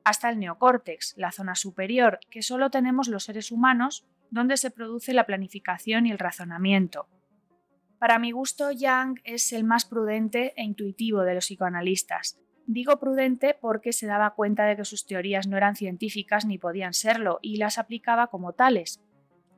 Hasta 0.04 0.30
el 0.30 0.40
neocórtex, 0.40 1.16
la 1.18 1.32
zona 1.32 1.56
superior, 1.56 2.20
que 2.30 2.42
solo 2.42 2.70
tenemos 2.70 3.08
los 3.08 3.26
seres 3.26 3.52
humanos, 3.52 4.08
donde 4.30 4.58
se 4.58 4.72
produce 4.72 5.14
la 5.14 5.26
planificación 5.26 6.06
y 6.06 6.12
el 6.12 6.20
razonamiento. 6.20 7.08
Para 8.00 8.20
mi 8.20 8.32
gusto, 8.32 8.70
Jung 8.70 9.20
es 9.24 9.52
el 9.54 9.64
más 9.64 9.86
prudente 9.86 10.54
e 10.56 10.64
intuitivo 10.64 11.24
de 11.24 11.34
los 11.34 11.46
psicoanalistas. 11.46 12.40
Digo 12.68 13.00
prudente 13.00 13.58
porque 13.60 13.94
se 13.94 14.08
daba 14.08 14.36
cuenta 14.36 14.66
de 14.66 14.76
que 14.76 14.84
sus 14.84 15.06
teorías 15.06 15.48
no 15.48 15.56
eran 15.56 15.78
científicas 15.78 16.46
ni 16.46 16.58
podían 16.58 16.94
serlo 16.94 17.40
y 17.42 17.56
las 17.58 17.78
aplicaba 17.78 18.28
como 18.28 18.52
tales. 18.52 19.02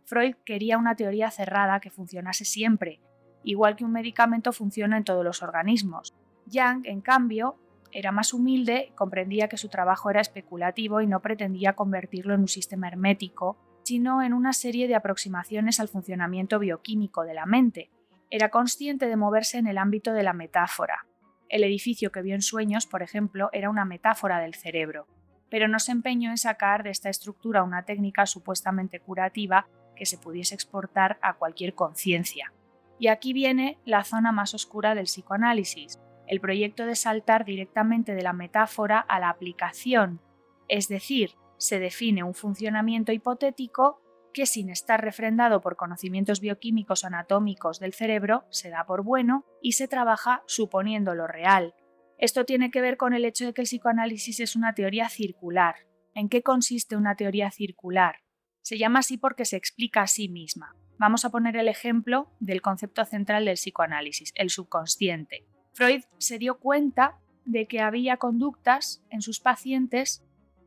Freud 0.06 0.36
quería 0.46 0.78
una 0.78 0.96
teoría 0.96 1.32
cerrada 1.32 1.80
que 1.80 1.90
funcionase 1.90 2.46
siempre, 2.46 3.02
igual 3.44 3.76
que 3.76 3.84
un 3.84 3.92
medicamento 3.92 4.54
funciona 4.54 4.96
en 4.96 5.04
todos 5.04 5.26
los 5.26 5.42
organismos. 5.42 6.14
Jung, 6.52 6.86
en 6.86 7.02
cambio, 7.02 7.58
era 7.92 8.12
más 8.12 8.32
humilde 8.32 8.92
comprendía 8.94 9.48
que 9.48 9.58
su 9.58 9.70
trabajo 9.70 10.12
era 10.12 10.22
especulativo 10.22 11.02
y 11.02 11.08
no 11.08 11.22
pretendía 11.22 11.74
convertirlo 11.74 12.36
en 12.36 12.42
un 12.42 12.48
sistema 12.48 12.88
hermético, 12.88 13.58
sino 13.84 14.22
en 14.22 14.34
una 14.34 14.54
serie 14.54 14.88
de 14.88 14.94
aproximaciones 14.94 15.80
al 15.80 15.88
funcionamiento 15.88 16.60
bioquímico 16.60 17.24
de 17.24 17.34
la 17.34 17.48
mente. 17.48 17.90
Era 18.30 18.50
consciente 18.50 19.08
de 19.08 19.16
moverse 19.16 19.58
en 19.58 19.66
el 19.66 19.80
ámbito 19.80 20.14
de 20.14 20.22
la 20.22 20.34
metáfora. 20.34 21.08
El 21.50 21.64
edificio 21.64 22.12
que 22.12 22.22
vio 22.22 22.36
en 22.36 22.44
sueños, 22.44 22.86
por 22.86 23.02
ejemplo, 23.02 23.50
era 23.52 23.70
una 23.70 23.84
metáfora 23.84 24.40
del 24.40 24.54
cerebro, 24.54 25.08
pero 25.50 25.68
no 25.68 25.80
se 25.80 25.92
empeñó 25.92 26.30
en 26.30 26.38
sacar 26.38 26.84
de 26.84 26.92
esta 26.92 27.10
estructura 27.10 27.64
una 27.64 27.84
técnica 27.84 28.28
supuestamente 28.28 29.00
curativa 29.00 29.68
que 29.96 30.06
se 30.06 30.20
pudiese 30.20 30.54
exportar 30.54 31.18
a 31.22 31.34
cualquier 31.34 31.74
conciencia. 31.74 32.54
Y 33.00 33.08
aquí 33.08 33.34
viene 33.34 33.80
la 33.84 34.04
zona 34.04 34.32
más 34.32 34.54
oscura 34.54 34.94
del 34.94 35.06
psicoanálisis, 35.06 36.00
el 36.28 36.40
proyecto 36.40 36.86
de 36.86 36.96
saltar 36.96 37.46
directamente 37.46 38.14
de 38.14 38.22
la 38.22 38.34
metáfora 38.34 39.00
a 39.00 39.20
la 39.20 39.30
aplicación, 39.30 40.22
es 40.68 40.88
decir, 40.88 41.32
se 41.58 41.80
define 41.80 42.24
un 42.24 42.36
funcionamiento 42.36 43.12
hipotético 43.12 44.02
que 44.34 44.46
sin 44.46 44.70
estar 44.70 45.04
refrendado 45.04 45.62
por 45.62 45.76
conocimientos 45.76 46.40
bioquímicos 46.40 47.04
anatómicos 47.04 47.80
del 47.80 47.94
cerebro 47.94 48.46
se 48.50 48.70
da 48.70 48.86
por 48.86 49.04
bueno 49.04 49.46
y 49.62 49.74
se 49.74 49.88
trabaja 49.88 50.44
suponiendo 50.46 51.16
lo 51.16 51.28
real. 51.28 51.74
Esto 52.18 52.46
tiene 52.46 52.72
que 52.72 52.82
ver 52.82 52.98
con 52.98 53.14
el 53.14 53.26
hecho 53.26 53.46
de 53.46 53.54
que 53.54 53.62
el 53.62 53.68
psicoanálisis 53.68 54.40
es 54.40 54.56
una 54.56 54.74
teoría 54.74 55.10
circular. 55.10 55.76
¿En 56.14 56.28
qué 56.28 56.44
consiste 56.44 56.98
una 56.98 57.16
teoría 57.16 57.50
circular? 57.50 58.18
Se 58.62 58.78
llama 58.78 59.00
así 59.00 59.18
porque 59.18 59.46
se 59.46 59.56
explica 59.56 60.02
a 60.02 60.08
sí 60.08 60.28
misma. 60.28 60.76
Vamos 60.98 61.24
a 61.24 61.30
poner 61.30 61.56
el 61.56 61.70
ejemplo 61.70 62.30
del 62.42 62.62
concepto 62.62 63.06
central 63.06 63.46
del 63.46 63.56
psicoanálisis, 63.56 64.34
el 64.36 64.50
subconsciente. 64.50 65.46
Freud 65.72 66.04
se 66.18 66.38
dio 66.40 66.60
cuenta 66.60 67.20
de 67.46 67.68
que 67.68 67.80
había 67.80 68.18
conductas 68.18 69.02
en 69.10 69.22
sus 69.22 69.40
pacientes 69.40 70.24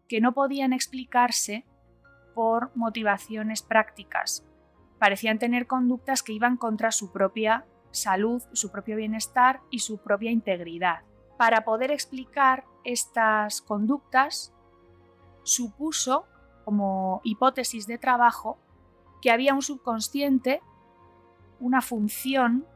que 0.08 0.20
no 0.20 0.32
podían 0.32 0.72
explicarse 0.72 1.66
por 2.34 2.70
motivaciones 2.74 3.62
prácticas. 3.62 4.44
Parecían 4.98 5.38
tener 5.38 5.66
conductas 5.66 6.22
que 6.22 6.32
iban 6.32 6.56
contra 6.56 6.92
su 6.92 7.12
propia 7.12 7.66
salud, 7.90 8.42
su 8.52 8.70
propio 8.70 8.96
bienestar 8.96 9.60
y 9.70 9.80
su 9.80 9.98
propia 9.98 10.30
integridad. 10.30 11.00
Para 11.36 11.64
poder 11.64 11.90
explicar 11.90 12.64
estas 12.84 13.60
conductas, 13.60 14.54
supuso 15.42 16.26
como 16.64 17.20
hipótesis 17.24 17.86
de 17.86 17.98
trabajo 17.98 18.58
que 19.20 19.30
había 19.30 19.54
un 19.54 19.62
subconsciente, 19.62 20.60
una 21.60 21.80
función 21.80 22.66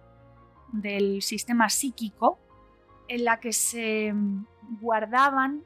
del 0.73 1.23
sistema 1.23 1.69
psíquico 1.69 2.39
en 3.09 3.25
la 3.25 3.41
que 3.41 3.53
se 3.53 4.13
guardaban 4.81 5.63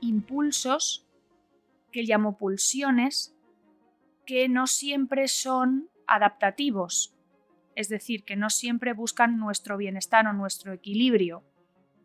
impulsos 0.00 1.06
que 1.94 2.00
él 2.00 2.06
llamó 2.06 2.36
pulsiones 2.36 3.36
que 4.26 4.48
no 4.48 4.66
siempre 4.66 5.28
son 5.28 5.88
adaptativos, 6.08 7.14
es 7.76 7.88
decir, 7.88 8.24
que 8.24 8.34
no 8.34 8.50
siempre 8.50 8.92
buscan 8.94 9.38
nuestro 9.38 9.76
bienestar 9.76 10.26
o 10.26 10.32
nuestro 10.32 10.72
equilibrio 10.72 11.44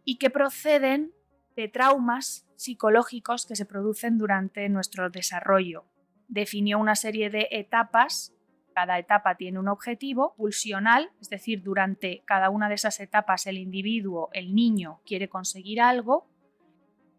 y 0.05 0.17
que 0.17 0.29
proceden 0.29 1.11
de 1.55 1.69
traumas 1.69 2.47
psicológicos 2.55 3.47
que 3.47 3.55
se 3.55 3.65
producen 3.65 4.19
durante 4.19 4.69
nuestro 4.69 5.09
desarrollo. 5.09 5.85
Definió 6.27 6.77
una 6.77 6.93
serie 6.93 7.31
de 7.31 7.47
etapas, 7.49 8.35
cada 8.75 8.99
etapa 8.99 9.37
tiene 9.37 9.57
un 9.57 9.69
objetivo 9.69 10.35
pulsional, 10.37 11.09
es 11.19 11.31
decir, 11.31 11.63
durante 11.63 12.21
cada 12.25 12.51
una 12.51 12.69
de 12.69 12.75
esas 12.75 12.99
etapas 12.99 13.47
el 13.47 13.57
individuo, 13.57 14.29
el 14.33 14.53
niño, 14.53 15.01
quiere 15.03 15.29
conseguir 15.29 15.81
algo. 15.81 16.27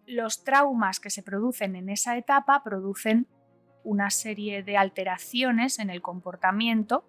Los 0.07 0.45
traumas 0.45 1.01
que 1.01 1.11
se 1.11 1.23
producen 1.23 1.77
en 1.77 1.89
esa 1.89 2.17
etapa 2.17 2.63
producen 2.63 3.27
una 3.85 4.11
serie 4.11 4.63
de 4.63 4.77
alteraciones 4.77 5.79
en 5.79 5.91
el 5.91 6.03
comportamiento 6.03 7.05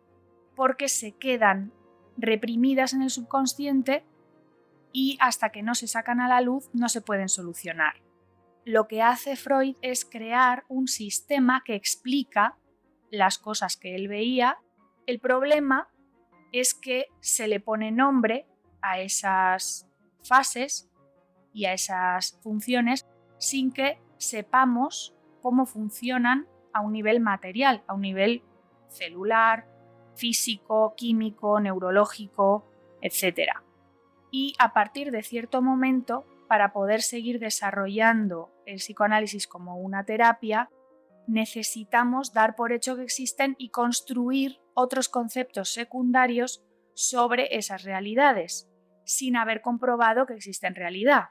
porque 0.56 0.88
se 0.88 1.14
quedan 1.14 1.74
reprimidas 2.18 2.94
en 2.94 3.02
el 3.02 3.10
subconsciente 3.10 4.06
y 4.94 5.18
hasta 5.20 5.50
que 5.50 5.64
no 5.64 5.76
se 5.76 5.88
sacan 5.88 6.20
a 6.20 6.28
la 6.28 6.42
luz 6.42 6.70
no 6.74 6.90
se 6.90 7.02
pueden 7.02 7.30
solucionar 7.30 7.96
lo 8.66 8.88
que 8.88 9.02
hace 9.02 9.36
Freud 9.36 9.76
es 9.82 10.06
crear 10.06 10.66
un 10.68 10.88
sistema 10.88 11.64
que 11.66 11.76
explica 11.76 12.58
las 13.10 13.38
cosas 13.38 13.76
que 13.78 13.96
él 13.96 14.08
veía. 14.08 14.58
El 15.08 15.20
problema 15.20 15.90
es 16.52 16.74
que 16.74 17.08
se 17.20 17.48
le 17.48 17.60
pone 17.60 17.92
nombre 17.92 18.48
a 18.82 19.00
esas 19.00 19.88
fases 20.24 20.91
y 21.54 21.66
a 21.66 21.74
esas 21.74 22.40
funciones 22.42 23.06
sin 23.38 23.72
que 23.72 24.00
sepamos 24.18 25.16
cómo 25.42 25.66
funcionan 25.66 26.48
a 26.74 26.82
un 26.82 26.94
nivel 26.94 27.20
material, 27.20 27.84
a 27.88 27.94
un 27.94 28.02
nivel 28.02 28.44
celular, 28.88 29.68
físico, 30.16 30.94
químico, 30.96 31.60
neurológico, 31.60 32.66
etc. 33.02 33.52
Y 34.30 34.56
a 34.60 34.74
partir 34.74 35.12
de 35.12 35.24
cierto 35.24 35.62
momento 35.62 36.26
para 36.48 36.74
poder 36.74 37.02
seguir 37.02 37.40
desarrollando 37.40 38.52
el 38.66 38.78
psicoanálisis 38.78 39.48
como 39.48 39.78
una 39.78 40.04
terapia, 40.04 40.70
necesitamos 41.28 42.34
dar 42.34 42.56
por 42.56 42.74
hecho 42.74 42.96
que 42.96 43.04
existen 43.04 43.56
y 43.58 43.70
construir 43.70 44.60
otros 44.74 45.10
conceptos 45.10 45.74
secundarios 45.74 46.64
sobre 46.94 47.56
esas 47.56 47.84
realidades, 47.84 48.70
sin 49.06 49.38
haber 49.38 49.62
comprobado 49.62 50.26
que 50.26 50.34
existe 50.34 50.68
en 50.68 50.76
realidad. 50.76 51.30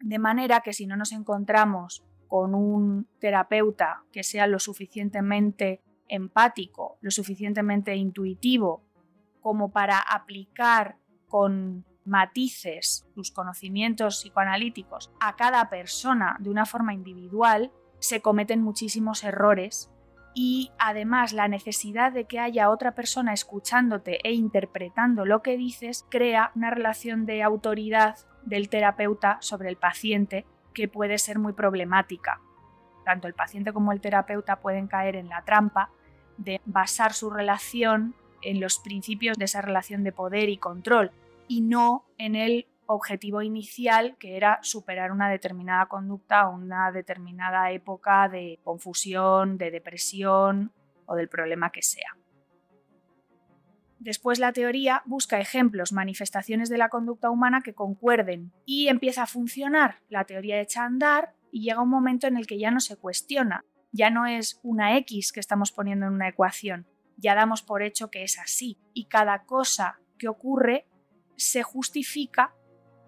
De 0.00 0.18
manera 0.18 0.60
que 0.60 0.72
si 0.72 0.86
no 0.86 0.96
nos 0.96 1.12
encontramos 1.12 2.04
con 2.28 2.54
un 2.54 3.08
terapeuta 3.20 4.04
que 4.12 4.22
sea 4.22 4.46
lo 4.46 4.58
suficientemente 4.58 5.82
empático, 6.08 6.98
lo 7.00 7.10
suficientemente 7.10 7.94
intuitivo, 7.96 8.82
como 9.40 9.70
para 9.70 9.98
aplicar 9.98 10.96
con 11.28 11.84
matices, 12.04 13.06
sus 13.14 13.30
conocimientos 13.30 14.20
psicoanalíticos 14.20 15.10
a 15.20 15.36
cada 15.36 15.70
persona 15.70 16.36
de 16.40 16.50
una 16.50 16.66
forma 16.66 16.92
individual, 16.92 17.72
se 17.98 18.20
cometen 18.20 18.62
muchísimos 18.62 19.24
errores 19.24 19.90
y 20.34 20.72
además 20.78 21.32
la 21.32 21.48
necesidad 21.48 22.12
de 22.12 22.24
que 22.24 22.40
haya 22.40 22.70
otra 22.70 22.94
persona 22.94 23.32
escuchándote 23.32 24.18
e 24.28 24.32
interpretando 24.32 25.24
lo 25.24 25.42
que 25.42 25.56
dices 25.56 26.04
crea 26.10 26.50
una 26.54 26.70
relación 26.70 27.24
de 27.24 27.42
autoridad 27.42 28.16
del 28.44 28.68
terapeuta 28.68 29.38
sobre 29.40 29.68
el 29.68 29.76
paciente 29.76 30.44
que 30.72 30.88
puede 30.88 31.18
ser 31.18 31.38
muy 31.38 31.52
problemática. 31.52 32.40
Tanto 33.04 33.28
el 33.28 33.34
paciente 33.34 33.72
como 33.72 33.92
el 33.92 34.00
terapeuta 34.00 34.60
pueden 34.60 34.86
caer 34.86 35.16
en 35.16 35.28
la 35.28 35.42
trampa 35.42 35.90
de 36.36 36.60
basar 36.64 37.12
su 37.12 37.30
relación 37.30 38.14
en 38.42 38.60
los 38.60 38.78
principios 38.78 39.38
de 39.38 39.46
esa 39.46 39.62
relación 39.62 40.04
de 40.04 40.12
poder 40.12 40.48
y 40.48 40.58
control, 40.58 41.10
y 41.48 41.60
no 41.60 42.04
en 42.18 42.36
el 42.36 42.66
objetivo 42.86 43.42
inicial 43.42 44.16
que 44.18 44.36
era 44.36 44.58
superar 44.62 45.12
una 45.12 45.30
determinada 45.30 45.86
conducta 45.86 46.48
o 46.48 46.54
una 46.54 46.92
determinada 46.92 47.70
época 47.70 48.28
de 48.28 48.58
confusión, 48.62 49.56
de 49.56 49.70
depresión 49.70 50.72
o 51.06 51.14
del 51.14 51.28
problema 51.28 51.70
que 51.70 51.82
sea. 51.82 52.16
Después 54.04 54.38
la 54.38 54.52
teoría 54.52 55.02
busca 55.06 55.40
ejemplos, 55.40 55.94
manifestaciones 55.94 56.68
de 56.68 56.76
la 56.76 56.90
conducta 56.90 57.30
humana 57.30 57.62
que 57.62 57.72
concuerden 57.72 58.52
y 58.66 58.88
empieza 58.88 59.22
a 59.22 59.26
funcionar. 59.26 60.02
La 60.10 60.24
teoría 60.24 60.60
echa 60.60 60.82
a 60.82 60.86
andar 60.86 61.32
y 61.50 61.62
llega 61.62 61.80
un 61.80 61.88
momento 61.88 62.26
en 62.26 62.36
el 62.36 62.46
que 62.46 62.58
ya 62.58 62.70
no 62.70 62.80
se 62.80 62.98
cuestiona, 62.98 63.64
ya 63.92 64.10
no 64.10 64.26
es 64.26 64.60
una 64.62 64.98
X 64.98 65.32
que 65.32 65.40
estamos 65.40 65.72
poniendo 65.72 66.04
en 66.04 66.12
una 66.12 66.28
ecuación, 66.28 66.86
ya 67.16 67.34
damos 67.34 67.62
por 67.62 67.82
hecho 67.82 68.10
que 68.10 68.24
es 68.24 68.38
así 68.38 68.76
y 68.92 69.06
cada 69.06 69.46
cosa 69.46 69.98
que 70.18 70.28
ocurre 70.28 70.86
se 71.36 71.62
justifica 71.62 72.54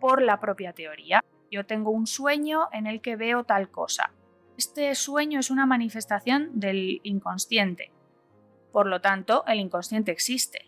por 0.00 0.22
la 0.22 0.40
propia 0.40 0.72
teoría. 0.72 1.22
Yo 1.50 1.66
tengo 1.66 1.90
un 1.90 2.06
sueño 2.06 2.68
en 2.72 2.86
el 2.86 3.02
que 3.02 3.16
veo 3.16 3.44
tal 3.44 3.70
cosa. 3.70 4.12
Este 4.56 4.94
sueño 4.94 5.40
es 5.40 5.50
una 5.50 5.66
manifestación 5.66 6.58
del 6.58 7.00
inconsciente. 7.02 7.92
Por 8.72 8.86
lo 8.86 9.02
tanto, 9.02 9.44
el 9.46 9.60
inconsciente 9.60 10.10
existe. 10.10 10.65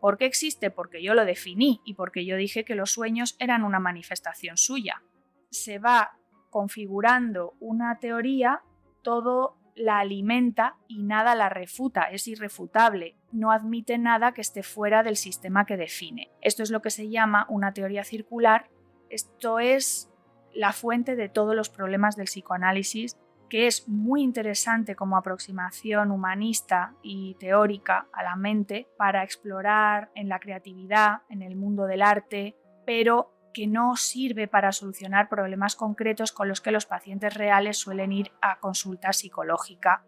¿Por 0.00 0.16
qué 0.16 0.26
existe? 0.26 0.70
Porque 0.70 1.02
yo 1.02 1.14
lo 1.14 1.24
definí 1.24 1.80
y 1.84 1.94
porque 1.94 2.24
yo 2.24 2.36
dije 2.36 2.64
que 2.64 2.74
los 2.74 2.90
sueños 2.90 3.36
eran 3.38 3.64
una 3.64 3.80
manifestación 3.80 4.56
suya. 4.56 5.02
Se 5.50 5.78
va 5.78 6.18
configurando 6.50 7.54
una 7.60 7.98
teoría, 7.98 8.62
todo 9.02 9.56
la 9.74 9.98
alimenta 9.98 10.76
y 10.88 11.02
nada 11.02 11.34
la 11.34 11.48
refuta, 11.48 12.02
es 12.04 12.28
irrefutable, 12.28 13.16
no 13.32 13.50
admite 13.50 13.98
nada 13.98 14.32
que 14.32 14.40
esté 14.40 14.62
fuera 14.62 15.02
del 15.02 15.16
sistema 15.16 15.64
que 15.64 15.76
define. 15.76 16.30
Esto 16.40 16.62
es 16.62 16.70
lo 16.70 16.82
que 16.82 16.90
se 16.90 17.08
llama 17.08 17.46
una 17.48 17.72
teoría 17.72 18.04
circular, 18.04 18.68
esto 19.08 19.58
es 19.58 20.10
la 20.52 20.72
fuente 20.72 21.16
de 21.16 21.28
todos 21.28 21.54
los 21.54 21.70
problemas 21.70 22.16
del 22.16 22.26
psicoanálisis, 22.26 23.16
que 23.50 23.66
es 23.66 23.88
muy 23.88 24.22
interesante 24.22 24.94
como 24.94 25.16
aproximación 25.16 26.12
humanista 26.12 26.94
y 27.02 27.34
teórica 27.34 28.06
a 28.12 28.22
la 28.22 28.36
mente 28.36 28.88
para 28.96 29.24
explorar 29.24 30.10
en 30.14 30.28
la 30.28 30.38
creatividad, 30.38 31.22
en 31.28 31.42
el 31.42 31.56
mundo 31.56 31.84
del 31.84 32.00
arte, 32.00 32.56
pero 32.86 33.34
que 33.52 33.66
no 33.66 33.96
sirve 33.96 34.46
para 34.46 34.70
solucionar 34.70 35.28
problemas 35.28 35.74
concretos 35.74 36.30
con 36.30 36.48
los 36.48 36.60
que 36.60 36.70
los 36.70 36.86
pacientes 36.86 37.34
reales 37.34 37.76
suelen 37.76 38.12
ir 38.12 38.30
a 38.40 38.60
consulta 38.60 39.12
psicológica. 39.12 40.04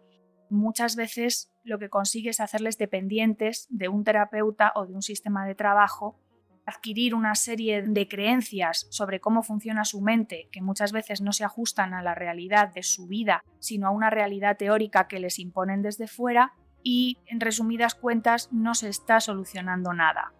Muchas 0.49 0.95
veces 0.95 1.51
lo 1.63 1.77
que 1.77 1.89
consigue 1.89 2.29
es 2.29 2.39
hacerles 2.39 2.77
dependientes 2.77 3.67
de 3.69 3.89
un 3.89 4.05
terapeuta 4.05 4.71
o 4.75 4.85
de 4.85 4.93
un 4.93 5.01
sistema 5.01 5.45
de 5.45 5.55
trabajo, 5.55 6.17
adquirir 6.65 7.13
una 7.15 7.35
serie 7.35 7.81
de 7.81 8.07
creencias 8.07 8.87
sobre 8.89 9.19
cómo 9.19 9.43
funciona 9.43 9.83
su 9.85 10.01
mente 10.01 10.47
que 10.51 10.61
muchas 10.61 10.91
veces 10.91 11.21
no 11.21 11.33
se 11.33 11.43
ajustan 11.43 11.93
a 11.93 12.01
la 12.01 12.15
realidad 12.15 12.73
de 12.73 12.83
su 12.83 13.07
vida, 13.07 13.43
sino 13.59 13.87
a 13.87 13.91
una 13.91 14.09
realidad 14.09 14.57
teórica 14.57 15.07
que 15.07 15.19
les 15.19 15.39
imponen 15.39 15.81
desde 15.81 16.07
fuera 16.07 16.53
y, 16.83 17.17
en 17.25 17.39
resumidas 17.39 17.95
cuentas, 17.95 18.49
no 18.51 18.75
se 18.75 18.89
está 18.89 19.19
solucionando 19.19 19.93
nada. 19.93 20.33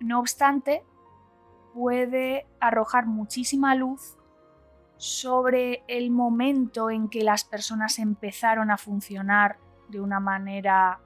No 0.00 0.18
obstante, 0.18 0.84
puede 1.74 2.46
arrojar 2.60 3.06
muchísima 3.06 3.74
luz 3.74 4.16
sobre 4.96 5.82
el 5.88 6.10
momento 6.10 6.90
en 6.90 7.08
que 7.08 7.24
las 7.24 7.44
personas 7.44 7.98
empezaron 7.98 8.70
a 8.70 8.78
funcionar 8.78 9.58
de 9.88 10.00
una 10.00 10.20
manera 10.20 11.00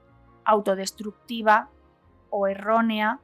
autodestructiva 0.45 1.69
o 2.29 2.47
errónea 2.47 3.19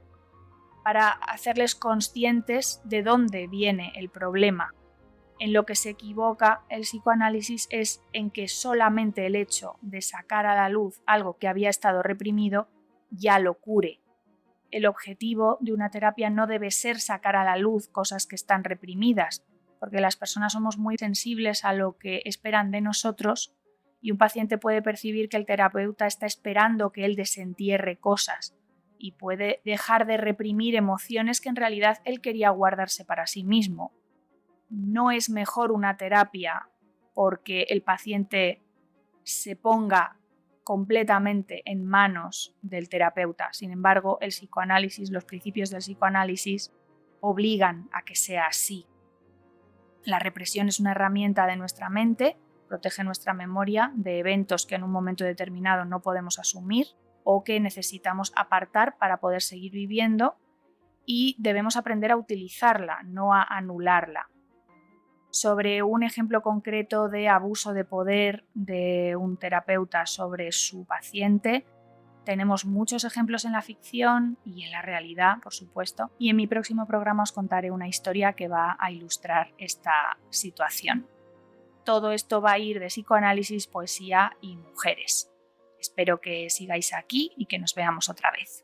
para 0.84 1.10
hacerles 1.10 1.76
conscientes 1.76 2.82
de 2.84 3.04
dónde 3.04 3.48
viene 3.48 3.94
el 3.96 4.10
problema. 4.10 4.74
En 5.40 5.54
lo 5.54 5.66
que 5.66 5.76
se 5.76 5.90
equivoca 5.90 6.64
el 6.70 6.82
psicoanálisis 6.82 7.68
es 7.72 8.04
en 8.14 8.30
que 8.30 8.48
solamente 8.48 9.26
el 9.26 9.36
hecho 9.36 9.78
de 9.82 10.02
sacar 10.02 10.46
a 10.46 10.56
la 10.56 10.70
luz 10.70 11.02
algo 11.06 11.38
que 11.38 11.48
había 11.48 11.70
estado 11.70 12.04
reprimido 12.04 12.70
ya 13.10 13.40
lo 13.40 13.56
cure. 13.56 14.00
El 14.72 14.86
objetivo 14.86 15.58
de 15.62 15.74
una 15.74 15.90
terapia 15.90 16.30
no 16.30 16.48
debe 16.48 16.72
ser 16.72 17.00
sacar 17.00 17.36
a 17.36 17.44
la 17.44 17.58
luz 17.58 17.88
cosas 17.88 18.26
que 18.26 18.36
están 18.36 18.64
reprimidas, 18.64 19.44
porque 19.80 20.02
las 20.02 20.16
personas 20.16 20.54
somos 20.54 20.78
muy 20.78 20.98
sensibles 20.98 21.66
a 21.66 21.74
lo 21.74 21.98
que 21.98 22.22
esperan 22.26 22.72
de 22.72 22.82
nosotros 22.82 23.54
y 24.02 24.12
un 24.12 24.18
paciente 24.18 24.58
puede 24.58 24.82
percibir 24.82 25.30
que 25.30 25.38
el 25.38 25.46
terapeuta 25.46 26.08
está 26.08 26.26
esperando 26.26 26.92
que 26.92 27.06
él 27.06 27.16
desentierre 27.16 27.98
cosas 27.98 28.56
y 29.04 29.12
puede 29.12 29.60
dejar 29.66 30.08
de 30.08 30.16
reprimir 30.16 30.76
emociones 30.76 31.42
que 31.42 31.50
en 31.50 31.58
realidad 31.58 31.98
él 32.06 32.22
quería 32.22 32.52
guardarse 32.52 33.04
para 33.04 33.28
sí 33.28 33.44
mismo. 33.44 33.92
No 34.70 35.12
es 35.12 35.30
mejor 35.30 35.74
una 35.74 35.98
terapia 35.98 36.70
porque 37.14 37.64
el 37.64 37.82
paciente 37.82 38.62
se 39.24 39.58
ponga 39.58 40.16
completamente 40.64 41.64
en 41.66 41.86
manos 41.86 42.56
del 42.62 42.88
terapeuta. 42.88 43.52
Sin 43.52 43.72
embargo, 43.72 44.20
el 44.22 44.30
psicoanálisis, 44.30 45.12
los 45.12 45.26
principios 45.26 45.70
del 45.70 45.82
psicoanálisis 45.82 46.72
obligan 47.20 47.90
a 47.92 48.04
que 48.04 48.16
sea 48.16 48.46
así. 48.46 48.88
La 50.06 50.20
represión 50.20 50.70
es 50.70 50.80
una 50.80 50.92
herramienta 50.92 51.46
de 51.46 51.58
nuestra 51.58 51.90
mente, 51.90 52.38
protege 52.70 53.04
nuestra 53.04 53.34
memoria 53.34 53.92
de 53.96 54.20
eventos 54.20 54.66
que 54.66 54.76
en 54.76 54.84
un 54.84 54.92
momento 54.92 55.26
determinado 55.26 55.84
no 55.84 56.02
podemos 56.02 56.40
asumir 56.40 56.88
o 57.24 57.44
que 57.44 57.60
necesitamos 57.60 58.32
apartar 58.36 58.98
para 58.98 59.18
poder 59.18 59.42
seguir 59.42 59.72
viviendo 59.72 60.36
y 61.06 61.36
debemos 61.40 61.76
aprender 61.76 62.12
a 62.12 62.18
utilizarla, 62.18 63.04
no 63.04 63.34
a 63.34 63.44
anularla. 63.44 64.30
Sobre 65.30 65.82
un 65.82 66.04
ejemplo 66.04 66.42
concreto 66.42 67.10
de 67.10 67.28
abuso 67.28 67.74
de 67.74 67.86
poder 67.86 68.46
de 68.54 69.16
un 69.16 69.38
terapeuta 69.38 70.06
sobre 70.06 70.52
su 70.52 70.86
paciente, 70.86 71.66
tenemos 72.24 72.66
muchos 72.66 73.04
ejemplos 73.04 73.44
en 73.44 73.52
la 73.52 73.62
ficción 73.62 74.38
y 74.46 74.64
en 74.64 74.72
la 74.72 74.82
realidad, 74.82 75.40
por 75.42 75.54
supuesto, 75.54 76.12
y 76.18 76.30
en 76.30 76.38
mi 76.38 76.48
próximo 76.48 76.86
programa 76.88 77.24
os 77.24 77.32
contaré 77.32 77.72
una 77.72 77.88
historia 77.88 78.34
que 78.34 78.48
va 78.48 78.78
a 78.80 78.92
ilustrar 78.92 79.54
esta 79.58 80.18
situación. 80.30 81.08
Todo 81.84 82.12
esto 82.12 82.42
va 82.42 82.54
a 82.54 82.60
ir 82.60 82.80
de 82.80 82.88
psicoanálisis, 82.88 83.68
poesía 83.68 84.38
y 84.40 84.56
mujeres. 84.56 85.33
Espero 85.84 86.22
que 86.22 86.50
sigáis 86.50 86.94
aquí 86.94 87.34
y 87.36 87.46
que 87.46 87.60
nos 87.60 87.76
veamos 87.76 88.08
otra 88.08 88.32
vez. 88.32 88.64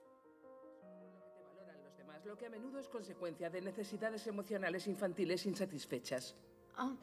Lo 2.23 2.37
que 2.37 2.45
a 2.45 2.49
menudo 2.49 2.79
es 2.79 2.87
consecuencia 2.87 3.49
de 3.49 3.59
necesidades 3.59 4.25
emocionales 4.25 4.87
infantiles 4.87 5.45
insatisfechas. 5.45 6.37
Oh, 6.77 6.95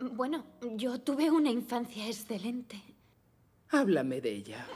bueno, 0.00 0.44
yo 0.62 1.00
tuve 1.00 1.30
una 1.30 1.50
infancia 1.50 2.08
excelente. 2.08 2.82
Háblame 3.68 4.20
de 4.20 4.30
ella. 4.30 4.66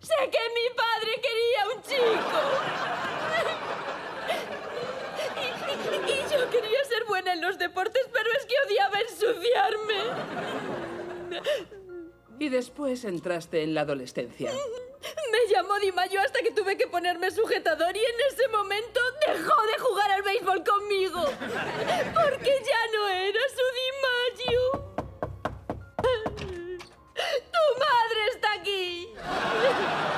Sé 0.00 0.30
que 0.30 0.44
mi 0.58 0.68
padre 0.76 1.12
quería 1.26 1.60
un 1.74 1.82
chico. 1.82 2.40
Y, 5.40 6.12
y, 6.12 6.16
yo 6.30 6.50
quería 6.50 6.84
ser 6.84 7.04
buena 7.06 7.32
en 7.32 7.40
los 7.40 7.56
deportes, 7.56 8.06
pero 8.12 8.28
es 8.38 8.44
que 8.44 8.54
odiaba 8.66 9.00
ensuciarme. 9.00 9.98
Y 12.38 12.48
después 12.48 13.04
entraste 13.04 13.62
en 13.62 13.74
la 13.74 13.82
adolescencia. 13.82 14.52
Me 15.32 15.52
llamó 15.52 15.78
Di 15.78 15.92
Mayo 15.92 16.20
hasta 16.20 16.40
que 16.40 16.50
tuve 16.50 16.76
que 16.76 16.86
ponerme 16.86 17.30
sujetador 17.30 17.96
y 17.96 18.00
en 18.00 18.20
ese 18.32 18.48
momento 18.48 19.00
dejó 19.26 19.62
de 19.66 19.78
jugar 19.78 20.10
al 20.10 20.22
béisbol 20.22 20.64
conmigo. 20.64 21.24
Porque 21.24 22.62
ya 22.66 22.86
no 22.94 23.08
era 23.08 23.40
su 23.48 23.64
Di 23.76 23.90
Mayo. 24.04 24.60
¡Tu 27.14 27.64
madre 27.78 28.20
está 28.34 28.52
aquí! 28.54 29.08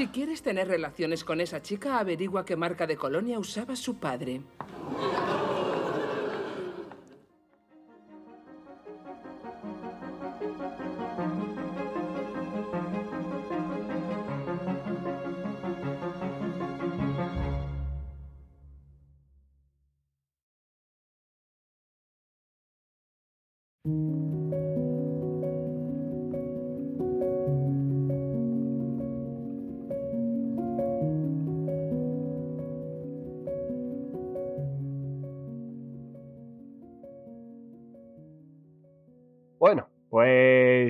Si 0.00 0.06
quieres 0.06 0.40
tener 0.40 0.66
relaciones 0.66 1.24
con 1.24 1.42
esa 1.42 1.60
chica, 1.60 1.98
averigua 1.98 2.46
qué 2.46 2.56
marca 2.56 2.86
de 2.86 2.96
colonia 2.96 3.38
usaba 3.38 3.76
su 3.76 3.98
padre. 3.98 4.40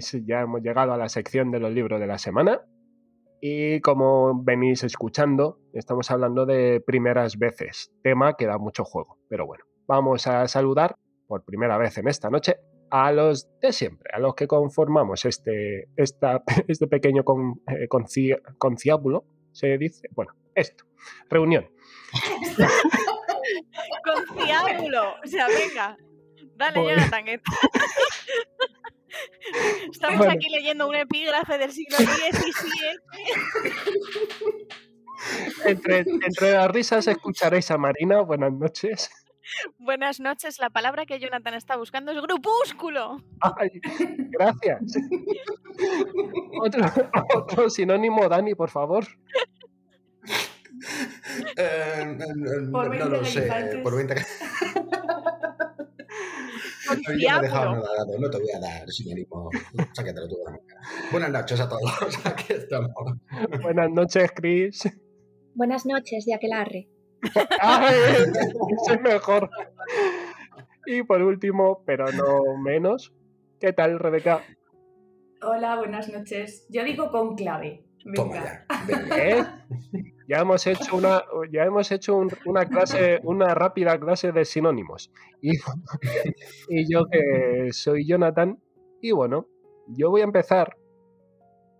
Pues 0.00 0.24
ya 0.26 0.40
hemos 0.40 0.62
llegado 0.62 0.92
a 0.92 0.96
la 0.96 1.08
sección 1.08 1.50
de 1.50 1.60
los 1.60 1.72
libros 1.72 2.00
de 2.00 2.06
la 2.06 2.18
semana. 2.18 2.60
Y 3.42 3.80
como 3.80 4.42
venís 4.42 4.84
escuchando, 4.84 5.58
estamos 5.72 6.10
hablando 6.10 6.44
de 6.46 6.82
primeras 6.86 7.38
veces, 7.38 7.90
tema 8.02 8.34
que 8.36 8.46
da 8.46 8.58
mucho 8.58 8.84
juego. 8.84 9.18
Pero 9.28 9.46
bueno, 9.46 9.64
vamos 9.86 10.26
a 10.26 10.46
saludar 10.48 10.96
por 11.26 11.44
primera 11.44 11.78
vez 11.78 11.96
en 11.98 12.08
esta 12.08 12.28
noche 12.30 12.56
a 12.90 13.12
los 13.12 13.48
de 13.60 13.72
siempre, 13.72 14.10
a 14.12 14.18
los 14.18 14.34
que 14.34 14.46
conformamos 14.46 15.24
este, 15.24 15.88
esta, 15.96 16.42
este 16.68 16.86
pequeño 16.86 17.24
con, 17.24 17.60
eh, 17.68 17.86
conciábulo, 18.58 19.24
se 19.52 19.78
dice, 19.78 20.08
bueno, 20.12 20.32
esto, 20.54 20.84
reunión. 21.28 21.70
conciábulo, 24.04 25.02
o 25.24 25.26
sea, 25.26 25.46
venga, 25.48 25.96
dale, 26.56 26.80
Pues- 26.82 26.96
Jonathan. 26.96 27.24
que- 27.24 27.40
Estamos 29.92 30.18
Bueno. 30.18 30.32
aquí 30.32 30.48
leyendo 30.48 30.88
un 30.88 30.94
epígrafe 30.94 31.58
del 31.58 31.72
siglo 31.72 31.96
XVII. 31.98 33.00
Entre, 35.66 35.98
entre 35.98 36.52
las 36.52 36.70
risas 36.70 37.06
escucharéis 37.06 37.70
a 37.70 37.76
Marina, 37.78 38.20
buenas 38.22 38.52
noches. 38.52 39.10
Buenas 39.78 40.20
noches, 40.20 40.58
la 40.60 40.70
palabra 40.70 41.06
que 41.06 41.18
Jonathan 41.18 41.54
está 41.54 41.76
buscando 41.76 42.12
es 42.12 42.20
grupúsculo. 42.22 43.22
Ay, 43.40 43.70
gracias. 44.30 44.80
Otro, 46.62 46.84
otro 47.34 47.68
sinónimo, 47.70 48.28
Dani, 48.28 48.54
por 48.54 48.70
favor. 48.70 49.04
Eh, 51.56 52.16
no, 52.36 52.70
Por 52.72 52.84
no 52.86 52.90
20 52.90 53.08
lo 53.08 53.24
sé. 53.24 53.80
Por 53.82 53.96
20 53.96 54.14
No 56.96 58.30
te 58.30 58.38
voy 58.38 58.50
a 58.50 58.60
dar 58.60 58.88
sinónimo. 58.88 59.50
Sácatelo 59.92 60.28
tú 60.28 60.36
de 60.36 60.44
la 60.44 60.50
manga. 60.50 60.74
Buenas 61.12 61.30
noches 61.30 61.60
a 61.60 61.68
todos. 61.68 61.90
Aquí 62.26 62.52
estamos. 62.52 62.92
Buenas 63.62 63.90
noches, 63.90 64.30
Chris. 64.34 64.88
Buenas 65.54 65.86
noches, 65.86 66.24
de 66.26 66.34
Aquelarre. 66.34 66.88
Ay, 67.60 67.94
ese 67.94 68.94
es 68.94 69.00
mejor. 69.00 69.50
Y 70.86 71.02
por 71.02 71.22
último, 71.22 71.82
pero 71.84 72.10
no 72.12 72.56
menos, 72.56 73.12
¿qué 73.60 73.72
tal, 73.72 73.98
Rebeca? 73.98 74.42
Hola, 75.42 75.76
buenas 75.76 76.08
noches. 76.08 76.66
Yo 76.70 76.84
digo 76.84 77.10
con 77.10 77.36
clave. 78.02 78.16
Toma 78.16 78.34
Venga. 78.34 78.66
ya. 78.68 78.84
venga. 78.86 79.28
¿Eh? 79.28 79.44
Ya 80.30 80.38
hemos 80.42 80.64
hecho 80.68 80.96
una, 80.96 81.24
ya 81.52 81.64
hemos 81.64 81.90
hecho 81.90 82.16
un- 82.16 82.30
una 82.46 82.64
clase, 82.66 83.18
una 83.24 83.52
rápida 83.52 83.98
clase 83.98 84.30
de 84.30 84.44
sinónimos. 84.44 85.10
Y, 85.42 85.56
y 86.68 86.92
yo 86.92 87.06
que 87.10 87.72
soy 87.72 88.06
Jonathan, 88.06 88.56
y 89.02 89.10
bueno, 89.10 89.48
yo 89.88 90.10
voy 90.10 90.20
a 90.20 90.24
empezar. 90.24 90.76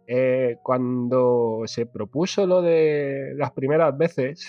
eh, 0.07 0.57
cuando 0.63 1.63
se 1.67 1.87
propuso 1.87 2.47
lo 2.47 2.63
de 2.63 3.33
las 3.37 3.53
primeras 3.53 3.97
veces, 3.97 4.47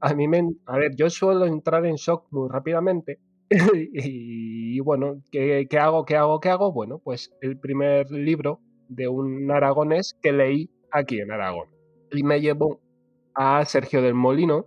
a 0.00 0.14
mí 0.14 0.28
me, 0.28 0.42
a 0.66 0.76
ver, 0.78 0.94
yo 0.96 1.08
suelo 1.10 1.46
entrar 1.46 1.86
en 1.86 1.94
shock 1.96 2.26
muy 2.30 2.48
rápidamente. 2.50 3.20
Y, 3.94 4.80
bueno, 4.80 5.22
¿qué, 5.30 5.66
qué 5.70 5.78
hago? 5.78 6.04
¿Qué 6.04 6.16
hago? 6.16 6.40
¿Qué 6.40 6.48
hago? 6.48 6.72
Bueno, 6.72 6.98
pues 6.98 7.30
el 7.40 7.58
primer 7.58 8.10
libro 8.10 8.60
de 8.88 9.06
un 9.08 9.50
aragonés 9.52 10.16
que 10.20 10.32
leí 10.32 10.70
aquí 10.94 11.20
en 11.20 11.30
Aragón. 11.30 11.68
Y 12.10 12.22
me 12.22 12.40
llevó 12.40 12.80
a 13.34 13.64
Sergio 13.64 14.00
del 14.00 14.14
Molino, 14.14 14.66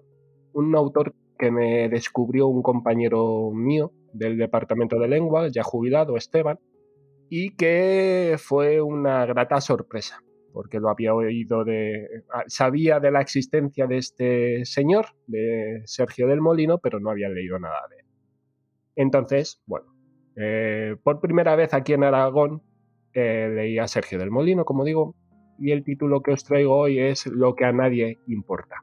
un 0.53 0.75
autor 0.75 1.13
que 1.39 1.51
me 1.51 1.87
descubrió 1.89 2.47
un 2.47 2.61
compañero 2.61 3.51
mío 3.51 3.91
del 4.13 4.37
departamento 4.37 4.99
de 4.99 5.07
lengua, 5.07 5.47
ya 5.49 5.63
jubilado, 5.63 6.17
Esteban, 6.17 6.59
y 7.29 7.55
que 7.55 8.35
fue 8.37 8.81
una 8.81 9.25
grata 9.25 9.61
sorpresa, 9.61 10.23
porque 10.51 10.79
lo 10.79 10.89
había 10.89 11.13
oído 11.13 11.63
de... 11.63 12.23
ah, 12.33 12.43
Sabía 12.47 12.99
de 12.99 13.11
la 13.11 13.21
existencia 13.21 13.85
de 13.87 13.97
este 13.97 14.65
señor, 14.65 15.07
de 15.27 15.81
Sergio 15.85 16.27
del 16.27 16.41
Molino, 16.41 16.79
pero 16.79 16.99
no 16.99 17.11
había 17.11 17.29
leído 17.29 17.59
nada 17.59 17.79
de 17.89 17.97
él. 17.97 18.05
Entonces, 18.95 19.61
bueno, 19.67 19.93
eh, 20.35 20.95
por 21.03 21.21
primera 21.21 21.55
vez 21.55 21.73
aquí 21.73 21.93
en 21.93 22.03
Aragón 22.03 22.63
eh, 23.13 23.49
leí 23.53 23.77
a 23.77 23.87
Sergio 23.87 24.17
del 24.17 24.31
Molino, 24.31 24.65
como 24.65 24.83
digo, 24.83 25.15
y 25.59 25.71
el 25.71 25.83
título 25.83 26.21
que 26.21 26.31
os 26.31 26.43
traigo 26.43 26.75
hoy 26.75 26.99
es 26.99 27.25
Lo 27.27 27.55
que 27.55 27.65
a 27.65 27.71
nadie 27.71 28.19
importa. 28.27 28.77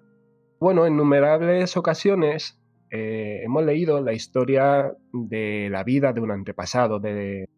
Bueno, 0.61 0.87
en 0.87 0.95
innumerables 0.95 1.77
ocasiones 1.77 2.61
eh, 2.91 3.41
hemos 3.43 3.65
leído 3.65 4.01
la 4.01 4.13
historia 4.13 4.95
de 5.13 5.69
la 5.71 5.85
vida 5.85 6.13
de 6.13 6.21
un 6.21 6.31
antepasado 6.31 7.01
de, 7.01 7.49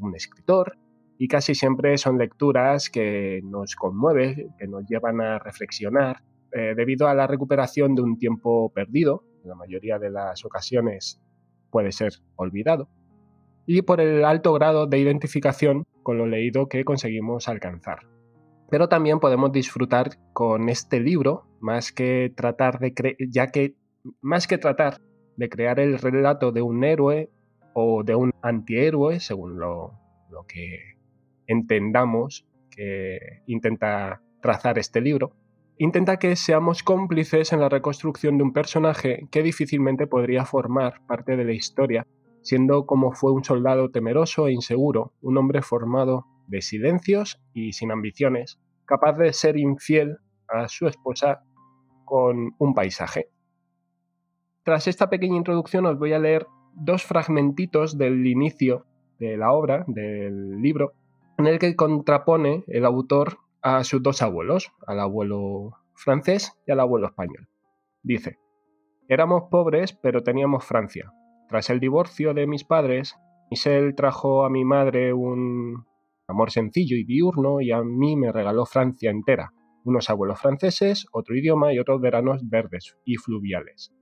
un 0.00 0.16
escritor 0.16 0.76
y 1.18 1.28
casi 1.28 1.54
siempre 1.54 1.96
son 1.98 2.18
lecturas 2.18 2.90
que 2.90 3.40
nos 3.44 3.76
conmueven, 3.76 4.54
que 4.58 4.66
nos 4.66 4.84
llevan 4.88 5.20
a 5.20 5.38
reflexionar, 5.38 6.22
eh, 6.52 6.74
debido 6.76 7.06
a 7.06 7.14
la 7.14 7.26
recuperación 7.26 7.94
de 7.94 8.02
un 8.02 8.18
tiempo 8.18 8.72
perdido, 8.72 9.24
en 9.42 9.50
la 9.50 9.54
mayoría 9.54 9.98
de 9.98 10.10
las 10.10 10.44
ocasiones 10.44 11.20
puede 11.70 11.92
ser 11.92 12.12
olvidado, 12.36 12.88
y 13.66 13.82
por 13.82 14.00
el 14.00 14.24
alto 14.24 14.52
grado 14.52 14.86
de 14.86 14.98
identificación 14.98 15.84
con 16.02 16.18
lo 16.18 16.26
leído 16.26 16.68
que 16.68 16.84
conseguimos 16.84 17.48
alcanzar. 17.48 18.11
Pero 18.72 18.88
también 18.88 19.20
podemos 19.20 19.52
disfrutar 19.52 20.12
con 20.32 20.70
este 20.70 20.98
libro, 20.98 21.44
más 21.60 21.92
que 21.92 22.32
tratar 22.34 22.78
de 22.78 22.94
ya 23.28 23.48
que 23.48 23.74
más 24.22 24.46
que 24.46 24.56
tratar 24.56 24.96
de 25.36 25.50
crear 25.50 25.78
el 25.78 25.98
relato 25.98 26.52
de 26.52 26.62
un 26.62 26.82
héroe 26.82 27.28
o 27.74 28.02
de 28.02 28.14
un 28.14 28.32
antihéroe, 28.40 29.20
según 29.20 29.58
lo, 29.58 29.92
lo 30.30 30.46
que 30.46 30.96
entendamos 31.46 32.46
que 32.70 33.42
intenta 33.46 34.22
trazar 34.40 34.78
este 34.78 35.02
libro, 35.02 35.32
intenta 35.76 36.16
que 36.16 36.34
seamos 36.34 36.82
cómplices 36.82 37.52
en 37.52 37.60
la 37.60 37.68
reconstrucción 37.68 38.38
de 38.38 38.44
un 38.44 38.54
personaje 38.54 39.28
que 39.30 39.42
difícilmente 39.42 40.06
podría 40.06 40.46
formar 40.46 40.94
parte 41.06 41.36
de 41.36 41.44
la 41.44 41.52
historia, 41.52 42.06
siendo 42.40 42.86
como 42.86 43.12
fue 43.12 43.32
un 43.32 43.44
soldado 43.44 43.90
temeroso 43.90 44.46
e 44.46 44.52
inseguro, 44.54 45.12
un 45.20 45.36
hombre 45.36 45.60
formado 45.60 46.24
de 46.52 46.60
silencios 46.60 47.40
y 47.54 47.72
sin 47.72 47.90
ambiciones, 47.90 48.60
capaz 48.84 49.14
de 49.14 49.32
ser 49.32 49.56
infiel 49.56 50.18
a 50.46 50.68
su 50.68 50.86
esposa 50.86 51.42
con 52.04 52.54
un 52.58 52.74
paisaje. 52.74 53.30
Tras 54.62 54.86
esta 54.86 55.08
pequeña 55.08 55.38
introducción 55.38 55.86
os 55.86 55.98
voy 55.98 56.12
a 56.12 56.18
leer 56.18 56.46
dos 56.74 57.04
fragmentitos 57.04 57.96
del 57.96 58.26
inicio 58.26 58.84
de 59.18 59.38
la 59.38 59.52
obra, 59.52 59.84
del 59.88 60.60
libro, 60.60 60.92
en 61.38 61.46
el 61.46 61.58
que 61.58 61.74
contrapone 61.74 62.64
el 62.68 62.84
autor 62.84 63.38
a 63.62 63.82
sus 63.82 64.02
dos 64.02 64.20
abuelos, 64.20 64.72
al 64.86 65.00
abuelo 65.00 65.78
francés 65.94 66.52
y 66.66 66.72
al 66.72 66.80
abuelo 66.80 67.06
español. 67.06 67.48
Dice, 68.02 68.38
éramos 69.08 69.44
pobres 69.50 69.94
pero 69.94 70.22
teníamos 70.22 70.66
Francia. 70.66 71.12
Tras 71.48 71.70
el 71.70 71.80
divorcio 71.80 72.34
de 72.34 72.46
mis 72.46 72.64
padres, 72.64 73.16
Michel 73.50 73.94
trajo 73.94 74.44
a 74.44 74.50
mi 74.50 74.64
madre 74.64 75.14
un 75.14 75.86
amor 76.26 76.50
sencillo 76.50 76.96
y 76.96 77.04
diurno 77.04 77.60
y 77.60 77.70
a 77.72 77.82
mí 77.82 78.16
me 78.16 78.32
regaló 78.32 78.66
Francia 78.66 79.10
entera, 79.10 79.52
unos 79.84 80.10
abuelos 80.10 80.40
franceses, 80.40 81.06
otro 81.12 81.36
idioma 81.36 81.72
y 81.72 81.78
otros 81.78 82.00
veranos 82.00 82.48
verdes 82.48 82.96
y 83.04 83.16
fluviales. 83.16 83.92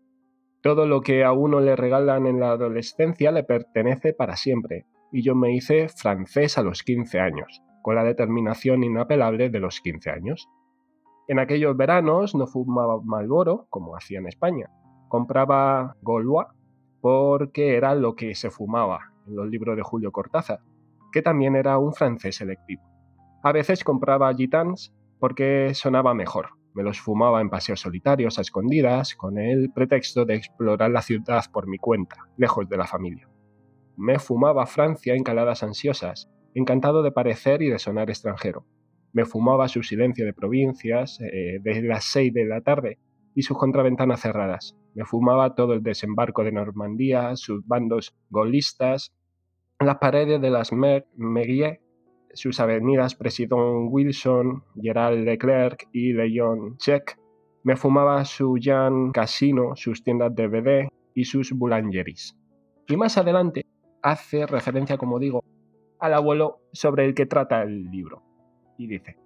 Todo 0.63 0.87
lo 0.87 1.01
que 1.01 1.25
a 1.25 1.33
uno 1.33 1.61
le 1.61 1.75
regalan 1.75 2.27
en 2.27 2.39
la 2.39 2.51
adolescencia 2.51 3.33
le 3.33 3.45
pertenece 3.45 4.13
para 4.13 4.37
siempre, 4.37 4.85
y 5.11 5.23
yo 5.23 5.35
me 5.35 5.55
hice 5.55 5.89
francés 5.89 6.59
a 6.59 6.63
los 6.63 6.83
15 6.83 7.19
años, 7.19 7.63
con 7.83 7.95
la 7.95 8.05
determinación 8.05 8.85
inapelable 8.85 9.49
de 9.49 9.59
los 9.59 9.81
15 9.81 10.11
años. 10.11 10.49
En 11.29 11.39
aquellos 11.39 11.77
veranos 11.77 12.35
no 12.35 12.47
fumaba 12.47 13.01
Malboro, 13.03 13.67
como 13.71 13.97
hacía 13.97 14.19
en 14.19 14.27
España. 14.27 14.69
Compraba 15.09 15.97
Gaulois 16.03 16.49
porque 17.01 17.77
era 17.77 17.95
lo 17.95 18.15
que 18.15 18.35
se 18.35 18.51
fumaba 18.51 19.13
en 19.27 19.37
los 19.37 19.49
libros 19.49 19.77
de 19.77 19.83
Julio 19.83 20.13
Cortázar, 20.13 20.61
que 21.13 21.23
también 21.23 21.57
era 21.57 21.79
un 21.79 21.93
francés 21.93 22.37
selectivo. 22.37 22.83
A 23.43 23.53
veces 23.53 23.85
compraba 23.85 24.35
Gitans 24.35 24.95
porque 25.19 25.73
sonaba 25.75 26.15
mejor. 26.15 26.51
Me 26.75 26.83
los 26.83 27.01
fumaba 27.01 27.41
en 27.41 27.51
paseos 27.51 27.81
solitarios 27.81 28.39
a 28.39 28.43
escondidas, 28.43 29.15
con 29.15 29.39
el 29.39 29.73
pretexto 29.73 30.25
de 30.25 30.37
explorar 30.37 30.91
la 30.91 31.03
ciudad 31.03 31.45
por 31.53 31.67
mi 31.67 31.79
cuenta, 31.79 32.29
lejos 32.37 32.69
de 32.69 32.77
la 32.77 32.87
familia. 32.87 33.29
Me 33.97 34.19
fumaba 34.19 34.67
Francia 34.67 35.15
en 35.15 35.25
caladas 35.25 35.63
ansiosas, 35.63 36.31
encantado 36.55 37.03
de 37.03 37.13
parecer 37.13 37.63
y 37.63 37.71
de 37.71 37.79
sonar 37.79 38.09
extranjero. 38.09 38.65
Me 39.13 39.25
fumaba 39.25 39.69
su 39.69 39.83
silencio 39.83 40.25
de 40.25 40.33
provincias, 40.33 41.19
eh, 41.21 41.59
de 41.61 41.83
las 41.83 42.05
seis 42.05 42.33
de 42.33 42.45
la 42.47 42.61
tarde, 42.61 42.99
y 43.35 43.43
sus 43.43 43.59
contraventanas 43.59 44.21
cerradas. 44.21 44.77
Me 44.95 45.05
fumaba 45.05 45.55
todo 45.55 45.75
el 45.75 45.83
desembarco 45.83 46.45
de 46.45 46.53
Normandía, 46.53 47.37
sus 47.37 47.67
bandos 47.67 48.15
golistas, 48.29 49.13
las 49.81 49.97
paredes 49.97 50.41
de 50.41 50.51
las 50.51 50.73
Mer 50.73 51.07
sus 52.35 52.61
avenidas 52.61 53.15
President 53.15 53.89
Wilson, 53.91 54.63
Gerald 54.81 55.25
Leclerc 55.25 55.89
y 55.93 56.13
Leon 56.13 56.77
Check. 56.77 57.19
Me 57.65 57.77
fumaba 57.77 58.25
su 58.25 58.59
Jan 58.61 59.11
Casino, 59.11 59.75
sus 59.75 60.05
tiendas 60.05 60.35
de 60.35 60.49
BD 60.49 60.89
y 61.15 61.25
sus 61.25 61.53
boulangeries. 61.53 62.37
Y 62.89 62.97
más 62.97 63.17
adelante 63.19 63.67
hace 64.03 64.47
referencia, 64.47 64.97
como 64.97 65.19
digo, 65.19 65.43
al 65.99 66.15
abuelo 66.15 66.61
sobre 66.73 67.07
el 67.07 67.15
que 67.15 67.27
trata 67.27 67.63
el 67.63 67.91
libro. 67.91 68.23
Y 68.79 68.87
dice, 68.87 69.17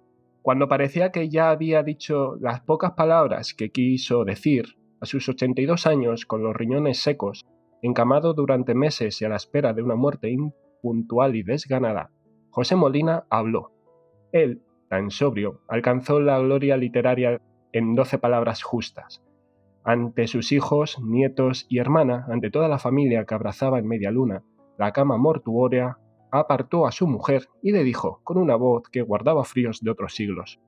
cuando 0.41 0.67
parecía 0.67 1.11
que 1.11 1.29
ya 1.29 1.49
había 1.49 1.83
dicho 1.83 2.37
las 2.39 2.61
pocas 2.61 2.93
palabras 2.93 3.53
que 3.53 3.71
quiso 3.71 4.23
decir, 4.25 4.77
a 5.01 5.05
sus 5.05 5.27
82 5.29 5.85
años, 5.85 6.25
con 6.25 6.43
los 6.43 6.55
riñones 6.55 6.99
secos, 6.99 7.45
encamado 7.81 8.33
durante 8.33 8.75
meses 8.75 9.21
y 9.21 9.25
a 9.25 9.29
la 9.29 9.35
espera 9.35 9.73
de 9.73 9.81
una 9.81 9.95
muerte 9.95 10.29
impuntual 10.29 11.35
y 11.35 11.43
desganada, 11.43 12.11
José 12.49 12.75
Molina 12.75 13.25
habló. 13.29 13.71
Él, 14.31 14.61
tan 14.89 15.11
sobrio, 15.11 15.61
alcanzó 15.67 16.19
la 16.19 16.39
gloria 16.39 16.77
literaria 16.77 17.41
en 17.73 17.95
doce 17.95 18.17
palabras 18.17 18.63
justas. 18.63 19.21
Ante 19.83 20.27
sus 20.27 20.51
hijos, 20.51 20.99
nietos 21.01 21.65
y 21.69 21.79
hermana, 21.79 22.25
ante 22.29 22.49
toda 22.49 22.67
la 22.67 22.79
familia 22.79 23.25
que 23.25 23.35
abrazaba 23.35 23.77
en 23.77 23.87
media 23.87 24.09
luna, 24.09 24.43
la 24.77 24.91
cama 24.93 25.17
mortuoria, 25.17 25.97
apartó 26.31 26.87
a 26.87 26.91
su 26.91 27.07
mujer 27.07 27.47
y 27.61 27.71
le 27.71 27.83
dijo, 27.83 28.21
con 28.23 28.37
una 28.37 28.55
voz 28.55 28.89
que 28.89 29.01
guardaba 29.01 29.43
fríos 29.43 29.81
de 29.81 29.91
otros 29.91 30.15
siglos, 30.15 30.59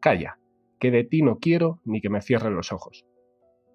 Calla, 0.00 0.38
que 0.78 0.90
de 0.90 1.04
ti 1.04 1.22
no 1.22 1.38
quiero 1.38 1.80
ni 1.84 2.00
que 2.00 2.10
me 2.10 2.20
cierren 2.20 2.54
los 2.54 2.72
ojos. 2.72 3.06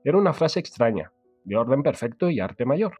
Era 0.03 0.17
una 0.17 0.33
frase 0.33 0.59
extraña, 0.59 1.11
de 1.43 1.57
orden 1.57 1.83
perfecto 1.83 2.29
y 2.29 2.39
arte 2.39 2.65
mayor. 2.65 2.97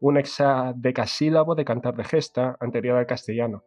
Un 0.00 0.16
hexadecasílabo 0.16 1.54
de 1.54 1.64
cantar 1.64 1.96
de 1.96 2.04
gesta 2.04 2.56
anterior 2.60 2.98
al 2.98 3.06
castellano. 3.06 3.64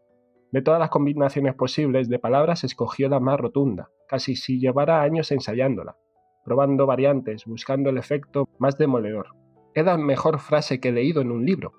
De 0.52 0.62
todas 0.62 0.80
las 0.80 0.90
combinaciones 0.90 1.56
posibles 1.56 2.10
de 2.10 2.20
palabras 2.20 2.64
escogió 2.64 3.10
la 3.10 3.20
más 3.20 3.40
rotunda, 3.40 3.90
casi 4.08 4.36
si 4.36 4.60
llevara 4.60 5.02
años 5.02 5.32
ensayándola, 5.32 5.98
probando 6.46 6.86
variantes, 6.86 7.46
buscando 7.46 7.90
el 7.90 7.98
efecto 7.98 8.48
más 8.58 8.78
demoledor. 8.78 9.36
La 9.76 9.96
mejor 9.98 10.40
frase 10.40 10.80
que 10.80 10.90
he 10.90 10.92
leído 10.92 11.22
en 11.22 11.32
un 11.32 11.46
libro. 11.46 11.74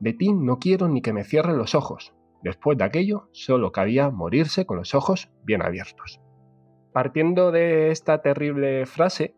De 0.00 0.12
ti 0.12 0.32
no 0.32 0.58
quiero 0.58 0.86
ni 0.86 1.00
que 1.00 1.14
me 1.14 1.24
cierren 1.24 1.56
los 1.56 1.74
ojos. 1.74 2.12
Después 2.42 2.76
de 2.76 2.84
aquello, 2.84 3.28
solo 3.32 3.72
cabía 3.72 4.10
morirse 4.10 4.66
con 4.66 4.76
los 4.76 4.94
ojos 4.94 5.30
bien 5.44 5.62
abiertos. 5.62 6.20
Partiendo 6.92 7.50
de 7.50 7.90
esta 7.90 8.20
terrible 8.20 8.84
frase, 8.84 9.34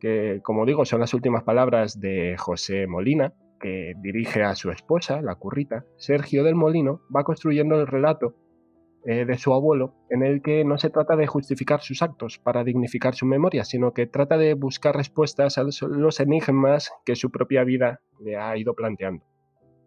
que 0.00 0.40
como 0.42 0.66
digo 0.66 0.84
son 0.84 1.00
las 1.00 1.14
últimas 1.14 1.44
palabras 1.44 2.00
de 2.00 2.36
José 2.38 2.86
Molina, 2.86 3.32
que 3.60 3.92
dirige 3.98 4.42
a 4.42 4.54
su 4.54 4.70
esposa, 4.70 5.20
la 5.20 5.34
currita, 5.34 5.84
Sergio 5.96 6.42
del 6.42 6.54
Molino 6.54 7.02
va 7.14 7.24
construyendo 7.24 7.78
el 7.78 7.86
relato 7.86 8.34
eh, 9.04 9.24
de 9.24 9.38
su 9.38 9.54
abuelo, 9.54 9.94
en 10.10 10.22
el 10.22 10.42
que 10.42 10.64
no 10.64 10.78
se 10.78 10.90
trata 10.90 11.16
de 11.16 11.26
justificar 11.26 11.80
sus 11.80 12.02
actos 12.02 12.38
para 12.38 12.64
dignificar 12.64 13.14
su 13.14 13.26
memoria, 13.26 13.64
sino 13.64 13.92
que 13.92 14.06
trata 14.06 14.36
de 14.36 14.54
buscar 14.54 14.96
respuestas 14.96 15.58
a 15.58 15.62
los, 15.62 15.80
los 15.82 16.20
enigmas 16.20 16.92
que 17.04 17.16
su 17.16 17.30
propia 17.30 17.64
vida 17.64 18.00
le 18.18 18.36
ha 18.36 18.56
ido 18.56 18.74
planteando, 18.74 19.24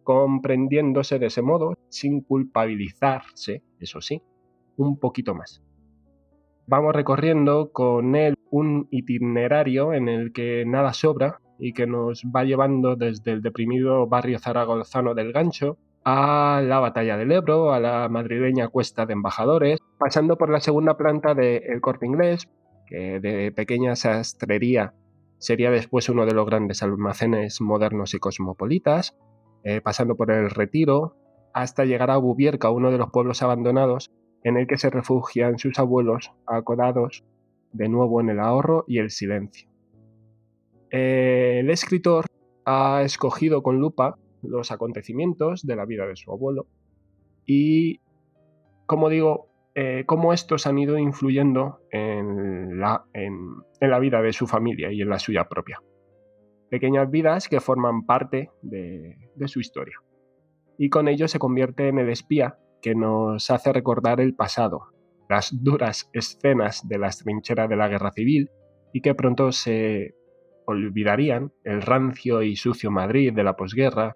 comprendiéndose 0.04 1.20
de 1.20 1.28
ese 1.28 1.42
modo, 1.42 1.76
sin 1.90 2.22
culpabilizarse, 2.22 3.64
eso 3.80 4.02
sí, 4.02 4.22
un 4.78 4.98
poquito 4.98 5.36
más. 5.36 5.62
Vamos 6.68 6.96
recorriendo 6.96 7.72
con 7.72 8.16
él 8.16 8.36
un 8.50 8.88
itinerario 8.92 9.94
en 9.94 10.08
el 10.08 10.32
que 10.32 10.64
nada 10.66 10.94
sobra 10.94 11.40
y 11.60 11.74
que 11.74 11.88
nos 11.88 12.24
va 12.24 12.44
llevando 12.44 12.96
desde 12.96 13.32
el 13.32 13.42
deprimido 13.42 14.08
barrio 14.08 14.40
zaragozano 14.40 15.14
del 15.14 15.34
Gancho 15.34 15.78
a 16.06 16.62
la 16.64 16.80
batalla 16.80 17.18
del 17.18 17.32
Ebro, 17.32 17.74
a 17.74 17.80
la 17.80 18.10
madrileña 18.10 18.68
cuesta 18.68 19.06
de 19.06 19.14
embajadores, 19.14 19.80
pasando 19.98 20.38
por 20.38 20.50
la 20.50 20.60
segunda 20.60 20.98
planta 20.98 21.34
del 21.34 21.80
Corte 21.82 22.06
Inglés, 22.06 22.50
que 22.88 23.20
de 23.20 23.52
pequeña 23.52 23.96
sastrería 23.96 24.94
sería 25.38 25.72
después 25.72 26.08
uno 26.08 26.26
de 26.26 26.34
los 26.34 26.46
grandes 26.46 26.84
almacenes 26.84 27.60
modernos 27.60 28.14
y 28.14 28.20
cosmopolitas, 28.20 29.18
eh, 29.64 29.82
pasando 29.82 30.16
por 30.16 30.32
el 30.32 30.50
Retiro, 30.50 31.18
hasta 31.54 31.86
llegar 31.86 32.12
a 32.12 32.18
Bubierca, 32.18 32.70
uno 32.70 32.92
de 32.92 32.98
los 32.98 33.12
pueblos 33.12 33.44
abandonados, 33.44 34.10
en 34.44 34.58
el 34.58 34.68
que 34.68 34.78
se 34.78 34.90
refugian 34.90 35.58
sus 35.58 35.80
abuelos 35.80 36.32
acodados 36.46 37.24
de 37.72 37.90
nuevo 37.90 38.22
en 38.22 38.30
el 38.30 38.40
ahorro 38.40 38.86
y 38.88 39.00
el 39.00 39.10
silencio. 39.10 39.70
El 40.90 41.70
escritor 41.70 42.26
ha 42.66 43.02
escogido 43.04 43.64
con 43.64 43.80
lupa 43.80 44.18
los 44.42 44.72
acontecimientos 44.72 45.66
de 45.66 45.76
la 45.76 45.86
vida 45.86 46.06
de 46.06 46.16
su 46.16 46.32
abuelo 46.32 46.68
y, 47.46 48.00
como 48.86 49.10
digo, 49.10 49.50
eh, 49.76 50.04
cómo 50.06 50.34
estos 50.34 50.68
han 50.68 50.78
ido 50.78 50.98
influyendo 50.98 51.80
en 51.90 52.80
la, 52.80 53.06
en 53.14 53.64
la 53.80 54.00
vida 54.00 54.22
de 54.22 54.34
su 54.34 54.46
familia 54.46 54.92
y 54.92 55.02
en 55.02 55.10
la 55.10 55.18
suya 55.18 55.50
propia. 55.50 55.82
Pequeñas 56.70 57.10
vidas 57.10 57.48
que 57.48 57.60
forman 57.60 58.06
parte 58.06 58.52
de, 58.62 59.18
de 59.36 59.48
su 59.48 59.60
historia. 59.60 59.96
Y 60.78 60.90
con 60.90 61.08
ello 61.08 61.28
se 61.28 61.40
convierte 61.40 61.88
en 61.88 61.98
el 61.98 62.10
espía 62.10 62.58
que 62.84 62.94
nos 62.94 63.50
hace 63.50 63.74
recordar 63.74 64.20
el 64.20 64.36
pasado, 64.36 64.92
las 65.30 65.64
duras 65.64 66.10
escenas 66.14 66.88
de 66.88 67.00
las 67.00 67.18
trincheras 67.18 67.70
de 67.70 67.78
la 67.78 67.88
guerra 67.88 68.12
civil 68.12 68.52
y 68.92 69.02
que 69.02 69.16
pronto 69.16 69.52
se 69.52 70.14
olvidarían 70.66 71.52
el 71.64 71.82
rancio 71.82 72.44
y 72.44 72.56
sucio 72.56 72.92
Madrid 72.92 73.34
de 73.34 73.44
la 73.44 73.56
posguerra, 73.56 74.16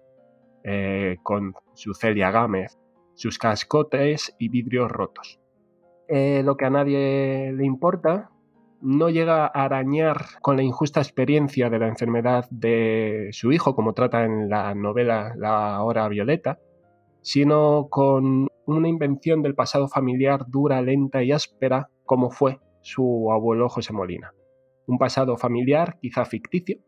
eh, 0.64 1.16
con 1.22 1.54
su 1.74 1.94
Celia 1.94 2.30
Gámez, 2.30 2.78
sus 3.14 3.38
cascotes 3.38 4.34
y 4.38 4.48
vidrios 4.48 4.90
rotos. 4.90 5.40
Eh, 6.06 6.42
lo 6.44 6.56
que 6.56 6.66
a 6.66 6.70
nadie 6.70 7.52
le 7.52 7.64
importa 7.64 8.30
no 8.80 9.08
llega 9.08 9.46
a 9.46 9.64
arañar 9.64 10.24
con 10.40 10.56
la 10.56 10.62
injusta 10.62 11.00
experiencia 11.00 11.70
de 11.70 11.78
la 11.78 11.88
enfermedad 11.88 12.46
de 12.50 13.28
su 13.32 13.50
hijo, 13.50 13.74
como 13.74 13.94
trata 13.94 14.24
en 14.24 14.48
la 14.48 14.74
novela 14.74 15.34
La 15.36 15.82
Hora 15.82 16.06
Violeta, 16.08 16.58
sino 17.28 17.88
con 17.90 18.48
una 18.64 18.88
invención 18.88 19.42
del 19.42 19.54
pasado 19.54 19.86
familiar 19.86 20.46
dura, 20.48 20.80
lenta 20.80 21.22
y 21.22 21.30
áspera, 21.30 21.90
como 22.06 22.30
fue 22.30 22.58
su 22.80 23.30
abuelo 23.30 23.68
José 23.68 23.92
Molina. 23.92 24.32
Un 24.86 24.96
pasado 24.96 25.36
familiar, 25.36 25.98
quizá 26.00 26.24
ficticio, 26.24 26.78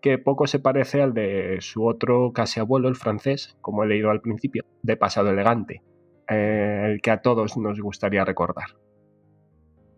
que 0.00 0.16
poco 0.16 0.46
se 0.46 0.60
parece 0.60 1.02
al 1.02 1.12
de 1.12 1.58
su 1.60 1.84
otro 1.84 2.32
casi 2.32 2.58
abuelo, 2.58 2.88
el 2.88 2.96
francés, 2.96 3.58
como 3.60 3.84
he 3.84 3.86
leído 3.86 4.08
al 4.08 4.22
principio, 4.22 4.64
de 4.82 4.96
pasado 4.96 5.28
elegante, 5.28 5.82
eh, 6.26 6.84
el 6.86 7.02
que 7.02 7.10
a 7.10 7.20
todos 7.20 7.58
nos 7.58 7.78
gustaría 7.78 8.24
recordar. 8.24 8.78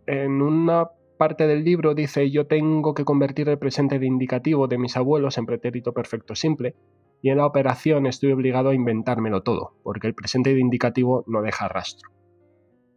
En 0.09 0.43
una 0.43 0.89
parte 1.17 1.47
del 1.47 1.63
libro 1.63 1.95
dice 1.95 2.33
yo 2.33 2.49
tengo 2.49 2.95
que 2.95 3.05
convertir 3.05 3.49
el 3.49 3.61
presente 3.61 4.01
de 4.01 4.07
indicativo 4.07 4.67
de 4.67 4.77
mis 4.77 4.97
abuelos 4.97 5.39
en 5.39 5.47
pretérito 5.47 5.93
perfecto 5.93 6.35
simple, 6.35 6.75
y 7.23 7.31
en 7.31 7.39
la 7.39 7.47
operación 7.47 8.07
estoy 8.07 8.33
obligado 8.33 8.71
a 8.71 8.75
inventármelo 8.75 9.43
todo, 9.43 9.75
porque 9.83 10.07
el 10.07 10.15
presente 10.15 10.59
indicativo 10.59 11.25
no 11.27 11.43
deja 11.43 11.69
rastro. 11.69 12.11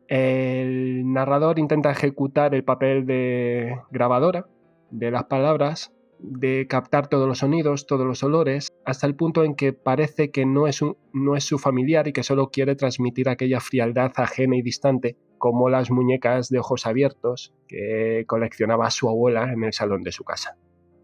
El 0.07 1.11
narrador 1.11 1.59
intenta 1.59 1.91
ejecutar 1.91 2.55
el 2.55 2.63
papel 2.63 3.05
de 3.05 3.77
grabadora 3.91 4.47
de 4.89 5.11
las 5.11 5.25
palabras, 5.25 5.93
de 6.19 6.65
captar 6.67 7.07
todos 7.07 7.27
los 7.27 7.39
sonidos, 7.39 7.87
todos 7.87 8.05
los 8.05 8.23
olores, 8.23 8.73
hasta 8.85 9.05
el 9.05 9.15
punto 9.15 9.43
en 9.43 9.55
que 9.55 9.73
parece 9.73 10.31
que 10.31 10.45
no 10.45 10.67
es, 10.67 10.81
no 11.13 11.35
es 11.35 11.43
su 11.43 11.59
familiar 11.59 12.07
y 12.07 12.13
que 12.13 12.23
solo 12.23 12.49
quiere 12.49 12.75
transmitir 12.75 13.29
aquella 13.29 13.59
frialdad 13.59 14.11
ajena 14.15 14.55
y 14.55 14.61
distante, 14.61 15.17
como 15.37 15.69
las 15.69 15.91
muñecas 15.91 16.49
de 16.49 16.59
ojos 16.59 16.87
abiertos 16.87 17.53
que 17.67 18.23
coleccionaba 18.27 18.89
su 18.89 19.09
abuela 19.09 19.51
en 19.51 19.63
el 19.63 19.73
salón 19.73 20.03
de 20.03 20.11
su 20.11 20.23
casa 20.23 20.57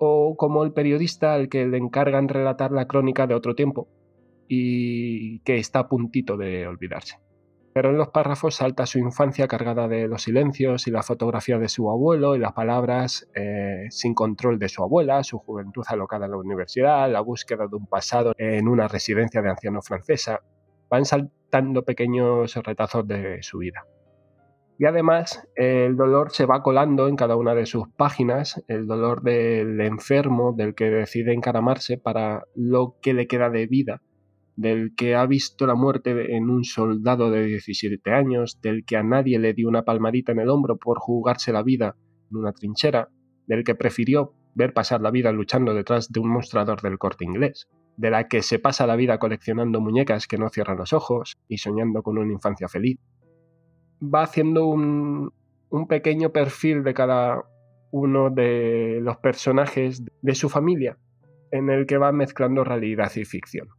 o 0.05 0.35
como 0.35 0.63
el 0.63 0.73
periodista 0.73 1.33
al 1.33 1.49
que 1.49 1.65
le 1.65 1.77
encargan 1.77 2.27
relatar 2.27 2.71
la 2.71 2.87
crónica 2.87 3.25
de 3.27 3.35
otro 3.35 3.55
tiempo 3.55 3.87
y 4.47 5.39
que 5.39 5.57
está 5.57 5.79
a 5.79 5.87
puntito 5.87 6.37
de 6.37 6.67
olvidarse. 6.67 7.19
Pero 7.73 7.89
en 7.89 7.97
los 7.97 8.09
párrafos 8.09 8.55
salta 8.55 8.85
su 8.85 8.99
infancia 8.99 9.47
cargada 9.47 9.87
de 9.87 10.07
los 10.07 10.23
silencios 10.23 10.85
y 10.85 10.91
la 10.91 11.01
fotografía 11.01 11.57
de 11.57 11.69
su 11.69 11.89
abuelo 11.89 12.35
y 12.35 12.39
las 12.39 12.53
palabras 12.53 13.27
eh, 13.33 13.87
sin 13.89 14.13
control 14.13 14.59
de 14.59 14.69
su 14.69 14.83
abuela, 14.83 15.23
su 15.23 15.39
juventud 15.39 15.83
alocada 15.87 16.25
en 16.25 16.31
la 16.31 16.37
universidad, 16.37 17.09
la 17.11 17.21
búsqueda 17.21 17.65
de 17.67 17.75
un 17.75 17.87
pasado 17.87 18.33
en 18.37 18.67
una 18.67 18.87
residencia 18.87 19.41
de 19.41 19.49
anciano 19.49 19.81
francesa. 19.81 20.41
Van 20.89 21.05
saltando 21.05 21.83
pequeños 21.83 22.53
retazos 22.57 23.07
de 23.07 23.41
su 23.41 23.57
vida. 23.57 23.85
Y 24.79 24.85
además 24.85 25.47
el 25.55 25.95
dolor 25.95 26.31
se 26.31 26.45
va 26.45 26.63
colando 26.63 27.07
en 27.07 27.15
cada 27.15 27.35
una 27.35 27.53
de 27.53 27.65
sus 27.65 27.87
páginas, 27.89 28.63
el 28.67 28.87
dolor 28.87 29.21
del 29.21 29.79
enfermo, 29.81 30.53
del 30.53 30.73
que 30.73 30.85
decide 30.85 31.33
encaramarse 31.33 31.97
para 31.97 32.43
lo 32.55 32.97
que 33.01 33.13
le 33.13 33.27
queda 33.27 33.49
de 33.49 33.67
vida, 33.67 34.01
del 34.55 34.93
que 34.95 35.15
ha 35.15 35.25
visto 35.25 35.67
la 35.67 35.75
muerte 35.75 36.35
en 36.35 36.49
un 36.49 36.63
soldado 36.63 37.29
de 37.29 37.45
17 37.45 38.11
años, 38.11 38.59
del 38.61 38.83
que 38.85 38.97
a 38.97 39.03
nadie 39.03 39.39
le 39.39 39.53
dio 39.53 39.67
una 39.67 39.83
palmadita 39.83 40.31
en 40.31 40.39
el 40.39 40.49
hombro 40.49 40.77
por 40.77 40.99
jugarse 40.99 41.51
la 41.53 41.63
vida 41.63 41.95
en 42.31 42.37
una 42.37 42.51
trinchera, 42.51 43.09
del 43.45 43.63
que 43.63 43.75
prefirió 43.75 44.33
ver 44.55 44.73
pasar 44.73 45.01
la 45.01 45.11
vida 45.11 45.31
luchando 45.31 45.73
detrás 45.73 46.11
de 46.11 46.19
un 46.19 46.29
mostrador 46.29 46.81
del 46.81 46.97
corte 46.97 47.25
inglés, 47.25 47.67
de 47.97 48.09
la 48.09 48.27
que 48.27 48.41
se 48.41 48.59
pasa 48.59 48.87
la 48.87 48.95
vida 48.95 49.19
coleccionando 49.19 49.81
muñecas 49.81 50.27
que 50.27 50.37
no 50.37 50.49
cierran 50.49 50.77
los 50.77 50.93
ojos 50.93 51.37
y 51.47 51.57
soñando 51.57 52.03
con 52.03 52.17
una 52.17 52.31
infancia 52.31 52.67
feliz, 52.67 52.99
va 54.03 54.23
haciendo 54.23 54.67
un, 54.67 55.31
pequeño 55.87 56.31
perfil 56.31 56.83
de 56.83 56.93
cada 56.93 57.43
uno 57.91 58.29
de 58.29 58.99
los 59.01 59.17
personajes 59.17 60.03
de 60.21 60.35
su 60.35 60.49
familia, 60.49 60.97
en 61.51 61.69
el 61.69 61.85
que 61.85 61.97
va 61.97 62.11
mezclando 62.11 62.63
realidad 62.63 63.11
y 63.15 63.25
ficción. 63.25 63.69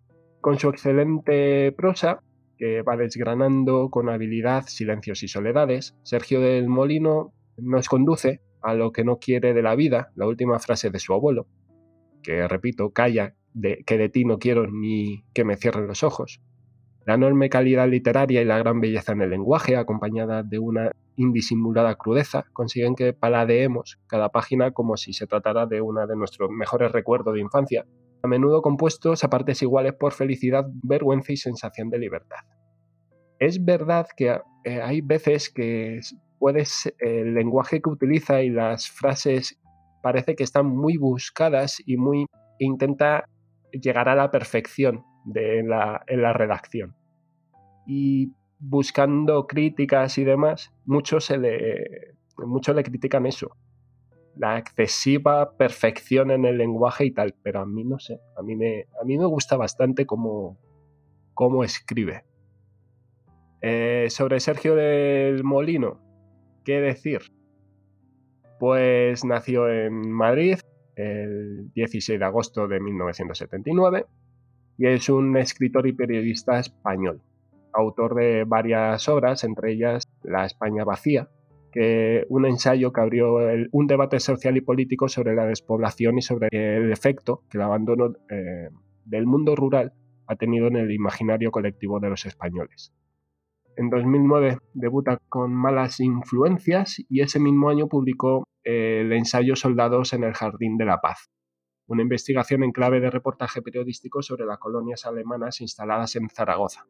Con 0.40 0.58
su 0.58 0.68
excelente 0.68 1.72
prosa, 1.72 2.20
que 2.58 2.82
va 2.82 2.96
desgranando 2.96 3.90
con 3.90 4.08
habilidad 4.08 4.64
silencios 4.66 5.22
y 5.22 5.28
soledades, 5.28 5.96
Sergio 6.02 6.40
del 6.40 6.68
Molino 6.68 7.32
nos 7.56 7.88
conduce 7.88 8.40
a 8.62 8.74
lo 8.74 8.92
que 8.92 9.04
no 9.04 9.18
quiere 9.18 9.54
de 9.54 9.62
la 9.62 9.74
vida, 9.74 10.10
la 10.16 10.26
última 10.26 10.58
frase 10.58 10.90
de 10.90 10.98
su 10.98 11.12
abuelo, 11.12 11.46
que 12.22 12.48
repito, 12.48 12.90
calla, 12.90 13.34
de, 13.52 13.84
que 13.86 13.98
de 13.98 14.08
ti 14.08 14.24
no 14.24 14.38
quiero 14.38 14.66
ni 14.66 15.24
que 15.32 15.44
me 15.44 15.56
cierren 15.56 15.86
los 15.86 16.02
ojos, 16.02 16.40
la 17.06 17.14
enorme 17.14 17.50
calidad 17.50 17.88
literaria 17.88 18.40
y 18.40 18.44
la 18.44 18.58
gran 18.58 18.80
belleza 18.80 19.12
en 19.12 19.22
el 19.22 19.30
lenguaje, 19.30 19.76
acompañada 19.76 20.42
de 20.42 20.58
una 20.58 20.90
indisimulada 21.16 21.94
crudeza, 21.96 22.44
consiguen 22.52 22.94
que 22.94 23.12
paladeemos 23.12 23.98
cada 24.06 24.30
página 24.30 24.72
como 24.72 24.96
si 24.96 25.12
se 25.12 25.26
tratara 25.26 25.66
de 25.66 25.80
una 25.80 26.06
de 26.06 26.16
nuestros 26.16 26.50
mejores 26.50 26.92
recuerdos 26.92 27.34
de 27.34 27.40
infancia, 27.40 27.84
a 28.22 28.26
menudo 28.26 28.62
compuestos 28.62 29.22
a 29.22 29.30
partes 29.30 29.62
iguales 29.62 29.92
por 29.94 30.12
felicidad, 30.12 30.64
vergüenza 30.82 31.32
y 31.32 31.36
sensación 31.36 31.90
de 31.90 31.98
libertad. 31.98 32.38
Es 33.38 33.62
verdad 33.62 34.06
que 34.16 34.40
eh, 34.64 34.80
hay 34.80 35.02
veces 35.02 35.50
que 35.50 36.00
puedes, 36.38 36.92
el 36.98 37.34
lenguaje 37.34 37.82
que 37.82 37.90
utiliza 37.90 38.42
y 38.42 38.48
las 38.48 38.88
frases 38.88 39.60
parece 40.02 40.34
que 40.34 40.44
están 40.44 40.66
muy 40.66 40.96
buscadas 40.96 41.82
y 41.84 41.96
muy 41.96 42.26
intenta 42.58 43.24
llegar 43.72 44.08
a 44.08 44.14
la 44.14 44.30
perfección 44.30 45.04
de 45.24 45.62
la, 45.62 46.02
en 46.06 46.22
la 46.22 46.32
redacción. 46.32 46.94
Y 47.86 48.32
buscando 48.58 49.46
críticas 49.46 50.18
y 50.18 50.24
demás, 50.24 50.72
muchos 50.84 51.24
se 51.26 51.38
le, 51.38 52.14
muchos 52.38 52.74
le 52.74 52.82
critican 52.82 53.26
eso, 53.26 53.56
la 54.36 54.58
excesiva 54.58 55.56
perfección 55.56 56.30
en 56.30 56.44
el 56.44 56.58
lenguaje 56.58 57.06
y 57.06 57.10
tal, 57.10 57.34
pero 57.42 57.60
a 57.60 57.66
mí 57.66 57.84
no 57.84 57.98
sé, 57.98 58.20
a 58.36 58.42
mí 58.42 58.56
me, 58.56 58.86
a 59.00 59.04
mí 59.04 59.18
me 59.18 59.26
gusta 59.26 59.56
bastante 59.56 60.06
cómo, 60.06 60.58
cómo 61.34 61.64
escribe. 61.64 62.24
Eh, 63.60 64.08
sobre 64.10 64.40
Sergio 64.40 64.74
del 64.74 65.42
Molino, 65.42 66.00
¿qué 66.64 66.80
decir? 66.80 67.20
Pues 68.58 69.24
nació 69.24 69.68
en 69.68 70.10
Madrid 70.10 70.58
el 70.96 71.72
16 71.72 72.18
de 72.18 72.24
agosto 72.24 72.68
de 72.68 72.80
1979 72.80 74.06
y 74.76 74.86
es 74.86 75.08
un 75.08 75.36
escritor 75.36 75.86
y 75.86 75.92
periodista 75.92 76.58
español, 76.58 77.20
autor 77.72 78.14
de 78.14 78.44
varias 78.44 79.08
obras, 79.08 79.44
entre 79.44 79.72
ellas 79.72 80.04
La 80.22 80.44
España 80.44 80.84
vacía, 80.84 81.28
que 81.72 82.24
un 82.28 82.46
ensayo 82.46 82.92
que 82.92 83.00
abrió 83.00 83.36
un 83.72 83.86
debate 83.86 84.20
social 84.20 84.56
y 84.56 84.60
político 84.60 85.08
sobre 85.08 85.34
la 85.34 85.46
despoblación 85.46 86.18
y 86.18 86.22
sobre 86.22 86.48
el 86.52 86.92
efecto 86.92 87.42
que 87.50 87.58
el 87.58 87.62
abandono 87.62 88.12
eh, 88.30 88.68
del 89.04 89.26
mundo 89.26 89.56
rural 89.56 89.92
ha 90.26 90.36
tenido 90.36 90.68
en 90.68 90.76
el 90.76 90.92
imaginario 90.92 91.50
colectivo 91.50 92.00
de 92.00 92.10
los 92.10 92.24
españoles. 92.26 92.92
En 93.76 93.90
2009 93.90 94.58
debuta 94.72 95.18
con 95.28 95.52
Malas 95.52 95.98
Influencias 95.98 97.02
y 97.08 97.22
ese 97.22 97.40
mismo 97.40 97.70
año 97.70 97.88
publicó 97.88 98.46
el 98.62 99.12
ensayo 99.12 99.56
Soldados 99.56 100.12
en 100.12 100.22
el 100.22 100.32
Jardín 100.32 100.76
de 100.76 100.84
la 100.84 101.00
Paz, 101.00 101.28
una 101.86 102.02
investigación 102.02 102.62
en 102.62 102.72
clave 102.72 103.00
de 103.00 103.10
reportaje 103.10 103.62
periodístico 103.62 104.22
sobre 104.22 104.46
las 104.46 104.58
colonias 104.58 105.06
alemanas 105.06 105.60
instaladas 105.60 106.16
en 106.16 106.28
Zaragoza. 106.28 106.86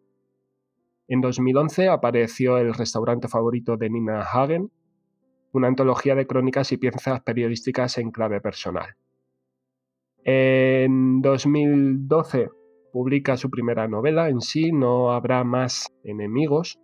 En 1.08 1.20
2011 1.20 1.88
apareció 1.88 2.58
El 2.58 2.72
restaurante 2.72 3.28
favorito 3.28 3.76
de 3.76 3.90
Nina 3.90 4.22
Hagen, 4.22 4.70
una 5.52 5.68
antología 5.68 6.14
de 6.14 6.26
crónicas 6.26 6.72
y 6.72 6.78
piezas 6.78 7.20
periodísticas 7.20 7.98
en 7.98 8.10
clave 8.10 8.40
personal. 8.40 8.96
En 10.24 11.20
2012 11.20 12.48
publica 12.92 13.36
su 13.36 13.50
primera 13.50 13.86
novela, 13.86 14.28
en 14.28 14.40
sí 14.40 14.72
no 14.72 15.12
habrá 15.12 15.44
más 15.44 15.92
enemigos, 16.02 16.80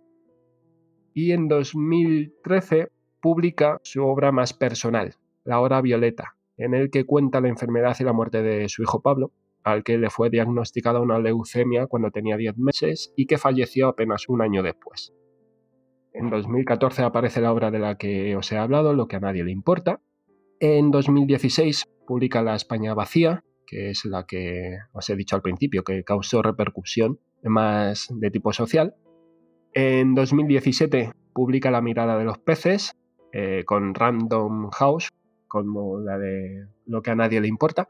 Y 1.13 1.33
en 1.33 1.49
2013 1.49 2.89
publica 3.19 3.79
su 3.83 4.05
obra 4.05 4.31
más 4.31 4.53
personal, 4.53 5.15
La 5.43 5.59
Hora 5.59 5.81
Violeta, 5.81 6.37
en 6.57 6.73
el 6.73 6.89
que 6.89 7.05
cuenta 7.05 7.41
la 7.41 7.49
enfermedad 7.49 7.95
y 7.99 8.03
la 8.03 8.13
muerte 8.13 8.41
de 8.41 8.69
su 8.69 8.83
hijo 8.83 9.01
Pablo, 9.01 9.31
al 9.63 9.83
que 9.83 9.97
le 9.97 10.09
fue 10.09 10.29
diagnosticada 10.29 10.99
una 10.99 11.19
leucemia 11.19 11.87
cuando 11.87 12.11
tenía 12.11 12.37
10 12.37 12.57
meses 12.57 13.13
y 13.15 13.25
que 13.25 13.37
falleció 13.37 13.87
apenas 13.87 14.27
un 14.29 14.41
año 14.41 14.63
después. 14.63 15.13
En 16.13 16.29
2014 16.29 17.03
aparece 17.03 17.41
la 17.41 17.53
obra 17.53 17.71
de 17.71 17.79
la 17.79 17.97
que 17.97 18.35
os 18.35 18.51
he 18.51 18.57
hablado, 18.57 18.93
Lo 18.93 19.07
que 19.07 19.15
a 19.15 19.19
nadie 19.19 19.43
le 19.43 19.51
importa. 19.51 20.01
En 20.59 20.91
2016 20.91 21.85
publica 22.05 22.41
La 22.41 22.55
España 22.55 22.93
vacía, 22.93 23.43
que 23.65 23.89
es 23.91 24.03
la 24.05 24.25
que 24.25 24.77
os 24.91 25.09
he 25.09 25.15
dicho 25.15 25.35
al 25.35 25.41
principio, 25.41 25.83
que 25.83 26.03
causó 26.03 26.41
repercusión 26.41 27.19
más 27.43 28.07
de 28.11 28.29
tipo 28.29 28.51
social. 28.51 28.95
En 29.73 30.13
2017 30.13 31.13
publica 31.33 31.71
La 31.71 31.81
mirada 31.81 32.17
de 32.17 32.25
los 32.25 32.37
peces, 32.39 32.93
eh, 33.31 33.63
con 33.65 33.95
Random 33.95 34.69
House, 34.71 35.09
como 35.51 35.99
la 35.99 36.17
de 36.17 36.67
Lo 36.85 37.01
que 37.01 37.11
a 37.11 37.15
nadie 37.15 37.41
le 37.41 37.49
importa. 37.49 37.89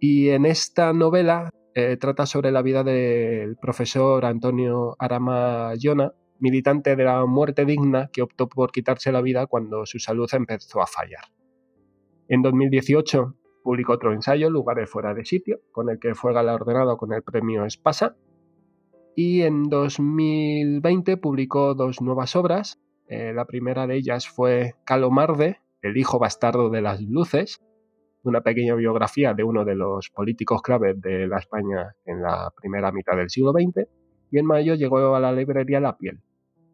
Y 0.00 0.30
en 0.30 0.44
esta 0.46 0.92
novela 0.92 1.50
eh, 1.74 1.96
trata 1.96 2.26
sobre 2.26 2.50
la 2.50 2.62
vida 2.62 2.82
del 2.82 3.56
profesor 3.56 4.24
Antonio 4.24 4.96
Arama 4.98 5.74
Yona, 5.78 6.12
militante 6.40 6.96
de 6.96 7.04
la 7.04 7.24
muerte 7.24 7.64
digna 7.64 8.10
que 8.12 8.22
optó 8.22 8.48
por 8.48 8.72
quitarse 8.72 9.12
la 9.12 9.22
vida 9.22 9.46
cuando 9.46 9.86
su 9.86 10.00
salud 10.00 10.28
empezó 10.32 10.82
a 10.82 10.86
fallar. 10.88 11.22
En 12.28 12.42
2018 12.42 13.36
publicó 13.62 13.92
otro 13.92 14.12
ensayo, 14.12 14.50
Lugares 14.50 14.90
fuera 14.90 15.14
de 15.14 15.24
sitio, 15.24 15.60
con 15.70 15.88
el 15.88 16.00
que 16.00 16.16
fue 16.16 16.34
galardonado 16.34 16.96
con 16.96 17.12
el 17.12 17.22
premio 17.22 17.64
Espasa. 17.64 18.16
Y 19.14 19.42
en 19.42 19.64
2020 19.64 21.16
publicó 21.16 21.74
dos 21.74 22.02
nuevas 22.02 22.34
obras. 22.34 22.80
Eh, 23.08 23.32
la 23.32 23.44
primera 23.44 23.86
de 23.86 23.96
ellas 23.96 24.28
fue 24.28 24.74
Calomarde, 24.84 25.60
el 25.86 25.96
hijo 25.96 26.18
bastardo 26.18 26.70
de 26.70 26.82
las 26.82 27.00
luces, 27.00 27.60
una 28.22 28.40
pequeña 28.40 28.74
biografía 28.74 29.34
de 29.34 29.44
uno 29.44 29.64
de 29.64 29.76
los 29.76 30.10
políticos 30.10 30.60
claves 30.62 31.00
de 31.00 31.26
la 31.26 31.38
España 31.38 31.94
en 32.04 32.22
la 32.22 32.52
primera 32.56 32.92
mitad 32.92 33.16
del 33.16 33.30
siglo 33.30 33.52
XX, 33.52 33.88
y 34.30 34.38
en 34.38 34.46
mayo 34.46 34.74
llegó 34.74 35.14
a 35.14 35.20
la 35.20 35.32
librería 35.32 35.80
La 35.80 35.96
piel, 35.96 36.20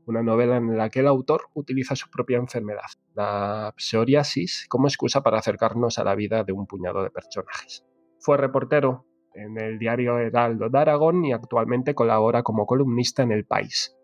una 0.07 0.23
novela 0.23 0.57
en 0.57 0.77
la 0.77 0.89
que 0.89 1.01
el 1.01 1.07
autor 1.07 1.43
utiliza 1.55 1.95
su 1.95 2.09
propia 2.11 2.39
enfermedad, 2.39 2.89
la 3.15 3.75
psoriasis, 3.77 4.67
como 4.69 4.89
excusa 4.89 5.23
para 5.23 5.39
acercarnos 5.39 5.99
a 5.99 6.05
la 6.05 6.15
vida 6.15 6.43
de 6.45 6.53
un 6.53 6.67
puñado 6.67 7.03
de 7.03 7.11
personajes. 7.11 7.85
Fue 8.19 8.37
reportero 8.37 9.07
en 9.35 9.61
el 9.61 9.79
diario 9.79 10.19
Heraldo 10.19 10.69
de 10.69 10.79
Aragón 10.79 11.25
y 11.25 11.33
actualmente 11.33 11.95
colabora 11.95 12.43
como 12.43 12.67
columnista 12.67 13.23
en 13.23 13.33
El 13.33 13.45
País 13.45 13.97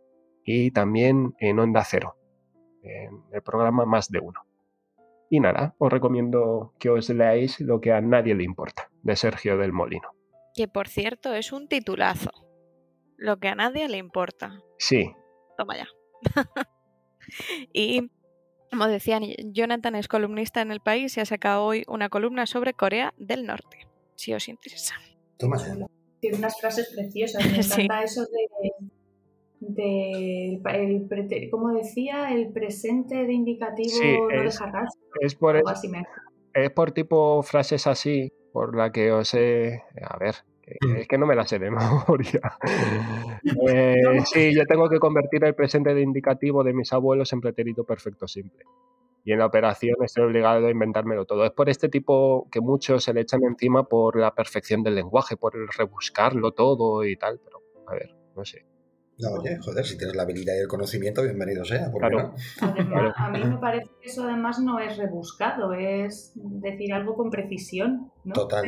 y 0.45 0.71
también 0.71 1.35
en 1.39 1.59
Onda 1.59 1.85
Cero, 1.85 2.17
en 2.83 3.23
el 3.33 3.43
programa 3.43 3.85
Más 3.85 4.09
de 4.09 4.21
Uno. 4.21 4.48
Y 5.31 5.41
nada, 5.41 5.75
os 5.79 5.93
recomiendo 5.93 6.73
que 6.79 6.89
os 6.91 7.09
leáis 7.11 7.61
Lo 7.61 7.81
que 7.81 7.93
a 7.93 8.01
nadie 8.01 8.35
le 8.35 8.45
importa, 8.45 8.91
de 9.03 9.15
Sergio 9.17 9.59
del 9.59 9.73
Molino. 9.73 10.09
Que 10.55 10.69
por 10.69 10.89
cierto 10.89 11.35
es 11.35 11.53
un 11.53 11.69
titulazo. 11.69 12.31
Lo 13.17 13.39
que 13.39 13.49
a 13.49 13.55
nadie 13.55 13.89
le 13.89 13.99
importa. 13.99 14.61
Sí. 14.79 15.13
Toma 15.57 15.77
ya. 15.77 15.87
y 17.73 18.11
como 18.71 18.87
decían, 18.87 19.23
Jonathan 19.53 19.95
es 19.95 20.09
columnista 20.09 20.61
en 20.61 20.71
el 20.71 20.81
país 20.81 21.17
y 21.17 21.21
ha 21.21 21.25
sacado 21.25 21.65
hoy 21.65 21.85
una 21.89 22.09
columna 22.09 22.47
sobre 22.47 22.75
Corea 22.75 23.15
del 23.17 23.47
Norte, 23.47 23.87
si 24.15 24.35
os 24.35 24.49
interesa. 24.49 24.95
Toma 25.39 25.57
ya. 25.59 25.87
Tiene 26.21 26.37
unas 26.39 26.61
frases 26.61 26.93
preciosas. 26.95 27.43
Me 27.53 27.63
Sí. 27.63 27.83
encanta 27.83 28.03
eso 28.03 28.23
de, 28.23 28.88
de 29.69 30.61
¿cómo 31.51 31.73
decía? 31.73 32.33
El 32.33 32.53
presente 32.53 33.27
de 33.27 33.33
indicativo 33.33 33.89
Sí, 33.91 34.17
no 34.21 34.31
es- 34.31 34.45
deja 34.59 34.67
rastro. 34.71 35.01
Es 35.21 35.35
por, 35.35 35.57
es, 35.57 35.63
tipo 36.93 37.43
frases 37.43 37.87
así, 37.87 38.33
por 38.53 38.77
la 38.77 38.91
que 38.93 39.13
os 39.13 39.33
he... 39.35 39.83
A 40.03 40.17
ver, 40.19 40.35
que- 40.63 40.77
es 41.01 41.09
que 41.09 41.19
no 41.19 41.27
me 41.27 41.35
las 41.35 41.49
sé 41.49 41.59
de 41.59 41.71
memoria. 42.07 42.41
Eh, 43.71 43.95
sí, 44.27 44.55
yo 44.55 44.65
tengo 44.67 44.89
que 44.89 44.99
convertir 44.99 45.45
el 45.45 45.55
presente 45.55 45.95
de 45.95 46.03
indicativo 46.03 46.63
de 46.65 46.73
mis 46.73 46.93
abuelos 46.93 47.33
en 47.33 47.41
pretérito 47.41 47.85
perfecto 47.85 48.27
simple. 48.29 48.65
Y 49.25 49.33
en 49.33 49.39
la 49.39 49.47
operación 49.47 49.97
estoy 50.05 50.25
obligado 50.25 50.67
a 50.67 50.71
inventármelo 50.71 51.25
todo. 51.25 51.45
Es 51.45 51.51
por 51.53 51.69
este 51.69 51.89
tipo 51.89 52.49
que 52.51 52.61
muchos 52.61 53.05
se 53.05 53.13
le 53.13 53.21
echan 53.23 53.45
encima 53.45 53.85
por 53.85 54.19
la 54.19 54.35
perfección 54.35 54.83
del 54.83 54.95
lenguaje, 54.95 55.37
por 55.37 55.55
el 55.57 55.69
rebuscarlo 55.69 56.53
todo 56.53 57.05
y 57.05 57.17
tal, 57.17 57.39
pero 57.45 57.61
a 57.87 57.93
ver, 57.95 58.15
no 58.37 58.45
sé. 58.45 58.65
No, 59.21 59.31
oye, 59.33 59.59
joder, 59.61 59.85
si 59.85 59.99
tienes 59.99 60.15
la 60.15 60.23
habilidad 60.23 60.55
y 60.55 60.61
el 60.61 60.69
conocimiento, 60.69 61.25
bienvenido 61.25 61.65
sea. 61.65 61.91
¿por 61.91 62.03
qué 62.03 62.09
Claro. 62.09 62.29
no? 62.29 62.35
Además, 62.61 63.15
a 63.17 63.31
mí 63.31 63.45
me 63.45 63.59
parece 63.59 63.91
que 64.01 64.09
eso 64.09 64.23
además 64.23 64.61
no 64.61 64.79
es 64.79 64.97
rebuscado, 64.97 65.73
es 65.75 66.33
decir 66.37 66.93
algo 66.93 67.17
con 67.17 67.29
precisión. 67.29 68.13
¿no? 68.25 68.33
Total. 68.33 68.65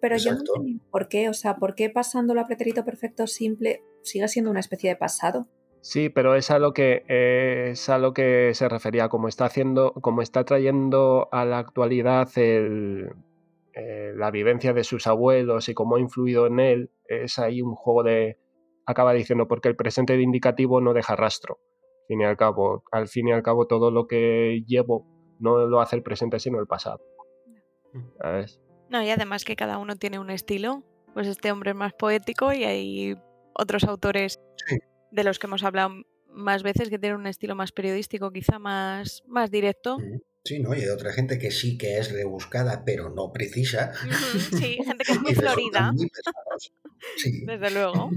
Pero 0.00 0.16
yo 0.16 0.32
no 0.32 0.38
entendí 0.38 0.80
por 0.90 1.08
qué, 1.08 1.28
o 1.28 1.34
sea, 1.34 1.56
¿por 1.56 1.74
qué 1.74 1.90
pasándolo 1.90 2.40
a 2.40 2.46
pretérito 2.46 2.82
perfecto 2.84 3.26
simple 3.26 3.82
sigue 4.02 4.26
siendo 4.28 4.50
una 4.50 4.60
especie 4.60 4.88
de 4.88 4.96
pasado? 4.96 5.48
Sí, 5.82 6.08
pero 6.08 6.34
es 6.34 6.50
a 6.50 6.58
lo 6.58 6.72
que 6.72 7.04
eh, 7.08 7.70
es 7.72 7.88
a 7.90 7.98
lo 7.98 8.14
que 8.14 8.52
se 8.54 8.68
refería, 8.68 9.08
como 9.08 9.28
está 9.28 9.46
haciendo, 9.46 9.92
como 9.92 10.22
está 10.22 10.44
trayendo 10.44 11.28
a 11.30 11.44
la 11.44 11.58
actualidad 11.58 12.28
el, 12.36 13.10
eh, 13.74 14.12
la 14.16 14.30
vivencia 14.30 14.72
de 14.72 14.84
sus 14.84 15.06
abuelos 15.06 15.68
y 15.68 15.74
cómo 15.74 15.96
ha 15.96 16.00
influido 16.00 16.46
en 16.46 16.60
él, 16.60 16.90
es 17.06 17.38
ahí 17.38 17.62
un 17.62 17.74
juego 17.74 18.02
de 18.02 18.38
acaba 18.86 19.12
diciendo 19.12 19.46
porque 19.48 19.68
el 19.68 19.76
presente 19.76 20.16
de 20.16 20.22
indicativo 20.22 20.80
no 20.80 20.92
deja 20.92 21.16
rastro. 21.16 21.58
Al 22.02 22.06
fin 22.08 22.20
y 22.20 22.24
al 22.24 22.36
cabo, 22.36 22.82
al 22.90 23.08
fin 23.08 23.28
y 23.28 23.32
al 23.32 23.42
cabo 23.42 23.66
todo 23.66 23.90
lo 23.90 24.06
que 24.06 24.62
llevo 24.66 25.06
no 25.38 25.66
lo 25.66 25.80
hace 25.80 25.96
el 25.96 26.02
presente 26.02 26.38
sino 26.40 26.58
el 26.60 26.66
pasado. 26.66 27.00
¿Sabes? 28.20 28.60
No, 28.88 29.02
y 29.02 29.10
además 29.10 29.44
que 29.44 29.56
cada 29.56 29.78
uno 29.78 29.96
tiene 29.96 30.18
un 30.18 30.30
estilo. 30.30 30.82
Pues 31.14 31.26
este 31.26 31.50
hombre 31.50 31.70
es 31.70 31.76
más 31.76 31.92
poético 31.92 32.52
y 32.52 32.64
hay 32.64 33.16
otros 33.54 33.84
autores 33.84 34.38
Sí. 34.66 34.78
de 35.10 35.24
los 35.24 35.38
que 35.38 35.46
hemos 35.46 35.64
hablado 35.64 35.90
más 36.28 36.62
veces 36.62 36.88
que 36.90 36.98
tienen 36.98 37.18
un 37.18 37.26
estilo 37.26 37.54
más 37.56 37.72
periodístico, 37.72 38.30
quizá 38.30 38.58
más, 38.60 39.22
más 39.26 39.50
directo. 39.50 39.96
Sí, 40.44 40.60
¿no? 40.60 40.74
Y 40.74 40.80
hay 40.82 40.88
otra 40.88 41.12
gente 41.12 41.38
que 41.38 41.50
sí 41.50 41.76
que 41.76 41.98
es 41.98 42.12
rebuscada, 42.12 42.84
pero 42.84 43.10
no 43.10 43.32
precisa. 43.32 43.92
Sí, 44.56 44.78
gente 44.84 45.04
que 45.04 45.12
es 45.12 45.20
muy 45.22 45.34
florida, 45.34 45.92
muy. 45.92 46.10
Sí. 47.16 47.44
desde 47.44 47.70
luego. 47.72 48.10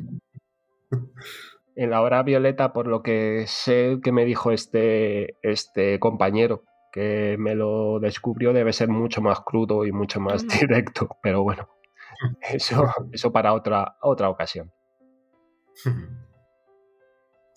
En 1.76 1.90
la 1.90 2.02
hora 2.02 2.22
violeta, 2.24 2.72
por 2.72 2.88
lo 2.88 3.02
que 3.02 3.46
sé 3.48 4.00
que 4.04 4.12
me 4.12 4.26
dijo 4.26 4.52
este, 4.52 5.38
este 5.42 6.00
compañero, 6.00 6.64
que 6.92 7.36
me 7.40 7.56
lo 7.56 8.00
descubrió, 8.00 8.54
debe 8.54 8.74
ser 8.74 8.90
mucho 8.90 9.22
más 9.22 9.42
crudo 9.42 9.86
y 9.86 9.92
mucho 9.92 10.20
más 10.20 10.48
directo. 10.48 11.18
Pero 11.24 11.42
bueno, 11.42 11.68
eso, 12.42 12.86
eso 13.12 13.32
para 13.32 13.54
otra, 13.54 13.98
otra 14.02 14.30
ocasión. 14.30 14.72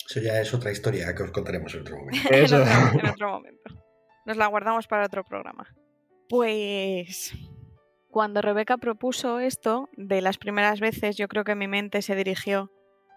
Eso 0.09 0.21
ya 0.21 0.41
es 0.41 0.55
otra 0.55 0.71
historia 0.71 1.15
que 1.15 1.23
os 1.23 1.31
contaremos 1.31 1.75
en 1.75 1.81
otro 1.83 1.97
momento. 1.99 2.29
en, 2.31 2.45
Eso. 2.45 2.57
otro, 2.63 3.01
en 3.01 3.07
otro 3.07 3.31
momento. 3.31 3.71
Nos 4.25 4.37
la 4.37 4.47
guardamos 4.47 4.87
para 4.87 5.07
otro 5.07 5.25
programa. 5.25 5.67
Pues 6.29 7.35
cuando 8.09 8.41
Rebeca 8.41 8.79
propuso 8.79 9.41
esto, 9.41 9.91
de 9.97 10.23
las 10.23 10.39
primeras 10.39 10.81
veces, 10.81 11.17
yo 11.17 11.29
creo 11.29 11.45
que 11.45 11.55
mi 11.55 11.69
mente 11.69 12.01
se 12.01 12.17
dirigió 12.17 12.73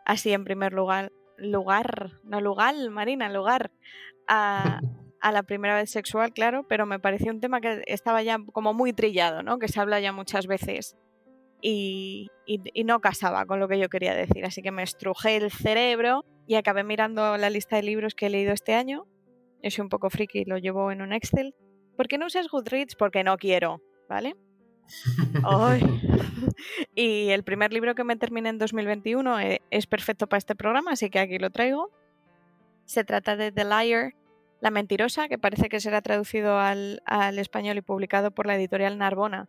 así 0.06 0.32
en 0.34 0.44
primer 0.44 0.74
lugar, 0.74 1.12
lugar, 1.38 2.12
no 2.24 2.42
lugar, 2.42 2.76
Marina, 2.90 3.30
lugar, 3.30 3.72
a, 4.28 4.80
a 5.22 5.32
la 5.32 5.44
primera 5.44 5.76
vez 5.76 5.90
sexual, 5.92 6.32
claro, 6.34 6.66
pero 6.68 6.86
me 6.86 7.00
pareció 7.00 7.32
un 7.32 7.40
tema 7.42 7.62
que 7.62 7.82
estaba 7.88 8.22
ya 8.24 8.38
como 8.54 8.74
muy 8.74 8.94
trillado, 8.94 9.44
¿no? 9.44 9.60
Que 9.60 9.68
se 9.68 9.80
habla 9.80 10.00
ya 10.00 10.12
muchas 10.14 10.48
veces 10.48 10.96
y, 11.62 12.28
y- 12.46 12.62
y 12.74 12.84
no 12.86 13.02
casaba 13.02 13.46
con 13.46 13.60
lo 13.60 13.68
que 13.68 13.80
yo 13.80 13.90
quería 13.90 14.14
decir. 14.16 14.46
Así 14.46 14.62
que 14.62 14.72
me 14.72 14.84
estrujé 14.84 15.36
el 15.38 15.52
cerebro 15.52 16.24
y 16.48 16.56
acabé 16.56 16.84
mirando 16.84 17.36
la 17.38 17.50
lista 17.50 17.76
de 17.76 17.84
libros 17.84 18.16
que 18.16 18.28
he 18.28 18.30
leído 18.30 18.54
este 18.54 18.74
año. 18.74 19.06
Yo 19.62 19.70
soy 19.72 19.84
un 19.84 19.90
poco 19.90 20.10
friki, 20.10 20.46
lo 20.46 20.58
llevo 20.58 20.92
en 20.92 21.02
un 21.02 21.12
Excel. 21.12 21.54
¿Por 21.98 22.08
qué 22.08 22.18
no 22.18 22.28
usas 22.28 22.48
Goodreads? 22.48 22.96
Porque 22.96 23.26
no 23.26 23.38
quiero, 23.38 23.82
¿vale? 24.08 24.36
Y 26.96 27.30
el 27.30 27.44
primer 27.44 27.72
libro 27.72 27.96
que 27.96 28.04
me 28.04 28.16
terminé 28.16 28.50
en 28.50 28.58
2021 28.58 29.40
eh, 29.40 29.62
es 29.72 29.88
perfecto 29.88 30.28
para 30.28 30.40
este 30.40 30.56
programa, 30.56 30.92
así 30.92 31.10
que 31.10 31.20
aquí 31.20 31.40
lo 31.40 31.50
traigo. 31.50 31.90
Se 32.86 33.04
trata 33.04 33.36
de 33.36 33.52
The 33.52 33.64
Liar, 33.64 34.16
La 34.60 34.72
Mentirosa, 34.72 35.28
que 35.28 35.38
parece 35.38 35.70
que 35.70 35.80
será 35.80 36.02
traducido 36.02 36.60
al, 36.60 37.02
al 37.06 37.40
español 37.40 37.78
y 37.78 37.82
publicado 37.82 38.32
por 38.32 38.46
la 38.46 38.56
editorial 38.56 38.98
Narbona 38.98 39.48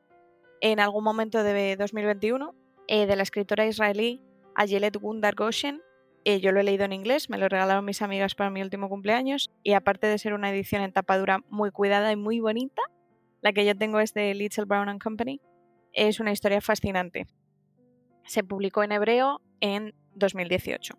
en 0.60 0.80
algún 0.80 1.04
momento 1.04 1.42
de 1.42 1.76
2021, 1.76 2.54
eh, 2.86 3.06
de 3.06 3.16
la 3.16 3.22
escritora 3.22 3.66
israelí 3.66 4.22
Ayelet 4.54 4.96
Gundar 4.96 5.34
Goshen. 5.34 5.82
Eh, 6.24 6.40
yo 6.40 6.52
lo 6.52 6.60
he 6.60 6.64
leído 6.64 6.84
en 6.84 6.92
inglés, 6.92 7.30
me 7.30 7.38
lo 7.38 7.48
regalaron 7.48 7.84
mis 7.84 8.02
amigas 8.02 8.34
para 8.34 8.50
mi 8.50 8.60
último 8.60 8.90
cumpleaños 8.90 9.50
y 9.62 9.72
aparte 9.72 10.06
de 10.06 10.18
ser 10.18 10.34
una 10.34 10.50
edición 10.50 10.82
en 10.82 10.92
tapa 10.92 11.16
dura 11.16 11.38
muy 11.48 11.70
cuidada 11.70 12.12
y 12.12 12.16
muy 12.16 12.40
bonita, 12.40 12.82
la 13.42 13.52
que 13.52 13.64
yo 13.64 13.74
tengo 13.74 14.00
es 14.00 14.14
de 14.14 14.34
Little 14.34 14.64
Brown 14.64 14.88
and 14.88 15.02
Company, 15.02 15.40
es 15.92 16.20
una 16.20 16.32
historia 16.32 16.60
fascinante. 16.60 17.26
Se 18.24 18.44
publicó 18.44 18.82
en 18.82 18.92
hebreo 18.92 19.40
en 19.60 19.94
2018. 20.14 20.94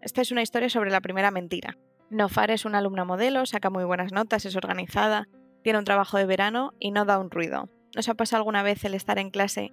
Esta 0.00 0.20
es 0.20 0.30
una 0.30 0.42
historia 0.42 0.68
sobre 0.68 0.90
la 0.90 1.00
primera 1.00 1.30
mentira. 1.30 1.76
Nofar 2.10 2.50
es 2.50 2.64
una 2.64 2.78
alumna 2.78 3.04
modelo, 3.04 3.46
saca 3.46 3.70
muy 3.70 3.84
buenas 3.84 4.12
notas, 4.12 4.44
es 4.44 4.56
organizada, 4.56 5.28
tiene 5.62 5.78
un 5.78 5.84
trabajo 5.84 6.16
de 6.16 6.26
verano 6.26 6.74
y 6.78 6.92
no 6.92 7.04
da 7.04 7.18
un 7.18 7.30
ruido. 7.30 7.68
¿Nos 7.94 8.08
ha 8.08 8.14
pasado 8.14 8.40
alguna 8.40 8.62
vez 8.62 8.84
el 8.84 8.94
estar 8.94 9.18
en 9.18 9.30
clase 9.30 9.72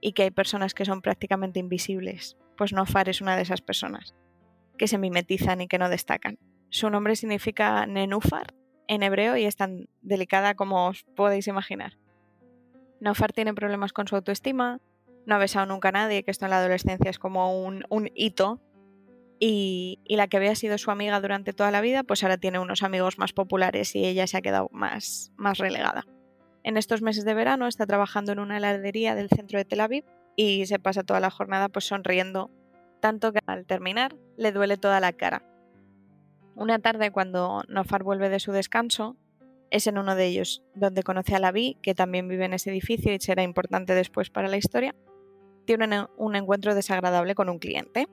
y 0.00 0.12
que 0.12 0.24
hay 0.24 0.30
personas 0.30 0.74
que 0.74 0.84
son 0.84 1.00
prácticamente 1.00 1.60
invisibles? 1.60 2.36
Pues 2.58 2.72
Nofar 2.72 3.08
es 3.08 3.22
una 3.22 3.36
de 3.36 3.42
esas 3.42 3.62
personas, 3.62 4.14
que 4.76 4.88
se 4.88 4.98
mimetizan 4.98 5.62
y 5.62 5.68
que 5.68 5.78
no 5.78 5.88
destacan. 5.88 6.38
Su 6.68 6.90
nombre 6.90 7.16
significa 7.16 7.86
Nenúfar 7.86 8.54
en 8.90 9.04
hebreo 9.04 9.36
y 9.36 9.44
es 9.44 9.54
tan 9.54 9.88
delicada 10.02 10.54
como 10.54 10.88
os 10.88 11.04
podéis 11.14 11.46
imaginar. 11.46 11.96
Nofar 12.98 13.32
tiene 13.32 13.54
problemas 13.54 13.92
con 13.92 14.08
su 14.08 14.16
autoestima, 14.16 14.80
no 15.26 15.36
ha 15.36 15.38
besado 15.38 15.64
nunca 15.66 15.90
a 15.90 15.92
nadie, 15.92 16.24
que 16.24 16.32
esto 16.32 16.46
en 16.46 16.50
la 16.50 16.58
adolescencia 16.58 17.08
es 17.08 17.20
como 17.20 17.62
un, 17.62 18.10
hito 18.16 18.60
y, 19.38 20.00
la 20.08 20.26
que 20.26 20.38
había 20.38 20.56
sido 20.56 20.76
su 20.76 20.90
amiga 20.90 21.20
durante 21.20 21.52
toda 21.52 21.70
la 21.70 21.80
vida, 21.80 22.02
pues 22.02 22.24
ahora 22.24 22.36
tiene 22.36 22.58
unos 22.58 22.82
amigos 22.82 23.16
más 23.16 23.32
populares 23.32 23.94
y 23.94 24.04
ella 24.04 24.26
se 24.26 24.36
ha 24.36 24.42
quedado 24.42 24.68
más, 24.72 25.32
más 25.36 25.58
relegada. 25.58 26.04
En 26.64 26.76
estos 26.76 27.00
meses 27.00 27.24
de 27.24 27.34
verano 27.34 27.68
está 27.68 27.86
trabajando 27.86 28.32
en 28.32 28.40
una 28.40 28.56
heladería 28.56 29.14
del 29.14 29.28
centro 29.28 29.56
de 29.56 29.64
Tel 29.64 29.80
Aviv 29.80 30.04
y 30.34 30.66
se 30.66 30.80
pasa 30.80 31.04
toda 31.04 31.20
la 31.20 31.30
jornada 31.30 31.68
pues 31.68 31.84
sonriendo, 31.84 32.50
tanto 32.98 33.32
que 33.32 33.38
al 33.46 33.66
terminar 33.66 34.16
le 34.36 34.50
duele 34.50 34.76
toda 34.78 34.98
la 34.98 35.12
cara. 35.12 35.44
Una 36.60 36.78
tarde 36.78 37.10
cuando 37.10 37.62
Nofar 37.68 38.02
vuelve 38.02 38.28
de 38.28 38.38
su 38.38 38.52
descanso, 38.52 39.16
es 39.70 39.86
en 39.86 39.96
uno 39.96 40.14
de 40.14 40.26
ellos 40.26 40.62
donde 40.74 41.02
conoce 41.02 41.34
a 41.34 41.38
Lavi, 41.38 41.78
que 41.82 41.94
también 41.94 42.28
vive 42.28 42.44
en 42.44 42.52
ese 42.52 42.68
edificio 42.68 43.14
y 43.14 43.18
será 43.18 43.42
importante 43.42 43.94
después 43.94 44.28
para 44.28 44.46
la 44.46 44.58
historia, 44.58 44.94
tiene 45.64 46.06
un 46.18 46.36
encuentro 46.36 46.74
desagradable 46.74 47.34
con 47.34 47.48
un 47.48 47.58
cliente. 47.58 48.08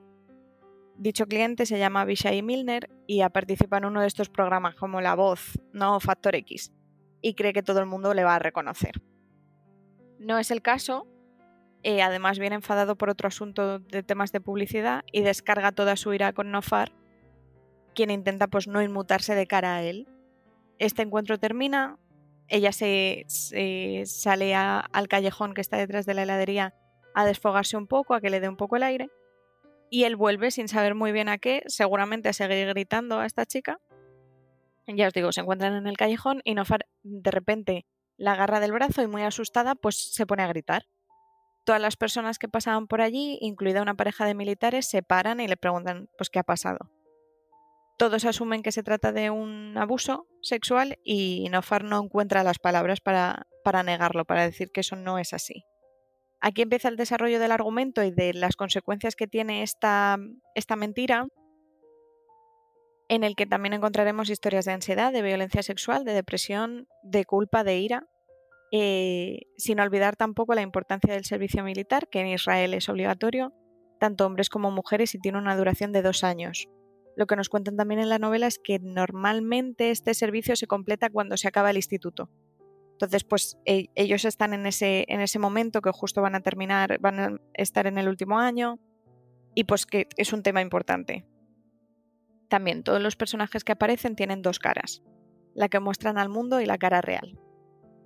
Dicho 0.96 1.26
cliente 1.26 1.66
se 1.66 1.78
llama 1.78 2.06
Vishai 2.06 2.40
Milner 2.40 2.88
y 3.06 3.20
ha 3.20 3.28
participado 3.28 3.82
en 3.82 3.90
uno 3.90 4.00
de 4.00 4.06
estos 4.06 4.30
programas 4.30 4.76
como 4.76 5.02
La 5.02 5.14
Voz, 5.14 5.60
no 5.74 6.00
Factor 6.00 6.34
X, 6.36 6.72
y 7.20 7.34
cree 7.34 7.52
que 7.52 7.62
todo 7.62 7.80
el 7.80 7.86
mundo 7.86 8.14
le 8.14 8.24
va 8.24 8.36
a 8.36 8.38
reconocer. 8.38 9.02
No 10.18 10.38
es 10.38 10.50
el 10.50 10.62
caso, 10.62 11.06
eh, 11.82 12.00
además 12.00 12.38
viene 12.38 12.54
enfadado 12.54 12.96
por 12.96 13.10
otro 13.10 13.28
asunto 13.28 13.78
de 13.78 14.02
temas 14.02 14.32
de 14.32 14.40
publicidad 14.40 15.04
y 15.12 15.20
descarga 15.20 15.72
toda 15.72 15.96
su 15.96 16.14
ira 16.14 16.32
con 16.32 16.50
Nofar, 16.50 16.92
quien 17.98 18.12
intenta 18.12 18.46
pues 18.46 18.68
no 18.68 18.80
inmutarse 18.80 19.34
de 19.34 19.48
cara 19.48 19.74
a 19.74 19.82
él. 19.82 20.06
Este 20.78 21.02
encuentro 21.02 21.36
termina, 21.36 21.98
ella 22.46 22.70
se, 22.70 23.24
sale 24.06 24.54
al 24.54 25.08
callejón 25.08 25.52
que 25.52 25.60
está 25.60 25.78
detrás 25.78 26.06
de 26.06 26.14
la 26.14 26.22
heladería 26.22 26.74
a 27.12 27.26
desfogarse 27.26 27.76
un 27.76 27.88
poco, 27.88 28.14
a 28.14 28.20
que 28.20 28.30
le 28.30 28.38
dé 28.38 28.48
un 28.48 28.56
poco 28.56 28.76
el 28.76 28.84
aire, 28.84 29.10
y 29.90 30.04
él 30.04 30.14
vuelve 30.14 30.52
sin 30.52 30.68
saber 30.68 30.94
muy 30.94 31.10
bien 31.10 31.28
a 31.28 31.38
qué, 31.38 31.64
seguramente 31.66 32.28
a 32.28 32.32
seguir 32.32 32.68
gritando 32.68 33.18
a 33.18 33.26
esta 33.26 33.46
chica. 33.46 33.80
Ya 34.86 35.08
os 35.08 35.12
digo, 35.12 35.32
se 35.32 35.40
encuentran 35.40 35.74
en 35.74 35.88
el 35.88 35.96
callejón 35.96 36.40
y 36.44 36.54
Nofar 36.54 36.86
de 37.02 37.32
repente 37.32 37.84
la 38.16 38.34
agarra 38.34 38.60
del 38.60 38.70
brazo 38.70 39.02
y 39.02 39.08
muy 39.08 39.22
asustada 39.22 39.74
pues 39.74 39.96
se 40.14 40.24
pone 40.24 40.44
a 40.44 40.46
gritar. 40.46 40.86
Todas 41.64 41.82
las 41.82 41.96
personas 41.96 42.38
que 42.38 42.46
pasaban 42.46 42.86
por 42.86 43.00
allí, 43.00 43.38
incluida 43.40 43.82
una 43.82 43.96
pareja 43.96 44.24
de 44.24 44.34
militares, 44.34 44.88
se 44.88 45.02
paran 45.02 45.40
y 45.40 45.48
le 45.48 45.56
preguntan 45.56 46.08
pues 46.16 46.30
qué 46.30 46.38
ha 46.38 46.44
pasado. 46.44 46.92
Todos 47.98 48.24
asumen 48.24 48.62
que 48.62 48.70
se 48.70 48.84
trata 48.84 49.10
de 49.10 49.30
un 49.30 49.76
abuso 49.76 50.28
sexual 50.40 51.00
y 51.02 51.48
Nofar 51.50 51.82
no 51.82 52.00
encuentra 52.00 52.44
las 52.44 52.60
palabras 52.60 53.00
para, 53.00 53.44
negarlo, 53.84 54.24
para 54.24 54.44
decir 54.44 54.70
que 54.72 54.82
eso 54.82 54.94
no 54.94 55.18
es 55.18 55.32
así. 55.32 55.64
Aquí 56.40 56.62
empieza 56.62 56.88
el 56.88 56.96
desarrollo 56.96 57.40
del 57.40 57.50
argumento 57.50 58.04
y 58.04 58.12
de 58.12 58.34
las 58.34 58.54
consecuencias 58.54 59.16
que 59.16 59.26
tiene 59.26 59.64
esta, 59.64 60.16
esta 60.54 60.76
mentira, 60.76 61.26
en 63.08 63.24
el 63.24 63.34
que 63.34 63.46
también 63.46 63.72
encontraremos 63.72 64.30
historias 64.30 64.64
de 64.64 64.72
ansiedad, 64.72 65.12
de 65.12 65.22
violencia 65.22 65.64
sexual, 65.64 66.04
de 66.04 66.12
depresión, 66.12 66.86
de 67.02 67.24
culpa, 67.24 67.64
de 67.64 67.78
ira, 67.78 68.06
eh, 68.70 69.40
sin 69.56 69.80
olvidar 69.80 70.14
tampoco 70.14 70.54
la 70.54 70.62
importancia 70.62 71.14
del 71.14 71.24
servicio 71.24 71.64
militar, 71.64 72.06
que 72.08 72.20
en 72.20 72.28
Israel 72.28 72.74
es 72.74 72.88
obligatorio, 72.88 73.52
tanto 73.98 74.24
hombres 74.24 74.50
como 74.50 74.70
mujeres, 74.70 75.16
y 75.16 75.18
tiene 75.18 75.38
una 75.38 75.56
duración 75.56 75.90
de 75.90 76.02
dos 76.02 76.22
años. 76.22 76.68
Lo 77.18 77.26
que 77.26 77.34
nos 77.34 77.48
cuentan 77.48 77.76
también 77.76 77.98
en 77.98 78.10
la 78.10 78.20
novela 78.20 78.46
es 78.46 78.60
que 78.60 78.78
normalmente 78.78 79.90
este 79.90 80.14
servicio 80.14 80.54
se 80.54 80.68
completa 80.68 81.10
cuando 81.10 81.36
se 81.36 81.48
acaba 81.48 81.70
el 81.70 81.76
instituto. 81.76 82.30
Entonces, 82.92 83.24
pues 83.24 83.58
e, 83.64 83.88
ellos 83.96 84.24
están 84.24 84.54
en 84.54 84.66
ese, 84.66 85.04
en 85.08 85.20
ese 85.20 85.40
momento 85.40 85.80
que 85.80 85.90
justo 85.90 86.22
van 86.22 86.36
a 86.36 86.42
terminar, 86.42 87.00
van 87.00 87.18
a 87.18 87.36
estar 87.54 87.88
en 87.88 87.98
el 87.98 88.06
último 88.06 88.38
año 88.38 88.78
y 89.56 89.64
pues 89.64 89.84
que 89.84 90.06
es 90.16 90.32
un 90.32 90.44
tema 90.44 90.60
importante. 90.60 91.26
También 92.46 92.84
todos 92.84 93.02
los 93.02 93.16
personajes 93.16 93.64
que 93.64 93.72
aparecen 93.72 94.14
tienen 94.14 94.40
dos 94.40 94.60
caras, 94.60 95.02
la 95.54 95.68
que 95.68 95.80
muestran 95.80 96.18
al 96.18 96.28
mundo 96.28 96.60
y 96.60 96.66
la 96.66 96.78
cara 96.78 97.00
real. 97.00 97.36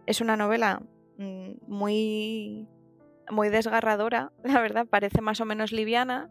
Es 0.06 0.22
una 0.22 0.38
novela 0.38 0.80
mm, 1.18 1.50
muy 1.66 2.66
muy 3.30 3.50
desgarradora, 3.50 4.32
la 4.42 4.58
verdad, 4.62 4.86
parece 4.86 5.20
más 5.20 5.42
o 5.42 5.44
menos 5.44 5.70
liviana, 5.70 6.30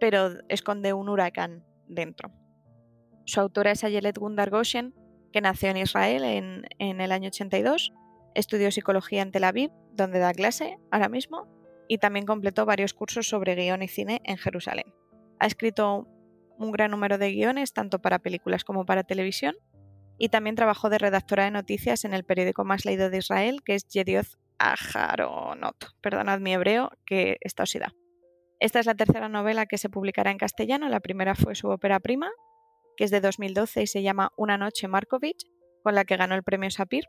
pero 0.00 0.30
esconde 0.48 0.94
un 0.94 1.10
huracán 1.10 1.66
dentro. 1.94 2.32
Su 3.24 3.40
autora 3.40 3.70
es 3.70 3.84
Ayelet 3.84 4.18
Gundar 4.18 4.50
Goshen, 4.50 4.94
que 5.32 5.40
nació 5.40 5.70
en 5.70 5.78
Israel 5.78 6.24
en, 6.78 7.00
el 7.00 7.12
año 7.12 7.28
82 7.28 7.92
Estudió 8.34 8.70
psicología 8.70 9.22
en 9.22 9.30
Tel 9.30 9.44
Aviv, 9.44 9.70
donde 9.92 10.18
da 10.18 10.32
clase 10.32 10.78
ahora 10.90 11.08
mismo, 11.08 11.46
y 11.86 11.98
también 11.98 12.24
completó 12.24 12.64
varios 12.64 12.94
cursos 12.94 13.28
sobre 13.28 13.54
guion 13.54 13.82
y 13.82 13.88
cine 13.88 14.22
en 14.24 14.38
Jerusalén. 14.38 14.94
Ha 15.38 15.46
escrito 15.46 16.08
un 16.58 16.72
gran 16.72 16.90
número 16.90 17.18
de 17.18 17.30
guiones, 17.32 17.72
tanto 17.72 18.00
para 18.00 18.20
películas 18.20 18.64
como 18.64 18.86
para 18.86 19.04
televisión, 19.04 19.54
y 20.18 20.28
también 20.28 20.56
trabajó 20.56 20.88
de 20.88 20.98
redactora 20.98 21.44
de 21.44 21.50
noticias 21.50 22.04
en 22.04 22.14
el 22.14 22.24
periódico 22.24 22.64
más 22.64 22.84
leído 22.84 23.10
de 23.10 23.18
Israel, 23.18 23.62
que 23.64 23.74
es 23.74 23.86
Yedioth 23.88 24.38
Aharonot. 24.58 25.76
Perdonad 26.00 26.40
mi 26.40 26.54
hebreo, 26.54 26.90
que 27.04 27.36
está 27.40 27.64
oxidado. 27.64 27.94
Esta 28.62 28.78
es 28.78 28.86
la 28.86 28.94
tercera 28.94 29.28
novela 29.28 29.66
que 29.66 29.76
se 29.76 29.90
publicará 29.90 30.30
en 30.30 30.38
castellano. 30.38 30.88
La 30.88 31.00
primera 31.00 31.34
fue 31.34 31.56
su 31.56 31.66
ópera 31.66 31.98
prima, 31.98 32.30
que 32.96 33.02
es 33.02 33.10
de 33.10 33.20
2012 33.20 33.82
y 33.82 33.86
se 33.88 34.02
llama 34.02 34.30
Una 34.36 34.56
noche 34.56 34.86
Markovich, 34.86 35.44
con 35.82 35.96
la 35.96 36.04
que 36.04 36.16
ganó 36.16 36.36
el 36.36 36.44
premio 36.44 36.70
Sapir 36.70 37.06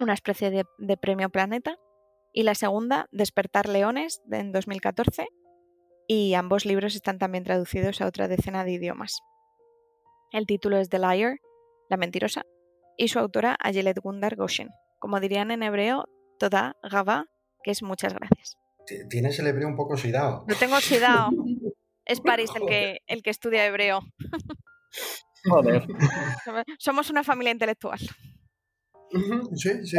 una 0.00 0.12
especie 0.12 0.50
de, 0.50 0.96
premio 0.98 1.30
Planeta, 1.30 1.76
y 2.32 2.42
la 2.42 2.54
segunda, 2.54 3.08
Despertar 3.10 3.70
Leones, 3.70 4.20
en 4.30 4.52
2014, 4.52 5.28
y 6.06 6.34
ambos 6.34 6.66
libros 6.66 6.94
están 6.94 7.18
también 7.18 7.44
traducidos 7.44 8.02
a 8.02 8.06
otra 8.06 8.28
decena 8.28 8.64
de 8.64 8.72
idiomas. 8.72 9.20
El 10.30 10.46
título 10.46 10.76
es 10.76 10.90
The 10.90 10.98
Liar, 10.98 11.38
La 11.88 11.96
Mentirosa, 11.96 12.42
y 12.98 13.08
su 13.08 13.18
autora 13.18 13.56
Ayelet 13.60 13.98
Gundar 13.98 14.36
Goshen. 14.36 14.68
Como 14.98 15.20
dirían 15.20 15.50
en 15.50 15.62
hebreo, 15.62 16.04
Toda 16.38 16.76
Gava, 16.82 17.26
que 17.62 17.70
es 17.70 17.82
muchas 17.82 18.14
gracias. 18.14 18.59
Tienes 19.08 19.38
el 19.38 19.46
hebreo 19.46 19.68
un 19.68 19.76
poco 19.76 19.94
oxidado. 19.94 20.44
Lo 20.46 20.54
tengo 20.56 20.76
oxidado. 20.76 21.30
Es 22.06 22.20
París 22.20 22.50
el 22.56 22.66
que, 22.66 23.02
el 23.06 23.22
que 23.22 23.30
estudia 23.30 23.64
hebreo. 23.66 24.00
Joder. 25.44 25.86
Somos 26.78 27.08
una 27.08 27.22
familia 27.22 27.52
intelectual. 27.52 28.00
Sí, 29.54 29.86
sí, 29.86 29.96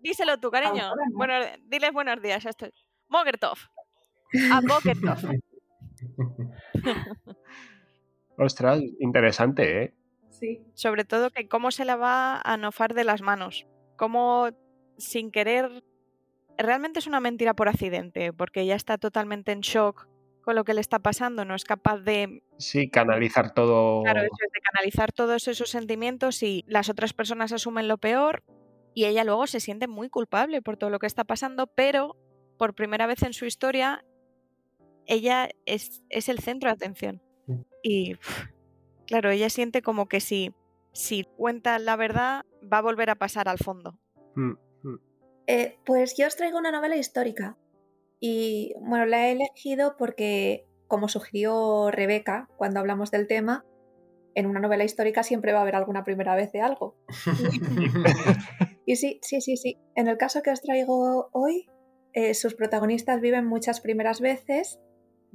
Díselo 0.00 0.38
tú, 0.38 0.50
cariño. 0.50 0.92
Bueno, 1.14 1.34
diles 1.64 1.92
buenos 1.92 2.20
días 2.20 2.44
a 2.44 2.50
esto. 2.50 2.66
Mogertov. 3.08 3.56
A 4.52 4.60
Mogertov. 4.60 5.18
Ostras, 8.36 8.82
interesante, 9.00 9.82
¿eh? 9.82 9.94
Sí. 10.30 10.62
Sobre 10.74 11.04
todo 11.04 11.30
que 11.30 11.48
cómo 11.48 11.70
se 11.70 11.86
la 11.86 11.96
va 11.96 12.40
a 12.40 12.56
nofar 12.58 12.92
de 12.92 13.04
las 13.04 13.22
manos. 13.22 13.66
Cómo 13.96 14.50
sin 14.98 15.30
querer... 15.30 15.82
Realmente 16.58 17.00
es 17.00 17.06
una 17.06 17.20
mentira 17.20 17.54
por 17.54 17.68
accidente, 17.68 18.32
porque 18.32 18.60
ella 18.60 18.76
está 18.76 18.98
totalmente 18.98 19.52
en 19.52 19.60
shock 19.60 20.08
con 20.44 20.54
lo 20.54 20.64
que 20.64 20.74
le 20.74 20.80
está 20.80 20.98
pasando, 20.98 21.44
no 21.44 21.54
es 21.54 21.64
capaz 21.64 21.98
de... 21.98 22.42
Sí, 22.58 22.90
canalizar 22.90 23.54
todo... 23.54 24.02
Claro, 24.02 24.20
eso 24.20 24.36
es 24.44 24.52
de 24.52 24.60
canalizar 24.60 25.10
todos 25.10 25.48
esos 25.48 25.70
sentimientos 25.70 26.42
y 26.42 26.64
las 26.68 26.90
otras 26.90 27.14
personas 27.14 27.52
asumen 27.52 27.88
lo 27.88 27.96
peor 27.96 28.44
y 28.92 29.06
ella 29.06 29.24
luego 29.24 29.46
se 29.46 29.58
siente 29.58 29.88
muy 29.88 30.10
culpable 30.10 30.60
por 30.60 30.76
todo 30.76 30.90
lo 30.90 30.98
que 30.98 31.06
está 31.06 31.24
pasando, 31.24 31.66
pero 31.66 32.16
por 32.58 32.74
primera 32.74 33.06
vez 33.06 33.22
en 33.22 33.32
su 33.32 33.46
historia 33.46 34.04
ella 35.06 35.48
es, 35.66 36.02
es 36.10 36.28
el 36.28 36.38
centro 36.38 36.68
de 36.68 36.74
atención. 36.74 37.22
Mm. 37.46 37.60
Y 37.82 38.16
claro, 39.06 39.30
ella 39.30 39.48
siente 39.50 39.82
como 39.82 40.06
que 40.06 40.20
si, 40.20 40.52
si 40.92 41.24
cuenta 41.24 41.78
la 41.78 41.96
verdad 41.96 42.44
va 42.70 42.78
a 42.78 42.82
volver 42.82 43.10
a 43.10 43.16
pasar 43.16 43.48
al 43.48 43.58
fondo. 43.58 43.98
Mm, 44.34 44.50
mm. 44.50 44.58
Eh, 45.46 45.78
pues 45.84 46.16
yo 46.16 46.26
os 46.26 46.36
traigo 46.36 46.58
una 46.58 46.70
novela 46.70 46.96
histórica. 46.96 47.56
Y 48.20 48.74
bueno, 48.80 49.06
la 49.06 49.28
he 49.28 49.32
elegido 49.32 49.96
porque, 49.96 50.66
como 50.88 51.08
sugirió 51.08 51.90
Rebeca 51.90 52.48
cuando 52.56 52.80
hablamos 52.80 53.10
del 53.10 53.26
tema, 53.26 53.64
en 54.34 54.46
una 54.46 54.60
novela 54.60 54.84
histórica 54.84 55.22
siempre 55.22 55.52
va 55.52 55.58
a 55.58 55.62
haber 55.62 55.76
alguna 55.76 56.04
primera 56.04 56.34
vez 56.34 56.52
de 56.52 56.60
algo. 56.60 56.96
y 58.86 58.96
sí, 58.96 59.20
sí, 59.22 59.40
sí, 59.40 59.56
sí. 59.56 59.78
En 59.94 60.08
el 60.08 60.16
caso 60.16 60.42
que 60.42 60.50
os 60.50 60.62
traigo 60.62 61.28
hoy, 61.32 61.68
eh, 62.12 62.34
sus 62.34 62.54
protagonistas 62.54 63.20
viven 63.20 63.46
muchas 63.46 63.80
primeras 63.80 64.20
veces, 64.20 64.80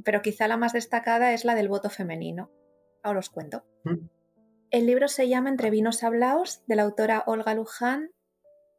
pero 0.03 0.21
quizá 0.21 0.47
la 0.47 0.57
más 0.57 0.73
destacada 0.73 1.33
es 1.33 1.45
la 1.45 1.55
del 1.55 1.69
voto 1.69 1.89
femenino. 1.89 2.51
Ahora 3.03 3.19
os 3.19 3.29
cuento. 3.29 3.63
El 4.71 4.85
libro 4.85 5.07
se 5.07 5.27
llama 5.27 5.49
Entre 5.49 5.69
vinos 5.69 6.03
hablaos, 6.03 6.63
de 6.67 6.75
la 6.75 6.83
autora 6.83 7.23
Olga 7.25 7.53
Luján, 7.53 8.11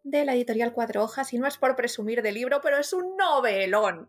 de 0.02 0.24
la 0.24 0.34
editorial 0.34 0.72
Cuatro 0.72 1.04
Hojas, 1.04 1.32
y 1.32 1.38
no 1.38 1.46
es 1.46 1.58
por 1.58 1.76
presumir 1.76 2.22
del 2.22 2.34
libro, 2.34 2.60
pero 2.60 2.78
es 2.78 2.92
un 2.92 3.16
novelón. 3.16 4.08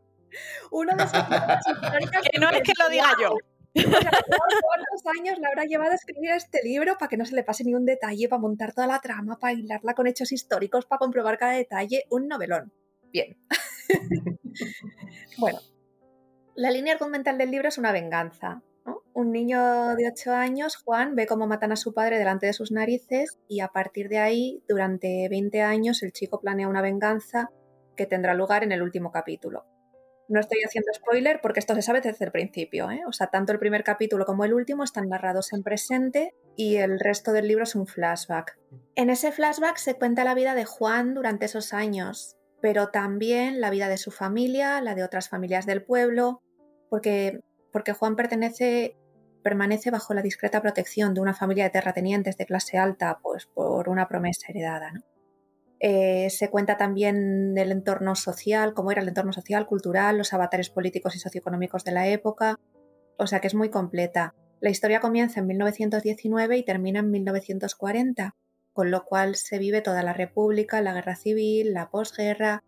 Uno 0.72 0.96
de 0.96 1.04
esos 1.04 1.14
Que 2.32 2.40
no 2.40 2.50
es 2.50 2.62
que 2.62 2.74
lo 2.80 2.90
diga 2.90 3.14
yo. 3.22 3.36
¿Cuántos 3.74 5.20
años 5.20 5.40
le 5.40 5.48
habrá 5.48 5.64
llevado 5.66 5.92
a 5.92 5.96
escribir 5.96 6.32
este 6.32 6.62
libro 6.64 6.98
para 6.98 7.10
que 7.10 7.18
no 7.18 7.26
se 7.26 7.36
le 7.36 7.44
pase 7.44 7.64
ni 7.64 7.74
un 7.74 7.86
detalle, 7.86 8.28
para 8.28 8.42
montar 8.42 8.74
toda 8.74 8.88
la 8.88 9.00
trama, 9.00 9.40
para 9.40 9.54
hilarla 9.54 9.94
con 9.94 10.08
hechos 10.08 10.32
históricos, 10.32 10.86
para 10.86 11.00
comprobar 11.00 11.38
cada 11.38 11.54
detalle? 11.54 12.06
Un 12.10 12.28
novelón. 12.28 12.74
Bien. 13.12 13.38
bueno, 15.38 15.60
la 16.56 16.72
línea 16.72 16.94
argumental 16.94 17.38
del 17.38 17.52
libro 17.52 17.70
es 17.70 17.78
una 17.78 17.92
venganza. 17.92 18.62
¿No? 18.86 19.04
Un 19.14 19.32
niño 19.32 19.96
de 19.96 20.08
8 20.08 20.34
años, 20.34 20.76
Juan, 20.76 21.16
ve 21.16 21.28
cómo 21.28 21.48
matan 21.48 21.72
a 21.72 21.76
su 21.76 21.94
padre 21.94 22.18
delante 22.18 22.46
de 22.46 22.54
sus 22.54 22.72
narices 22.72 23.40
y 23.48 23.60
a 23.60 23.68
partir 23.68 24.10
de 24.10 24.20
ahí, 24.20 24.64
durante 24.68 25.28
20 25.30 25.62
años, 25.62 26.04
el 26.04 26.12
chico 26.12 26.40
planea 26.40 26.68
una 26.68 26.82
venganza 26.82 27.52
que 27.96 28.06
tendrá 28.06 28.34
lugar 28.34 28.64
en 28.64 28.72
el 28.72 28.82
último 28.82 29.12
capítulo. 29.12 29.66
No 30.32 30.40
estoy 30.40 30.60
haciendo 30.66 30.94
spoiler 30.94 31.42
porque 31.42 31.60
esto 31.60 31.76
se 31.76 31.82
sabe 31.82 32.00
desde 32.00 32.24
el 32.24 32.32
principio. 32.32 32.90
¿eh? 32.90 33.02
O 33.06 33.12
sea, 33.12 33.28
tanto 33.28 33.52
el 33.52 33.60
primer 33.60 33.84
capítulo 33.84 34.26
como 34.26 34.46
el 34.46 34.54
último 34.54 34.86
están 34.86 35.10
narrados 35.10 35.52
en 35.52 35.62
presente 35.62 36.34
y 36.56 36.78
el 36.78 37.02
resto 37.02 37.34
del 37.34 37.50
libro 37.50 37.66
es 37.66 37.76
un 37.76 37.86
flashback. 37.86 38.58
En 38.96 39.10
ese 39.10 39.34
flashback 39.34 39.76
se 39.76 39.96
cuenta 39.96 40.24
la 40.24 40.34
vida 40.34 40.56
de 40.56 40.64
Juan 40.64 41.16
durante 41.16 41.48
esos 41.48 41.74
años, 41.74 42.38
pero 42.62 42.92
también 42.92 43.60
la 43.60 43.70
vida 43.72 43.90
de 43.90 43.98
su 43.98 44.10
familia, 44.10 44.80
la 44.80 44.96
de 44.96 45.04
otras 45.04 45.28
familias 45.28 45.66
del 45.66 45.84
pueblo, 45.84 46.42
porque, 46.90 47.42
porque 47.72 47.94
Juan 47.94 48.16
permanece 48.16 48.96
bajo 49.92 50.14
la 50.14 50.22
discreta 50.22 50.62
protección 50.62 51.14
de 51.14 51.22
una 51.22 51.34
familia 51.34 51.64
de 51.66 51.72
terratenientes 51.72 52.38
de 52.38 52.46
clase 52.46 52.78
alta, 52.78 53.20
pues 53.22 53.46
por 53.46 53.90
una 53.90 54.08
promesa 54.08 54.48
heredada. 54.50 54.94
Eh, 55.84 56.30
se 56.30 56.52
cuenta 56.52 56.78
también 56.78 57.56
del 57.56 57.72
entorno 57.72 58.16
social, 58.16 58.76
cómo 58.76 58.92
era 58.92 59.02
el 59.02 59.08
entorno 59.08 59.34
social, 59.34 59.66
cultural, 59.66 60.18
los 60.18 60.32
avatares 60.32 60.70
políticos 60.70 61.16
y 61.16 61.20
socioeconómicos 61.20 61.84
de 61.84 61.92
la 61.92 62.08
época. 62.08 62.60
O 63.18 63.26
sea 63.26 63.40
que 63.40 63.48
es 63.48 63.56
muy 63.56 63.70
completa. 63.70 64.36
La 64.60 64.70
historia 64.70 65.00
comienza 65.00 65.40
en 65.40 65.48
1919 65.48 66.58
y 66.58 66.64
termina 66.64 67.00
en 67.00 67.10
1940, 67.10 68.36
con 68.74 68.92
lo 68.92 69.06
cual 69.06 69.36
se 69.36 69.58
vive 69.58 69.82
toda 69.82 70.04
la 70.04 70.14
República, 70.14 70.82
la 70.82 70.94
Guerra 70.94 71.16
Civil, 71.16 71.74
la 71.74 71.90
posguerra, 71.90 72.64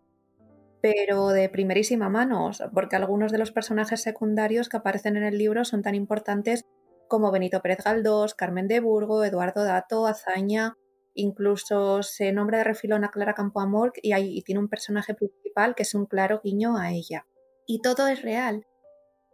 pero 0.84 1.28
de 1.28 1.48
primerísima 1.48 2.10
mano, 2.10 2.50
porque 2.74 2.94
algunos 2.94 3.32
de 3.32 3.38
los 3.38 3.52
personajes 3.52 4.02
secundarios 4.02 4.68
que 4.68 4.76
aparecen 4.76 5.16
en 5.16 5.22
el 5.24 5.38
libro 5.38 5.64
son 5.64 5.80
tan 5.80 5.94
importantes 5.94 6.66
como 7.08 7.32
Benito 7.32 7.62
Pérez 7.62 7.78
Galdós, 7.82 8.34
Carmen 8.34 8.68
de 8.68 8.80
Burgo, 8.80 9.24
Eduardo 9.24 9.64
Dato, 9.64 10.06
Azaña 10.06 10.74
Incluso 11.14 12.02
se 12.02 12.32
nombra 12.32 12.58
de 12.58 12.64
refilón 12.64 13.04
a 13.04 13.10
Clara 13.10 13.32
Campoamor 13.32 13.92
y, 14.02 14.12
y 14.14 14.42
tiene 14.42 14.58
un 14.58 14.68
personaje 14.68 15.14
principal 15.14 15.74
que 15.74 15.84
es 15.84 15.94
un 15.94 16.04
claro 16.04 16.42
guiño 16.44 16.76
a 16.76 16.90
ella. 16.90 17.26
Y 17.66 17.80
todo 17.80 18.08
es 18.08 18.20
real. 18.20 18.66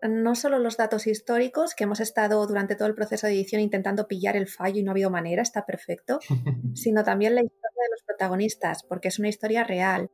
No 0.02 0.36
solo 0.36 0.60
los 0.60 0.76
datos 0.76 1.08
históricos, 1.08 1.74
que 1.74 1.84
hemos 1.84 1.98
estado 1.98 2.46
durante 2.46 2.76
todo 2.76 2.86
el 2.86 2.94
proceso 2.94 3.26
de 3.26 3.32
edición 3.32 3.60
intentando 3.60 4.06
pillar 4.06 4.36
el 4.36 4.46
fallo 4.46 4.78
y 4.78 4.82
no 4.84 4.90
ha 4.90 4.92
habido 4.92 5.10
manera, 5.10 5.42
está 5.42 5.66
perfecto, 5.66 6.20
sino 6.74 7.02
también 7.02 7.34
la 7.34 7.42
historia 7.42 7.82
de 7.82 7.90
los 7.90 8.02
protagonistas, 8.04 8.84
porque 8.84 9.08
es 9.08 9.18
una 9.18 9.28
historia 9.28 9.64
real, 9.64 10.10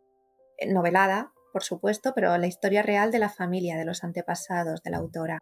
novelada, 0.69 1.33
por 1.53 1.63
supuesto, 1.63 2.13
pero 2.15 2.37
la 2.37 2.47
historia 2.47 2.83
real 2.83 3.11
de 3.11 3.19
la 3.19 3.31
familia, 3.31 3.77
de 3.77 3.85
los 3.85 4.05
antepasados 4.05 4.83
de 4.83 4.91
la 4.91 4.99
autora. 4.99 5.39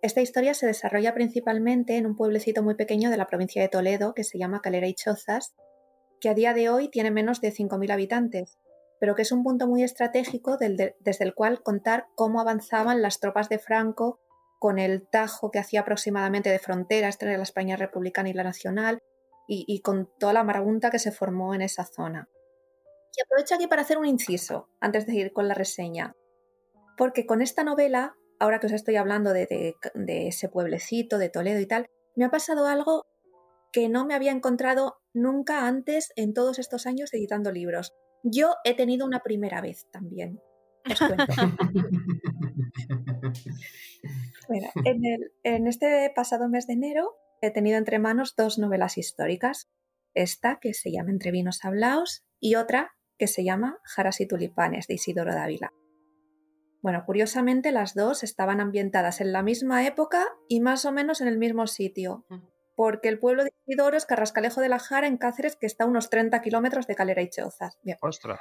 Esta 0.00 0.20
historia 0.20 0.54
se 0.54 0.66
desarrolla 0.66 1.14
principalmente 1.14 1.96
en 1.96 2.06
un 2.06 2.14
pueblecito 2.14 2.62
muy 2.62 2.76
pequeño 2.76 3.10
de 3.10 3.16
la 3.16 3.26
provincia 3.26 3.60
de 3.60 3.68
Toledo 3.68 4.14
que 4.14 4.22
se 4.22 4.38
llama 4.38 4.60
Calera 4.60 4.86
y 4.86 4.94
Chozas, 4.94 5.56
que 6.20 6.28
a 6.28 6.34
día 6.34 6.54
de 6.54 6.68
hoy 6.68 6.88
tiene 6.88 7.10
menos 7.10 7.40
de 7.40 7.52
5.000 7.52 7.92
habitantes, 7.92 8.58
pero 9.00 9.16
que 9.16 9.22
es 9.22 9.32
un 9.32 9.42
punto 9.42 9.66
muy 9.66 9.82
estratégico 9.82 10.56
desde 10.56 11.24
el 11.24 11.34
cual 11.34 11.62
contar 11.62 12.06
cómo 12.14 12.40
avanzaban 12.40 13.02
las 13.02 13.18
tropas 13.18 13.48
de 13.48 13.58
Franco 13.58 14.20
con 14.60 14.78
el 14.78 15.08
tajo 15.08 15.50
que 15.50 15.58
hacía 15.58 15.80
aproximadamente 15.80 16.50
de 16.50 16.58
frontera 16.58 17.08
entre 17.08 17.36
la 17.36 17.42
España 17.42 17.76
republicana 17.76 18.28
y 18.28 18.32
la 18.32 18.44
nacional 18.44 18.98
y, 19.48 19.64
y 19.66 19.80
con 19.80 20.08
toda 20.18 20.32
la 20.32 20.44
marabunta 20.44 20.90
que 20.90 20.98
se 20.98 21.12
formó 21.12 21.54
en 21.54 21.62
esa 21.62 21.84
zona. 21.84 22.28
Y 23.16 23.22
aprovecho 23.22 23.56
aquí 23.56 23.66
para 23.66 23.82
hacer 23.82 23.98
un 23.98 24.06
inciso 24.06 24.68
antes 24.80 25.06
de 25.06 25.14
ir 25.14 25.32
con 25.32 25.48
la 25.48 25.54
reseña, 25.54 26.14
porque 26.96 27.26
con 27.26 27.42
esta 27.42 27.64
novela 27.64 28.14
ahora 28.38 28.60
que 28.60 28.66
os 28.66 28.72
estoy 28.72 28.96
hablando 28.96 29.32
de, 29.32 29.74
ese 30.06 30.48
pueblecito, 30.48 31.18
de 31.18 31.28
Toledo 31.28 31.60
y 31.60 31.66
tal, 31.66 31.86
me 32.16 32.24
ha 32.24 32.30
pasado 32.30 32.66
algo 32.66 33.04
que 33.72 33.88
no 33.88 34.06
me 34.06 34.14
había 34.14 34.32
encontrado 34.32 34.98
nunca 35.12 35.66
antes 35.66 36.12
en 36.16 36.34
todos 36.34 36.58
estos 36.58 36.86
años 36.86 37.12
editando 37.12 37.52
libros. 37.52 37.92
Yo 38.22 38.54
he 38.64 38.74
tenido 38.74 39.06
una 39.06 39.20
primera 39.20 39.60
vez 39.60 39.86
también. 39.92 40.40
Os 40.90 40.98
cuento. 40.98 41.26
en, 44.84 45.02
en, 45.42 45.66
este 45.66 46.10
pasado 46.14 46.48
mes 46.48 46.66
de 46.66 46.74
enero 46.74 47.16
he 47.42 47.50
tenido 47.50 47.76
entre 47.76 47.98
manos 47.98 48.34
dos 48.36 48.58
novelas 48.58 48.96
históricas. 48.96 49.68
Esta 50.14 50.58
que 50.60 50.72
se 50.72 50.90
llama 50.90 51.10
Entre 51.10 51.30
vinos 51.30 51.64
hablaos 51.64 52.24
y 52.40 52.54
otra 52.54 52.96
que 53.18 53.26
se 53.26 53.44
llama 53.44 53.78
Jaras 53.82 54.20
y 54.20 54.26
tulipanes 54.26 54.86
de 54.86 54.94
Isidoro 54.94 55.34
Dávila. 55.34 55.72
Bueno, 56.80 57.04
curiosamente 57.04 57.72
las 57.72 57.94
dos 57.94 58.22
estaban 58.22 58.60
ambientadas 58.60 59.20
en 59.20 59.32
la 59.32 59.42
misma 59.42 59.86
época 59.86 60.24
y 60.48 60.60
más 60.60 60.84
o 60.84 60.92
menos 60.92 61.20
en 61.20 61.28
el 61.28 61.36
mismo 61.36 61.66
sitio, 61.66 62.24
porque 62.76 63.08
el 63.08 63.18
pueblo 63.18 63.42
de 63.42 63.50
Isidoro 63.66 63.96
es 63.96 64.06
Carrascalejo 64.06 64.60
de 64.60 64.68
la 64.68 64.78
Jara 64.78 65.08
en 65.08 65.16
Cáceres, 65.16 65.56
que 65.56 65.66
está 65.66 65.82
a 65.84 65.86
unos 65.88 66.10
30 66.10 66.40
kilómetros 66.40 66.86
de 66.86 66.94
Calera 66.94 67.20
y 67.20 67.30
Chozas. 67.30 67.76
Bien. 67.82 67.98
¡Ostras! 68.00 68.38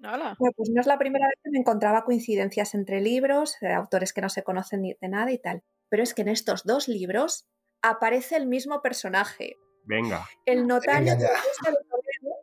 Bueno, 0.00 0.52
pues 0.56 0.70
no 0.70 0.80
es 0.80 0.86
la 0.86 0.98
primera 0.98 1.26
vez 1.26 1.36
que 1.44 1.50
me 1.50 1.58
encontraba 1.58 2.04
coincidencias 2.04 2.74
entre 2.74 3.02
libros, 3.02 3.56
de 3.60 3.74
autores 3.74 4.14
que 4.14 4.22
no 4.22 4.30
se 4.30 4.42
conocen 4.42 4.80
ni 4.80 4.94
de 4.98 5.08
nada 5.08 5.30
y 5.30 5.38
tal, 5.38 5.62
pero 5.90 6.02
es 6.02 6.14
que 6.14 6.22
en 6.22 6.28
estos 6.28 6.64
dos 6.64 6.88
libros 6.88 7.46
aparece 7.82 8.36
el 8.36 8.46
mismo 8.46 8.80
personaje. 8.80 9.56
Venga. 9.84 10.26
El 10.46 10.66
notario 10.66 11.16
de 11.16 11.26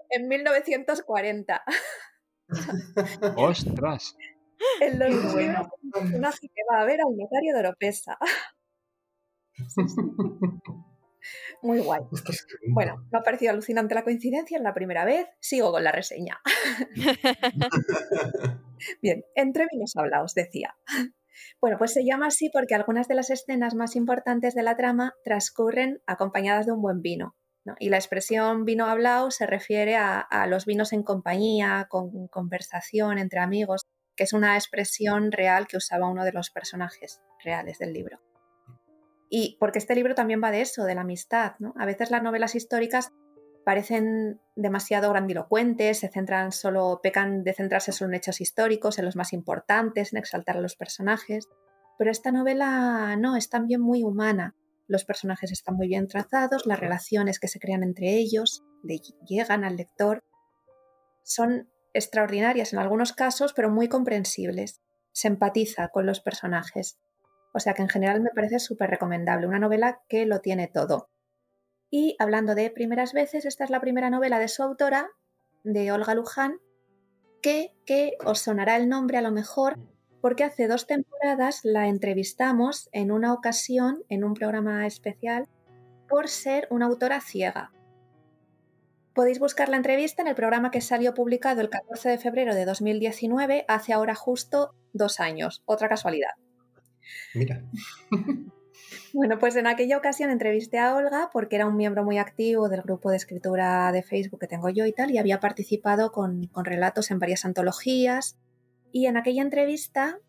en 0.09 0.27
1940. 0.27 1.63
¡Ostras! 3.37 4.15
En 4.81 4.99
los 4.99 5.35
libros, 5.35 5.67
un 5.81 5.91
personaje 5.91 6.47
que 6.47 6.61
va 6.71 6.81
a 6.81 6.85
ver 6.85 6.99
al 7.01 7.15
notario 7.15 7.53
de 7.53 7.59
Oropesa. 7.59 8.17
Muy 11.61 11.79
guay. 11.79 12.01
Bueno, 12.69 13.05
me 13.11 13.19
ha 13.19 13.23
parecido 13.23 13.51
alucinante 13.51 13.95
la 13.95 14.03
coincidencia, 14.03 14.57
es 14.57 14.63
la 14.63 14.73
primera 14.73 15.05
vez. 15.05 15.27
Sigo 15.39 15.71
con 15.71 15.83
la 15.83 15.91
reseña. 15.91 16.39
Bien, 19.01 19.25
entre 19.35 19.65
vinos 19.71 19.95
hablaos, 19.95 20.33
decía. 20.33 20.77
Bueno, 21.59 21.77
pues 21.77 21.93
se 21.93 22.05
llama 22.05 22.27
así 22.27 22.49
porque 22.51 22.75
algunas 22.75 23.07
de 23.07 23.15
las 23.15 23.29
escenas 23.29 23.75
más 23.75 23.95
importantes 23.95 24.53
de 24.55 24.63
la 24.63 24.75
trama 24.77 25.13
transcurren 25.23 26.01
acompañadas 26.05 26.65
de 26.65 26.71
un 26.71 26.81
buen 26.81 27.01
vino. 27.01 27.35
Y 27.79 27.89
la 27.89 27.97
expresión 27.97 28.65
vino 28.65 28.85
hablado 28.85 29.31
se 29.31 29.45
refiere 29.45 29.95
a, 29.95 30.45
los 30.47 30.65
vinos 30.65 30.93
en 30.93 31.03
compañía, 31.03 31.87
con 31.89 32.27
conversación 32.27 33.17
entre 33.17 33.39
amigos 33.39 33.81
que 34.17 34.23
es 34.23 34.33
una 34.33 34.55
expresión 34.55 35.31
real 35.31 35.67
que 35.67 35.77
usaba 35.77 36.09
uno 36.09 36.25
de 36.25 36.33
los 36.33 36.49
personajes 36.49 37.21
reales 37.43 37.77
del 37.77 37.93
libro. 37.93 38.19
Y 39.29 39.57
porque 39.59 39.79
este 39.79 39.95
libro 39.95 40.15
también 40.15 40.41
va 40.43 40.51
de 40.51 40.61
eso, 40.61 40.83
de 40.85 40.95
la 40.95 41.01
amistad. 41.01 41.53
A 41.77 41.85
veces 41.85 42.11
las 42.11 42.23
novelas 42.23 42.55
históricas 42.55 43.13
parecen 43.63 44.41
demasiado 44.55 45.09
grandilocuentes, 45.11 45.99
se 45.99 46.09
centran 46.09 46.51
solo, 46.51 46.99
pecan 47.03 47.43
de 47.43 47.53
centrarse 47.53 47.91
solo 47.91 48.09
en 48.09 48.15
hechos 48.15 48.41
históricos, 48.41 48.97
en 48.97 49.05
los 49.05 49.15
más 49.15 49.33
importantes, 49.33 50.13
en 50.13 50.19
exaltar 50.19 50.57
a 50.57 50.61
los 50.61 50.75
personajes. 50.75 51.47
Pero 51.97 52.09
esta 52.09 52.31
novela 52.31 53.15
no, 53.17 53.35
es 53.35 53.49
también 53.49 53.81
muy 53.81 54.03
humana. 54.03 54.55
Los 54.87 55.03
personajes 55.03 55.51
están 55.51 55.75
muy 55.75 55.87
bien 55.87 56.07
trazados, 56.07 56.65
las 56.65 56.79
relaciones 56.79 57.39
que 57.39 57.49
se 57.49 57.59
crean 57.59 57.83
entre 57.83 58.15
ellos 58.15 58.63
le 58.83 58.99
llegan 59.27 59.63
al 59.63 59.75
lector. 59.75 60.23
Son 61.23 61.69
extraordinarias 61.93 62.71
en 62.73 62.79
algunos 62.79 63.11
casos, 63.11 63.53
pero 63.53 63.69
muy 63.69 63.89
comprensibles. 63.89 64.81
Se 65.11 65.27
empatiza 65.27 65.89
con 65.89 66.05
los 66.05 66.21
personajes. 66.21 66.99
O 67.53 67.59
sea 67.59 67.73
que 67.73 67.81
en 67.81 67.89
general 67.89 68.21
me 68.21 68.29
parece 68.29 68.59
súper 68.59 68.89
recomendable, 68.89 69.47
una 69.47 69.59
novela 69.59 70.01
que 70.07 70.25
lo 70.25 70.39
tiene 70.39 70.67
todo. 70.67 71.09
Y 71.89 72.15
hablando 72.19 72.55
de 72.55 72.69
primeras 72.69 73.13
veces, 73.13 73.45
esta 73.45 73.63
es 73.63 73.69
la 73.69 73.81
primera 73.81 74.09
novela 74.09 74.39
de 74.39 74.47
su 74.47 74.63
autora, 74.63 75.09
de 75.63 75.91
Olga 75.91 76.13
Luján, 76.15 76.59
que, 77.41 77.75
que 77.85 78.13
os 78.25 78.39
sonará 78.39 78.75
el 78.77 78.89
nombre 78.89 79.17
a 79.17 79.21
lo 79.21 79.31
mejor 79.31 79.79
porque 80.27 80.43
hace 80.43 80.67
dos 80.67 80.87
temporadas 80.87 81.61
la 81.63 81.87
entrevistamos 81.87 82.89
en 82.91 83.13
una 83.13 83.31
ocasión 83.31 84.03
en 84.09 84.25
un 84.25 84.33
programa 84.33 84.85
especial 84.85 85.47
por 86.09 86.27
ser 86.27 86.67
una 86.69 86.87
autora 86.87 87.21
ciega. 87.21 87.71
Podéis 89.13 89.39
buscar 89.39 89.69
la 89.69 89.77
entrevista 89.77 90.21
en 90.21 90.27
el 90.27 90.35
programa 90.35 90.69
que 90.69 90.81
salió 90.81 91.13
publicado 91.13 91.61
el 91.61 91.69
14 91.69 92.09
de 92.09 92.17
febrero 92.17 92.55
de 92.55 92.65
2019, 92.65 93.63
hace 93.69 93.93
ahora 93.93 94.15
justo 94.15 94.75
dos 94.91 95.21
años. 95.21 95.63
Otra 95.63 95.87
casualidad. 95.87 96.31
Mira. 97.33 97.63
Bueno, 99.13 99.39
pues 99.39 99.55
en 99.55 99.65
aquella 99.65 99.97
ocasión 99.97 100.29
entrevisté 100.29 100.77
a 100.77 100.95
Olga 100.95 101.29
porque 101.33 101.55
era 101.55 101.65
un 101.65 101.75
miembro 101.75 102.03
muy 102.03 102.17
activo 102.19 102.69
del 102.69 102.83
grupo 102.83 103.09
de 103.09 103.17
escritura 103.17 103.91
de 103.91 104.03
Facebook 104.03 104.39
que 104.41 104.47
tengo 104.47 104.69
yo 104.69 104.85
y 104.85 104.93
tal, 104.93 105.09
y 105.11 105.17
había 105.17 105.39
participado 105.39 106.11
con, 106.11 106.47
con 106.47 106.65
relatos 106.65 107.09
en 107.09 107.17
varias 107.17 107.43
antologías. 107.43 108.37
Y 108.91 109.07
en 109.07 109.17
aquella 109.17 109.41
entrevista, 109.41 110.19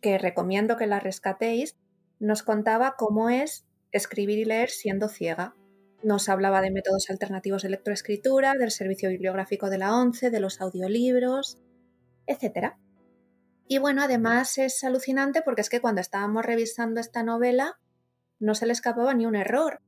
que 0.00 0.18
recomiendo 0.18 0.76
que 0.76 0.86
la 0.86 1.00
rescatéis, 1.00 1.76
nos 2.18 2.42
contaba 2.42 2.94
cómo 2.96 3.30
es 3.30 3.66
escribir 3.92 4.38
y 4.38 4.44
leer 4.44 4.70
siendo 4.70 5.08
ciega. 5.08 5.54
Nos 6.02 6.28
hablaba 6.28 6.60
de 6.60 6.70
métodos 6.70 7.08
alternativos 7.10 7.62
de 7.62 7.70
lectoescritura, 7.70 8.54
del 8.54 8.70
servicio 8.70 9.08
bibliográfico 9.08 9.70
de 9.70 9.78
la 9.78 9.94
ONCE, 9.96 10.30
de 10.30 10.40
los 10.40 10.60
audiolibros, 10.60 11.58
etc. 12.26 12.74
Y 13.66 13.78
bueno, 13.78 14.02
además 14.02 14.58
es 14.58 14.84
alucinante 14.84 15.42
porque 15.42 15.62
es 15.62 15.70
que 15.70 15.80
cuando 15.80 16.00
estábamos 16.00 16.44
revisando 16.44 17.00
esta 17.00 17.22
novela 17.22 17.78
no 18.38 18.54
se 18.54 18.66
le 18.66 18.72
escapaba 18.72 19.14
ni 19.14 19.26
un 19.26 19.36
error. 19.36 19.80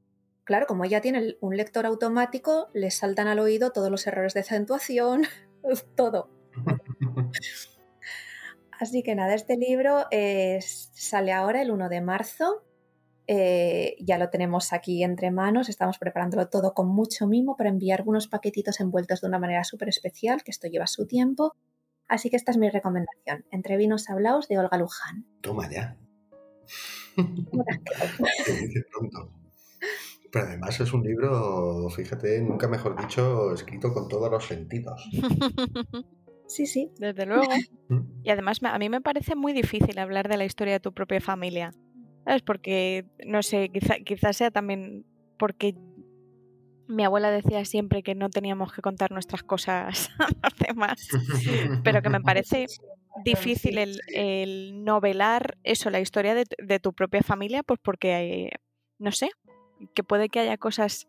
Claro, 0.44 0.66
como 0.66 0.84
ella 0.84 1.00
tiene 1.00 1.36
un 1.40 1.56
lector 1.56 1.84
automático, 1.86 2.68
le 2.72 2.90
saltan 2.90 3.26
al 3.26 3.40
oído 3.40 3.72
todos 3.72 3.90
los 3.90 4.06
errores 4.06 4.32
de 4.32 4.40
acentuación, 4.40 5.24
todo. 5.96 6.30
Así 8.78 9.02
que 9.02 9.14
nada, 9.14 9.34
este 9.34 9.56
libro 9.56 10.04
sale 10.60 11.32
ahora 11.32 11.62
el 11.62 11.70
1 11.70 11.88
de 11.88 12.00
marzo. 12.00 12.62
Eh, 13.28 13.96
ya 13.98 14.18
lo 14.18 14.30
tenemos 14.30 14.72
aquí 14.72 15.02
entre 15.02 15.32
manos, 15.32 15.68
estamos 15.68 15.98
preparándolo 15.98 16.48
todo 16.48 16.74
con 16.74 16.86
mucho 16.88 17.26
mimo 17.26 17.56
para 17.56 17.70
enviar 17.70 18.04
unos 18.06 18.28
paquetitos 18.28 18.78
envueltos 18.78 19.20
de 19.20 19.26
una 19.26 19.40
manera 19.40 19.64
súper 19.64 19.88
especial, 19.88 20.44
que 20.44 20.52
esto 20.52 20.68
lleva 20.68 20.86
su 20.86 21.06
tiempo. 21.06 21.56
Así 22.06 22.30
que 22.30 22.36
esta 22.36 22.52
es 22.52 22.56
mi 22.56 22.70
recomendación, 22.70 23.44
Entre 23.50 23.76
vinos 23.76 24.08
hablaos 24.08 24.46
de 24.46 24.58
Olga 24.58 24.78
Luján. 24.78 25.26
Toma 25.40 25.68
ya. 25.68 25.96
Pero 30.32 30.46
además 30.46 30.80
es 30.80 30.92
un 30.92 31.02
libro, 31.02 31.88
fíjate, 31.90 32.40
nunca 32.42 32.68
mejor 32.68 33.00
dicho, 33.00 33.54
escrito 33.54 33.92
con 33.92 34.06
todos 34.08 34.30
los 34.30 34.46
sentidos. 34.46 35.08
Sí, 36.46 36.66
sí. 36.66 36.90
Desde 36.98 37.26
luego. 37.26 37.52
Y 38.22 38.30
además 38.30 38.60
a 38.62 38.78
mí 38.78 38.88
me 38.88 39.00
parece 39.00 39.34
muy 39.34 39.52
difícil 39.52 39.98
hablar 39.98 40.28
de 40.28 40.36
la 40.36 40.44
historia 40.44 40.74
de 40.74 40.80
tu 40.80 40.92
propia 40.92 41.20
familia. 41.20 41.72
¿Sabes? 42.24 42.42
Porque, 42.42 43.06
no 43.24 43.42
sé, 43.42 43.68
quizás 43.68 43.98
quizá 44.04 44.32
sea 44.32 44.50
también 44.50 45.04
porque 45.38 45.76
mi 46.88 47.04
abuela 47.04 47.30
decía 47.30 47.64
siempre 47.64 48.02
que 48.02 48.14
no 48.14 48.30
teníamos 48.30 48.72
que 48.72 48.82
contar 48.82 49.10
nuestras 49.10 49.42
cosas 49.42 50.10
a 50.18 50.28
los 50.42 50.58
demás, 50.58 51.08
pero 51.84 52.02
que 52.02 52.10
me 52.10 52.20
parece 52.20 52.66
difícil 53.24 53.78
el, 53.78 54.84
novelar 54.84 55.56
eso, 55.62 55.90
la 55.90 56.00
historia 56.00 56.34
de, 56.34 56.78
tu 56.78 56.92
propia 56.92 57.22
familia, 57.22 57.62
pues 57.62 57.80
porque, 57.82 58.50
no 58.98 59.12
sé, 59.12 59.30
que 59.94 60.04
puede 60.04 60.28
que 60.28 60.40
haya 60.40 60.58
cosas 60.58 61.08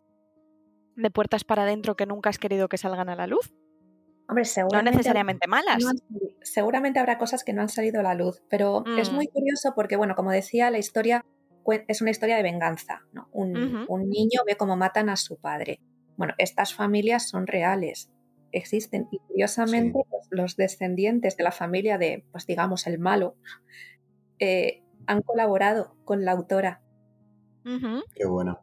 de 0.96 1.10
puertas 1.10 1.44
para 1.44 1.62
adentro 1.62 1.96
que 1.96 2.06
nunca 2.06 2.30
has 2.30 2.38
querido 2.38 2.68
que 2.68 2.78
salgan 2.78 3.08
a 3.08 3.16
la 3.16 3.26
luz. 3.26 3.54
Hombre, 4.28 4.44
seguramente, 4.44 4.90
no 4.90 4.96
necesariamente 4.96 5.48
malas. 5.48 5.82
seguramente 6.42 6.98
habrá 6.98 7.16
cosas 7.16 7.44
que 7.44 7.54
no 7.54 7.62
han 7.62 7.70
salido 7.70 8.00
a 8.00 8.02
la 8.02 8.14
luz, 8.14 8.42
pero 8.50 8.84
es 8.98 9.10
muy 9.10 9.26
mm. 9.26 9.30
curioso 9.30 9.72
porque, 9.74 9.96
bueno, 9.96 10.14
como 10.14 10.30
decía, 10.30 10.70
la 10.70 10.78
historia 10.78 11.24
es 11.86 12.02
una 12.02 12.10
historia 12.10 12.36
de 12.36 12.42
venganza. 12.42 13.02
Un, 13.32 13.52
niño 14.08 14.40
ve 14.46 14.56
cómo 14.56 14.76
matan 14.76 15.08
a 15.08 15.16
su 15.16 15.38
padre. 15.38 15.80
Bueno, 16.16 16.34
estas 16.36 16.74
familias 16.74 17.28
son 17.28 17.46
reales, 17.46 18.10
existen. 18.52 19.08
Y 19.10 19.18
curiosamente, 19.18 19.98
pues, 20.10 20.26
los 20.30 20.56
descendientes 20.56 21.36
de 21.36 21.44
la 21.44 21.52
familia 21.52 21.96
de, 21.96 22.24
pues 22.30 22.46
digamos, 22.46 22.86
el 22.86 22.98
malo, 22.98 23.34
eh, 24.38 24.82
han 25.06 25.22
colaborado 25.22 25.96
con 26.04 26.26
la 26.26 26.32
autora. 26.32 26.82
Qué 27.64 28.26
bueno 28.26 28.60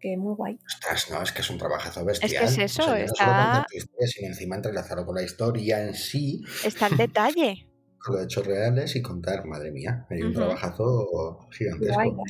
que 0.00 0.16
muy 0.16 0.34
guay. 0.34 0.58
Ostras, 0.66 1.10
no, 1.10 1.22
es 1.22 1.32
que 1.32 1.40
es 1.40 1.50
un 1.50 1.58
trabajazo 1.58 2.04
bestial. 2.04 2.30
Es 2.30 2.56
que 2.56 2.64
es 2.64 2.78
eso, 2.78 2.94
está... 2.94 3.66
sino 4.06 4.28
encima 4.28 4.56
entrelazarlo 4.56 5.06
con 5.06 5.14
la 5.14 5.22
historia 5.22 5.82
en 5.82 5.94
sí. 5.94 6.42
Está 6.64 6.88
el 6.88 6.96
detalle. 6.96 7.68
Con 7.98 8.14
los 8.14 8.24
hechos 8.24 8.46
reales 8.46 8.94
y 8.94 9.02
contar, 9.02 9.44
madre 9.46 9.72
mía, 9.72 10.06
hay 10.08 10.22
un 10.22 10.32
trabajazo 10.32 11.40
gigantesco. 11.50 12.22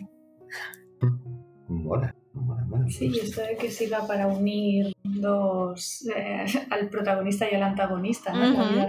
Mola, 1.69 2.15
mola, 2.33 2.65
mola. 2.65 2.89
Sí, 2.89 3.13
esto 3.23 3.43
de 3.43 3.57
que 3.57 3.71
sirva 3.71 4.07
para 4.07 4.27
unir 4.27 4.95
dos, 5.03 6.09
eh, 6.17 6.47
al 6.71 6.89
protagonista 6.89 7.47
y 7.51 7.57
al 7.57 7.63
antagonista, 7.63 8.33
¿no? 8.33 8.89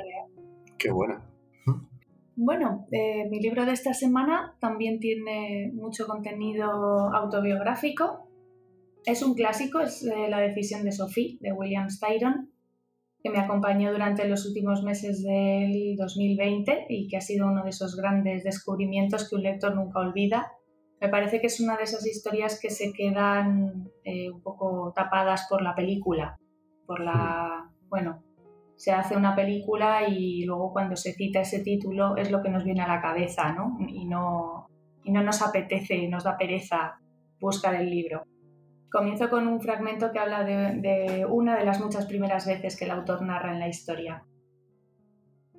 Qué 0.77 0.89
bueno. 0.89 1.27
Bueno, 2.37 2.87
eh, 2.91 3.27
mi 3.29 3.41
libro 3.41 3.65
de 3.65 3.71
esta 3.73 3.93
semana 3.93 4.55
también 4.61 4.99
tiene 4.99 5.71
mucho 5.73 6.05
contenido 6.05 6.69
autobiográfico 7.13 8.26
es 9.05 9.23
un 9.23 9.33
clásico, 9.33 9.79
es 9.79 10.03
eh, 10.03 10.27
La 10.29 10.39
decisión 10.39 10.83
de 10.83 10.91
Sophie, 10.91 11.37
de 11.41 11.53
William 11.53 11.89
Styron, 11.89 12.51
que 13.23 13.29
me 13.29 13.39
acompañó 13.39 13.91
durante 13.91 14.27
los 14.27 14.45
últimos 14.45 14.83
meses 14.83 15.23
del 15.23 15.95
2020 15.97 16.85
y 16.89 17.07
que 17.07 17.17
ha 17.17 17.21
sido 17.21 17.47
uno 17.47 17.63
de 17.63 17.69
esos 17.69 17.95
grandes 17.95 18.43
descubrimientos 18.43 19.29
que 19.29 19.35
un 19.35 19.43
lector 19.43 19.75
nunca 19.75 19.99
olvida. 19.99 20.51
Me 20.99 21.09
parece 21.09 21.39
que 21.39 21.47
es 21.47 21.59
una 21.59 21.77
de 21.77 21.83
esas 21.83 22.05
historias 22.05 22.59
que 22.59 22.69
se 22.69 22.91
quedan 22.93 23.89
eh, 24.03 24.29
un 24.31 24.41
poco 24.41 24.93
tapadas 24.95 25.47
por 25.49 25.61
la 25.61 25.75
película, 25.75 26.39
por 26.85 26.99
la, 26.99 27.71
bueno, 27.89 28.23
se 28.75 28.91
hace 28.91 29.17
una 29.17 29.35
película 29.35 30.07
y 30.07 30.45
luego 30.45 30.71
cuando 30.71 30.95
se 30.95 31.13
cita 31.13 31.41
ese 31.41 31.61
título 31.61 32.15
es 32.15 32.31
lo 32.31 32.41
que 32.41 32.49
nos 32.49 32.63
viene 32.63 32.81
a 32.81 32.87
la 32.87 33.01
cabeza, 33.01 33.51
¿no? 33.51 33.77
Y 33.87 34.05
no, 34.05 34.67
y 35.03 35.11
no 35.11 35.23
nos 35.23 35.41
apetece, 35.41 36.07
nos 36.07 36.23
da 36.23 36.37
pereza 36.37 36.99
buscar 37.39 37.75
el 37.75 37.89
libro. 37.89 38.23
Comienzo 38.91 39.29
con 39.29 39.47
un 39.47 39.59
fragmento 39.59 40.11
que 40.11 40.19
habla 40.19 40.43
de, 40.43 41.25
una 41.29 41.57
de 41.57 41.65
las 41.65 41.81
muchas 41.81 42.05
primeras 42.05 42.45
veces 42.45 42.77
que 42.77 42.85
el 42.85 42.91
autor 42.91 43.21
narra 43.21 43.51
en 43.51 43.59
la 43.59 43.67
historia. 43.67 44.23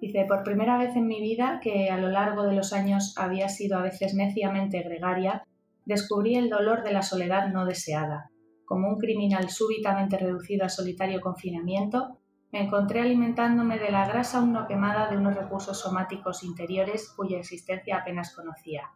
Dice, 0.01 0.25
por 0.27 0.45
primera 0.45 0.79
vez 0.79 0.97
en 0.97 1.07
mi 1.07 1.21
vida, 1.21 1.61
que 1.63 1.91
a 1.91 1.99
lo 1.99 2.09
largo 2.09 2.45
de 2.45 2.55
los 2.55 2.73
años 2.73 3.15
había 3.19 3.49
sido 3.49 3.77
a 3.77 3.83
veces 3.83 4.15
neciamente 4.15 4.83
gregaria, 4.83 5.43
descubrí 5.85 6.37
el 6.37 6.49
dolor 6.49 6.83
de 6.85 6.93
la 6.93 7.03
soledad 7.03 7.49
no 7.49 7.67
deseada. 7.67 8.31
Como 8.65 8.89
un 8.89 8.99
criminal 8.99 9.51
súbitamente 9.51 10.17
reducido 10.17 10.65
a 10.65 10.69
solitario 10.69 11.21
confinamiento, 11.21 12.19
me 12.51 12.63
encontré 12.63 13.01
alimentándome 13.01 13.79
de 13.79 13.91
la 13.91 14.07
grasa 14.09 14.39
aún 14.39 14.53
no 14.53 14.67
quemada 14.67 15.11
de 15.11 15.19
unos 15.19 15.35
recursos 15.35 15.79
somáticos 15.79 16.43
interiores 16.45 17.13
cuya 17.15 17.39
existencia 17.39 17.99
apenas 17.99 18.35
conocía 18.35 18.91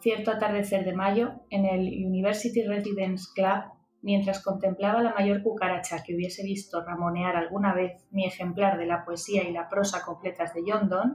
cierto 0.00 0.30
atardecer 0.30 0.84
de 0.84 0.94
mayo, 0.94 1.32
en 1.50 1.64
el 1.66 1.80
University 2.04 2.62
Residence 2.62 3.28
Club, 3.34 3.64
mientras 4.02 4.42
contemplaba 4.42 5.02
la 5.02 5.14
mayor 5.14 5.42
cucaracha 5.42 6.02
que 6.02 6.14
hubiese 6.14 6.42
visto 6.42 6.82
ramonear 6.82 7.36
alguna 7.36 7.74
vez 7.74 8.06
mi 8.10 8.26
ejemplar 8.26 8.78
de 8.78 8.86
la 8.86 9.04
poesía 9.04 9.44
y 9.44 9.52
la 9.52 9.68
prosa 9.68 10.02
completas 10.04 10.54
de 10.54 10.62
John 10.66 10.88
Donne, 10.88 11.14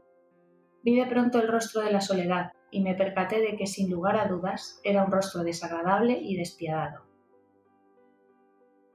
vi 0.84 0.96
de 0.96 1.08
pronto 1.08 1.40
el 1.40 1.48
rostro 1.48 1.82
de 1.82 1.92
la 1.92 2.02
soledad 2.02 2.52
y 2.70 2.82
me 2.82 2.94
percaté 2.94 3.42
de 3.42 3.56
que 3.56 3.68
sin 3.68 3.90
lugar 3.90 4.18
a 4.18 4.28
dudas 4.28 4.80
era 4.84 5.04
un 5.04 5.12
rostro 5.12 5.44
desagradable 5.44 6.20
y 6.22 6.36
despiadado. 6.36 7.06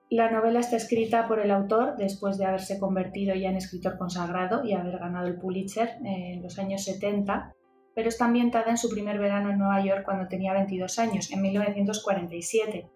La 0.08 0.30
novela 0.30 0.58
está 0.58 0.76
escrita 0.76 1.28
por 1.28 1.38
el 1.38 1.52
autor 1.52 1.96
después 1.96 2.36
de 2.36 2.44
haberse 2.44 2.80
convertido 2.80 3.34
ya 3.34 3.48
en 3.48 3.56
escritor 3.56 3.96
consagrado 3.96 4.64
y 4.64 4.72
haber 4.72 4.98
ganado 4.98 5.28
el 5.28 5.38
Pulitzer 5.38 5.98
en 6.04 6.42
los 6.42 6.58
años 6.58 6.84
70 6.84 7.54
pero 7.94 8.08
está 8.08 8.26
ambientada 8.26 8.70
en 8.70 8.76
su 8.76 8.88
primer 8.88 9.18
verano 9.18 9.50
en 9.50 9.58
Nueva 9.58 9.84
York 9.84 10.04
cuando 10.04 10.28
tenía 10.28 10.52
22 10.52 10.98
años, 10.98 11.30
en 11.32 11.42
1947. 11.42 12.88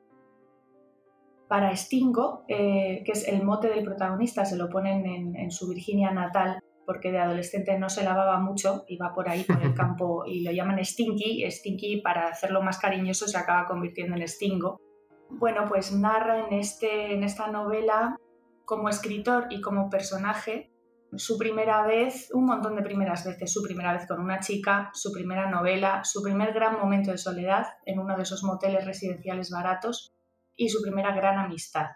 Para 1.48 1.74
Stingo, 1.76 2.44
eh, 2.48 3.02
que 3.04 3.12
es 3.12 3.28
el 3.28 3.42
mote 3.42 3.68
del 3.68 3.84
protagonista, 3.84 4.44
se 4.44 4.56
lo 4.56 4.70
ponen 4.70 5.36
en, 5.36 5.50
su 5.50 5.68
Virginia 5.68 6.10
natal, 6.10 6.58
porque 6.86 7.12
de 7.12 7.18
adolescente 7.18 7.78
no 7.78 7.88
se 7.88 8.02
lavaba 8.02 8.38
mucho, 8.40 8.84
iba 8.88 9.12
por 9.14 9.28
ahí 9.28 9.44
por 9.44 9.62
el 9.62 9.74
campo 9.74 10.24
y 10.26 10.42
lo 10.42 10.52
llaman 10.52 10.82
Stinky. 10.84 11.48
Stinky, 11.50 12.00
para 12.00 12.28
hacerlo 12.28 12.62
más 12.62 12.78
cariñoso, 12.78 13.28
se 13.28 13.38
acaba 13.38 13.66
convirtiendo 13.66 14.16
en 14.16 14.26
Stingo. 14.26 14.80
Bueno, 15.30 15.66
pues 15.68 15.92
narra 15.92 16.46
en, 16.46 16.54
este, 16.54 17.12
en 17.12 17.24
esta 17.24 17.48
novela, 17.48 18.16
como 18.64 18.88
escritor 18.88 19.48
y 19.50 19.60
como 19.60 19.90
personaje, 19.90 20.73
su 21.16 21.38
primera 21.38 21.86
vez, 21.86 22.30
un 22.32 22.46
montón 22.46 22.76
de 22.76 22.82
primeras 22.82 23.24
veces, 23.24 23.52
su 23.52 23.62
primera 23.62 23.92
vez 23.92 24.06
con 24.06 24.20
una 24.20 24.40
chica, 24.40 24.90
su 24.94 25.12
primera 25.12 25.48
novela, 25.50 26.02
su 26.04 26.22
primer 26.22 26.52
gran 26.52 26.78
momento 26.78 27.12
de 27.12 27.18
soledad 27.18 27.66
en 27.84 27.98
uno 27.98 28.16
de 28.16 28.22
esos 28.22 28.42
moteles 28.42 28.84
residenciales 28.84 29.50
baratos 29.50 30.14
y 30.56 30.68
su 30.68 30.82
primera 30.82 31.14
gran 31.14 31.38
amistad. 31.38 31.86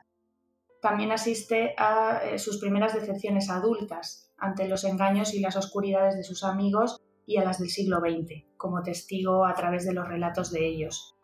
También 0.80 1.10
asiste 1.10 1.74
a 1.76 2.20
eh, 2.22 2.38
sus 2.38 2.58
primeras 2.58 2.94
decepciones 2.94 3.50
adultas 3.50 4.32
ante 4.38 4.68
los 4.68 4.84
engaños 4.84 5.34
y 5.34 5.40
las 5.40 5.56
oscuridades 5.56 6.16
de 6.16 6.22
sus 6.22 6.44
amigos 6.44 7.02
y 7.26 7.38
a 7.38 7.44
las 7.44 7.58
del 7.58 7.68
siglo 7.68 7.98
XX, 7.98 8.46
como 8.56 8.82
testigo 8.82 9.44
a 9.44 9.54
través 9.54 9.84
de 9.84 9.92
los 9.92 10.06
relatos 10.06 10.52
de 10.52 10.66
ellos. 10.66 11.16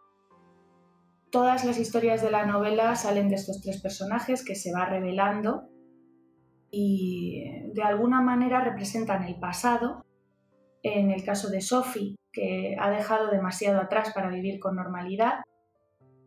Todas 1.31 1.65
las 1.65 1.79
historias 1.79 2.23
de 2.23 2.31
la 2.31 2.47
novela 2.47 2.95
salen 2.97 3.29
de 3.29 3.37
estos 3.37 3.61
tres 3.61 3.81
personajes 3.81 4.45
que 4.45 4.55
se 4.55 4.73
va 4.73 4.87
revelando 4.87 5.69
y 6.77 7.71
de 7.73 7.83
alguna 7.83 8.21
manera 8.21 8.61
representan 8.61 9.23
el 9.23 9.37
pasado. 9.37 10.05
En 10.83 11.13
el 11.13 11.25
caso 11.25 11.49
de 11.49 11.61
Sophie, 11.61 12.17
que 12.33 12.77
ha 12.79 12.91
dejado 12.91 13.31
demasiado 13.31 13.81
atrás 13.81 14.13
para 14.13 14.29
vivir 14.29 14.59
con 14.59 14.75
normalidad, 14.75 15.45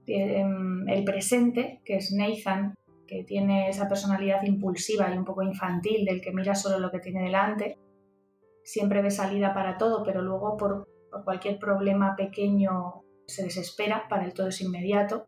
em, 0.07 0.88
el 0.88 1.03
presente, 1.03 1.82
que 1.84 1.98
es 1.98 2.14
Nathan, 2.14 2.76
que 3.06 3.26
tiene 3.26 3.69
esa 3.69 3.90
personalidad 3.90 4.41
impulsiva 4.44 5.14
y 5.14 5.18
un 5.18 5.26
poco 5.26 5.44
infantil 5.44 6.06
del 6.06 6.22
que 6.22 6.32
mira 6.32 6.56
solo 6.56 6.80
lo 6.80 6.91
que 6.91 6.99
tiene 6.99 7.24
delante, 7.24 7.78
siempre 8.64 9.02
ve 9.02 9.11
salida 9.11 9.53
para 9.53 9.78
todo, 9.78 10.03
pero 10.03 10.22
luego 10.22 10.56
por, 10.56 10.88
cualquier 11.26 11.60
problema 11.60 12.15
pequeño 12.15 13.03
se 13.28 13.44
desespera, 13.44 14.07
para 14.07 14.26
el 14.26 14.34
todo 14.34 14.48
es 14.48 14.61
inmediato, 14.61 15.28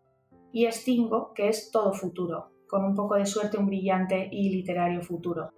y 0.54 0.66
Stingo, 0.72 1.34
que 1.34 1.50
es 1.50 1.72
todo 1.72 1.94
futuro, 1.94 2.52
con 2.70 2.86
un 2.86 2.96
poco 2.96 3.16
de 3.16 3.26
suerte 3.26 3.58
un 3.58 3.66
brillante 3.66 4.30
y 4.32 4.50
literario 4.50 5.02
futuro. 5.02 5.52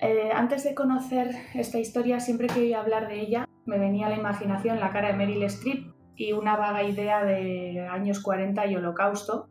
Eh, 0.00 0.30
antes 0.32 0.64
de 0.64 0.74
conocer 0.74 1.30
esta 1.54 1.78
historia, 1.78 2.20
siempre 2.20 2.48
que 2.48 2.60
oía 2.60 2.80
hablar 2.80 3.08
de 3.08 3.20
ella, 3.20 3.44
me 3.64 3.78
venía 3.78 4.06
a 4.06 4.10
la 4.10 4.16
imaginación 4.16 4.80
la 4.80 4.90
cara 4.90 5.08
de 5.08 5.14
Meryl 5.14 5.42
Streep 5.44 5.92
y 6.16 6.32
una 6.32 6.56
vaga 6.56 6.82
idea 6.82 7.24
de 7.24 7.86
años 7.90 8.20
40 8.22 8.66
y 8.66 8.76
holocausto. 8.76 9.48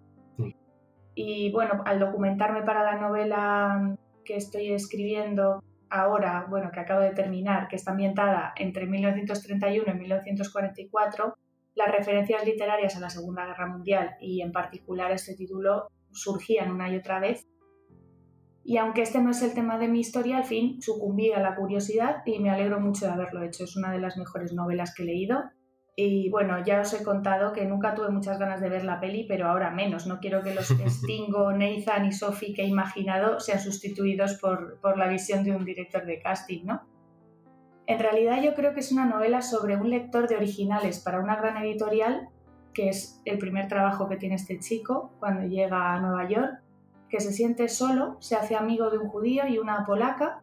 Y 1.15 1.51
bueno, 1.51 1.81
al 1.85 1.99
documentarme 1.99 2.61
para 2.61 2.83
la 2.83 2.99
novela 2.99 3.97
que 4.23 4.35
estoy 4.35 4.71
escribiendo 4.71 5.63
ahora, 5.89 6.45
bueno, 6.49 6.69
que 6.71 6.79
acabo 6.79 7.01
de 7.01 7.11
terminar, 7.11 7.67
que 7.67 7.75
está 7.75 7.91
ambientada 7.91 8.53
entre 8.55 8.85
1931 8.85 9.91
y 9.91 9.97
1944, 9.97 11.33
las 11.75 11.91
referencias 11.91 12.45
literarias 12.45 12.95
a 12.95 12.99
la 12.99 13.09
Segunda 13.09 13.45
Guerra 13.45 13.67
Mundial 13.67 14.15
y 14.19 14.41
en 14.41 14.51
particular 14.51 15.11
este 15.11 15.35
título 15.35 15.89
surgían 16.17 16.71
una 16.71 16.89
y 16.91 16.97
otra 16.97 17.19
vez 17.19 17.47
y 18.67 18.75
aunque 18.75 19.01
este 19.01 19.21
no 19.21 19.31
es 19.31 19.41
el 19.43 19.53
tema 19.53 19.77
de 19.77 19.87
mi 19.87 20.01
historia, 20.01 20.39
al 20.39 20.43
fin 20.43 20.81
sucumbí 20.81 21.31
a 21.31 21.39
la 21.39 21.55
curiosidad 21.55 22.17
y 22.25 22.37
me 22.39 22.49
alegro 22.49 22.81
mucho 22.81 23.05
de 23.05 23.13
haberlo 23.13 23.41
hecho. 23.41 23.63
Es 23.63 23.77
una 23.77 23.93
de 23.93 23.99
las 23.99 24.17
mejores 24.17 24.51
novelas 24.51 24.93
que 24.93 25.03
he 25.03 25.05
leído. 25.05 25.41
Y 25.95 26.29
bueno, 26.29 26.61
ya 26.65 26.81
os 26.81 26.93
he 26.93 27.01
contado 27.01 27.53
que 27.53 27.63
nunca 27.63 27.95
tuve 27.95 28.09
muchas 28.09 28.37
ganas 28.37 28.59
de 28.59 28.67
ver 28.67 28.83
la 28.83 28.99
peli, 28.99 29.25
pero 29.25 29.47
ahora 29.47 29.71
menos. 29.71 30.05
No 30.05 30.19
quiero 30.19 30.43
que 30.43 30.53
los 30.53 30.67
Stingo, 30.85 31.53
Nathan 31.53 32.07
y 32.07 32.11
Sophie 32.11 32.53
que 32.53 32.63
he 32.63 32.67
imaginado 32.67 33.39
sean 33.39 33.61
sustituidos 33.61 34.33
por, 34.33 34.81
por 34.81 34.97
la 34.97 35.07
visión 35.07 35.45
de 35.45 35.55
un 35.55 35.63
director 35.63 36.05
de 36.05 36.19
casting, 36.19 36.65
¿no? 36.65 36.81
En 37.85 37.99
realidad 37.99 38.43
yo 38.43 38.53
creo 38.53 38.73
que 38.73 38.81
es 38.81 38.91
una 38.91 39.05
novela 39.05 39.41
sobre 39.41 39.77
un 39.77 39.89
lector 39.89 40.27
de 40.27 40.35
originales 40.35 40.99
para 40.99 41.21
una 41.21 41.37
gran 41.37 41.55
editorial, 41.63 42.27
que 42.73 42.89
es 42.89 43.21
el 43.25 43.37
primer 43.37 43.67
trabajo 43.67 44.07
que 44.07 44.17
tiene 44.17 44.35
este 44.35 44.59
chico 44.59 45.11
cuando 45.19 45.47
llega 45.47 45.93
a 45.93 45.99
Nueva 45.99 46.27
York 46.27 46.61
que 47.09 47.19
se 47.19 47.31
siente 47.31 47.69
solo, 47.69 48.17
se 48.19 48.35
hace 48.35 48.55
amigo 48.55 48.89
de 48.89 48.97
un 48.97 49.07
judío 49.07 49.47
y 49.47 49.57
una 49.57 49.85
polaca, 49.85 50.41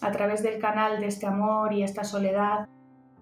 a 0.00 0.10
través 0.10 0.42
del 0.42 0.58
canal 0.58 1.00
de 1.00 1.06
este 1.06 1.26
amor 1.26 1.72
y 1.72 1.82
esta 1.82 2.04
soledad, 2.04 2.68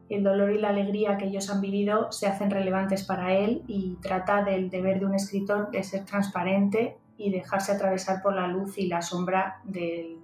el 0.09 0.25
dolor 0.25 0.51
y 0.51 0.59
la 0.59 0.71
alegría 0.71 1.19
que 1.19 1.27
ellos 1.27 1.51
han 1.51 1.61
vivido 1.61 2.11
se 2.11 2.27
hacen 2.27 2.51
relevantes 2.51 3.05
para 3.05 3.33
él 3.35 3.63
y 3.69 3.97
trata 4.03 4.43
del 4.43 4.71
deber 4.71 4.99
de 4.99 5.07
un 5.07 5.15
escritor 5.15 5.71
de 5.71 5.83
ser 5.85 6.05
transparente 6.05 6.97
y 7.17 7.31
dejarse 7.31 7.73
atravesar 7.73 8.23
por 8.23 8.35
la 8.35 8.49
luz 8.49 8.79
y 8.79 8.87
la 8.87 9.03
sombra 9.03 9.61
del, 9.65 10.20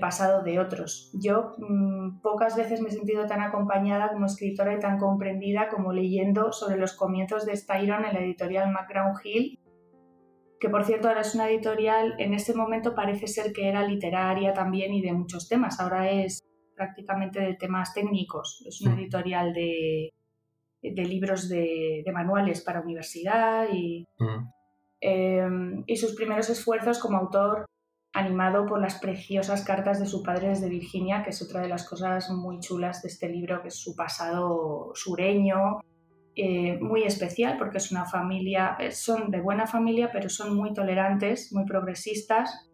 pasado 0.00 0.42
de 0.42 0.58
otros. 0.58 1.10
Yo 1.14 1.54
mm, 1.58 2.20
pocas 2.20 2.56
veces 2.56 2.80
me 2.80 2.88
he 2.88 2.92
sentido 2.92 3.26
tan 3.26 3.40
acompañada 3.40 4.10
como 4.12 4.26
escritora 4.26 4.74
y 4.74 4.80
tan 4.80 4.98
comprendida 4.98 5.68
como 5.68 5.92
leyendo 5.92 6.52
sobre 6.52 6.76
los 6.76 6.94
comienzos 6.94 7.46
de 7.46 7.56
Styron 7.56 8.04
en 8.04 8.14
la 8.14 8.20
editorial 8.20 8.72
McGraw 8.72 9.14
Hill 9.22 9.58
que 10.60 10.68
por 10.68 10.84
cierto 10.84 11.08
ahora 11.08 11.20
es 11.20 11.34
una 11.34 11.48
editorial, 11.48 12.14
en 12.18 12.34
este 12.34 12.54
momento 12.54 12.94
parece 12.94 13.26
ser 13.26 13.52
que 13.52 13.68
era 13.68 13.86
literaria 13.86 14.52
también 14.52 14.92
y 14.92 15.02
de 15.02 15.12
muchos 15.12 15.48
temas, 15.48 15.78
ahora 15.80 16.10
es 16.10 16.40
prácticamente 16.74 17.40
de 17.40 17.54
temas 17.54 17.94
técnicos, 17.94 18.64
es 18.66 18.80
una 18.80 18.94
editorial 18.94 19.52
de, 19.52 20.12
libros 20.82 21.48
de, 21.48 22.04
manuales 22.12 22.62
para 22.62 22.80
universidad 22.80 23.68
y, 23.72 24.06
em, 25.00 25.84
y 25.86 25.96
sus 25.96 26.14
primeros 26.14 26.50
esfuerzos 26.50 26.98
como 26.98 27.18
autor 27.18 27.66
animado 28.12 28.66
por 28.66 28.80
las 28.80 28.98
preciosas 28.98 29.64
cartas 29.64 30.00
de 30.00 30.06
su 30.06 30.22
padre 30.22 30.48
desde 30.48 30.68
Virginia, 30.68 31.22
que 31.22 31.30
es 31.30 31.42
otra 31.42 31.60
de 31.60 31.68
las 31.68 31.88
cosas 31.88 32.30
muy 32.30 32.58
chulas 32.60 33.02
de 33.02 33.08
este 33.08 33.28
libro, 33.28 33.62
que 33.62 33.68
es 33.68 33.76
su 33.76 33.94
pasado 33.94 34.92
sureño, 34.94 35.80
eh, 36.40 36.78
muy 36.80 37.02
especial 37.02 37.56
porque 37.58 37.78
es 37.78 37.90
una 37.90 38.04
familia, 38.04 38.76
eh, 38.78 38.92
son 38.92 39.30
de 39.30 39.40
buena 39.40 39.66
familia, 39.66 40.10
pero 40.12 40.28
son 40.28 40.54
muy 40.54 40.72
tolerantes, 40.72 41.52
muy 41.52 41.64
progresistas. 41.64 42.70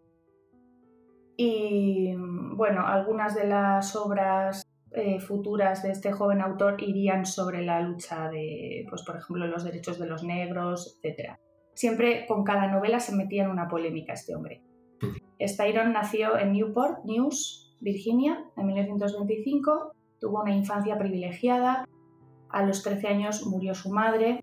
Y 1.37 2.15
bueno, 2.17 2.87
algunas 2.87 3.35
de 3.35 3.47
las 3.47 3.97
obras 3.97 4.65
eh, 4.93 5.19
futuras 5.19 5.83
de 5.83 5.91
este 5.93 6.13
joven 6.13 6.43
autor 6.43 6.81
irían 6.81 7.25
sobre 7.25 7.63
la 7.63 7.81
lucha 7.81 8.29
de, 8.29 8.87
pues 8.89 9.03
por 9.03 9.17
ejemplo, 9.17 9.47
los 9.47 9.65
derechos 9.65 9.99
de 9.99 10.07
los 10.07 10.23
negros, 10.23 11.01
etc. 11.03 11.39
Siempre 11.75 12.27
con 12.29 12.45
cada 12.45 12.69
novela 12.69 13.01
se 13.01 13.17
metía 13.17 13.45
en 13.45 13.51
una 13.51 13.67
polémica 13.67 14.13
este 14.13 14.37
hombre. 14.37 14.63
Styron 15.41 15.93
nació 15.93 16.39
en 16.39 16.53
Newport 16.53 17.05
News, 17.05 17.75
Virginia, 17.81 18.45
en 18.57 18.67
1925. 18.67 19.93
Tuvo 20.21 20.43
una 20.43 20.55
infancia 20.55 20.99
privilegiada, 20.99 21.87
a 22.49 22.63
los 22.63 22.83
13 22.83 23.09
años 23.09 23.47
murió 23.47 23.75
su 23.75 23.91
madre. 23.91 24.41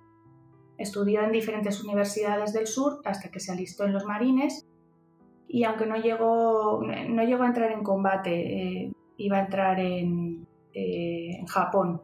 Estudió 0.77 1.21
en 1.21 1.31
diferentes 1.31 1.83
universidades 1.83 2.53
del 2.53 2.67
sur 2.67 3.01
hasta 3.05 3.29
que 3.29 3.39
se 3.39 3.51
alistó 3.51 3.85
en 3.85 3.93
los 3.93 4.05
marines 4.05 4.65
y 5.47 5.65
aunque 5.65 5.85
no 5.85 5.97
llegó, 5.97 6.81
no 6.81 7.23
llegó 7.23 7.43
a 7.43 7.47
entrar 7.47 7.71
en 7.71 7.83
combate, 7.83 8.83
eh, 8.85 8.93
iba 9.17 9.37
a 9.37 9.45
entrar 9.45 9.79
en, 9.79 10.47
eh, 10.73 11.39
en, 11.39 11.45
Japón, 11.45 12.01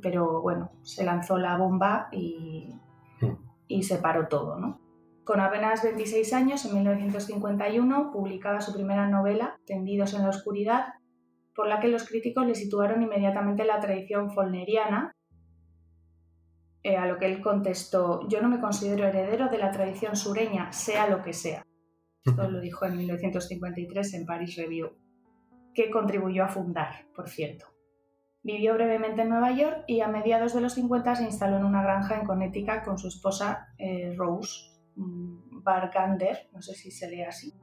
pero 0.00 0.40
bueno, 0.40 0.70
se 0.82 1.04
lanzó 1.04 1.36
la 1.36 1.58
bomba 1.58 2.08
y, 2.12 2.74
y 3.68 3.82
se 3.82 3.98
paró 3.98 4.28
todo. 4.28 4.58
¿no? 4.58 4.80
Con 5.28 5.40
apenas 5.40 5.82
26 5.82 6.32
años, 6.32 6.64
en 6.64 6.72
1951, 6.72 8.12
publicaba 8.12 8.62
su 8.62 8.72
primera 8.72 9.06
novela, 9.10 9.60
Tendidos 9.66 10.14
en 10.14 10.22
la 10.22 10.30
Oscuridad, 10.30 10.94
por 11.54 11.68
la 11.68 11.80
que 11.80 11.88
los 11.88 12.08
críticos 12.08 12.46
le 12.46 12.54
situaron 12.54 13.02
inmediatamente 13.02 13.60
en 13.60 13.68
la 13.68 13.78
tradición 13.78 14.30
folneriana 14.30 15.12
eh, 16.82 16.96
a 16.96 17.04
lo 17.04 17.18
que 17.18 17.26
él 17.26 17.42
contestó, 17.42 18.26
yo 18.30 18.40
no 18.40 18.48
me 18.48 18.58
considero 18.58 19.06
heredero 19.06 19.50
de 19.50 19.58
la 19.58 19.70
tradición 19.70 20.16
sureña, 20.16 20.72
sea 20.72 21.06
lo 21.06 21.22
que 21.22 21.34
sea. 21.34 21.62
Esto 22.24 22.50
lo 22.50 22.58
dijo 22.60 22.86
en 22.86 22.96
1953 22.96 24.14
en 24.14 24.24
Paris 24.24 24.56
Review, 24.56 24.96
que 25.74 25.90
contribuyó 25.90 26.44
a 26.44 26.48
fundar, 26.48 27.04
por 27.14 27.28
cierto. 27.28 27.66
Vivió 28.42 28.72
brevemente 28.72 29.20
en 29.20 29.28
Nueva 29.28 29.52
York 29.52 29.84
y 29.88 30.00
a 30.00 30.08
mediados 30.08 30.54
de 30.54 30.62
los 30.62 30.72
50 30.72 31.16
se 31.16 31.24
instaló 31.24 31.58
en 31.58 31.66
una 31.66 31.82
granja 31.82 32.18
en 32.18 32.24
Connecticut 32.24 32.82
con 32.82 32.96
su 32.96 33.08
esposa 33.08 33.66
eh, 33.76 34.14
Rose 34.16 34.77
Bargander, 34.98 36.48
no 36.52 36.62
sé 36.62 36.74
si 36.74 36.90
se 36.90 37.08
lee 37.08 37.22
así. 37.22 37.54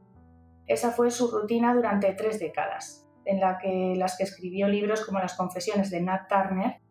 Esa 0.67 0.91
fue 0.91 1.11
su 1.11 1.29
rutina 1.29 1.73
durante 1.73 2.13
tres 2.13 2.39
décadas, 2.39 3.07
en 3.25 3.39
las 3.39 4.17
que 4.17 4.23
escribió 4.23 4.67
libros 4.67 5.05
como 5.05 5.19
Las 5.19 5.35
Confesiones 5.35 5.91
de 5.91 6.01
Nat 6.01 6.27
Turner 6.27 6.81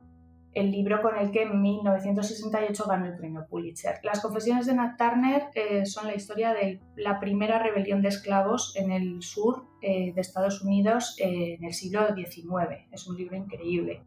el 0.54 0.70
libro 0.70 1.02
con 1.02 1.16
el 1.18 1.30
que 1.30 1.42
en 1.42 1.60
1968 1.60 2.84
ganó 2.88 3.06
el 3.06 3.16
premio 3.16 3.46
Pulitzer. 3.48 3.98
Las 4.02 4.20
confesiones 4.20 4.66
de 4.66 4.74
Nat 4.74 4.96
Turner 4.96 5.48
eh, 5.54 5.84
son 5.84 6.06
la 6.06 6.14
historia 6.14 6.54
de 6.54 6.80
la 6.96 7.18
primera 7.20 7.58
rebelión 7.58 8.02
de 8.02 8.08
esclavos 8.08 8.74
en 8.76 8.92
el 8.92 9.22
sur 9.22 9.66
eh, 9.82 10.12
de 10.14 10.20
Estados 10.20 10.62
Unidos 10.62 11.16
eh, 11.18 11.56
en 11.58 11.64
el 11.64 11.74
siglo 11.74 12.06
XIX. 12.14 12.86
Es 12.92 13.06
un 13.08 13.16
libro 13.16 13.36
increíble. 13.36 14.02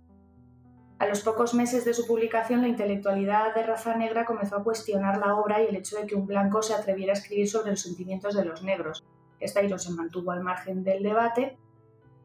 A 0.99 1.05
los 1.05 1.21
pocos 1.21 1.53
meses 1.53 1.85
de 1.85 1.93
su 1.93 2.07
publicación, 2.07 2.61
la 2.61 2.69
intelectualidad 2.69 3.53
de 3.53 3.63
raza 3.63 3.95
negra 3.95 4.25
comenzó 4.25 4.55
a 4.55 4.63
cuestionar 4.63 5.19
la 5.19 5.35
obra 5.35 5.61
y 5.61 5.67
el 5.67 5.75
hecho 5.75 5.95
de 5.97 6.07
que 6.07 6.15
un 6.15 6.25
blanco 6.25 6.63
se 6.63 6.73
atreviera 6.73 7.13
a 7.13 7.17
escribir 7.17 7.47
sobre 7.47 7.71
los 7.71 7.81
sentimientos 7.81 8.35
de 8.35 8.43
los 8.43 8.63
negros. 8.63 9.05
Esta 9.39 9.61
se 9.77 9.91
mantuvo 9.91 10.31
al 10.31 10.41
margen 10.41 10.83
del 10.83 11.03
debate 11.03 11.57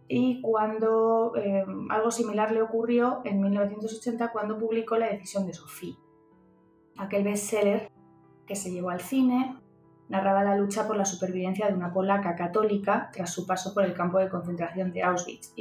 y 0.08 0.40
cuando 0.40 1.34
eh, 1.36 1.64
algo 1.90 2.10
similar 2.10 2.52
le 2.52 2.62
ocurrió 2.62 3.20
en 3.24 3.42
1980 3.42 4.32
cuando 4.32 4.58
publicó 4.58 4.96
La 4.96 5.08
decisión 5.08 5.46
de 5.46 5.52
Sophie. 5.52 5.96
Aquel 6.96 7.24
bestseller 7.24 7.90
que 8.46 8.56
se 8.56 8.70
llevó 8.70 8.88
al 8.88 9.00
cine 9.00 9.58
narraba 10.08 10.44
la 10.44 10.56
lucha 10.56 10.86
por 10.86 10.96
la 10.96 11.04
supervivencia 11.04 11.68
de 11.68 11.74
una 11.74 11.92
polaca 11.92 12.36
católica 12.36 13.10
tras 13.12 13.30
su 13.30 13.46
paso 13.46 13.74
por 13.74 13.84
el 13.84 13.92
campo 13.92 14.18
de 14.18 14.30
concentración 14.30 14.92
de 14.92 15.02
Auschwitz. 15.02 15.52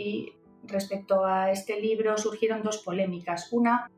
Respecto 0.64 1.26
a 1.26 1.52
este 1.52 1.80
libro 1.80 2.18
surgieron 2.18 2.64
dos 2.64 2.80
polémicas. 2.80 3.50
Una 3.52 3.90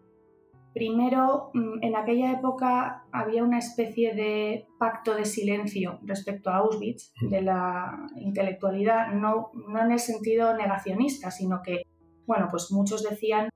Primero, 0.73 1.51
mm, 1.53 1.83
en 1.83 1.95
aquella 1.95 2.31
época 2.31 3.05
había 3.11 3.43
una 3.43 3.59
especie 3.59 4.15
de 4.15 4.65
pacto 4.79 5.13
de 5.13 5.25
silencio 5.25 5.99
respecto 6.03 6.49
a 6.49 6.57
Auschwitz, 6.57 7.13
de 7.21 7.43
la 7.43 8.07
intelectualidad, 8.15 9.13
no, 9.13 9.51
en 9.79 9.91
el 9.91 9.99
sentido 9.99 10.57
negacionista, 10.57 11.29
sino 11.29 11.61
que, 11.61 11.83
bueno, 12.25 12.47
pues 12.49 12.71
muchos 12.71 13.03
decían 13.07 13.49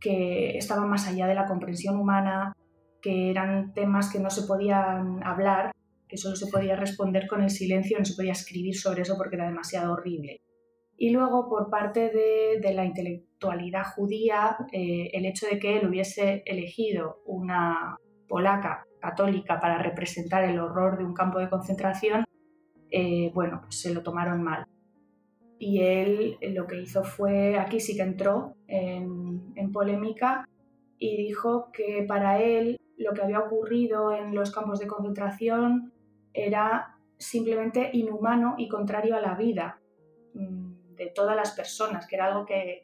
que 0.00 0.58
estaban 0.58 0.90
más 0.90 1.06
allá 1.06 1.28
de 1.28 1.36
la 1.36 1.46
comprensión 1.46 1.96
humana, 1.96 2.52
que 3.00 3.30
eran 3.30 3.72
temas 3.72 4.12
que 4.12 4.18
no 4.18 4.30
se 4.30 4.42
podían 4.42 5.22
hablar, 5.22 5.70
que 6.08 6.16
solo 6.16 6.34
se 6.34 6.48
podía 6.48 6.74
responder 6.74 7.28
con 7.28 7.42
el 7.42 7.50
silencio, 7.50 7.98
no 7.98 8.04
se 8.04 8.16
podía 8.16 8.32
escribir 8.32 8.76
sobre 8.76 9.02
eso 9.02 9.16
porque 9.16 9.36
era 9.36 9.46
demasiado 9.46 9.92
horrible. 9.92 10.40
Y 10.96 11.10
luego, 11.10 11.48
por 11.48 11.70
parte 11.70 12.10
de, 12.10 12.74
la 12.74 12.84
intelectualidad 12.84 13.84
judía, 13.94 14.56
eh, 14.72 15.10
el 15.12 15.26
hecho 15.26 15.46
de 15.46 15.58
que 15.58 15.78
él 15.78 15.88
hubiese 15.88 16.42
elegido 16.46 17.22
una, 17.26 17.96
polaca 18.28 18.86
católica 19.00 19.60
para 19.60 19.78
representar 19.78 20.44
el 20.44 20.58
horror 20.58 20.98
de 20.98 21.04
un 21.04 21.14
campo 21.14 21.38
de 21.38 21.48
concentración, 21.48 22.24
eh, 22.90 23.30
bueno, 23.34 23.60
pues 23.62 23.80
se 23.80 23.92
lo 23.92 24.02
tomaron 24.02 24.42
mal. 24.42 24.66
Y 25.58 25.82
él 25.82 26.36
lo 26.52 26.66
que 26.66 26.80
hizo 26.80 27.04
fue, 27.04 27.58
aquí 27.58 27.80
sí 27.80 27.96
que 27.96 28.02
entró 28.02 28.56
en, 28.66 29.52
en 29.56 29.72
polémica 29.72 30.48
y 30.98 31.16
dijo 31.16 31.70
que 31.72 32.04
para 32.06 32.40
él 32.42 32.76
lo 32.96 33.12
que 33.12 33.22
había 33.22 33.40
ocurrido 33.40 34.12
en 34.12 34.34
los 34.34 34.50
campos 34.50 34.80
de 34.80 34.86
concentración 34.86 35.92
era 36.32 36.96
simplemente 37.16 37.90
inhumano 37.92 38.54
y 38.58 38.68
contrario 38.68 39.16
a 39.16 39.20
la 39.20 39.34
vida 39.34 39.80
mm, 40.34 40.63
de 40.96 41.12
todas 41.14 41.36
las 41.36 41.52
personas, 41.52 42.06
que 42.06 42.16
era 42.16 42.26
algo 42.26 42.44
que, 42.44 42.82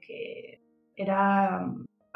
era, 0.96 1.66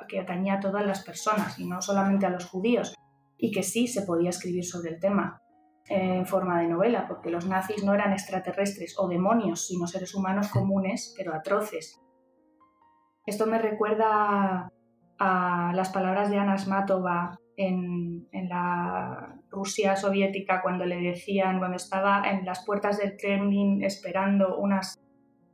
que 0.08 0.20
atañía 0.20 0.54
a 0.54 0.60
todas 0.60 0.86
las 0.86 1.04
personas 1.04 1.58
y 1.58 1.66
no 1.66 1.80
solamente 1.82 2.26
a 2.26 2.30
los 2.30 2.46
judíos, 2.46 2.94
y 3.36 3.50
que 3.50 3.62
sí 3.62 3.88
se 3.88 4.02
podía 4.02 4.30
escribir 4.30 4.64
sobre 4.64 4.90
el 4.90 5.00
tema 5.00 5.40
en 5.86 6.26
forma 6.26 6.60
de 6.60 6.68
novela, 6.68 7.06
porque 7.06 7.30
los 7.30 7.46
nazis 7.46 7.84
no 7.84 7.94
eran 7.94 8.12
extraterrestres 8.12 8.94
o 8.98 9.08
demonios, 9.08 9.66
sino 9.66 9.86
seres 9.86 10.14
humanos 10.14 10.48
comunes, 10.48 11.14
pero 11.16 11.34
atroces. 11.34 12.00
Esto 13.26 13.46
me 13.46 13.58
recuerda 13.58 14.70
a 15.18 15.72
las 15.74 15.90
palabras 15.90 16.30
de 16.30 16.38
Ana 16.38 16.56
Smatova 16.56 17.38
en, 17.56 18.28
la 18.32 19.36
Rusia 19.50 19.96
soviética 19.96 20.60
cuando 20.62 20.84
le 20.84 21.00
decían, 21.00 21.58
cuando 21.58 21.76
estaba 21.76 22.22
en 22.28 22.44
las 22.44 22.64
puertas 22.64 22.98
del 22.98 23.16
Kremlin 23.16 23.82
esperando 23.84 24.58
unas 24.58 24.98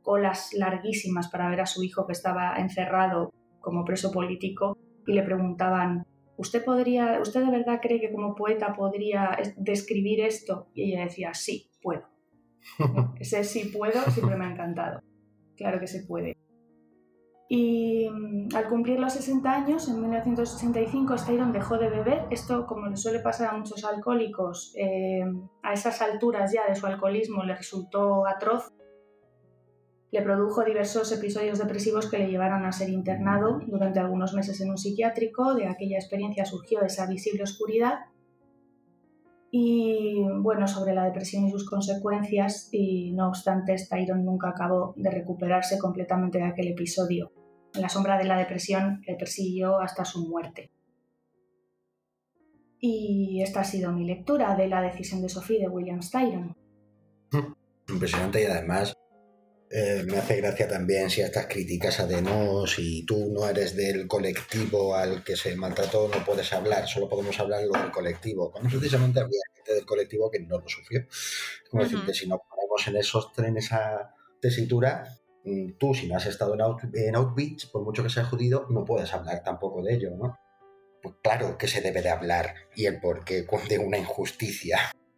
colas 0.01 0.53
larguísimas 0.53 1.29
para 1.29 1.49
ver 1.49 1.61
a 1.61 1.65
su 1.65 1.83
hijo 1.83 2.05
que 2.05 2.13
estaba 2.13 2.55
encerrado 2.57 3.33
como 3.59 3.85
preso 3.85 4.11
político 4.11 4.77
y 5.05 5.13
le 5.13 5.23
preguntaban, 5.23 6.05
¿usted 6.37 6.63
podría, 6.63 7.19
usted 7.21 7.43
de 7.43 7.51
verdad 7.51 7.79
cree 7.81 7.99
que 7.99 8.11
como 8.11 8.35
poeta 8.35 8.73
podría 8.73 9.37
describir 9.57 10.21
esto? 10.21 10.67
Y 10.73 10.91
ella 10.91 11.05
decía, 11.05 11.33
sí, 11.33 11.69
puedo. 11.81 12.03
Ese 13.19 13.43
sí 13.43 13.71
puedo 13.75 14.01
siempre 14.11 14.37
me 14.37 14.45
ha 14.45 14.51
encantado. 14.51 15.01
Claro 15.55 15.79
que 15.79 15.87
se 15.87 16.03
puede. 16.03 16.37
Y 17.53 18.09
mm, 18.09 18.55
al 18.55 18.69
cumplir 18.69 18.97
los 18.97 19.11
60 19.11 19.51
años, 19.51 19.89
en 19.89 20.01
1985, 20.01 21.17
Styron 21.17 21.51
dejó 21.51 21.77
de 21.77 21.89
beber. 21.89 22.25
Esto, 22.29 22.65
como 22.65 22.87
le 22.87 22.95
suele 22.95 23.19
pasar 23.19 23.53
a 23.53 23.57
muchos 23.57 23.83
alcohólicos, 23.83 24.73
eh, 24.77 25.25
a 25.61 25.73
esas 25.73 26.01
alturas 26.01 26.53
ya 26.53 26.65
de 26.67 26.75
su 26.75 26.85
alcoholismo 26.85 27.43
le 27.43 27.55
resultó 27.55 28.25
atroz. 28.25 28.71
Le 30.11 30.21
produjo 30.21 30.63
diversos 30.63 31.11
episodios 31.11 31.59
depresivos 31.59 32.09
que 32.09 32.19
le 32.19 32.29
llevaron 32.29 32.65
a 32.65 32.71
ser 32.71 32.89
internado 32.89 33.59
durante 33.65 33.99
algunos 33.99 34.33
meses 34.33 34.59
en 34.61 34.69
un 34.69 34.77
psiquiátrico. 34.77 35.53
De 35.55 35.67
aquella 35.67 35.97
experiencia 35.97 36.45
surgió 36.45 36.81
esa 36.81 37.07
visible 37.07 37.43
oscuridad. 37.43 37.99
Y 39.51 40.23
bueno, 40.39 40.67
sobre 40.67 40.93
la 40.93 41.05
depresión 41.05 41.45
y 41.45 41.51
sus 41.51 41.69
consecuencias, 41.69 42.69
y 42.71 43.11
no 43.11 43.29
obstante, 43.29 43.77
Styron 43.77 44.23
nunca 44.23 44.49
acabó 44.49 44.93
de 44.95 45.11
recuperarse 45.11 45.77
completamente 45.77 46.37
de 46.37 46.45
aquel 46.45 46.67
episodio 46.69 47.31
la 47.79 47.89
sombra 47.89 48.17
de 48.17 48.25
la 48.25 48.37
depresión 48.37 49.01
le 49.07 49.15
persiguió 49.15 49.79
hasta 49.79 50.03
su 50.03 50.27
muerte. 50.27 50.71
Y 52.79 53.41
esta 53.43 53.61
ha 53.61 53.63
sido 53.63 53.91
mi 53.91 54.05
lectura 54.05 54.55
de 54.55 54.67
La 54.67 54.81
decisión 54.81 55.21
de 55.21 55.29
Sophie 55.29 55.59
de 55.59 55.69
William 55.69 56.01
Styron. 56.01 56.55
Impresionante 57.87 58.41
y 58.41 58.45
además 58.45 58.95
eh, 59.71 60.03
me 60.05 60.17
hace 60.17 60.37
gracia 60.37 60.67
también 60.67 61.09
si 61.09 61.21
estas 61.21 61.47
críticas 61.47 61.99
a 61.99 62.07
no, 62.21 62.67
si 62.67 63.05
tú 63.05 63.31
no 63.31 63.47
eres 63.47 63.75
del 63.75 64.07
colectivo 64.07 64.95
al 64.95 65.23
que 65.23 65.35
se 65.35 65.55
maltrató, 65.55 66.09
no 66.09 66.23
puedes 66.25 66.51
hablar, 66.53 66.87
solo 66.87 67.07
podemos 67.07 67.39
hablar 67.39 67.63
lo 67.63 67.79
del 67.79 67.91
colectivo. 67.91 68.51
Cuando 68.51 68.69
precisamente 68.69 69.19
había 69.19 69.41
gente 69.55 69.73
del 69.73 69.85
colectivo 69.85 70.29
que 70.29 70.39
no 70.39 70.59
lo 70.59 70.67
sufrió. 70.67 71.05
Como 71.69 71.83
decir 71.83 71.99
que 72.05 72.13
si 72.13 72.27
nos 72.27 72.39
ponemos 72.49 72.87
en 72.87 72.97
esos 72.97 73.31
trenes 73.33 73.65
esa 73.65 74.13
tesitura, 74.41 75.21
Mm, 75.43 75.71
tú, 75.79 75.93
si 75.93 76.07
no 76.07 76.17
has 76.17 76.25
estado 76.27 76.53
en, 76.93 77.15
Outbeach, 77.15 77.71
por 77.71 77.83
mucho 77.83 78.03
que 78.03 78.09
sea 78.09 78.25
jodido, 78.25 78.67
no 78.69 78.85
puedes 78.85 79.13
hablar 79.13 79.43
tampoco 79.43 79.81
de 79.81 79.95
ello, 79.95 80.11
¿no? 80.15 80.37
Pues 81.01 81.15
claro 81.23 81.57
que 81.57 81.67
se 81.67 81.81
debe 81.81 82.01
de 82.01 82.09
hablar 82.09 82.53
y 82.75 82.85
el 82.85 82.99
porqué 82.99 83.45
de 83.67 83.79
una 83.79 83.97
injusticia 83.97 84.77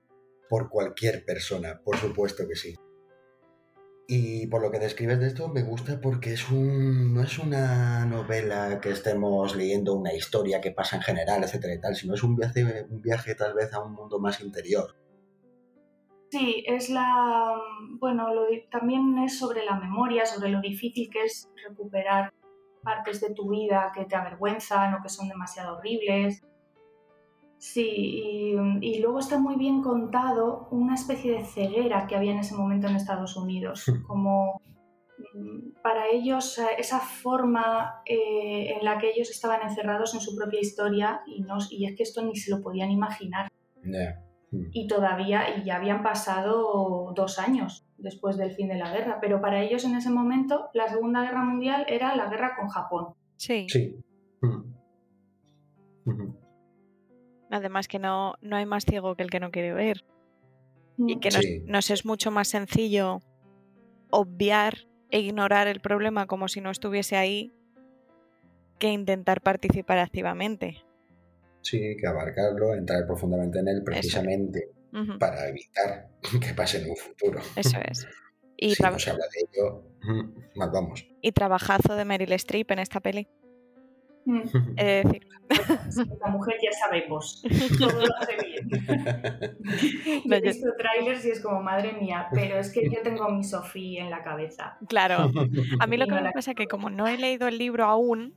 por 0.50 0.70
cualquier 0.70 1.26
persona, 1.26 1.82
por 1.84 1.98
supuesto 1.98 2.48
que 2.48 2.56
sí. 2.56 2.76
Y 4.08 4.48
por 4.48 4.62
lo 4.62 4.70
que 4.70 4.80
describes 4.80 5.20
de 5.20 5.28
esto, 5.28 5.48
me 5.48 5.64
gusta 5.64 6.02
porque 6.02 6.34
es 6.34 6.50
un, 6.50 7.14
no 7.14 7.22
es 7.22 7.40
una 7.40 8.06
novela 8.06 8.80
que 8.82 8.90
estemos 8.90 9.56
leyendo 9.56 9.94
una 9.96 10.14
historia 10.14 10.60
que 10.60 10.72
pasa 10.72 10.98
en 10.98 11.04
general, 11.04 11.44
etcétera 11.44 11.74
y 11.74 11.80
tal, 11.80 11.96
sino 11.96 12.14
es 12.14 12.24
un 12.24 12.36
viaje, 12.36 12.86
un 12.90 13.02
viaje 13.02 13.34
tal 13.36 13.54
vez 13.54 13.74
a 13.74 13.82
un 13.82 13.94
mundo 13.94 14.20
más 14.20 14.42
interior. 14.42 14.96
Sí, 16.32 16.64
es 16.68 16.90
la. 16.90 17.56
Bueno, 18.00 18.28
también 18.72 19.20
es 19.20 19.38
sobre 19.38 19.64
la 19.64 19.80
memoria, 19.80 20.26
sobre 20.26 20.50
lo 20.50 20.62
difícil 20.62 21.10
que 21.12 21.24
es 21.26 21.48
recuperar 21.68 22.34
partes 22.84 23.22
de 23.22 23.34
tu 23.34 23.50
vida 23.50 23.92
que 23.94 24.06
te 24.06 24.16
avergüenzan 24.16 24.96
o 24.96 25.04
que 25.04 25.10
son 25.10 25.30
demasiado 25.30 25.78
horribles. 25.78 26.44
Sí, 27.64 28.58
y, 28.82 29.00
luego 29.00 29.20
está 29.20 29.40
muy 29.40 29.56
bien 29.56 29.82
contado 29.82 30.68
una 30.72 30.96
especie 30.96 31.32
de 31.32 31.46
ceguera 31.46 32.08
que 32.08 32.18
había 32.18 32.34
en 32.34 32.40
ese 32.40 32.56
momento 32.56 32.88
en 32.88 32.98
Estados 32.98 33.38
Unidos, 33.38 33.86
como 34.06 34.62
mm, 35.34 35.82
para 35.82 36.10
ellos 36.12 36.58
eh, 36.58 36.66
esa 36.78 37.00
forma 37.00 38.02
eh, 38.06 38.76
en 38.76 38.84
la 38.84 38.98
que 38.98 39.12
ellos 39.12 39.30
estaban 39.30 39.62
encerrados 39.62 40.14
en 40.14 40.20
su 40.20 40.36
propia 40.36 40.60
historia 40.60 41.22
y, 41.26 41.42
no, 41.44 41.58
y 41.70 41.86
es 41.86 41.96
que 41.96 42.04
esto 42.04 42.22
ni 42.22 42.36
se 42.36 42.52
lo 42.52 42.62
podían 42.62 42.92
imaginar. 42.92 43.50
Mm. 44.52 44.68
y 44.72 44.88
todavía 44.88 45.58
y 45.58 45.64
ya 45.64 45.78
habían 45.78 46.04
pasado 46.04 47.14
dos 47.16 47.40
años 47.40 47.86
después 47.98 48.36
del 48.36 48.52
fin 48.52 48.68
de 48.68 48.76
la 48.76 48.92
guerra, 48.92 49.20
pero 49.22 49.40
para 49.40 49.64
ellos 49.64 49.86
en 49.86 49.96
ese 49.96 50.10
momento 50.10 50.70
la 50.74 50.90
Segunda 50.90 51.22
Guerra 51.22 51.46
Mundial 51.46 51.86
era 51.88 52.14
la 52.14 52.30
guerra 52.30 52.58
con 52.60 52.68
Japón. 52.68 53.14
Sí. 53.38 53.68
Sí. 53.70 53.96
Mm. 54.42 56.43
Además 57.54 57.88
que 57.88 58.00
no, 58.00 58.34
no 58.42 58.56
hay 58.56 58.66
más 58.66 58.84
ciego 58.84 59.16
que 59.16 59.22
el 59.22 59.30
que 59.30 59.40
no 59.40 59.52
quiere 59.52 59.74
ver. 59.74 60.04
Y 60.98 61.18
mm. 61.18 61.20
que 61.20 61.30
nos, 61.68 61.92
es 61.92 62.04
mucho 62.04 62.32
más 62.32 62.48
sencillo 62.48 63.20
obviar 64.10 64.88
e 65.12 65.20
ignorar 65.20 65.68
el 65.68 65.80
problema 65.80 66.26
como 66.26 66.48
si 66.48 66.62
no 66.62 66.72
estuviese 66.72 67.16
ahí 67.16 67.54
que 68.80 68.88
intentar 68.88 69.42
participar 69.42 70.00
activamente. 70.00 70.84
Sí, 71.62 71.96
que 71.96 72.08
abarcarlo, 72.08 72.74
entrar 72.74 73.06
profundamente 73.06 73.60
en 73.60 73.68
él 73.68 73.84
precisamente 73.84 74.72
para 75.20 75.48
evitar 75.48 76.10
que 76.42 76.56
pase 76.56 76.82
en 76.82 76.90
un 76.90 76.96
futuro. 76.96 77.40
Eso 77.56 77.78
es. 77.88 78.08
Y 78.58 78.74
si 78.76 78.82
no 78.82 78.98
se 78.98 79.12
habla 79.12 79.26
de 79.32 79.60
ello, 79.60 79.84
mal 80.56 80.72
vamos. 80.72 81.06
Y 81.22 81.32
trabajazo 81.34 81.96
de 81.96 82.04
Meryl 82.04 82.34
Streep 82.34 82.72
en 82.72 82.80
esta 82.80 83.00
peli. 83.00 83.28
Mm. 84.26 84.42
Es 84.78 85.04
decir. 85.04 85.28
La 86.20 86.28
mujer 86.30 86.56
ya 86.64 86.72
sabemos, 86.72 87.44
todo 87.78 87.92
lo 88.08 88.16
hace 88.18 88.38
bien. 88.44 88.70
he 90.34 90.42
visto 90.42 90.70
trailers 90.78 91.26
y 91.26 91.32
es 91.32 91.42
como, 91.42 91.62
madre 91.62 91.94
mía, 91.94 92.28
pero 92.32 92.58
es 92.58 92.72
que 92.72 92.90
yo 92.90 93.02
tengo 93.04 93.30
mi 93.30 93.44
Sofía 93.44 94.04
en 94.04 94.10
la 94.10 94.24
cabeza. 94.24 94.78
Claro, 94.88 95.32
a 95.80 95.88
mí 95.88 95.98
lo 95.98 96.08
que 96.08 96.14
me 96.14 96.32
pasa 96.32 96.52
es 96.52 96.58
que 96.58 96.68
como 96.68 96.90
no 96.90 97.08
he 97.08 97.18
leído 97.18 97.48
el 97.48 97.58
libro 97.58 97.86
aún, 97.86 98.34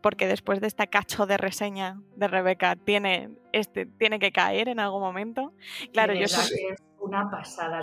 porque 0.00 0.28
después 0.28 0.60
de 0.60 0.68
esta 0.68 0.86
cacho 0.86 1.26
de 1.26 1.36
reseña 1.36 2.00
de 2.16 2.28
Rebeca 2.28 2.76
tiene, 2.76 3.30
este, 3.52 3.86
tiene 3.86 4.18
que 4.18 4.30
caer 4.30 4.68
en 4.68 4.78
algún 4.78 5.00
momento. 5.00 5.52
Claro, 5.92 6.14
yo 6.14 6.28
soy... 6.28 6.56
Es 6.70 6.78
una 7.00 7.30
pasada. 7.30 7.80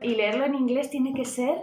Y 0.00 0.14
leerlo 0.14 0.44
en 0.44 0.54
inglés 0.54 0.88
tiene 0.88 1.12
que 1.12 1.24
ser 1.24 1.58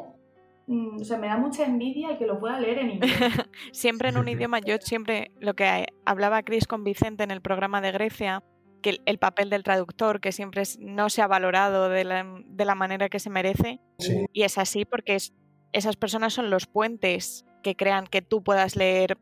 mm, 0.67 1.01
o 1.01 1.03
sea, 1.03 1.17
me 1.17 1.27
da 1.27 1.37
mucha 1.37 1.65
envidia 1.65 2.11
el 2.11 2.17
que 2.17 2.25
lo 2.25 2.39
pueda 2.39 2.59
leer 2.59 2.79
en 2.79 2.91
inglés. 2.91 3.11
siempre 3.71 4.09
en 4.09 4.17
un 4.17 4.27
idioma, 4.27 4.59
yo 4.59 4.77
siempre, 4.79 5.31
lo 5.39 5.55
que 5.55 5.87
hablaba 6.05 6.43
Chris 6.43 6.67
con 6.67 6.83
Vicente 6.83 7.23
en 7.23 7.31
el 7.31 7.41
programa 7.41 7.81
de 7.81 7.91
Grecia, 7.91 8.43
que 8.81 8.99
el, 9.05 9.17
papel 9.17 9.49
del 9.49 9.63
traductor, 9.63 10.19
que 10.19 10.31
siempre 10.31 10.63
no 10.79 11.09
se 11.09 11.21
ha 11.21 11.27
valorado 11.27 11.89
de 11.89 12.03
la, 12.03 12.75
manera 12.75 13.09
que 13.09 13.19
se 13.19 13.29
merece, 13.29 13.79
y 14.33 14.43
es 14.43 14.57
así 14.57 14.83
porque 14.83 15.17
esas 15.71 15.95
personas 15.95 16.33
son 16.33 16.49
los 16.49 16.67
puentes 16.67 17.45
que 17.63 17.75
crean 17.75 18.05
que 18.05 18.21
tú 18.21 18.43
puedas 18.43 18.75
leer 18.75 19.17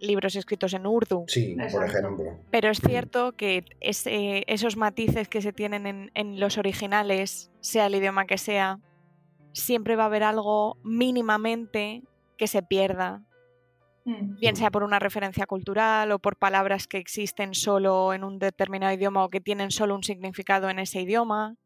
libros 0.00 0.36
escritos 0.36 0.74
en 0.74 0.86
urdu. 0.86 1.24
Sí, 1.28 1.56
por 1.72 1.84
ejemplo. 1.84 2.38
Pero 2.50 2.70
es 2.70 2.80
cierto 2.80 3.32
que 3.32 3.64
esos 3.80 4.76
matices 4.76 5.28
que 5.28 5.42
se 5.42 5.52
tienen 5.52 6.10
en, 6.14 6.40
los 6.40 6.58
originales, 6.58 7.50
sea 7.60 7.86
el 7.86 7.94
idioma 7.94 8.26
que 8.26 8.38
sea, 8.38 8.80
siempre 9.54 9.96
va 9.96 10.04
a 10.04 10.06
haber 10.06 10.22
algo 10.22 10.76
mínimamente 10.84 12.02
que 12.36 12.46
se 12.46 12.62
pierda. 12.62 13.22
Mm. 14.04 14.38
Bien 14.38 14.56
sea 14.56 14.70
por 14.70 14.82
una 14.82 14.98
referencia 14.98 15.46
cultural 15.46 16.12
o 16.12 16.18
por 16.18 16.36
palabras 16.36 16.86
que 16.86 16.98
existen 16.98 17.54
solo 17.54 18.12
en 18.12 18.24
un 18.24 18.38
determinado 18.38 18.92
idioma 18.92 19.24
o 19.24 19.30
que 19.30 19.40
tienen 19.40 19.70
solo 19.70 19.94
un 19.94 20.02
significado 20.02 20.68
en 20.68 20.78
ese 20.78 21.00
idioma. 21.00 21.56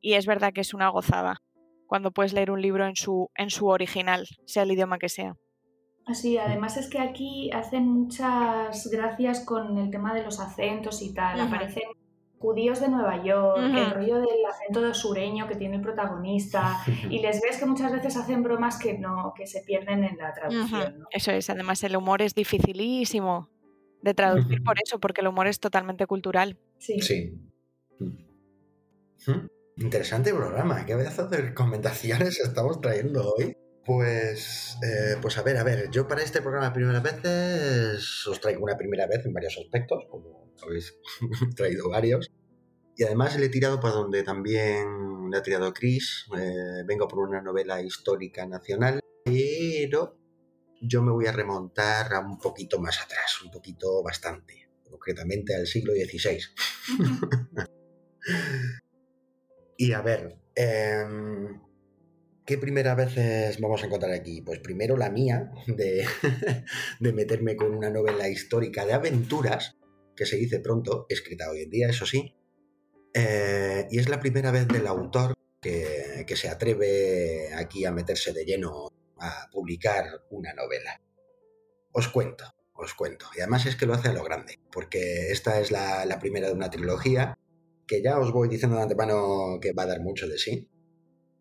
Y 0.00 0.14
es 0.14 0.26
verdad 0.26 0.52
que 0.52 0.60
es 0.62 0.72
una 0.72 0.88
gozada 0.88 1.42
cuando 1.86 2.10
puedes 2.10 2.32
leer 2.32 2.50
un 2.50 2.60
libro 2.60 2.86
en 2.86 2.96
su, 2.96 3.30
en 3.34 3.50
su 3.50 3.66
original, 3.66 4.26
sea 4.44 4.64
el 4.64 4.72
idioma 4.72 4.98
que 4.98 5.08
sea. 5.08 5.36
Sí, 6.12 6.38
además 6.38 6.76
es 6.76 6.88
que 6.88 7.00
aquí 7.00 7.50
hacen 7.52 7.88
muchas 7.88 8.88
gracias 8.90 9.44
con 9.44 9.76
el 9.78 9.90
tema 9.90 10.14
de 10.14 10.22
los 10.22 10.38
acentos 10.38 11.02
y 11.02 11.12
tal. 11.12 11.40
Aparecen 11.40 11.82
judíos 12.38 12.80
de 12.80 12.88
Nueva 12.88 13.22
York, 13.24 13.58
el 13.58 13.90
rollo 13.90 14.20
del 14.20 14.44
acento 14.48 14.94
sureño 14.94 15.48
que 15.48 15.56
tiene 15.56 15.76
el 15.76 15.82
protagonista, 15.82 16.78
y 17.10 17.20
les 17.20 17.40
ves 17.40 17.58
que 17.58 17.66
muchas 17.66 17.92
veces 17.92 18.16
hacen 18.16 18.42
bromas 18.42 18.78
que 18.78 18.98
no, 18.98 19.32
que 19.36 19.46
se 19.46 19.62
pierden 19.62 20.04
en 20.04 20.16
la 20.18 20.32
traducción. 20.32 21.00
¿no? 21.00 21.06
Eso 21.10 21.32
es, 21.32 21.50
además 21.50 21.82
el 21.84 21.96
humor 21.96 22.22
es 22.22 22.34
dificilísimo 22.34 23.48
de 24.02 24.14
traducir 24.14 24.62
por 24.62 24.76
eso, 24.82 25.00
porque 25.00 25.20
el 25.20 25.28
humor 25.28 25.46
es 25.46 25.58
totalmente 25.58 26.06
cultural. 26.06 26.58
Sí. 26.78 27.00
Sí. 27.00 27.32
Mm. 27.98 29.46
Interesante 29.78 30.32
programa. 30.32 30.86
¿Qué 30.86 30.96
pedazo 30.96 31.26
de 31.26 31.38
recomendaciones 31.38 32.40
estamos 32.40 32.80
trayendo 32.80 33.34
hoy? 33.34 33.56
Pues, 33.84 34.78
eh, 34.82 35.16
pues 35.22 35.38
a 35.38 35.42
ver, 35.42 35.58
a 35.58 35.64
ver, 35.64 35.90
yo 35.90 36.08
para 36.08 36.22
este 36.22 36.42
programa 36.42 36.72
primeras 36.72 37.02
veces 37.02 38.26
os 38.26 38.40
traigo 38.40 38.64
una 38.64 38.76
primera 38.76 39.06
vez 39.06 39.24
en 39.24 39.32
varios 39.32 39.56
aspectos, 39.58 40.04
como 40.10 40.45
habéis 40.62 40.94
traído 41.56 41.88
varios. 41.88 42.30
Y 42.96 43.04
además 43.04 43.38
le 43.38 43.46
he 43.46 43.50
tirado 43.50 43.78
para 43.78 43.94
donde 43.94 44.22
también 44.22 45.30
le 45.30 45.36
ha 45.36 45.42
tirado 45.42 45.72
Chris. 45.72 46.26
eh, 46.38 46.82
vengo 46.86 47.06
por 47.06 47.18
una 47.18 47.42
novela 47.42 47.82
histórica 47.82 48.46
nacional, 48.46 49.00
pero 49.24 50.16
yo 50.80 51.02
me 51.02 51.12
voy 51.12 51.26
a 51.26 51.32
remontar 51.32 52.14
a 52.14 52.20
un 52.20 52.38
poquito 52.38 52.78
más 52.78 53.02
atrás, 53.02 53.42
un 53.42 53.50
poquito 53.50 54.02
bastante, 54.02 54.68
concretamente 54.88 55.54
al 55.54 55.66
siglo 55.66 55.92
XVI. 55.92 56.40
Y 59.78 59.92
a 59.92 60.00
ver, 60.00 60.38
em, 60.54 61.60
¿qué 62.46 62.56
primera 62.56 62.94
veces 62.94 63.60
vamos 63.60 63.82
a 63.82 63.86
encontrar 63.86 64.12
aquí? 64.12 64.40
Pues 64.40 64.60
primero 64.60 64.96
la 64.96 65.10
mía, 65.10 65.52
de, 65.66 66.06
de 67.00 67.12
meterme 67.12 67.56
con 67.56 67.74
una 67.74 67.90
novela 67.90 68.28
histórica 68.28 68.86
de 68.86 68.94
aventuras, 68.94 69.76
que 70.16 70.26
se 70.26 70.36
dice 70.36 70.60
pronto, 70.60 71.06
escrita 71.08 71.50
hoy 71.50 71.62
en 71.62 71.70
día, 71.70 71.88
eso 71.88 72.06
sí. 72.06 72.34
Eh, 73.14 73.86
y 73.90 73.98
es 73.98 74.08
la 74.08 74.20
primera 74.20 74.50
vez 74.50 74.66
del 74.68 74.86
autor 74.86 75.34
que, 75.60 76.24
que 76.26 76.36
se 76.36 76.48
atreve 76.48 77.52
aquí 77.54 77.84
a 77.84 77.92
meterse 77.92 78.32
de 78.32 78.44
lleno 78.44 78.88
a 79.18 79.48
publicar 79.50 80.22
una 80.30 80.52
novela. 80.52 81.00
Os 81.92 82.08
cuento, 82.08 82.44
os 82.74 82.94
cuento. 82.94 83.26
Y 83.36 83.40
además 83.40 83.66
es 83.66 83.76
que 83.76 83.86
lo 83.86 83.94
hace 83.94 84.08
a 84.08 84.12
lo 84.12 84.24
grande, 84.24 84.58
porque 84.70 85.30
esta 85.30 85.60
es 85.60 85.70
la, 85.70 86.04
la 86.04 86.18
primera 86.18 86.48
de 86.48 86.54
una 86.54 86.70
trilogía 86.70 87.38
que 87.86 88.02
ya 88.02 88.18
os 88.18 88.32
voy 88.32 88.48
diciendo 88.48 88.76
de 88.76 88.82
antemano 88.82 89.58
que 89.60 89.72
va 89.72 89.84
a 89.84 89.86
dar 89.86 90.00
mucho 90.00 90.28
de 90.28 90.38
sí, 90.38 90.68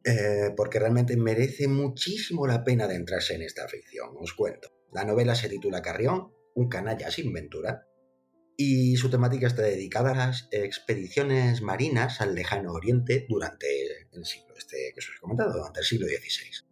eh, 0.04 0.52
porque 0.56 0.80
realmente 0.80 1.18
merece 1.18 1.68
muchísimo 1.68 2.46
la 2.46 2.64
pena 2.64 2.88
de 2.88 2.96
entrarse 2.96 3.34
en 3.34 3.42
esta 3.42 3.68
ficción, 3.68 4.12
os 4.20 4.34
cuento. 4.34 4.70
La 4.94 5.04
novela 5.04 5.36
se 5.36 5.50
titula 5.50 5.82
Carrión, 5.82 6.32
un 6.54 6.70
canalla 6.70 7.10
sin 7.10 7.34
ventura, 7.34 7.88
y 8.58 8.96
su 8.96 9.10
temática 9.10 9.48
está 9.48 9.64
dedicada 9.64 10.12
a 10.12 10.16
las 10.28 10.48
expediciones 10.52 11.62
marinas 11.62 12.22
al 12.22 12.36
lejano 12.36 12.72
oriente 12.72 13.26
durante 13.28 13.68
el 14.12 14.26
siglo 14.26 14.56
este 14.58 14.92
que 14.94 15.00
os 15.00 15.10
he 15.16 15.20
comentado, 15.20 15.54
durante 15.54 15.80
el 15.82 15.86
siglo 15.86 16.08
XVI. 16.08 16.66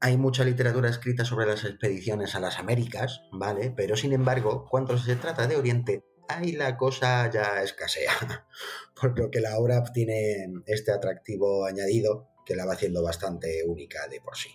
Hay 0.00 0.16
mucha 0.16 0.44
literatura 0.44 0.90
escrita 0.90 1.24
sobre 1.24 1.46
las 1.46 1.64
expediciones 1.64 2.34
a 2.34 2.40
las 2.40 2.58
Américas, 2.58 3.22
¿vale? 3.32 3.72
Pero 3.74 3.96
sin 3.96 4.12
embargo, 4.12 4.66
cuando 4.70 4.98
se 4.98 5.16
trata 5.16 5.46
de 5.46 5.56
Oriente, 5.56 6.04
ahí 6.28 6.52
la 6.52 6.76
cosa 6.76 7.30
ya 7.30 7.62
escasea, 7.62 8.12
por 9.00 9.18
lo 9.18 9.30
que 9.30 9.40
la 9.40 9.58
obra 9.58 9.82
tiene 9.92 10.46
este 10.66 10.92
atractivo 10.92 11.64
añadido 11.64 12.28
que 12.44 12.56
la 12.56 12.66
va 12.66 12.74
haciendo 12.74 13.02
bastante 13.02 13.62
única 13.66 14.06
de 14.08 14.20
por 14.20 14.36
sí. 14.36 14.50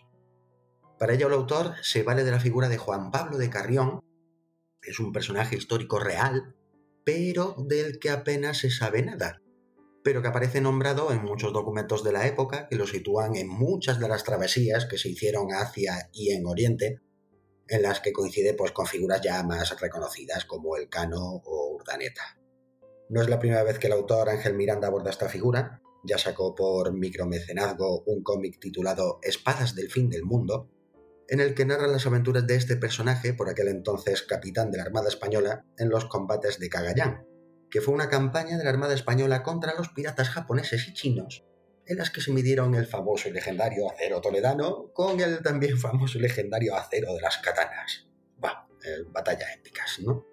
Para 1.00 1.14
ello 1.14 1.28
el 1.28 1.34
autor 1.34 1.74
se 1.82 2.04
vale 2.04 2.24
de 2.24 2.32
la 2.32 2.40
figura 2.40 2.70
de 2.70 2.78
Juan 2.78 3.10
Pablo 3.10 3.38
de 3.38 3.50
Carrión, 3.50 4.02
es 4.90 5.00
un 5.00 5.12
personaje 5.12 5.56
histórico 5.56 6.00
real, 6.00 6.56
pero 7.04 7.56
del 7.58 8.00
que 8.00 8.10
apenas 8.10 8.58
se 8.58 8.72
sabe 8.72 9.04
nada, 9.04 9.42
pero 10.04 10.22
que 10.22 10.28
aparece 10.28 10.62
nombrado 10.62 11.12
en 11.12 11.24
muchos 11.24 11.54
documentos 11.54 12.04
de 12.04 12.12
la 12.12 12.26
época 12.28 12.68
que 12.68 12.76
lo 12.76 12.88
sitúan 12.88 13.36
en 13.36 13.48
muchas 13.48 14.00
de 14.00 14.08
las 14.08 14.24
travesías 14.24 14.86
que 14.86 14.98
se 14.98 15.10
hicieron 15.10 15.50
hacia 15.52 16.10
y 16.12 16.32
en 16.32 16.46
Oriente, 16.46 17.02
en 17.68 17.84
las 17.84 18.00
que 18.00 18.12
coincide 18.12 18.56
pues, 18.56 18.72
con 18.72 18.88
figuras 18.88 19.22
ya 19.22 19.44
más 19.44 19.80
reconocidas 19.80 20.46
como 20.46 20.76
el 20.76 20.90
Cano 20.90 21.42
o 21.46 21.76
Urdaneta. 21.76 22.40
No 23.10 23.22
es 23.22 23.30
la 23.30 23.40
primera 23.40 23.64
vez 23.64 23.78
que 23.80 23.88
el 23.88 23.94
autor 23.94 24.30
Ángel 24.30 24.56
Miranda 24.56 24.88
aborda 24.88 25.12
esta 25.12 25.30
figura, 25.30 25.82
ya 26.04 26.18
sacó 26.18 26.56
por 26.56 26.94
micromecenazgo 26.94 28.04
un 28.06 28.24
cómic 28.24 28.60
titulado 28.60 29.20
Espadas 29.22 29.76
del 29.76 29.92
fin 29.92 30.10
del 30.10 30.24
mundo, 30.24 30.70
en 31.30 31.40
el 31.40 31.54
que 31.54 31.66
narra 31.66 31.88
las 31.88 32.06
aventuras 32.06 32.46
de 32.48 32.56
este 32.56 32.76
personaje, 32.76 33.34
por 33.34 33.50
aquel 33.50 33.68
entonces 33.68 34.24
capitán 34.24 34.72
de 34.72 34.78
la 34.78 34.84
Armada 34.84 35.10
Española, 35.10 35.66
en 35.78 35.90
los 35.90 36.06
combates 36.06 36.60
de 36.60 36.70
Cagayán, 36.70 37.26
que 37.70 37.82
fue 37.82 37.94
una 37.94 38.10
campaña 38.10 38.58
de 38.58 38.64
la 38.64 38.72
Armada 38.72 38.96
Española 38.96 39.44
contra 39.44 39.76
los 39.76 39.90
piratas 39.90 40.30
japoneses 40.30 40.88
y 40.88 40.94
chinos, 40.94 41.46
en 41.86 41.98
las 41.98 42.10
que 42.10 42.22
se 42.22 42.32
midieron 42.32 42.74
el 42.74 42.88
famoso 42.88 43.30
y 43.30 43.32
legendario 43.32 43.92
acero 43.92 44.22
toledano 44.22 44.92
con 44.94 45.20
el 45.20 45.42
también 45.44 45.78
famoso 45.80 46.18
y 46.18 46.22
legendario 46.22 46.76
acero 46.76 47.14
de 47.14 47.22
las 47.22 47.38
katanas. 47.38 48.08
Va, 48.44 48.68
eh, 48.84 49.04
batalla 49.12 49.54
épicas, 49.54 50.00
¿no? 50.00 50.26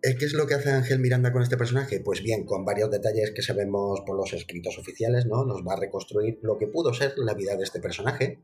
Eh, 0.00 0.14
¿Qué 0.16 0.26
es 0.26 0.32
lo 0.32 0.46
que 0.46 0.54
hace 0.54 0.70
Ángel 0.70 1.00
Miranda 1.00 1.32
con 1.32 1.42
este 1.42 1.56
personaje? 1.56 2.00
Pues 2.00 2.22
bien, 2.22 2.44
con 2.44 2.64
varios 2.64 2.88
detalles 2.88 3.32
que 3.32 3.42
sabemos 3.42 4.00
por 4.06 4.16
los 4.16 4.32
escritos 4.32 4.78
oficiales, 4.78 5.26
¿no? 5.26 5.44
Nos 5.44 5.66
va 5.66 5.72
a 5.72 5.80
reconstruir 5.80 6.38
lo 6.42 6.56
que 6.56 6.68
pudo 6.68 6.94
ser 6.94 7.14
la 7.18 7.34
vida 7.34 7.56
de 7.56 7.64
este 7.64 7.80
personaje. 7.80 8.40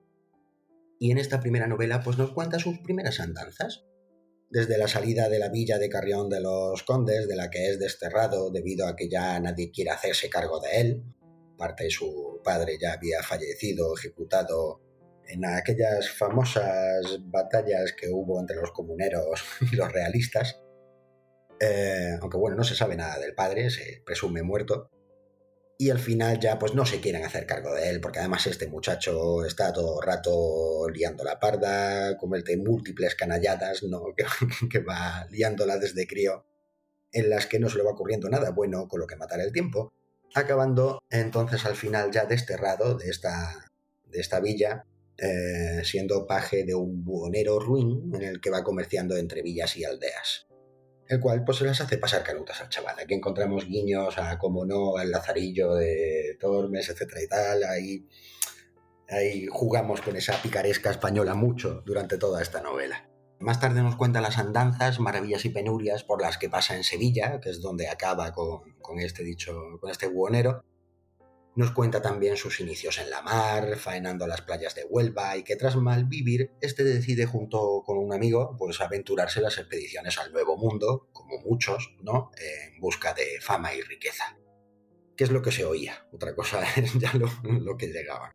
Y 0.98 1.10
en 1.10 1.18
esta 1.18 1.40
primera 1.40 1.66
novela, 1.66 2.02
pues 2.02 2.18
nos 2.18 2.32
cuenta 2.32 2.58
sus 2.58 2.78
primeras 2.78 3.20
andanzas. 3.20 3.84
Desde 4.50 4.78
la 4.78 4.88
salida 4.88 5.28
de 5.28 5.38
la 5.38 5.48
villa 5.48 5.78
de 5.78 5.88
Carrión 5.88 6.28
de 6.28 6.40
los 6.40 6.82
Condes, 6.84 7.26
de 7.26 7.36
la 7.36 7.50
que 7.50 7.68
es 7.68 7.78
desterrado 7.78 8.50
debido 8.50 8.86
a 8.86 8.94
que 8.94 9.08
ya 9.08 9.38
nadie 9.40 9.70
quiere 9.70 9.90
hacerse 9.90 10.30
cargo 10.30 10.60
de 10.60 10.80
él. 10.80 11.04
Parte 11.58 11.84
de 11.84 11.90
su 11.90 12.40
padre 12.44 12.78
ya 12.80 12.92
había 12.92 13.22
fallecido, 13.22 13.96
ejecutado 13.96 14.80
en 15.26 15.44
aquellas 15.44 16.10
famosas 16.10 17.18
batallas 17.26 17.92
que 17.92 18.08
hubo 18.10 18.40
entre 18.40 18.56
los 18.56 18.70
comuneros 18.72 19.42
y 19.72 19.76
los 19.76 19.90
realistas. 19.92 20.60
Eh, 21.60 22.16
aunque 22.20 22.36
bueno, 22.36 22.56
no 22.56 22.64
se 22.64 22.74
sabe 22.74 22.96
nada 22.96 23.18
del 23.18 23.34
padre, 23.34 23.70
se 23.70 24.02
presume 24.04 24.42
muerto. 24.42 24.88
Y 25.76 25.90
al 25.90 25.98
final 25.98 26.38
ya 26.38 26.58
pues 26.58 26.74
no 26.74 26.86
se 26.86 27.00
quieren 27.00 27.24
hacer 27.24 27.46
cargo 27.46 27.74
de 27.74 27.90
él, 27.90 28.00
porque 28.00 28.20
además 28.20 28.46
este 28.46 28.68
muchacho 28.68 29.44
está 29.44 29.72
todo 29.72 30.00
el 30.00 30.06
rato 30.06 30.88
liando 30.88 31.24
la 31.24 31.40
parda, 31.40 32.16
comete 32.16 32.56
múltiples 32.56 33.14
canalladas, 33.14 33.82
¿no? 33.82 34.02
que, 34.16 34.24
que 34.68 34.78
va 34.78 35.26
liándola 35.30 35.78
desde 35.78 36.06
crío, 36.06 36.46
en 37.10 37.28
las 37.28 37.46
que 37.46 37.58
no 37.58 37.68
se 37.68 37.78
le 37.78 37.84
va 37.84 37.92
ocurriendo 37.92 38.28
nada 38.28 38.50
bueno 38.50 38.86
con 38.88 39.00
lo 39.00 39.06
que 39.06 39.16
matar 39.16 39.40
el 39.40 39.52
tiempo, 39.52 39.92
acabando 40.34 41.00
entonces 41.10 41.64
al 41.64 41.76
final 41.76 42.10
ya 42.12 42.24
desterrado 42.24 42.96
de 42.96 43.10
esta, 43.10 43.72
de 44.04 44.20
esta 44.20 44.40
villa, 44.40 44.86
eh, 45.16 45.82
siendo 45.84 46.26
paje 46.26 46.64
de 46.64 46.74
un 46.74 47.04
buhonero 47.04 47.58
ruin 47.58 48.12
en 48.14 48.22
el 48.22 48.40
que 48.40 48.50
va 48.50 48.64
comerciando 48.64 49.16
entre 49.16 49.42
villas 49.42 49.76
y 49.76 49.84
aldeas 49.84 50.46
el 51.08 51.20
cual 51.20 51.44
pues 51.44 51.58
se 51.58 51.64
las 51.64 51.80
hace 51.80 51.98
pasar 51.98 52.22
canutas 52.22 52.60
al 52.60 52.68
chaval. 52.68 52.98
Aquí 52.98 53.14
encontramos 53.14 53.66
guiños 53.66 54.16
a, 54.18 54.38
como 54.38 54.64
no, 54.64 54.96
al 54.96 55.10
Lazarillo 55.10 55.74
de 55.74 56.36
Tormes, 56.40 56.88
etcétera 56.88 57.22
y 57.22 57.28
tal. 57.28 57.64
Ahí, 57.64 59.46
jugamos 59.50 60.00
con 60.00 60.16
esa 60.16 60.40
picaresca 60.40 60.90
española 60.90 61.34
mucho 61.34 61.82
durante 61.84 62.16
toda 62.16 62.42
esta 62.42 62.60
novela. 62.62 63.08
Más 63.38 63.60
tarde 63.60 63.82
nos 63.82 63.96
cuenta 63.96 64.20
las 64.20 64.38
andanzas, 64.38 64.98
maravillas 64.98 65.44
y 65.44 65.50
penurias 65.50 66.04
por 66.04 66.22
las 66.22 66.38
que 66.38 66.48
pasa 66.48 66.74
en 66.74 66.84
Sevilla, 66.84 67.40
que 67.40 67.50
es 67.50 67.60
donde 67.60 67.88
acaba 67.88 68.32
con, 68.32 68.72
con 68.80 68.98
este 68.98 69.22
dicho, 69.22 69.78
con 69.80 69.90
este 69.90 70.08
buhonero. 70.08 70.64
Nos 71.56 71.70
cuenta 71.70 72.02
también 72.02 72.36
sus 72.36 72.58
inicios 72.58 72.98
en 72.98 73.10
la 73.10 73.22
mar, 73.22 73.76
faenando 73.76 74.26
las 74.26 74.42
playas 74.42 74.74
de 74.74 74.84
Huelva 74.84 75.36
y 75.36 75.44
que 75.44 75.54
tras 75.54 75.76
mal 75.76 76.04
vivir, 76.04 76.50
este 76.60 76.82
decide 76.82 77.26
junto 77.26 77.82
con 77.86 77.96
un 77.96 78.12
amigo 78.12 78.56
pues 78.58 78.80
aventurarse 78.80 79.38
en 79.38 79.44
las 79.44 79.58
expediciones 79.58 80.18
al 80.18 80.32
Nuevo 80.32 80.56
Mundo, 80.56 81.08
como 81.12 81.38
muchos, 81.38 81.94
¿no? 82.02 82.32
En 82.36 82.80
busca 82.80 83.14
de 83.14 83.40
fama 83.40 83.72
y 83.72 83.82
riqueza. 83.82 84.36
¿Qué 85.16 85.22
es 85.22 85.30
lo 85.30 85.42
que 85.42 85.52
se 85.52 85.64
oía? 85.64 86.08
Otra 86.12 86.34
cosa 86.34 86.64
es 86.76 86.94
ya 86.94 87.12
lo, 87.14 87.28
lo 87.44 87.76
que 87.76 87.86
llegaba. 87.86 88.32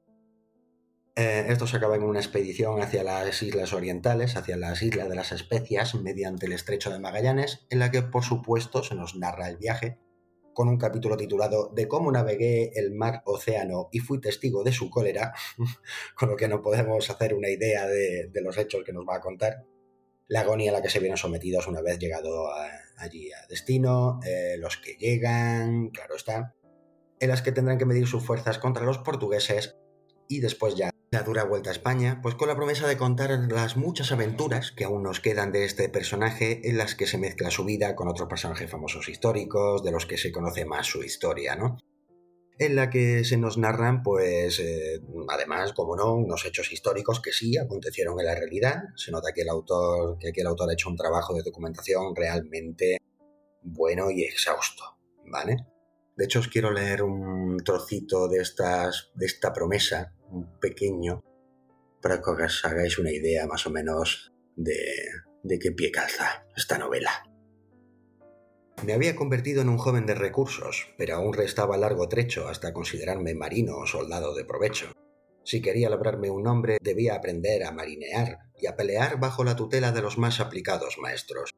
Eh, 1.17 1.47
esto 1.49 1.67
se 1.67 1.75
acaba 1.75 1.97
en 1.97 2.03
una 2.03 2.19
expedición 2.19 2.81
hacia 2.81 3.03
las 3.03 3.43
islas 3.43 3.73
orientales, 3.73 4.37
hacia 4.37 4.55
las 4.55 4.81
islas 4.81 5.09
de 5.09 5.15
las 5.15 5.33
especias, 5.33 5.93
mediante 5.95 6.45
el 6.45 6.53
estrecho 6.53 6.89
de 6.89 6.99
Magallanes, 6.99 7.67
en 7.69 7.79
la 7.79 7.91
que 7.91 8.01
por 8.01 8.23
supuesto 8.23 8.81
se 8.81 8.95
nos 8.95 9.17
narra 9.17 9.49
el 9.49 9.57
viaje 9.57 9.99
con 10.59 10.67
un 10.67 10.77
capítulo 10.77 11.15
titulado 11.15 11.71
De 11.73 11.87
cómo 11.87 12.11
navegué 12.11 12.73
el 12.75 12.91
mar 12.91 13.21
océano 13.23 13.87
y 13.93 13.99
fui 13.99 14.19
testigo 14.19 14.61
de 14.61 14.73
su 14.73 14.89
cólera, 14.89 15.31
con 16.17 16.27
lo 16.27 16.35
que 16.35 16.49
no 16.49 16.61
podemos 16.61 17.09
hacer 17.09 17.33
una 17.33 17.47
idea 17.47 17.87
de, 17.87 18.29
los 18.41 18.57
hechos 18.57 18.83
que 18.83 18.91
nos 18.91 19.05
va 19.07 19.15
a 19.15 19.21
contar. 19.21 19.63
La 20.27 20.41
agonía 20.41 20.71
a 20.71 20.73
la 20.73 20.81
que 20.81 20.89
se 20.89 20.99
vieron 20.99 21.15
sometidos 21.15 21.67
una 21.67 21.79
vez 21.81 21.97
llegado 21.97 22.49
allí 22.97 23.31
a 23.31 23.47
destino, 23.47 24.19
eh, 24.27 24.57
los 24.57 24.75
que 24.75 24.95
llegan, 24.95 25.91
claro 25.91 26.17
está, 26.17 26.53
en 27.21 27.29
las 27.29 27.41
que 27.41 27.53
tendrán 27.53 27.77
que 27.77 27.85
medir 27.85 28.05
sus 28.05 28.25
fuerzas 28.25 28.59
contra 28.59 28.83
los 28.83 28.97
portugueses 28.97 29.77
y 30.29 30.39
después 30.39 30.75
ya 30.75 30.91
la 31.11 31.23
dura 31.23 31.43
vuelta 31.43 31.71
a 31.71 31.73
España, 31.73 32.19
pues 32.21 32.35
con 32.35 32.47
la 32.47 32.55
promesa 32.55 32.87
de 32.87 32.95
contar 32.95 33.31
las 33.51 33.75
muchas 33.75 34.11
aventuras 34.11 34.71
que 34.71 34.85
aún 34.85 35.01
nos 35.01 35.19
quedan 35.19 35.51
de 35.51 35.65
este 35.65 35.89
personaje 35.89 36.69
en 36.69 36.77
las 36.77 36.93
que 36.93 37.07
se 37.07 37.17
mezcla 37.17 37.49
su 37.49 37.65
vida 37.65 37.95
con 37.95 38.07
otros 38.07 38.29
personajes 38.29 38.69
famosos 38.69 39.09
históricos, 39.09 39.83
de 39.83 39.91
los 39.91 40.05
que 40.05 40.17
se 40.17 40.31
conoce 40.31 40.65
más 40.65 40.85
su 40.85 41.03
historia, 41.03 41.55
¿no? 41.55 41.79
En 42.59 42.75
la 42.75 42.91
que 42.91 43.23
se 43.23 43.37
nos 43.37 43.57
narran, 43.57 44.03
pues, 44.03 44.59
eh, 44.59 45.01
además, 45.29 45.73
como 45.73 45.95
no, 45.95 46.13
unos 46.13 46.45
hechos 46.45 46.71
históricos 46.71 47.21
que 47.21 47.31
sí 47.31 47.57
acontecieron 47.57 48.19
en 48.19 48.27
la 48.27 48.35
realidad. 48.35 48.83
Se 48.95 49.11
nota 49.11 49.31
que 49.33 49.41
el 49.41 49.49
autor, 49.49 50.19
que 50.19 50.29
aquí 50.29 50.41
el 50.41 50.47
autor 50.47 50.69
ha 50.69 50.73
hecho 50.73 50.89
un 50.89 50.97
trabajo 50.97 51.33
de 51.33 51.41
documentación 51.41 52.15
realmente 52.15 52.99
bueno 53.63 54.11
y 54.11 54.23
exhausto, 54.23 54.83
¿vale? 55.25 55.57
De 56.19 56.25
hecho, 56.25 56.39
os 56.39 56.49
quiero 56.49 56.69
leer 56.71 57.01
un 57.01 57.63
trocito 57.63 58.27
de, 58.27 58.41
esta 58.41 59.53
promesa, 59.53 60.13
un 60.29 60.59
pequeño, 60.59 61.23
para 62.01 62.21
que 62.21 62.31
os 62.31 62.65
hagáis 62.65 62.99
una 62.99 63.09
idea 63.09 63.47
más 63.47 63.65
o 63.65 63.69
menos 63.69 64.33
de, 64.57 64.75
de 65.43 65.59
qué 65.59 65.71
pie 65.71 65.93
calza 65.93 66.45
esta 66.57 66.77
novela. 66.77 67.23
Me 68.83 68.91
había 68.91 69.15
convertido 69.15 69.61
en 69.61 69.69
un 69.69 69.77
joven 69.77 70.05
de 70.05 70.13
recursos, 70.13 70.93
pero 70.97 71.15
aún 71.15 71.31
restaba 71.31 71.77
largo 71.77 72.09
trecho 72.09 72.49
hasta 72.49 72.73
considerarme 72.73 73.33
marino 73.33 73.77
o 73.77 73.85
soldado 73.85 74.35
de 74.35 74.43
provecho. 74.43 74.91
Si 75.45 75.61
quería 75.61 75.89
labrarme 75.89 76.29
un 76.29 76.43
nombre, 76.43 76.79
debía 76.81 77.15
aprender 77.15 77.63
a 77.63 77.71
marinear 77.71 78.39
y 78.57 78.67
a 78.67 78.75
pelear 78.75 79.21
bajo 79.21 79.45
la 79.45 79.55
tutela 79.55 79.93
de 79.93 80.01
los 80.01 80.17
más 80.17 80.41
aplicados 80.41 80.97
maestros. 80.97 81.51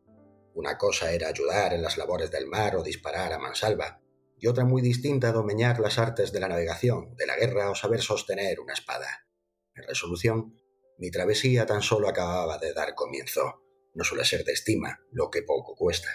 Una 0.53 0.77
cosa 0.77 1.13
era 1.13 1.29
ayudar 1.29 1.73
en 1.73 1.81
las 1.81 1.97
labores 1.97 2.29
del 2.29 2.45
mar 2.45 2.75
o 2.75 2.83
disparar 2.83 3.33
a 3.33 3.39
mansalva, 3.39 4.01
y 4.41 4.47
otra 4.47 4.65
muy 4.65 4.81
distinta 4.81 5.31
domeñar 5.31 5.79
las 5.79 5.99
artes 5.99 6.31
de 6.31 6.39
la 6.39 6.47
navegación, 6.47 7.15
de 7.15 7.27
la 7.27 7.37
guerra 7.37 7.69
o 7.69 7.75
saber 7.75 8.01
sostener 8.01 8.59
una 8.59 8.73
espada. 8.73 9.27
En 9.75 9.83
resolución, 9.83 10.59
mi 10.97 11.11
travesía 11.11 11.67
tan 11.67 11.83
solo 11.83 12.09
acababa 12.09 12.57
de 12.57 12.73
dar 12.73 12.95
comienzo. 12.95 13.61
No 13.93 14.03
suele 14.03 14.25
ser 14.25 14.43
de 14.43 14.53
estima, 14.53 14.99
lo 15.11 15.29
que 15.29 15.43
poco 15.43 15.75
cuesta. 15.75 16.09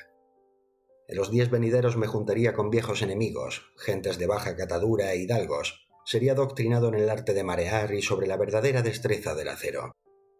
En 1.07 1.17
los 1.17 1.31
días 1.31 1.51
venideros 1.51 1.97
me 1.97 2.09
juntaría 2.09 2.53
con 2.53 2.69
viejos 2.69 3.01
enemigos, 3.01 3.73
gentes 3.77 4.19
de 4.19 4.27
baja 4.27 4.57
catadura 4.57 5.13
e 5.13 5.19
hidalgos. 5.19 5.87
Sería 6.05 6.35
doctrinado 6.35 6.89
en 6.89 6.97
el 6.97 7.09
arte 7.09 7.33
de 7.33 7.45
marear 7.45 7.95
y 7.95 8.03
sobre 8.03 8.27
la 8.27 8.37
verdadera 8.37 8.83
destreza 8.83 9.37
del 9.37 9.49
acero. 9.49 9.93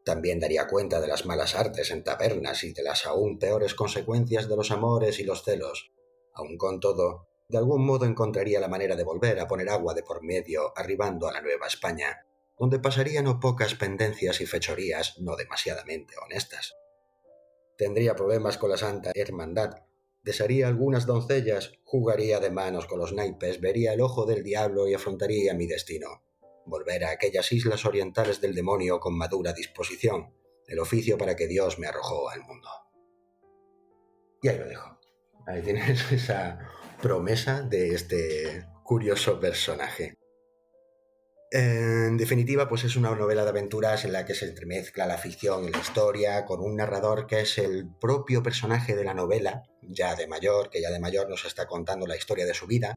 También 0.05 0.41
daría 0.41 0.67
cuenta 0.67 1.01
de 1.01 1.07
las 1.07 1.25
malas 1.25 1.55
artes 1.55 1.93
en 1.93 2.03
tabernas 2.03 2.65
y 2.65 2.73
de 2.73 2.83
las 2.83 3.07
aún 3.07 3.39
peores 3.39 3.75
consecuencias 3.75 4.49
de 4.49 4.57
los 4.57 4.73
amores 4.73 5.21
y 5.21 5.25
los 5.25 5.45
celos. 5.45 5.93
Aun 6.35 6.59
con 6.59 6.81
todo, 6.81 7.29
de 7.49 7.59
algún 7.59 7.85
modo 7.85 8.07
encontraría 8.07 8.61
la 8.61 8.69
manera 8.69 8.97
de 8.97 9.05
volver 9.05 9.39
a 9.39 9.47
poner 9.47 9.69
agua 9.69 9.95
de 9.95 10.03
por 10.03 10.23
medio 10.23 10.73
arribando 10.77 11.29
a 11.29 11.33
la 11.33 11.41
Nueva 11.41 11.67
España, 11.67 12.27
donde 12.59 12.79
pasaría 12.79 13.23
no 13.23 13.39
pocas 13.39 13.75
pendencias 13.75 14.41
y 14.41 14.47
fechorías 14.47 15.19
no 15.19 15.37
demasiadamente 15.37 16.15
honestas. 16.25 16.75
Tendría 17.77 18.17
problemas 18.17 18.59
con 18.59 18.71
la 18.71 18.77
Santa 18.77 19.13
Hermandad, 19.15 19.83
desharía 20.23 20.67
algunas 20.67 21.07
doncellas, 21.07 21.73
jugaría 21.85 22.41
de 22.41 22.51
manos 22.51 22.87
con 22.87 22.99
los 22.99 23.13
naipes, 23.13 23.61
vería 23.61 23.93
el 23.93 24.01
ojo 24.01 24.25
del 24.25 24.43
diablo 24.43 24.89
y 24.89 24.95
afrontaría 24.95 25.55
mi 25.55 25.67
destino. 25.67 26.23
Volver 26.65 27.05
a 27.05 27.11
aquellas 27.11 27.53
islas 27.53 27.85
orientales 27.85 28.41
del 28.41 28.55
demonio 28.55 28.99
con 28.99 29.17
madura 29.17 29.53
disposición, 29.53 30.35
el 30.67 30.81
oficio 30.81 31.17
para 31.17 31.37
que 31.37 31.47
Dios 31.47 31.79
me 31.79 31.87
arrojó 31.87 32.29
al 32.29 32.43
mundo. 32.43 32.69
Y 34.43 34.49
ahí 34.49 34.59
lo 34.59 34.67
dejo. 34.67 34.99
Ahí 35.47 35.63
tienes 35.63 36.01
esa 36.13 36.59
promesa 37.01 37.63
de 37.63 37.95
este 37.95 38.67
curioso 38.83 39.39
personaje. 39.41 40.15
En 41.51 42.17
definitiva, 42.17 42.69
pues 42.69 42.85
es 42.85 42.97
una 42.97 43.15
novela 43.15 43.45
de 43.45 43.51
aventuras 43.51 44.05
en 44.05 44.13
la 44.13 44.25
que 44.25 44.35
se 44.35 44.47
entremezcla 44.47 45.07
la 45.07 45.17
ficción 45.17 45.65
y 45.65 45.71
la 45.71 45.79
historia, 45.79 46.45
con 46.45 46.61
un 46.61 46.77
narrador 46.77 47.27
que 47.27 47.41
es 47.41 47.59
el 47.59 47.89
propio 48.01 48.43
personaje 48.43 48.97
de 48.97 49.05
la 49.05 49.15
novela, 49.15 49.63
ya 49.83 50.17
de 50.17 50.27
mayor, 50.27 50.71
que 50.71 50.83
ya 50.83 50.91
de 50.91 50.99
mayor 50.99 51.31
nos 51.31 51.45
está 51.45 51.67
contando 51.67 52.07
la 52.07 52.17
historia 52.17 52.47
de 52.47 52.55
su 52.55 52.67
vida, 52.67 52.95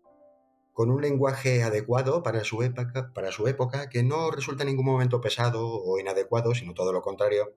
con 0.73 0.89
un 0.89 1.01
lenguaje 1.01 1.61
adecuado 1.61 2.23
para 2.23 2.43
su 2.43 2.63
época, 2.63 3.11
para 3.13 3.31
su 3.31 3.47
época 3.47 3.89
que 3.89 4.01
no 4.01 4.31
resulta 4.31 4.63
en 4.63 4.69
ningún 4.69 4.85
momento 4.85 5.21
pesado 5.21 5.65
o 5.67 5.99
inadecuado, 5.99 6.55
sino 6.55 6.73
todo 6.73 6.91
lo 6.91 7.01
contrario, 7.01 7.53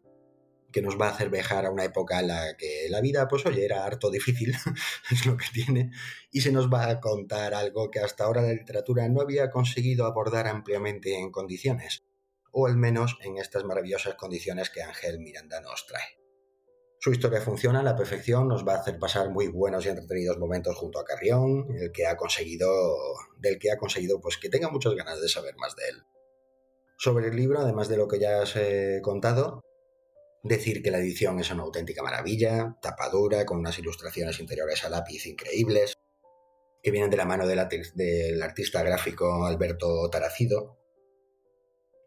que 0.73 0.83
nos 0.83 1.01
va 1.01 1.09
a 1.09 1.11
hacer 1.11 1.31
viajar 1.31 1.67
a 1.67 1.71
una 1.71 1.85
época 1.85 2.21
en 2.21 2.29
la 2.29 2.57
que 2.57 2.87
la 2.89 3.01
vida, 3.01 3.29
pues 3.29 3.47
oye, 3.47 3.65
era 3.65 3.85
harto 3.85 4.11
difícil, 4.11 4.55
es 5.11 5.27
lo 5.27 5.37
que 5.37 5.47
tiene, 5.53 5.91
y 6.31 6.41
se 6.41 6.53
nos 6.53 6.73
va 6.73 6.89
a 6.89 7.01
contar 7.01 7.55
algo 7.55 7.91
que 7.91 8.01
hasta 8.01 8.25
ahora 8.25 8.43
la 8.43 8.53
literatura 8.53 9.09
no 9.09 9.21
había 9.21 9.51
conseguido 9.51 10.07
abordar 10.07 10.49
ampliamente 10.49 11.19
en 11.19 11.31
condiciones, 11.31 12.03
o 12.51 12.67
al 12.67 12.77
menos 12.77 13.19
en 13.23 13.39
estas 13.39 13.65
maravillosas 13.65 14.15
condiciones 14.15 14.71
que 14.71 14.83
Ángel 14.83 15.21
Miranda 15.21 15.61
nos 15.61 15.87
trae. 15.87 16.23
Su 16.99 17.11
historia 17.11 17.41
funciona 17.41 17.81
a 17.81 17.83
la 17.83 17.97
perfección, 17.97 18.47
nos 18.47 18.67
va 18.67 18.75
a 18.75 18.79
hacer 18.79 18.97
pasar 18.97 19.29
muy 19.31 19.49
buenos 19.49 19.85
y 19.85 19.89
entretenidos 19.89 20.39
momentos 20.39 20.77
junto 20.77 21.01
a 21.01 21.05
Carrión, 21.05 21.67
el 21.77 21.91
que 21.91 22.07
ha 22.07 22.17
conseguido, 22.17 22.71
del 23.39 23.59
que 23.59 23.73
ha 23.73 23.77
conseguido 23.77 24.21
pues 24.21 24.39
que 24.39 24.49
tenga 24.49 24.71
muchas 24.71 24.95
ganas 24.95 25.21
de 25.21 25.29
saber 25.29 25.57
más 25.57 25.75
de 25.75 25.83
él. 25.89 26.03
Sobre 26.97 27.27
el 27.27 27.35
libro, 27.35 27.59
además 27.59 27.89
de 27.89 27.97
lo 27.97 28.07
que 28.07 28.21
ya 28.21 28.43
os 28.43 28.55
he 28.55 29.01
contado, 29.03 29.63
Decir 30.45 30.83
que 30.83 30.91
la 30.91 30.99
edición 30.99 31.39
es 31.39 31.53
una 31.53 31.63
auténtica 31.63 32.03
maravilla, 32.03 32.77
tapadura, 32.83 33.47
con 33.47 33.59
unas 33.59 33.79
ilustraciones 33.79 34.41
interiores 34.41 34.85
a 34.85 34.89
lápiz 34.89 35.25
increíbles, 35.27 35.95
que 36.83 36.91
vienen 36.91 37.11
de 37.11 37.17
la 37.17 37.25
mano 37.25 37.47
del, 37.47 37.61
artista 38.43 38.83
gráfico 38.83 39.47
Alberto 39.47 40.11
Taracido, 40.11 40.81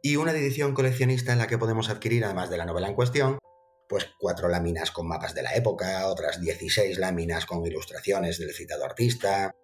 y 0.04 0.18
una 0.18 0.34
edición 0.34 0.74
coleccionista 0.74 1.32
en 1.32 1.40
la 1.40 1.48
que 1.48 1.58
podemos 1.58 1.90
adquirir, 1.90 2.26
además 2.26 2.50
de 2.50 2.58
la 2.58 2.66
novela 2.66 2.90
en 2.90 2.96
cuestión, 2.96 3.40
pues 3.88 4.10
cuatro 4.20 4.50
láminas 4.50 4.92
con 4.92 5.08
mapas 5.08 5.34
de 5.34 5.42
la 5.42 5.56
época, 5.56 6.06
otras 6.10 6.42
16 6.42 6.98
láminas 7.00 7.46
con 7.46 7.66
ilustraciones 7.66 8.38
del 8.38 8.54
citado 8.54 8.84
artista. 8.84 9.56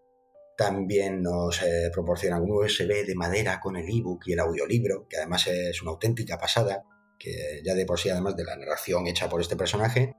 También 0.57 1.21
nos 1.21 1.61
eh, 1.61 1.89
proporciona 1.91 2.39
un 2.39 2.51
USB 2.51 3.05
de 3.05 3.15
madera 3.15 3.59
con 3.59 3.75
el 3.75 3.89
ebook 3.89 4.23
y 4.27 4.33
el 4.33 4.39
audiolibro, 4.39 5.07
que 5.09 5.17
además 5.17 5.47
es 5.47 5.81
una 5.81 5.91
auténtica 5.91 6.37
pasada 6.37 6.85
que 7.21 7.61
ya 7.63 7.75
de 7.75 7.85
por 7.85 7.99
sí, 7.99 8.09
además 8.09 8.35
de 8.35 8.43
la 8.43 8.55
narración 8.55 9.05
hecha 9.07 9.29
por 9.29 9.41
este 9.41 9.55
personaje, 9.55 10.15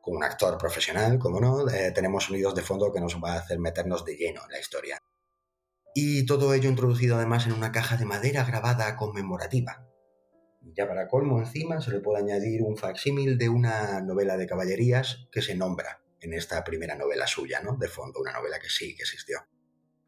con 0.00 0.16
un 0.16 0.24
actor 0.24 0.58
profesional, 0.58 1.18
como 1.18 1.40
no, 1.40 1.68
eh, 1.70 1.92
tenemos 1.92 2.24
sonidos 2.24 2.54
de 2.54 2.62
fondo 2.62 2.92
que 2.92 3.00
nos 3.00 3.22
va 3.22 3.34
a 3.34 3.38
hacer 3.38 3.58
meternos 3.60 4.04
de 4.04 4.16
lleno 4.16 4.42
en 4.44 4.50
la 4.50 4.58
historia. 4.58 4.98
Y 5.94 6.26
todo 6.26 6.52
ello 6.54 6.68
introducido 6.68 7.16
además 7.16 7.46
en 7.46 7.52
una 7.52 7.70
caja 7.70 7.96
de 7.96 8.06
madera 8.06 8.44
grabada 8.44 8.96
conmemorativa. 8.96 9.86
Ya 10.74 10.88
para 10.88 11.06
colmo 11.06 11.38
encima 11.38 11.80
se 11.80 11.90
le 11.90 12.00
puede 12.00 12.18
añadir 12.18 12.62
un 12.62 12.76
facsímil 12.76 13.38
de 13.38 13.48
una 13.48 14.00
novela 14.00 14.36
de 14.36 14.46
caballerías 14.46 15.28
que 15.30 15.42
se 15.42 15.54
nombra 15.54 16.02
en 16.20 16.32
esta 16.32 16.64
primera 16.64 16.96
novela 16.96 17.26
suya, 17.26 17.60
¿no? 17.60 17.76
De 17.76 17.88
fondo, 17.88 18.20
una 18.20 18.32
novela 18.32 18.58
que 18.58 18.68
sí 18.68 18.96
que 18.96 19.02
existió. 19.02 19.40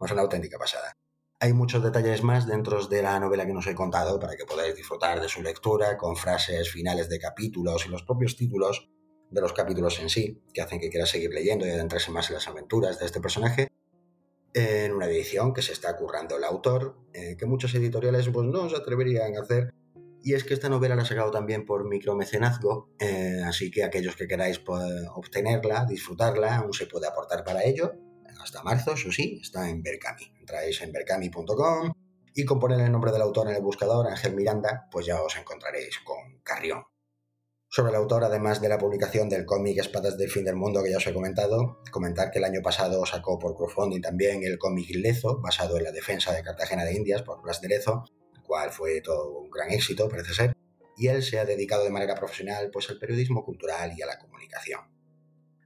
Es 0.00 0.10
una 0.10 0.22
auténtica 0.22 0.58
pasada. 0.58 0.96
Hay 1.40 1.52
muchos 1.52 1.82
detalles 1.82 2.22
más 2.22 2.46
dentro 2.46 2.86
de 2.86 3.02
la 3.02 3.18
novela 3.18 3.44
que 3.44 3.52
nos 3.52 3.66
he 3.66 3.74
contado 3.74 4.18
para 4.18 4.36
que 4.36 4.44
podáis 4.44 4.74
disfrutar 4.76 5.20
de 5.20 5.28
su 5.28 5.42
lectura 5.42 5.96
con 5.96 6.16
frases 6.16 6.70
finales 6.70 7.08
de 7.08 7.18
capítulos 7.18 7.84
y 7.86 7.90
los 7.90 8.02
propios 8.02 8.36
títulos 8.36 8.88
de 9.30 9.40
los 9.40 9.52
capítulos 9.52 9.98
en 9.98 10.08
sí, 10.08 10.42
que 10.52 10.62
hacen 10.62 10.78
que 10.78 10.90
quieras 10.90 11.10
seguir 11.10 11.30
leyendo 11.30 11.66
y 11.66 11.70
adentrarse 11.70 12.12
más 12.12 12.28
en 12.30 12.34
las 12.34 12.46
aventuras 12.46 13.00
de 13.00 13.06
este 13.06 13.20
personaje, 13.20 13.68
en 14.54 14.92
una 14.92 15.06
edición 15.06 15.52
que 15.52 15.62
se 15.62 15.72
está 15.72 15.96
currando 15.96 16.36
el 16.36 16.44
autor, 16.44 16.96
eh, 17.12 17.36
que 17.36 17.46
muchos 17.46 17.74
editoriales 17.74 18.28
pues, 18.28 18.46
no 18.46 18.70
se 18.70 18.76
atreverían 18.76 19.36
a 19.36 19.40
hacer. 19.40 19.74
Y 20.22 20.34
es 20.34 20.44
que 20.44 20.54
esta 20.54 20.68
novela 20.68 20.94
la 20.94 21.02
ha 21.02 21.06
sacado 21.06 21.32
también 21.32 21.66
por 21.66 21.86
micromecenazgo, 21.86 22.90
eh, 23.00 23.42
así 23.44 23.70
que 23.70 23.82
aquellos 23.82 24.14
que 24.16 24.28
queráis 24.28 24.60
pues, 24.60 24.84
obtenerla, 25.14 25.84
disfrutarla, 25.84 26.58
aún 26.58 26.72
se 26.72 26.86
puede 26.86 27.08
aportar 27.08 27.44
para 27.44 27.64
ello 27.64 27.92
hasta 28.40 28.62
marzo, 28.62 28.92
eso 28.92 29.10
sí, 29.10 29.40
está 29.42 29.68
en 29.68 29.82
Berkami. 29.82 30.33
Entráis 30.44 30.82
en 30.82 30.92
berkami.com 30.92 31.94
y 32.34 32.44
con 32.44 32.60
poner 32.60 32.78
el 32.78 32.92
nombre 32.92 33.10
del 33.10 33.22
autor 33.22 33.48
en 33.48 33.56
el 33.56 33.62
buscador, 33.62 34.06
Ángel 34.06 34.34
Miranda, 34.34 34.86
pues 34.92 35.06
ya 35.06 35.22
os 35.22 35.34
encontraréis 35.38 36.00
con 36.04 36.42
Carrión. 36.42 36.82
Sobre 37.66 37.92
el 37.92 37.96
autor, 37.96 38.24
además 38.24 38.60
de 38.60 38.68
la 38.68 38.76
publicación 38.76 39.30
del 39.30 39.46
cómic 39.46 39.78
Espadas 39.78 40.18
del 40.18 40.30
Fin 40.30 40.44
del 40.44 40.54
Mundo 40.54 40.82
que 40.82 40.90
ya 40.90 40.98
os 40.98 41.06
he 41.06 41.14
comentado, 41.14 41.80
comentar 41.90 42.30
que 42.30 42.40
el 42.40 42.44
año 42.44 42.60
pasado 42.62 43.06
sacó 43.06 43.38
por 43.38 43.56
crowdfunding 43.56 44.02
también 44.02 44.44
el 44.44 44.58
cómic 44.58 44.90
Lezo, 44.90 45.40
basado 45.40 45.78
en 45.78 45.84
la 45.84 45.92
defensa 45.92 46.34
de 46.34 46.42
Cartagena 46.42 46.84
de 46.84 46.92
Indias 46.92 47.22
por 47.22 47.40
Blas 47.40 47.62
de 47.62 47.68
Lezo, 47.68 48.04
el 48.34 48.42
cual 48.42 48.70
fue 48.70 49.00
todo 49.00 49.38
un 49.38 49.50
gran 49.50 49.70
éxito, 49.70 50.10
parece 50.10 50.34
ser, 50.34 50.52
y 50.98 51.06
él 51.06 51.22
se 51.22 51.38
ha 51.38 51.46
dedicado 51.46 51.84
de 51.84 51.90
manera 51.90 52.14
profesional 52.14 52.68
pues, 52.70 52.90
al 52.90 52.98
periodismo 52.98 53.46
cultural 53.46 53.94
y 53.96 54.02
a 54.02 54.06
la 54.06 54.18
comunicación. 54.18 54.80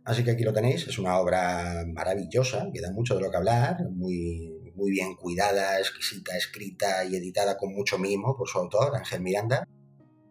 Así 0.08 0.24
que 0.24 0.30
aquí 0.30 0.42
lo 0.42 0.54
tenéis, 0.54 0.88
es 0.88 0.98
una 0.98 1.18
obra 1.18 1.84
maravillosa, 1.86 2.70
que 2.72 2.80
da 2.80 2.90
mucho 2.90 3.14
de 3.14 3.20
lo 3.20 3.30
que 3.30 3.36
hablar, 3.36 3.90
muy, 3.90 4.57
muy 4.78 4.92
bien 4.92 5.16
cuidada, 5.16 5.78
exquisita, 5.80 6.36
escrita 6.36 7.04
y 7.04 7.16
editada 7.16 7.56
con 7.56 7.74
mucho 7.74 7.98
mimo 7.98 8.36
por 8.36 8.48
su 8.48 8.58
autor, 8.58 8.94
Ángel 8.96 9.20
Miranda, 9.20 9.66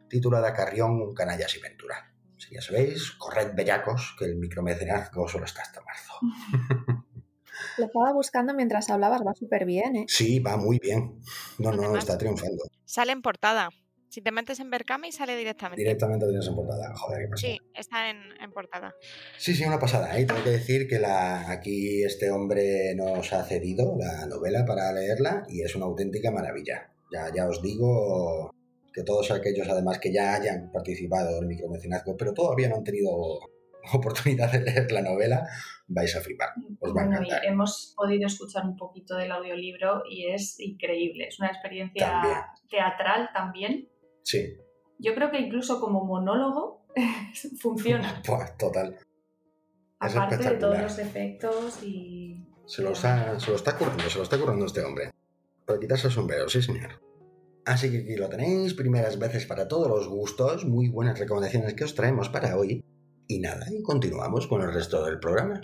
titulada 0.10 0.54
Carrión, 0.54 1.02
un 1.02 1.14
canalla 1.14 1.48
sin 1.50 1.62
ventura. 1.62 2.14
Que 2.38 2.56
ya 2.56 2.62
sabéis, 2.62 3.12
corred 3.12 3.54
bellacos, 3.54 4.16
que 4.18 4.24
el 4.26 4.38
micromecenazgo 4.38 5.28
solo 5.28 5.44
está 5.46 5.62
hasta 5.64 5.82
marzo. 5.82 6.14
Lo 7.78 7.86
estaba 7.86 8.14
buscando 8.14 8.54
mientras 8.54 8.90
hablabas, 8.90 9.22
va 9.22 9.34
súper 9.34 9.66
bien, 9.66 9.96
¿eh? 9.98 10.06
Sí, 10.08 10.40
va 10.40 10.56
muy 10.58 10.80
bien. 10.80 11.20
No, 11.58 11.72
no, 11.72 11.84
Además- 11.84 12.04
está 12.04 12.18
triunfando. 12.18 12.64
Sale 12.86 13.12
en 13.12 13.22
portada. 13.22 13.70
Si 14.10 14.22
te 14.22 14.32
metes 14.32 14.60
en 14.60 14.70
Berkami, 14.70 15.12
sale 15.12 15.36
directamente. 15.36 15.82
Directamente 15.82 16.26
lo 16.26 16.32
tienes 16.32 16.48
en 16.48 16.56
portada. 16.56 16.94
Joder, 16.96 17.22
qué 17.22 17.28
pasada. 17.28 17.54
Sí, 17.54 17.60
está 17.76 18.10
en, 18.10 18.18
en 18.42 18.52
portada. 18.52 18.96
Sí, 19.38 19.54
sí, 19.54 19.66
una 19.66 19.80
pasada. 19.80 20.18
¿eh? 20.18 20.26
Tengo 20.26 20.44
que 20.44 20.52
decir 20.52 20.88
que 20.88 21.00
la, 21.00 21.52
aquí 21.52 22.04
este 22.04 22.32
hombre 22.32 22.96
nos 22.96 23.34
ha 23.34 23.44
cedido 23.44 23.96
la 23.98 24.26
novela 24.26 24.66
para 24.66 24.92
leerla 24.94 25.46
y 25.50 25.62
es 25.62 25.76
una 25.76 25.86
auténtica 25.86 26.32
maravilla. 26.32 26.90
Ya, 27.12 27.32
ya 27.34 27.48
os 27.48 27.62
digo 27.62 28.52
que 28.94 29.04
todos 29.04 29.30
aquellos, 29.32 29.68
además, 29.70 30.00
que 30.00 30.12
ya 30.12 30.36
hayan 30.36 30.72
participado 30.72 31.38
en 31.38 31.44
el 31.44 31.48
micromecenazgo, 31.48 32.18
pero 32.18 32.34
todavía 32.34 32.70
no 32.70 32.78
han 32.78 32.84
tenido 32.84 33.12
oportunidad 33.94 34.52
de 34.52 34.62
leer 34.62 34.92
la 34.92 35.02
novela, 35.02 35.48
vais 35.88 36.16
a 36.16 36.22
flipar. 36.22 36.50
Os 36.80 36.96
va 36.96 37.02
a 37.02 37.06
Bueno, 37.06 37.20
hemos 37.44 37.94
podido 37.96 38.26
escuchar 38.28 38.66
un 38.66 38.76
poquito 38.76 39.16
del 39.16 39.32
audiolibro 39.32 40.04
y 40.10 40.28
es 40.32 40.60
increíble. 40.60 41.28
Es 41.28 41.40
una 41.40 41.50
experiencia 41.50 42.08
También. 42.08 42.38
teatral 42.70 43.30
también. 43.34 43.90
Sí, 44.28 44.58
Yo 45.00 45.16
creo 45.16 45.32
que 45.32 45.40
incluso 45.40 45.80
como 45.80 46.04
monólogo 46.04 46.86
funciona. 47.62 48.22
Buah, 48.28 48.58
total. 48.58 48.98
Es 50.02 50.16
Aparte 50.16 50.38
de 50.38 50.56
todos 50.56 50.82
los 50.82 51.00
efectos 51.00 51.82
y... 51.82 52.46
Se 52.66 52.82
lo, 52.82 52.92
está, 52.92 53.40
se 53.40 53.52
lo 53.52 53.56
está 53.56 53.78
currando, 53.78 54.04
se 54.10 54.18
lo 54.18 54.26
está 54.26 54.38
currando 54.38 54.66
este 54.66 54.84
hombre. 54.84 55.12
Para 55.66 55.80
quitarse 55.80 56.08
el 56.08 56.14
sombrero, 56.14 56.50
sí 56.50 56.62
señor. 56.62 57.02
Así 57.66 57.90
que 57.90 58.00
aquí 58.00 58.16
lo 58.18 58.28
tenéis, 58.28 58.74
primeras 58.74 59.18
veces 59.18 59.46
para 59.46 59.70
todos 59.70 59.88
los 59.88 60.10
gustos, 60.10 60.66
muy 60.66 60.90
buenas 60.90 61.18
recomendaciones 61.18 61.74
que 61.74 61.86
os 61.86 61.96
traemos 61.96 62.28
para 62.28 62.58
hoy. 62.58 62.84
Y 63.28 63.40
nada, 63.40 63.66
y 63.72 63.82
continuamos 63.82 64.48
con 64.48 64.62
el 64.62 64.74
resto 64.74 65.06
del 65.06 65.22
programa. 65.22 65.62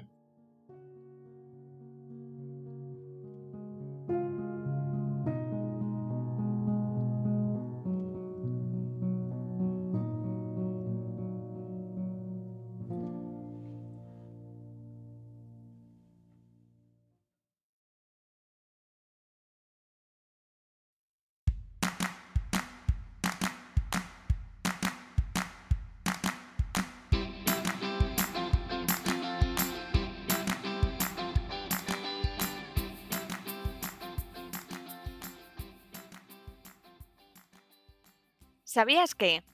¿Sabías 38.83 39.15
que 39.15 39.45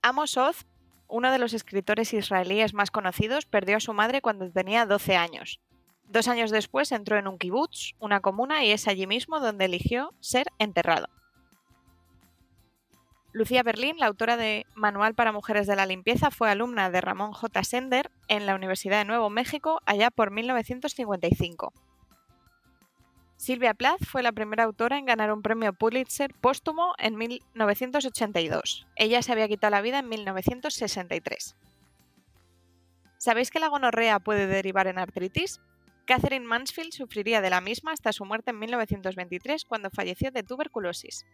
Amos 0.00 0.38
Oz, 0.38 0.64
uno 1.08 1.30
de 1.30 1.36
los 1.36 1.52
escritores 1.52 2.14
israelíes 2.14 2.72
más 2.72 2.90
conocidos, 2.90 3.44
perdió 3.44 3.76
a 3.76 3.80
su 3.80 3.92
madre 3.92 4.22
cuando 4.22 4.50
tenía 4.50 4.86
12 4.86 5.14
años? 5.14 5.60
Dos 6.04 6.26
años 6.26 6.50
después 6.50 6.90
entró 6.90 7.18
en 7.18 7.28
un 7.28 7.36
kibutz, 7.36 7.92
una 7.98 8.20
comuna, 8.20 8.64
y 8.64 8.70
es 8.70 8.88
allí 8.88 9.06
mismo 9.06 9.40
donde 9.40 9.66
eligió 9.66 10.14
ser 10.20 10.46
enterrado. 10.58 11.10
Lucía 13.32 13.62
Berlín, 13.62 13.98
la 13.98 14.06
autora 14.06 14.38
de 14.38 14.64
Manual 14.74 15.14
para 15.14 15.32
Mujeres 15.32 15.66
de 15.66 15.76
la 15.76 15.84
Limpieza, 15.84 16.30
fue 16.30 16.50
alumna 16.50 16.88
de 16.88 17.02
Ramón 17.02 17.32
J. 17.32 17.64
Sender 17.64 18.10
en 18.28 18.46
la 18.46 18.54
Universidad 18.54 19.00
de 19.00 19.04
Nuevo 19.04 19.28
México 19.28 19.82
allá 19.84 20.10
por 20.10 20.30
1955. 20.30 21.74
Silvia 23.38 23.72
Plath 23.72 24.04
fue 24.04 24.24
la 24.24 24.32
primera 24.32 24.64
autora 24.64 24.98
en 24.98 25.06
ganar 25.06 25.32
un 25.32 25.42
premio 25.42 25.72
Pulitzer 25.72 26.34
póstumo 26.34 26.94
en 26.98 27.16
1982. 27.16 28.88
Ella 28.96 29.22
se 29.22 29.30
había 29.30 29.46
quitado 29.46 29.70
la 29.70 29.80
vida 29.80 30.00
en 30.00 30.08
1963. 30.08 31.56
¿Sabéis 33.16 33.52
que 33.52 33.60
la 33.60 33.68
gonorrea 33.68 34.18
puede 34.18 34.48
derivar 34.48 34.88
en 34.88 34.98
artritis? 34.98 35.60
Catherine 36.04 36.46
Mansfield 36.46 36.92
sufriría 36.92 37.40
de 37.40 37.50
la 37.50 37.60
misma 37.60 37.92
hasta 37.92 38.12
su 38.12 38.24
muerte 38.24 38.50
en 38.50 38.58
1923 38.58 39.64
cuando 39.66 39.90
falleció 39.90 40.32
de 40.32 40.42
tuberculosis. 40.42 41.24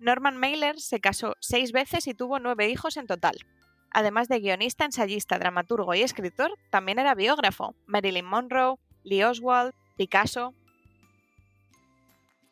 Norman 0.00 0.36
Mailer 0.36 0.80
se 0.80 0.98
casó 0.98 1.36
seis 1.38 1.70
veces 1.70 2.08
y 2.08 2.14
tuvo 2.14 2.40
nueve 2.40 2.68
hijos 2.68 2.96
en 2.96 3.06
total. 3.06 3.36
Además 3.92 4.26
de 4.26 4.40
guionista, 4.40 4.84
ensayista, 4.84 5.38
dramaturgo 5.38 5.94
y 5.94 6.02
escritor, 6.02 6.50
también 6.70 6.98
era 6.98 7.14
biógrafo. 7.14 7.76
Marilyn 7.86 8.26
Monroe, 8.26 8.78
Lee 9.04 9.22
Oswald, 9.22 9.74
Picasso. 9.98 10.54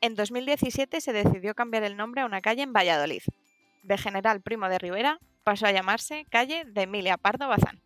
En 0.01 0.17
2017 0.17 1.01
se 1.01 1.13
decidió 1.13 1.55
cambiar 1.55 1.85
el 1.85 1.97
nombre 1.97 2.23
a 2.23 2.27
una 2.27 2.41
calle 2.41 2.63
en 2.63 2.73
Valladolid. 2.73 3.23
De 3.85 3.97
General 3.97 4.43
Primo 4.43 4.69
de 4.69 4.81
Rivera 4.81 5.21
pasó 5.45 5.67
a 5.67 5.71
llamarse 5.71 6.27
calle 6.29 6.65
de 6.65 6.83
Emilia 6.83 7.17
Pardo 7.17 7.47
Bazán. 7.47 7.86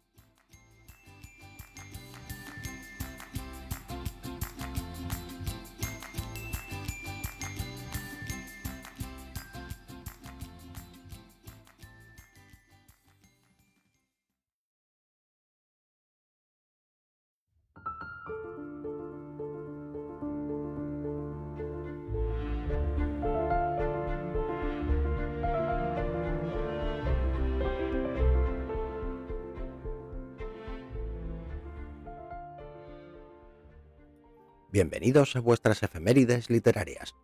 Bienvenidos 34.81 35.37
a 35.37 35.41
vuestras 35.41 35.83
efemérides 35.83 36.49
literarias. 36.49 37.15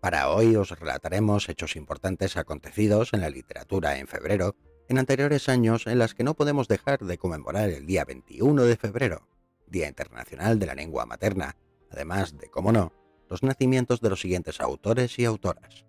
Para 0.00 0.30
hoy 0.30 0.54
os 0.54 0.70
relataremos 0.78 1.48
hechos 1.48 1.74
importantes 1.74 2.36
acontecidos 2.36 3.12
en 3.14 3.20
la 3.20 3.30
literatura 3.30 3.98
en 3.98 4.06
febrero, 4.06 4.54
en 4.88 4.98
anteriores 4.98 5.48
años 5.48 5.88
en 5.88 5.98
las 5.98 6.14
que 6.14 6.22
no 6.22 6.34
podemos 6.34 6.68
dejar 6.68 7.00
de 7.00 7.18
conmemorar 7.18 7.68
el 7.70 7.84
día 7.84 8.04
21 8.04 8.62
de 8.62 8.76
febrero, 8.76 9.26
Día 9.66 9.88
Internacional 9.88 10.60
de 10.60 10.66
la 10.66 10.76
Lengua 10.76 11.04
Materna, 11.04 11.56
además 11.90 12.38
de, 12.38 12.48
como 12.48 12.70
no, 12.70 12.92
los 13.28 13.42
nacimientos 13.42 14.00
de 14.00 14.10
los 14.10 14.20
siguientes 14.20 14.60
autores 14.60 15.18
y 15.18 15.24
autoras. 15.24 15.84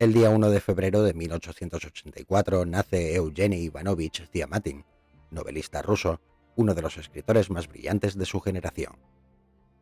El 0.00 0.12
día 0.12 0.30
1 0.30 0.50
de 0.50 0.60
febrero 0.60 1.04
de 1.04 1.14
1884 1.14 2.66
nace 2.66 3.14
Eugeni 3.14 3.58
Ivanovich 3.58 4.28
Diamatin, 4.32 4.84
novelista 5.30 5.80
ruso, 5.80 6.20
uno 6.56 6.74
de 6.74 6.82
los 6.82 6.96
escritores 6.96 7.50
más 7.50 7.68
brillantes 7.68 8.18
de 8.18 8.26
su 8.26 8.40
generación. 8.40 8.96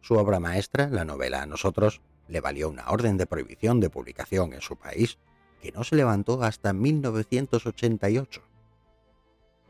Su 0.05 0.17
obra 0.17 0.39
maestra, 0.39 0.91
la 0.91 1.07
novela 1.07 1.47
Nosotros, 1.47 2.03
le 2.29 2.43
valió 2.43 2.69
una 2.69 2.91
orden 2.91 3.17
de 3.17 3.25
prohibición 3.25 3.81
de 3.81 3.89
publicación 3.89 4.53
en 4.53 4.61
su 4.61 4.77
país 4.77 5.17
que 5.63 5.73
no 5.73 5.83
se 5.83 5.97
levantó 5.97 6.43
hasta 6.43 6.75
1988. 6.75 8.43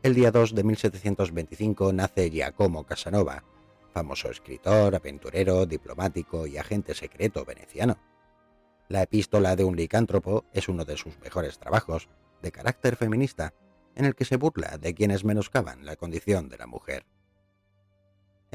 El 0.03 0.13
día 0.13 0.31
2 0.31 0.53
de 0.53 0.63
1725 0.65 1.93
nace 1.93 2.29
Giacomo 2.29 2.83
Casanova, 2.83 3.45
famoso 3.93 4.29
escritor, 4.29 4.93
aventurero, 4.93 5.65
diplomático 5.65 6.45
y 6.47 6.57
agente 6.57 6.95
secreto 6.95 7.45
veneciano. 7.45 7.97
La 8.89 9.03
epístola 9.03 9.55
de 9.55 9.63
un 9.63 9.77
licántropo 9.77 10.43
es 10.51 10.67
uno 10.67 10.83
de 10.83 10.97
sus 10.97 11.17
mejores 11.21 11.59
trabajos, 11.59 12.09
de 12.41 12.51
carácter 12.51 12.97
feminista, 12.97 13.53
en 13.95 14.03
el 14.03 14.15
que 14.15 14.25
se 14.25 14.35
burla 14.35 14.77
de 14.79 14.93
quienes 14.93 15.23
menoscaban 15.23 15.85
la 15.85 15.95
condición 15.95 16.49
de 16.49 16.57
la 16.57 16.67
mujer. 16.67 17.05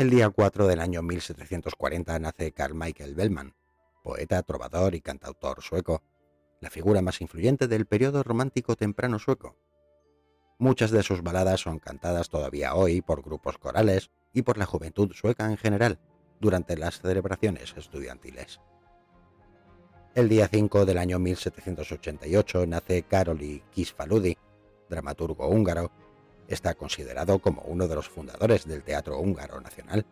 El 0.00 0.08
día 0.08 0.30
4 0.30 0.66
del 0.66 0.80
año 0.80 1.02
1740 1.02 2.18
nace 2.20 2.52
Carl 2.52 2.74
Michael 2.74 3.14
Bellman, 3.14 3.54
poeta, 4.02 4.42
trovador 4.42 4.94
y 4.94 5.02
cantautor 5.02 5.60
sueco, 5.60 6.02
la 6.62 6.70
figura 6.70 7.02
más 7.02 7.20
influyente 7.20 7.68
del 7.68 7.84
periodo 7.84 8.22
romántico 8.22 8.76
temprano 8.76 9.18
sueco. 9.18 9.58
Muchas 10.58 10.90
de 10.90 11.02
sus 11.02 11.22
baladas 11.22 11.60
son 11.60 11.80
cantadas 11.80 12.30
todavía 12.30 12.74
hoy 12.76 13.02
por 13.02 13.20
grupos 13.20 13.58
corales 13.58 14.10
y 14.32 14.40
por 14.40 14.56
la 14.56 14.64
juventud 14.64 15.12
sueca 15.12 15.44
en 15.44 15.58
general 15.58 15.98
durante 16.40 16.78
las 16.78 17.02
celebraciones 17.02 17.74
estudiantiles. 17.76 18.58
El 20.14 20.30
día 20.30 20.48
5 20.50 20.86
del 20.86 20.96
año 20.96 21.18
1788 21.18 22.66
nace 22.66 23.02
Karoli 23.02 23.62
Kisfaludi, 23.70 24.38
dramaturgo 24.88 25.46
húngaro, 25.48 25.92
está 26.50 26.74
considerado 26.74 27.38
como 27.38 27.62
uno 27.62 27.88
de 27.88 27.94
los 27.94 28.08
fundadores 28.08 28.66
del 28.66 28.82
Teatro 28.82 29.18
Húngaro 29.18 29.60
Nacional. 29.60 30.04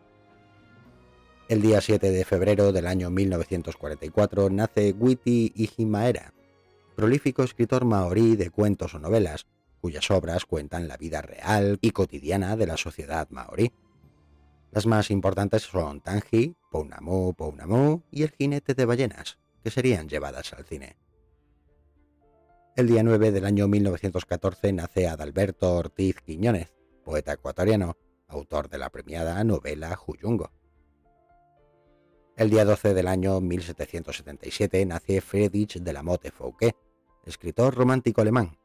El 1.47 1.61
día 1.61 1.81
7 1.81 2.11
de 2.11 2.25
febrero 2.25 2.71
del 2.71 2.87
año 2.87 3.09
1944 3.09 4.49
nace 4.49 4.95
Witi 4.97 5.51
Ihimaera, 5.55 6.33
prolífico 6.95 7.43
escritor 7.43 7.85
maorí 7.85 8.35
de 8.35 8.49
cuentos 8.51 8.93
o 8.93 8.99
novelas, 8.99 9.47
cuyas 9.81 10.09
obras 10.11 10.45
cuentan 10.45 10.87
la 10.87 10.97
vida 10.97 11.21
real 11.21 11.79
y 11.81 11.91
cotidiana 11.91 12.55
de 12.55 12.67
la 12.67 12.77
sociedad 12.77 13.27
maorí. 13.29 13.71
Las 14.71 14.85
más 14.85 15.09
importantes 15.09 15.63
son 15.63 16.01
Tangi, 16.01 16.55
Pounamu, 16.69 17.33
Pounamu 17.33 18.03
y 18.11 18.23
El 18.23 18.31
jinete 18.31 18.75
de 18.75 18.85
ballenas, 18.85 19.39
que 19.63 19.71
serían 19.71 20.07
llevadas 20.07 20.53
al 20.53 20.65
cine. 20.65 20.97
El 22.79 22.87
día 22.87 23.03
9 23.03 23.33
del 23.33 23.43
año 23.43 23.67
1914 23.67 24.71
nace 24.71 25.05
Adalberto 25.05 25.75
Ortiz 25.75 26.21
Quiñones, 26.21 26.71
poeta 27.03 27.33
ecuatoriano, 27.33 27.97
autor 28.29 28.69
de 28.69 28.77
la 28.77 28.89
premiada 28.89 29.43
novela 29.43 29.93
Juyungo. 29.97 30.53
El 32.37 32.49
día 32.49 32.63
12 32.63 32.93
del 32.93 33.09
año 33.09 33.41
1777 33.41 34.85
nace 34.85 35.19
Friedrich 35.19 35.81
de 35.81 35.91
la 35.91 36.03
Motte 36.03 36.31
Fouquet, 36.31 36.73
escritor 37.25 37.75
romántico 37.75 38.21
alemán. 38.21 38.57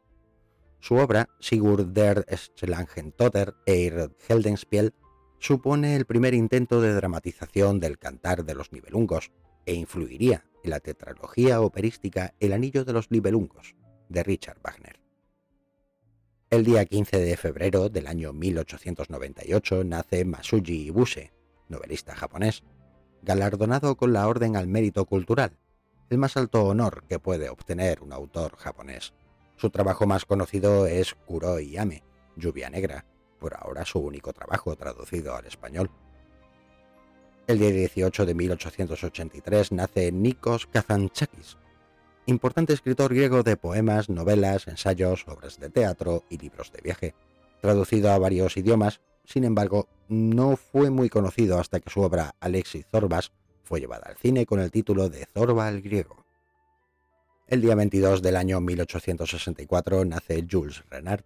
Su 0.79 0.95
obra, 0.95 1.29
Sigurd 1.41 1.87
der 1.87 2.25
Schlangentotter 2.33 3.57
Eir 3.67 4.15
Heldenspiel, 4.29 4.95
supone 5.41 5.97
el 5.97 6.07
primer 6.07 6.35
intento 6.35 6.81
de 6.81 6.95
dramatización 6.95 7.81
del 7.81 7.99
cantar 7.99 8.45
de 8.45 8.55
los 8.55 8.71
Nibelungos 8.71 9.33
e 9.67 9.75
influiría 9.75 10.45
en 10.63 10.71
la 10.71 10.79
tetralogía 10.79 11.61
operística 11.61 12.33
El 12.39 12.53
Anillo 12.53 12.85
de 12.85 12.93
los 12.93 13.11
Nibelungos, 13.11 13.75
de 14.09 14.23
Richard 14.23 14.59
Wagner. 14.63 15.01
El 16.51 16.65
día 16.65 16.85
15 16.85 17.19
de 17.19 17.37
febrero 17.37 17.89
del 17.89 18.07
año 18.07 18.33
1898 18.33 19.85
nace 19.85 20.25
Masuji 20.25 20.87
Ibuse, 20.87 21.33
novelista 21.69 22.15
japonés, 22.15 22.63
galardonado 23.23 23.97
con 23.97 24.13
la 24.13 24.29
Orden 24.29 24.57
al 24.57 24.69
Mérito 24.69 25.05
Cultural, 25.07 25.59
el 26.11 26.19
más 26.19 26.37
alto 26.37 26.65
honor 26.65 27.05
que 27.09 27.19
puede 27.19 27.49
obtener 27.49 28.03
un 28.03 28.13
autor 28.13 28.57
japonés. 28.57 29.15
Su 29.57 29.71
trabajo 29.71 30.07
más 30.07 30.25
conocido 30.25 30.87
es 30.87 31.15
Kuroi 31.27 31.71
Yame, 31.71 32.03
Lluvia 32.37 32.71
Negra, 32.71 33.05
por 33.39 33.55
ahora 33.55 33.85
su 33.85 33.99
único 33.99 34.33
trabajo 34.33 34.77
traducido 34.77 35.35
al 35.35 35.47
español. 35.47 35.91
El 37.47 37.59
día 37.59 37.71
18 37.71 38.27
de 38.27 38.35
1883 38.35 39.73
nace 39.73 40.13
Nikos 40.13 40.67
Kazantzakis, 40.67 41.59
importante 42.27 42.73
escritor 42.73 43.13
griego 43.13 43.43
de 43.43 43.57
poemas, 43.57 44.09
novelas, 44.09 44.67
ensayos, 44.69 45.27
obras 45.29 45.59
de 45.59 45.71
teatro 45.71 46.25
y 46.31 46.39
libros 46.39 46.73
de 46.73 46.81
viaje. 46.81 47.15
Traducido 47.61 48.11
a 48.11 48.19
varios 48.19 48.57
idiomas, 48.57 49.01
sin 49.25 49.45
embargo, 49.45 49.89
no 50.09 50.57
fue 50.57 50.91
muy 50.91 51.09
conocido 51.09 51.59
hasta 51.59 51.81
que 51.81 51.91
su 51.91 52.01
obra 52.01 52.35
Alexis 52.41 52.87
Zorbas 52.91 53.33
fue 53.63 53.81
llevada 53.81 54.07
al 54.07 54.17
cine 54.17 54.47
con 54.47 54.61
el 54.61 54.71
título 54.71 55.09
de 55.09 55.27
Zorba 55.33 55.69
el 55.69 55.81
griego. 55.81 56.25
El 57.47 57.61
día 57.61 57.75
22 57.75 58.23
del 58.23 58.37
año 58.37 58.61
1864 58.61 60.05
nace 60.05 60.47
Jules 60.51 60.85
Renard, 60.91 61.25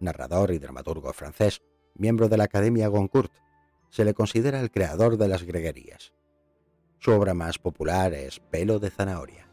narrador 0.00 0.52
y 0.52 0.58
dramaturgo 0.58 1.12
francés, 1.12 1.62
miembro 1.94 2.28
de 2.28 2.36
la 2.36 2.44
Academia 2.44 2.88
Goncourt. 2.88 3.32
Se 3.90 4.04
le 4.04 4.14
considera 4.14 4.60
el 4.60 4.70
creador 4.70 5.16
de 5.16 5.28
las 5.28 5.44
greguerías. 5.44 6.12
Su 6.98 7.12
obra 7.12 7.34
más 7.34 7.58
popular 7.58 8.14
es 8.14 8.40
Pelo 8.40 8.78
de 8.78 8.90
zanahoria. 8.90 9.45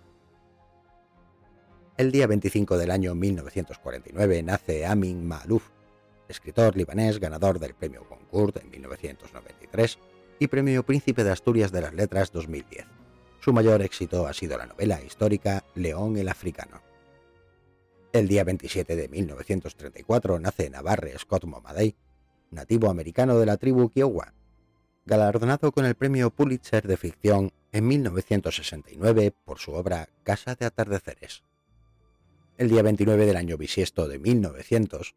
El 1.95 2.11
día 2.11 2.25
25 2.25 2.79
del 2.79 2.89
año 2.89 3.13
1949 3.13 4.41
nace 4.41 4.83
Amin 4.83 5.27
Maalouf, 5.27 5.69
escritor 6.27 6.75
libanés 6.75 7.19
ganador 7.19 7.59
del 7.59 7.75
Premio 7.75 8.03
Goncourt 8.09 8.57
en 8.57 8.71
1993 8.71 9.99
y 10.39 10.47
Premio 10.47 10.81
Príncipe 10.83 11.23
de 11.23 11.29
Asturias 11.29 11.71
de 11.71 11.81
las 11.81 11.93
Letras 11.93 12.31
2010. 12.31 12.87
Su 13.41 13.53
mayor 13.53 13.83
éxito 13.83 14.25
ha 14.25 14.33
sido 14.33 14.57
la 14.57 14.65
novela 14.65 15.03
histórica 15.03 15.63
León 15.75 16.17
el 16.17 16.29
Africano. 16.29 16.81
El 18.11 18.27
día 18.27 18.43
27 18.43 18.95
de 18.95 19.07
1934 19.07 20.39
nace 20.39 20.71
Navarre 20.71 21.13
Scott 21.19 21.45
Momadey, 21.45 21.95
nativo 22.49 22.89
americano 22.89 23.37
de 23.37 23.45
la 23.45 23.57
tribu 23.57 23.89
Kiowa, 23.89 24.33
galardonado 25.05 25.71
con 25.71 25.85
el 25.85 25.93
Premio 25.93 26.31
Pulitzer 26.31 26.87
de 26.87 26.97
Ficción 26.97 27.51
en 27.71 27.87
1969 27.87 29.31
por 29.45 29.59
su 29.59 29.73
obra 29.73 30.09
Casa 30.23 30.55
de 30.55 30.65
Atardeceres 30.65 31.43
el 32.57 32.69
día 32.69 32.83
29 32.83 33.25
del 33.25 33.35
año 33.35 33.57
bisiesto 33.57 34.07
de 34.07 34.19
1900, 34.19 35.15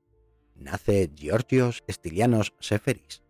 nace 0.54 1.10
Georgios 1.14 1.84
Stilianos 1.88 2.54
Seferis, 2.60 3.22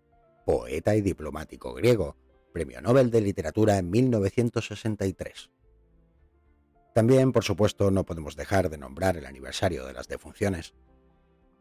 poeta 0.45 0.95
y 0.95 1.01
diplomático 1.01 1.75
griego, 1.75 2.17
Premio 2.53 2.81
Nobel 2.81 3.11
de 3.11 3.21
Literatura 3.21 3.79
en 3.79 3.91
1963. 3.91 5.51
También, 6.95 7.33
por 7.33 7.43
supuesto, 7.43 7.91
no 7.91 8.07
podemos 8.07 8.37
dejar 8.37 8.71
de 8.71 8.79
nombrar 8.79 9.17
el 9.17 9.27
aniversario 9.27 9.85
de 9.85 9.93
las 9.93 10.09
defunciones. 10.09 10.73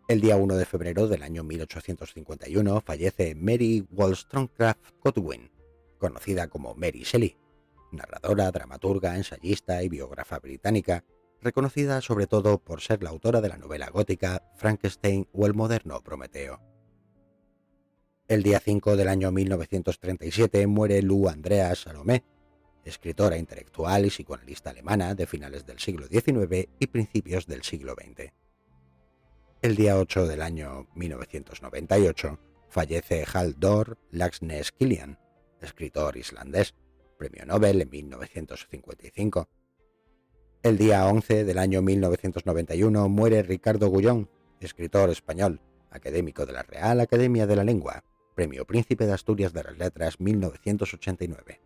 El 0.08 0.22
día 0.22 0.38
1 0.38 0.56
de 0.56 0.66
febrero 0.66 1.08
del 1.08 1.24
año 1.24 1.44
1851 1.44 2.82
fallece 2.82 3.34
Mary 3.34 3.86
Wollstonecraft 3.90 4.86
Godwin, 5.04 5.50
conocida 5.98 6.48
como 6.48 6.76
Mary 6.76 7.02
Shelley, 7.02 7.38
narradora, 7.92 8.52
dramaturga, 8.52 9.18
ensayista 9.18 9.82
y 9.82 9.90
biógrafa 9.90 10.40
británica, 10.40 11.04
reconocida 11.46 12.02
sobre 12.02 12.28
todo 12.28 12.58
por 12.58 12.82
ser 12.82 13.02
la 13.04 13.12
autora 13.12 13.40
de 13.40 13.50
la 13.50 13.58
novela 13.58 13.90
gótica 13.90 14.44
Frankenstein 14.56 15.30
o 15.32 15.46
el 15.46 15.54
moderno 15.54 16.02
Prometeo. 16.02 16.60
El 18.28 18.42
día 18.42 18.60
5 18.60 18.98
del 18.98 19.08
año 19.08 19.32
1937 19.32 20.66
muere 20.66 21.04
Lou 21.04 21.30
Andrea 21.30 21.74
Salomé, 21.76 22.26
escritora 22.84 23.38
intelectual 23.38 24.06
y 24.06 24.10
psicoanalista 24.10 24.72
alemana 24.72 25.14
de 25.14 25.28
finales 25.28 25.66
del 25.66 25.80
siglo 25.80 26.08
XIX 26.08 26.68
y 26.80 26.88
principios 26.88 27.46
del 27.46 27.62
siglo 27.62 27.94
XX. 27.94 28.34
El 29.62 29.76
día 29.76 29.98
8 29.98 30.26
del 30.28 30.42
año 30.42 30.88
1998 30.96 32.40
fallece 32.70 33.24
Halldor 33.26 34.00
Laxness 34.10 34.72
Kilian, 34.72 35.20
escritor 35.62 36.18
islandés, 36.18 36.74
premio 37.18 37.46
Nobel 37.46 37.82
en 37.82 37.90
1955 37.90 39.48
el 40.66 40.80
día 40.80 41.06
11 41.06 41.44
del 41.44 41.60
año 41.60 41.84
1991 41.84 43.08
muere 43.08 43.44
Ricardo 43.44 43.88
Gullón, 43.88 44.32
escritor 44.60 45.12
español, 45.12 45.62
académico 45.92 46.48
de 46.48 46.54
la 46.54 46.64
Real 46.64 47.02
Academia 47.02 47.46
de 47.46 47.56
la 47.56 47.64
Lengua, 47.64 48.04
Premio 48.34 48.66
Príncipe 48.66 49.06
de 49.06 49.14
Asturias 49.14 49.54
de 49.54 49.62
las 49.64 49.78
Letras 49.78 50.20
1989. 50.20 51.62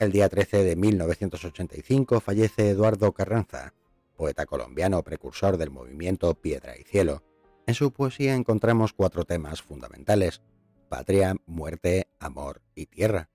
El 0.00 0.10
día 0.10 0.28
13 0.28 0.64
de 0.64 0.74
1985 0.74 2.18
fallece 2.18 2.68
Eduardo 2.68 3.12
Carranza, 3.12 3.74
poeta 4.16 4.44
colombiano 4.44 5.04
precursor 5.04 5.56
del 5.56 5.70
movimiento 5.70 6.34
Piedra 6.34 6.76
y 6.76 6.82
Cielo. 6.82 7.22
En 7.68 7.74
su 7.74 7.92
poesía 7.92 8.34
encontramos 8.34 8.92
cuatro 8.92 9.24
temas 9.24 9.62
fundamentales, 9.62 10.42
patria, 10.88 11.36
muerte, 11.46 12.08
amor 12.18 12.60
y 12.74 12.86
tierra. 12.86 13.30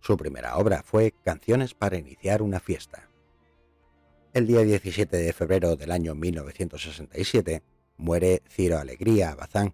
Su 0.00 0.16
primera 0.16 0.56
obra 0.56 0.82
fue 0.82 1.14
Canciones 1.22 1.74
para 1.74 1.98
iniciar 1.98 2.42
una 2.42 2.58
fiesta. 2.58 3.10
El 4.36 4.46
día 4.46 4.60
17 4.64 5.16
de 5.16 5.32
febrero 5.32 5.76
del 5.76 5.90
año 5.90 6.14
1967 6.14 7.62
muere 7.96 8.42
Ciro 8.46 8.78
Alegría 8.78 9.34
Bazán, 9.34 9.72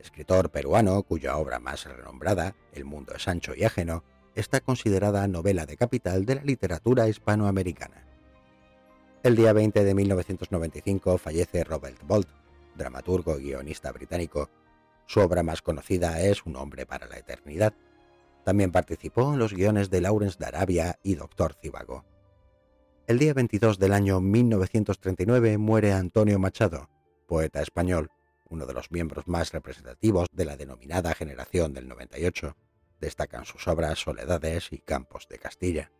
escritor 0.00 0.50
peruano 0.50 1.00
cuya 1.04 1.36
obra 1.36 1.60
más 1.60 1.84
renombrada, 1.84 2.56
El 2.72 2.84
mundo 2.84 3.14
es 3.14 3.28
ancho 3.28 3.54
y 3.54 3.62
ajeno, 3.62 4.02
está 4.34 4.60
considerada 4.60 5.28
novela 5.28 5.66
de 5.66 5.76
capital 5.76 6.26
de 6.26 6.34
la 6.34 6.42
literatura 6.42 7.08
hispanoamericana. 7.08 8.04
El 9.22 9.36
día 9.36 9.52
20 9.52 9.84
de 9.84 9.94
1995 9.94 11.16
fallece 11.18 11.62
Robert 11.62 12.02
Bolt, 12.04 12.28
dramaturgo 12.74 13.38
y 13.38 13.50
guionista 13.50 13.92
británico. 13.92 14.50
Su 15.06 15.20
obra 15.20 15.44
más 15.44 15.62
conocida 15.62 16.20
es 16.22 16.44
Un 16.44 16.56
hombre 16.56 16.86
para 16.86 17.06
la 17.06 17.18
eternidad. 17.18 17.72
También 18.44 18.72
participó 18.72 19.32
en 19.32 19.38
los 19.38 19.54
guiones 19.54 19.90
de 19.90 20.00
Lawrence 20.00 20.38
de 20.40 20.46
Arabia 20.46 20.98
y 21.04 21.14
Doctor 21.14 21.54
Cibago. 21.62 22.04
El 23.08 23.18
día 23.18 23.34
22 23.34 23.80
del 23.80 23.94
año 23.94 24.20
1939 24.20 25.58
muere 25.58 25.92
Antonio 25.92 26.38
Machado, 26.38 26.88
poeta 27.26 27.60
español, 27.60 28.12
uno 28.48 28.64
de 28.64 28.74
los 28.74 28.92
miembros 28.92 29.26
más 29.26 29.52
representativos 29.52 30.28
de 30.32 30.44
la 30.44 30.56
denominada 30.56 31.12
generación 31.12 31.74
del 31.74 31.88
98. 31.88 32.56
Destacan 33.00 33.44
sus 33.44 33.66
obras 33.66 33.98
Soledades 33.98 34.68
y 34.72 34.78
Campos 34.78 35.26
de 35.28 35.38
Castilla. 35.38 35.90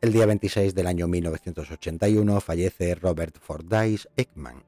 El 0.00 0.14
día 0.14 0.24
26 0.24 0.74
del 0.74 0.86
año 0.86 1.08
1981 1.08 2.40
fallece 2.40 2.94
Robert 2.94 3.36
Fordyce 3.38 4.08
Ekman, 4.16 4.64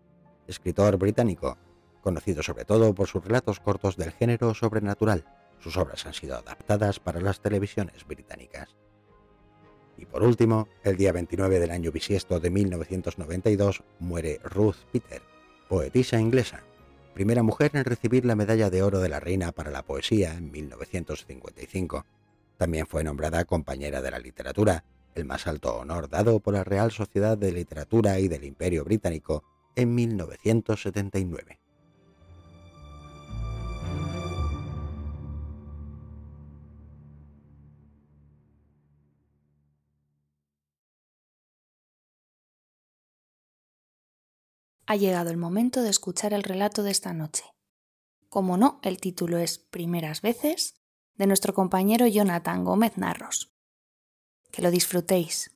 escritor 0.46 0.98
británico, 0.98 1.56
conocido 2.02 2.42
sobre 2.42 2.66
todo 2.66 2.94
por 2.94 3.08
sus 3.08 3.24
relatos 3.24 3.60
cortos 3.60 3.96
del 3.96 4.12
género 4.12 4.52
sobrenatural. 4.52 5.24
Sus 5.58 5.78
obras 5.78 6.04
han 6.04 6.12
sido 6.12 6.36
adaptadas 6.36 7.00
para 7.00 7.22
las 7.22 7.40
televisiones 7.40 8.06
británicas. 8.06 8.76
Y 10.00 10.06
por 10.06 10.22
último, 10.22 10.66
el 10.82 10.96
día 10.96 11.12
29 11.12 11.60
del 11.60 11.70
año 11.70 11.92
bisiesto 11.92 12.40
de 12.40 12.48
1992 12.48 13.82
muere 13.98 14.40
Ruth 14.42 14.76
Peter, 14.90 15.20
poetisa 15.68 16.18
inglesa, 16.18 16.62
primera 17.12 17.42
mujer 17.42 17.72
en 17.74 17.84
recibir 17.84 18.24
la 18.24 18.34
medalla 18.34 18.70
de 18.70 18.82
oro 18.82 19.00
de 19.00 19.10
la 19.10 19.20
Reina 19.20 19.52
para 19.52 19.70
la 19.70 19.82
Poesía 19.82 20.32
en 20.32 20.50
1955. 20.50 22.06
También 22.56 22.86
fue 22.86 23.04
nombrada 23.04 23.44
compañera 23.44 24.00
de 24.00 24.10
la 24.10 24.18
literatura, 24.18 24.84
el 25.14 25.26
más 25.26 25.46
alto 25.46 25.76
honor 25.76 26.08
dado 26.08 26.40
por 26.40 26.54
la 26.54 26.64
Real 26.64 26.90
Sociedad 26.92 27.36
de 27.36 27.52
Literatura 27.52 28.18
y 28.20 28.28
del 28.28 28.44
Imperio 28.44 28.84
Británico 28.84 29.44
en 29.76 29.94
1979. 29.94 31.59
Ha 44.90 44.96
llegado 44.96 45.30
el 45.30 45.36
momento 45.36 45.82
de 45.82 45.88
escuchar 45.88 46.32
el 46.32 46.42
relato 46.42 46.82
de 46.82 46.90
esta 46.90 47.12
noche. 47.12 47.44
Como 48.28 48.56
no, 48.56 48.80
el 48.82 49.00
título 49.00 49.38
es 49.38 49.56
Primeras 49.56 50.20
veces, 50.20 50.74
de 51.14 51.28
nuestro 51.28 51.54
compañero 51.54 52.08
Jonathan 52.08 52.64
Gómez 52.64 52.98
Narros. 52.98 53.52
Que 54.50 54.62
lo 54.62 54.72
disfrutéis. 54.72 55.52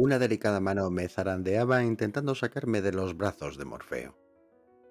Una 0.00 0.18
delicada 0.18 0.60
mano 0.60 0.90
me 0.90 1.06
zarandeaba 1.10 1.82
intentando 1.82 2.34
sacarme 2.34 2.80
de 2.80 2.90
los 2.90 3.18
brazos 3.18 3.58
de 3.58 3.66
Morfeo. 3.66 4.16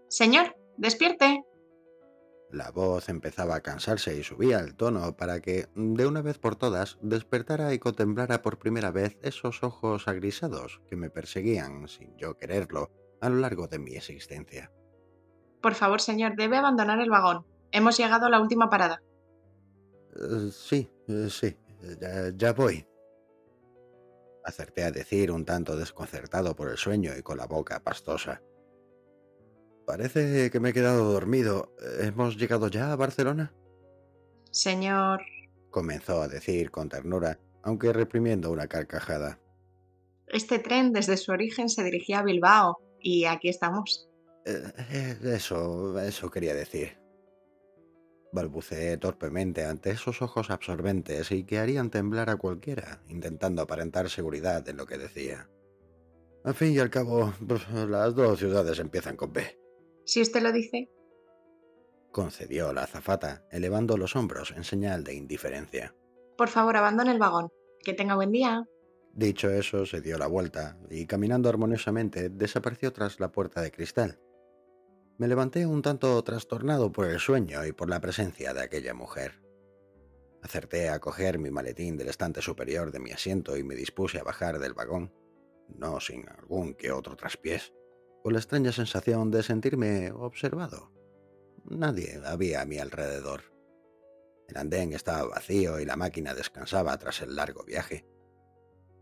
Señor, 0.08 0.56
despierte. 0.78 1.44
La 2.52 2.70
voz 2.70 3.10
empezaba 3.10 3.56
a 3.56 3.62
cansarse 3.62 4.16
y 4.16 4.24
subía 4.24 4.60
el 4.60 4.76
tono 4.76 5.18
para 5.18 5.40
que, 5.40 5.68
de 5.74 6.06
una 6.06 6.22
vez 6.22 6.38
por 6.38 6.58
todas, 6.58 7.00
despertara 7.02 7.74
y 7.74 7.80
contemplara 7.80 8.44
por 8.44 8.60
primera 8.60 8.92
vez 8.92 9.18
esos 9.24 9.64
ojos 9.64 10.08
agrisados 10.08 10.80
que 10.88 10.96
me 10.96 11.10
perseguían, 11.10 11.88
sin 11.88 12.16
yo 12.16 12.38
quererlo, 12.38 12.92
a 13.20 13.30
lo 13.30 13.38
largo 13.38 13.68
de 13.68 13.80
mi 13.80 13.96
existencia. 13.96 14.72
Por 15.60 15.74
favor, 15.74 16.02
señor, 16.02 16.36
debe 16.36 16.58
abandonar 16.58 17.00
el 17.00 17.10
vagón. 17.10 17.48
Hemos 17.72 17.98
llegado 17.98 18.28
a 18.28 18.30
la 18.30 18.40
última 18.40 18.70
parada. 18.70 19.02
Eh, 20.16 20.52
sí, 20.52 20.88
eh, 21.08 21.30
sí, 21.32 21.58
ya, 22.00 22.30
ya 22.36 22.54
voy. 22.54 22.86
Acerté 24.50 24.84
a 24.84 24.92
decir 24.92 25.32
un 25.32 25.46
tanto 25.46 25.78
desconcertado 25.78 26.56
por 26.56 26.72
el 26.72 26.78
sueño 26.78 27.12
y 27.16 27.22
con 27.22 27.38
la 27.38 27.46
boca 27.46 27.84
pastosa. 27.84 28.42
Parece 29.86 30.50
que 30.50 30.60
me 30.60 30.70
he 30.70 30.74
quedado 30.74 31.14
dormido. 31.14 31.76
¿Hemos 32.00 32.36
llegado 32.36 32.68
ya 32.68 32.92
a 32.92 32.96
Barcelona? 32.96 33.54
Señor. 34.52 35.22
comenzó 35.70 36.24
a 36.24 36.28
decir 36.28 36.72
con 36.72 36.90
ternura, 36.90 37.40
aunque 37.62 37.94
reprimiendo 37.94 38.52
una 38.52 38.68
carcajada. 38.68 39.40
Este 40.26 40.58
tren 40.58 40.94
desde 40.94 41.16
su 41.16 41.32
origen 41.32 41.70
se 41.70 41.84
dirigía 41.84 42.20
a 42.20 42.24
Bilbao 42.24 42.80
y 43.00 43.26
aquí 43.26 43.50
estamos. 43.50 44.10
Eh, 44.46 44.64
eh, 44.92 45.18
eso, 45.36 46.00
eso 46.00 46.32
quería 46.32 46.56
decir. 46.56 46.98
Balbuceé 48.32 48.98
torpemente 48.98 49.66
ante 49.66 49.92
esos 49.92 50.22
ojos 50.22 50.50
absorbentes 50.50 51.32
y 51.32 51.44
que 51.44 51.58
harían 51.58 51.90
temblar 51.90 52.30
a 52.30 52.38
cualquiera, 52.38 53.02
intentando 53.08 53.62
aparentar 53.62 54.10
seguridad 54.10 54.68
en 54.70 54.78
lo 54.78 54.86
que 54.86 54.98
decía. 54.98 55.50
Al 56.44 56.54
fin 56.54 56.74
y 56.74 56.80
al 56.80 56.90
cabo, 56.90 57.34
pues, 57.48 57.68
las 57.70 58.16
dos 58.16 58.40
ciudades 58.40 58.80
empiezan 58.80 59.16
con 59.16 59.34
B. 59.34 59.60
Si 60.06 60.22
usted 60.22 60.42
lo 60.42 60.52
dice. 60.52 60.90
Concedió 62.12 62.74
la 62.74 62.84
azafata, 62.84 63.46
elevando 63.52 63.98
los 63.98 64.16
hombros 64.16 64.52
en 64.56 64.64
señal 64.64 65.04
de 65.04 65.16
indiferencia. 65.16 65.96
Por 66.38 66.50
favor, 66.50 66.78
abandone 66.78 67.12
el 67.12 67.20
vagón. 67.20 67.50
Que 67.84 67.94
tenga 67.94 68.16
buen 68.16 68.32
día. 68.32 68.64
Dicho 69.14 69.50
eso, 69.50 69.86
se 69.86 70.02
dio 70.02 70.18
la 70.18 70.28
vuelta 70.28 70.78
y, 70.90 71.06
caminando 71.06 71.50
armoniosamente, 71.50 72.30
desapareció 72.30 72.94
tras 72.94 73.20
la 73.20 73.32
puerta 73.32 73.62
de 73.62 73.72
cristal. 73.72 74.20
Me 75.20 75.28
levanté 75.28 75.66
un 75.66 75.82
tanto 75.82 76.24
trastornado 76.24 76.94
por 76.94 77.06
el 77.06 77.20
sueño 77.20 77.66
y 77.66 77.74
por 77.74 77.90
la 77.90 78.00
presencia 78.00 78.54
de 78.54 78.62
aquella 78.62 78.94
mujer. 78.94 79.42
Acerté 80.42 80.88
a 80.88 81.00
coger 81.00 81.40
mi 81.40 81.52
maletín 81.52 81.98
del 81.98 82.08
estante 82.08 82.42
superior 82.42 82.90
de 82.94 83.02
mi 83.02 83.12
asiento 83.12 83.58
y 83.58 83.64
me 83.64 83.76
dispuse 83.76 84.18
a 84.18 84.24
bajar 84.24 84.60
del 84.60 84.74
vagón, 84.74 85.14
no 85.68 86.00
sin 86.00 86.30
algún 86.30 86.74
que 86.74 86.94
otro 86.94 87.18
traspiés, 87.18 87.74
con 88.24 88.32
la 88.32 88.40
extraña 88.40 88.72
sensación 88.72 89.30
de 89.30 89.44
sentirme 89.44 90.10
observado. 90.12 90.94
Nadie 91.66 92.22
había 92.24 92.62
a 92.62 92.66
mi 92.66 92.80
alrededor. 92.80 93.42
El 94.48 94.56
andén 94.56 94.94
estaba 94.94 95.28
vacío 95.28 95.82
y 95.82 95.86
la 95.86 95.98
máquina 95.98 96.34
descansaba 96.34 96.98
tras 96.98 97.22
el 97.22 97.36
largo 97.36 97.66
viaje. 97.66 98.08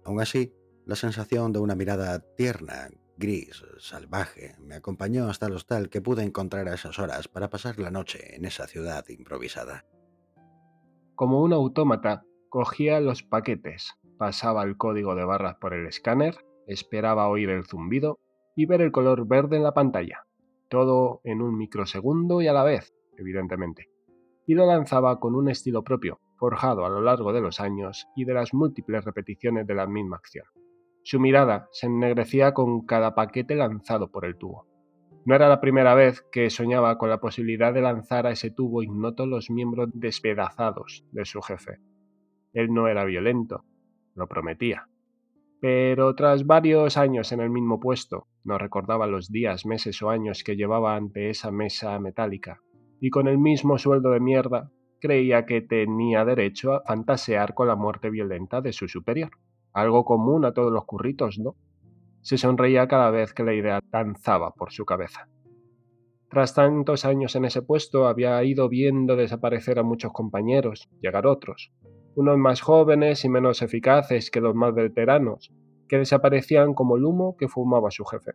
Aún 0.03 0.19
así, 0.19 0.51
la 0.83 0.95
sensación 0.95 1.53
de 1.53 1.59
una 1.59 1.75
mirada 1.75 2.17
tierna, 2.35 2.89
gris, 3.17 3.63
salvaje, 3.79 4.55
me 4.59 4.75
acompañó 4.75 5.27
hasta 5.27 5.47
el 5.47 5.53
hostal 5.53 5.89
que 5.89 6.01
pude 6.01 6.23
encontrar 6.23 6.67
a 6.67 6.75
esas 6.75 6.99
horas 6.99 7.27
para 7.27 7.49
pasar 7.49 7.79
la 7.79 7.91
noche 7.91 8.35
en 8.35 8.45
esa 8.45 8.67
ciudad 8.67 9.03
improvisada. 9.09 9.85
Como 11.15 11.41
un 11.41 11.53
autómata, 11.53 12.23
cogía 12.49 12.99
los 12.99 13.23
paquetes, 13.23 13.95
pasaba 14.17 14.63
el 14.63 14.77
código 14.77 15.15
de 15.15 15.25
barras 15.25 15.55
por 15.55 15.73
el 15.73 15.87
escáner, 15.87 16.35
esperaba 16.67 17.27
oír 17.27 17.49
el 17.49 17.65
zumbido 17.65 18.19
y 18.55 18.65
ver 18.65 18.81
el 18.81 18.91
color 18.91 19.27
verde 19.27 19.57
en 19.57 19.63
la 19.63 19.73
pantalla. 19.73 20.25
Todo 20.69 21.21
en 21.23 21.41
un 21.41 21.57
microsegundo 21.57 22.41
y 22.41 22.47
a 22.47 22.53
la 22.53 22.63
vez, 22.63 22.93
evidentemente. 23.17 23.89
Y 24.45 24.53
lo 24.53 24.65
lanzaba 24.65 25.19
con 25.19 25.35
un 25.35 25.49
estilo 25.49 25.83
propio, 25.83 26.19
forjado 26.37 26.85
a 26.85 26.89
lo 26.89 27.01
largo 27.01 27.33
de 27.33 27.41
los 27.41 27.59
años 27.59 28.07
y 28.15 28.25
de 28.25 28.33
las 28.33 28.53
múltiples 28.53 29.03
repeticiones 29.03 29.65
de 29.65 29.75
la 29.75 29.87
misma 29.87 30.17
acción. 30.17 30.45
Su 31.09 31.21
mirada 31.21 31.69
se 31.71 31.87
ennegrecía 31.87 32.53
con 32.53 32.85
cada 32.85 33.15
paquete 33.15 33.55
lanzado 33.55 34.11
por 34.11 34.25
el 34.25 34.35
tubo. 34.35 34.67
No 35.23 35.35
era 35.35 35.47
la 35.47 35.61
primera 35.61 35.95
vez 35.95 36.21
que 36.33 36.49
soñaba 36.49 36.97
con 36.97 37.09
la 37.09 37.21
posibilidad 37.21 37.73
de 37.73 37.79
lanzar 37.79 38.27
a 38.27 38.31
ese 38.31 38.51
tubo 38.51 38.83
ignoto 38.83 39.25
los 39.25 39.49
miembros 39.49 39.87
despedazados 39.93 41.05
de 41.13 41.23
su 41.23 41.41
jefe. 41.41 41.79
Él 42.51 42.73
no 42.73 42.89
era 42.89 43.05
violento, 43.05 43.63
lo 44.15 44.27
prometía. 44.27 44.89
Pero 45.61 46.13
tras 46.13 46.45
varios 46.45 46.97
años 46.97 47.31
en 47.31 47.39
el 47.39 47.51
mismo 47.51 47.79
puesto, 47.79 48.27
no 48.43 48.57
recordaba 48.57 49.07
los 49.07 49.31
días, 49.31 49.65
meses 49.65 50.01
o 50.01 50.09
años 50.09 50.43
que 50.43 50.57
llevaba 50.57 50.97
ante 50.97 51.29
esa 51.29 51.51
mesa 51.51 51.97
metálica, 51.99 52.59
y 52.99 53.11
con 53.11 53.29
el 53.29 53.37
mismo 53.37 53.77
sueldo 53.77 54.09
de 54.09 54.19
mierda, 54.19 54.71
creía 54.99 55.45
que 55.45 55.61
tenía 55.61 56.25
derecho 56.25 56.73
a 56.73 56.83
fantasear 56.85 57.53
con 57.53 57.69
la 57.69 57.77
muerte 57.77 58.09
violenta 58.09 58.59
de 58.59 58.73
su 58.73 58.89
superior 58.89 59.31
algo 59.77 60.05
común 60.05 60.43
a 60.43 60.53
todos 60.53 60.71
los 60.71 60.85
curritos, 60.85 61.37
¿no? 61.37 61.55
Se 62.21 62.37
sonreía 62.37 62.87
cada 62.87 63.11
vez 63.11 63.33
que 63.33 63.43
la 63.43 63.53
idea 63.53 63.79
danzaba 63.91 64.51
por 64.51 64.71
su 64.71 64.85
cabeza. 64.85 65.29
Tras 66.29 66.55
tantos 66.55 67.05
años 67.05 67.35
en 67.35 67.45
ese 67.45 67.61
puesto 67.61 68.07
había 68.07 68.43
ido 68.43 68.69
viendo 68.69 69.15
desaparecer 69.15 69.77
a 69.77 69.83
muchos 69.83 70.11
compañeros, 70.13 70.89
llegar 70.99 71.27
otros, 71.27 71.71
unos 72.15 72.39
más 72.39 72.61
jóvenes 72.61 73.23
y 73.23 73.29
menos 73.29 73.61
eficaces 73.61 74.31
que 74.31 74.41
los 74.41 74.55
más 74.55 74.73
veteranos, 74.73 75.53
que 75.87 75.99
desaparecían 75.99 76.73
como 76.73 76.97
el 76.97 77.05
humo 77.05 77.37
que 77.37 77.47
fumaba 77.47 77.91
su 77.91 78.03
jefe. 78.03 78.31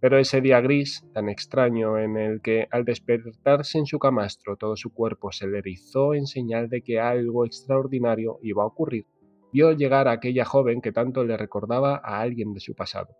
Pero 0.00 0.18
ese 0.18 0.40
día 0.40 0.60
gris, 0.60 1.06
tan 1.14 1.28
extraño, 1.28 1.98
en 1.98 2.16
el 2.16 2.42
que 2.42 2.66
al 2.72 2.84
despertarse 2.84 3.78
en 3.78 3.86
su 3.86 4.00
camastro 4.00 4.56
todo 4.56 4.76
su 4.76 4.92
cuerpo 4.92 5.30
se 5.30 5.46
le 5.46 5.58
erizó 5.58 6.14
en 6.14 6.26
señal 6.26 6.68
de 6.68 6.82
que 6.82 6.98
algo 6.98 7.46
extraordinario 7.46 8.38
iba 8.42 8.64
a 8.64 8.66
ocurrir, 8.66 9.06
vio 9.54 9.70
llegar 9.70 10.08
a 10.08 10.10
aquella 10.10 10.44
joven 10.44 10.80
que 10.80 10.90
tanto 10.90 11.22
le 11.22 11.36
recordaba 11.36 12.00
a 12.02 12.20
alguien 12.20 12.52
de 12.54 12.58
su 12.58 12.74
pasado. 12.74 13.14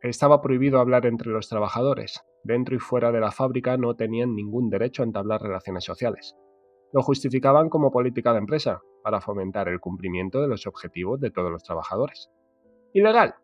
Estaba 0.00 0.40
prohibido 0.40 0.80
hablar 0.80 1.04
entre 1.04 1.30
los 1.30 1.50
trabajadores. 1.50 2.22
Dentro 2.44 2.74
y 2.74 2.78
fuera 2.78 3.12
de 3.12 3.20
la 3.20 3.30
fábrica 3.30 3.76
no 3.76 3.94
tenían 3.94 4.34
ningún 4.34 4.70
derecho 4.70 5.02
a 5.02 5.06
entablar 5.06 5.42
relaciones 5.42 5.84
sociales. 5.84 6.34
Lo 6.94 7.02
justificaban 7.02 7.68
como 7.68 7.90
política 7.90 8.32
de 8.32 8.38
empresa, 8.38 8.80
para 9.02 9.20
fomentar 9.20 9.68
el 9.68 9.80
cumplimiento 9.80 10.40
de 10.40 10.48
los 10.48 10.66
objetivos 10.66 11.20
de 11.20 11.30
todos 11.30 11.50
los 11.50 11.62
trabajadores. 11.62 12.30
¿Ilegal? 12.94 13.34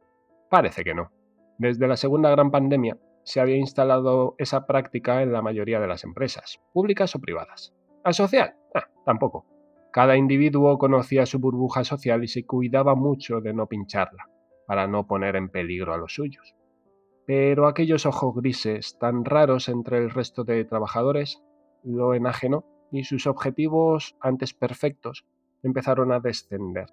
Parece 0.49 0.85
que 0.85 0.95
no. 0.95 1.13
Desde 1.59 1.87
la 1.87 1.99
segunda 1.99 2.31
gran 2.31 2.51
pandemia 2.51 2.97
se 3.25 3.41
había 3.41 3.57
instalado 3.57 4.37
esa 4.39 4.67
práctica 4.67 5.23
en 5.23 5.35
la 5.35 5.43
mayoría 5.43 5.81
de 5.81 5.89
las 5.89 6.03
empresas, 6.05 6.63
públicas 6.73 7.15
o 7.15 7.21
privadas. 7.21 7.75
¿Asocial? 8.05 8.55
Ah, 8.75 8.89
tampoco. 9.05 9.54
Cada 9.95 10.17
individuo 10.17 10.77
conocía 10.77 11.25
su 11.25 11.39
burbuja 11.39 11.85
social 11.85 12.25
y 12.25 12.27
se 12.27 12.45
cuidaba 12.45 12.97
mucho 12.97 13.41
de 13.41 13.55
no 13.55 13.69
pincharla, 13.69 14.29
para 14.67 14.89
no 14.89 15.07
poner 15.07 15.37
en 15.37 15.51
peligro 15.51 15.95
a 15.95 15.99
los 15.99 16.17
suyos. 16.17 16.57
Pero 17.29 17.69
aquellos 17.69 18.05
ojos 18.05 18.35
grises, 18.35 18.99
tan 18.99 19.25
raros 19.25 19.69
entre 19.69 19.99
el 19.99 20.11
resto 20.11 20.43
de 20.43 20.65
trabajadores, 20.65 21.41
lo 21.85 22.13
enajenó 22.15 22.65
y 22.91 23.05
sus 23.05 23.29
objetivos, 23.29 24.17
antes 24.19 24.53
perfectos, 24.53 25.27
empezaron 25.63 26.11
a 26.11 26.19
descender, 26.19 26.87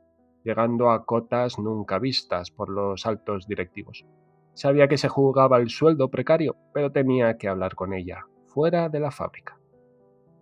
llegando 0.44 0.92
a 0.92 1.04
cotas 1.04 1.58
nunca 1.58 1.98
vistas 1.98 2.52
por 2.52 2.70
los 2.70 3.08
altos 3.08 3.48
directivos. 3.48 4.06
Sabía 4.54 4.88
que 4.88 5.00
se 5.00 5.10
jugaba 5.10 5.58
el 5.58 5.72
sueldo 5.72 6.12
precario, 6.12 6.56
pero 6.72 6.92
tenía 6.92 7.40
que 7.40 7.48
hablar 7.48 7.74
con 7.74 7.96
ella, 7.96 8.28
fuera 8.46 8.90
de 8.90 9.00
la 9.00 9.10
fábrica. 9.10 9.61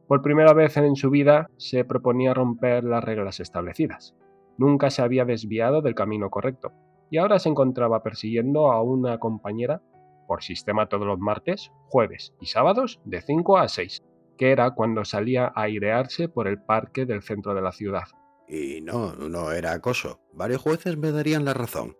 Por 0.09 0.23
primera 0.23 0.53
vez 0.53 0.75
en 0.75 0.95
su 0.95 1.11
vida 1.11 1.51
se 1.57 1.85
proponía 1.85 2.33
romper 2.33 2.83
las 2.83 3.03
reglas 3.03 3.39
establecidas. 3.39 4.15
Nunca 4.57 4.89
se 4.89 5.03
había 5.03 5.23
desviado 5.23 5.83
del 5.83 5.93
camino 5.93 6.31
correcto 6.31 6.71
y 7.11 7.19
ahora 7.19 7.37
se 7.37 7.49
encontraba 7.49 8.01
persiguiendo 8.01 8.71
a 8.71 8.81
una 8.81 9.19
compañera 9.19 9.83
por 10.27 10.41
sistema 10.41 10.89
todos 10.89 11.05
los 11.05 11.19
martes, 11.19 11.71
jueves 11.89 12.33
y 12.41 12.47
sábados 12.47 12.99
de 13.05 13.21
5 13.21 13.59
a 13.59 13.67
6, 13.67 14.01
que 14.35 14.51
era 14.51 14.71
cuando 14.71 15.05
salía 15.05 15.45
a 15.45 15.61
airearse 15.61 16.27
por 16.27 16.47
el 16.47 16.59
parque 16.59 17.05
del 17.05 17.21
centro 17.21 17.53
de 17.53 17.61
la 17.61 17.71
ciudad. 17.71 18.05
Y 18.47 18.81
no, 18.81 19.13
no 19.13 19.51
era 19.51 19.73
acoso. 19.73 20.21
Varios 20.33 20.63
jueces 20.63 20.97
me 20.97 21.11
darían 21.11 21.45
la 21.45 21.53
razón. 21.53 21.95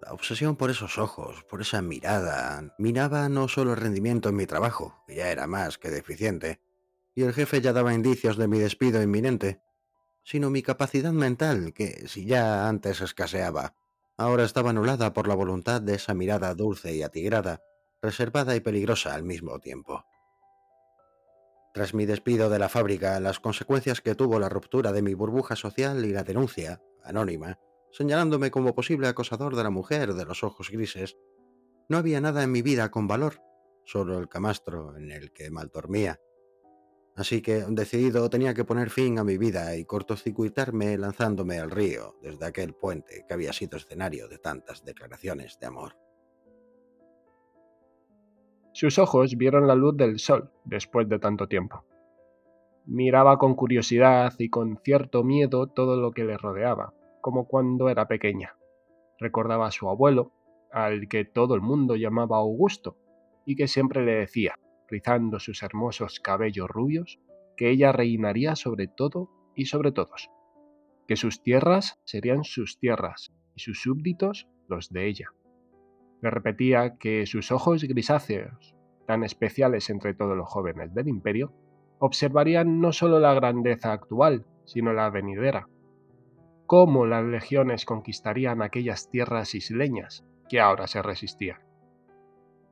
La 0.00 0.14
obsesión 0.14 0.56
por 0.56 0.70
esos 0.70 0.96
ojos, 0.96 1.44
por 1.44 1.60
esa 1.60 1.82
mirada, 1.82 2.74
minaba 2.78 3.28
no 3.28 3.46
solo 3.46 3.72
el 3.72 3.76
rendimiento 3.78 4.30
en 4.30 4.36
mi 4.36 4.46
trabajo, 4.46 5.04
que 5.06 5.16
ya 5.16 5.30
era 5.30 5.46
más 5.46 5.76
que 5.76 5.90
deficiente, 5.90 6.60
y 7.14 7.22
el 7.22 7.32
jefe 7.32 7.60
ya 7.60 7.72
daba 7.72 7.94
indicios 7.94 8.36
de 8.36 8.48
mi 8.48 8.58
despido 8.58 9.02
inminente, 9.02 9.60
sino 10.24 10.50
mi 10.50 10.62
capacidad 10.62 11.12
mental, 11.12 11.72
que 11.72 12.06
si 12.08 12.24
ya 12.24 12.68
antes 12.68 13.00
escaseaba, 13.00 13.74
ahora 14.16 14.44
estaba 14.44 14.70
anulada 14.70 15.12
por 15.12 15.26
la 15.26 15.34
voluntad 15.34 15.80
de 15.80 15.94
esa 15.94 16.14
mirada 16.14 16.54
dulce 16.54 16.94
y 16.94 17.02
atigrada, 17.02 17.62
reservada 18.02 18.54
y 18.54 18.60
peligrosa 18.60 19.14
al 19.14 19.24
mismo 19.24 19.58
tiempo. 19.58 20.04
Tras 21.72 21.94
mi 21.94 22.04
despido 22.04 22.50
de 22.50 22.58
la 22.58 22.68
fábrica, 22.68 23.20
las 23.20 23.38
consecuencias 23.38 24.00
que 24.00 24.14
tuvo 24.14 24.38
la 24.38 24.48
ruptura 24.48 24.92
de 24.92 25.02
mi 25.02 25.14
burbuja 25.14 25.54
social 25.56 26.04
y 26.04 26.12
la 26.12 26.24
denuncia, 26.24 26.82
anónima, 27.04 27.58
señalándome 27.92 28.50
como 28.50 28.74
posible 28.74 29.08
acosador 29.08 29.56
de 29.56 29.62
la 29.62 29.70
mujer 29.70 30.14
de 30.14 30.24
los 30.24 30.42
ojos 30.42 30.70
grises, 30.70 31.16
no 31.88 31.96
había 31.96 32.20
nada 32.20 32.42
en 32.42 32.52
mi 32.52 32.62
vida 32.62 32.90
con 32.90 33.08
valor, 33.08 33.40
solo 33.84 34.18
el 34.18 34.28
camastro 34.28 34.96
en 34.96 35.10
el 35.10 35.32
que 35.32 35.50
mal 35.50 35.70
dormía. 35.72 36.20
Así 37.20 37.42
que, 37.42 37.66
decidido, 37.68 38.30
tenía 38.30 38.54
que 38.54 38.64
poner 38.64 38.88
fin 38.88 39.18
a 39.18 39.24
mi 39.24 39.36
vida 39.36 39.76
y 39.76 39.84
cortocircuitarme 39.84 40.96
lanzándome 40.96 41.58
al 41.58 41.70
río 41.70 42.14
desde 42.22 42.46
aquel 42.46 42.72
puente 42.72 43.26
que 43.28 43.34
había 43.34 43.52
sido 43.52 43.76
escenario 43.76 44.26
de 44.26 44.38
tantas 44.38 44.86
declaraciones 44.86 45.58
de 45.60 45.66
amor. 45.66 45.98
Sus 48.72 48.98
ojos 48.98 49.36
vieron 49.36 49.66
la 49.66 49.74
luz 49.74 49.98
del 49.98 50.18
sol 50.18 50.50
después 50.64 51.10
de 51.10 51.18
tanto 51.18 51.46
tiempo. 51.46 51.84
Miraba 52.86 53.36
con 53.36 53.54
curiosidad 53.54 54.32
y 54.38 54.48
con 54.48 54.78
cierto 54.82 55.22
miedo 55.22 55.66
todo 55.66 56.00
lo 56.00 56.12
que 56.12 56.24
le 56.24 56.38
rodeaba, 56.38 56.94
como 57.20 57.46
cuando 57.46 57.90
era 57.90 58.08
pequeña. 58.08 58.56
Recordaba 59.18 59.66
a 59.66 59.72
su 59.72 59.90
abuelo, 59.90 60.32
al 60.72 61.06
que 61.06 61.26
todo 61.26 61.54
el 61.54 61.60
mundo 61.60 61.96
llamaba 61.96 62.38
Augusto, 62.38 62.96
y 63.44 63.56
que 63.56 63.68
siempre 63.68 64.06
le 64.06 64.12
decía, 64.12 64.54
rizando 64.90 65.38
sus 65.38 65.62
hermosos 65.62 66.20
cabellos 66.20 66.68
rubios, 66.68 67.20
que 67.56 67.70
ella 67.70 67.92
reinaría 67.92 68.56
sobre 68.56 68.88
todo 68.88 69.30
y 69.54 69.66
sobre 69.66 69.92
todos, 69.92 70.30
que 71.06 71.16
sus 71.16 71.42
tierras 71.42 72.00
serían 72.04 72.44
sus 72.44 72.78
tierras 72.78 73.32
y 73.54 73.60
sus 73.60 73.80
súbditos 73.82 74.48
los 74.68 74.90
de 74.90 75.06
ella. 75.06 75.28
Le 76.22 76.30
repetía 76.30 76.96
que 76.98 77.26
sus 77.26 77.50
ojos 77.52 77.84
grisáceos, 77.84 78.74
tan 79.06 79.24
especiales 79.24 79.90
entre 79.90 80.14
todos 80.14 80.36
los 80.36 80.48
jóvenes 80.48 80.94
del 80.94 81.08
imperio, 81.08 81.52
observarían 81.98 82.80
no 82.80 82.92
solo 82.92 83.20
la 83.20 83.34
grandeza 83.34 83.92
actual, 83.92 84.46
sino 84.64 84.92
la 84.92 85.10
venidera, 85.10 85.68
cómo 86.66 87.04
las 87.04 87.24
legiones 87.24 87.84
conquistarían 87.84 88.62
aquellas 88.62 89.10
tierras 89.10 89.54
isleñas 89.54 90.24
que 90.48 90.60
ahora 90.60 90.86
se 90.86 91.02
resistían. 91.02 91.69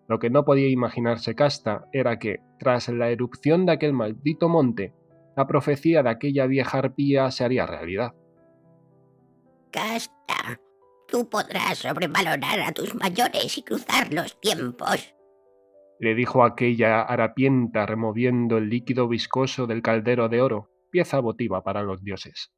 Lo 0.09 0.19
que 0.19 0.31
no 0.31 0.45
podía 0.45 0.69
imaginarse 0.69 1.35
Casta 1.35 1.87
era 1.93 2.19
que, 2.19 2.41
tras 2.59 2.89
la 2.89 3.11
erupción 3.11 3.67
de 3.67 3.73
aquel 3.73 3.93
maldito 3.93 4.49
monte, 4.49 4.95
la 5.37 5.47
profecía 5.47 6.03
de 6.03 6.11
aquella 6.11 6.47
vieja 6.47 6.79
arpía 6.79 7.31
se 7.31 7.45
haría 7.45 7.67
realidad. 7.67 8.15
Casta, 9.71 10.59
tú 11.07 11.29
podrás 11.29 11.79
sobrevalorar 11.79 12.61
a 12.61 12.73
tus 12.73 12.95
mayores 12.95 13.59
y 13.59 13.63
cruzar 13.63 14.13
los 14.13 14.41
tiempos. 14.41 15.15
Le 16.01 16.15
dijo 16.15 16.43
aquella 16.43 17.03
harapienta 17.03 17.85
removiendo 17.85 18.57
el 18.57 18.71
líquido 18.71 19.09
viscoso 19.09 19.67
del 19.67 19.83
caldero 19.83 20.29
de 20.31 20.41
oro, 20.41 20.71
pieza 20.91 21.21
votiva 21.21 21.63
para 21.63 21.83
los 21.83 22.03
dioses. 22.03 22.51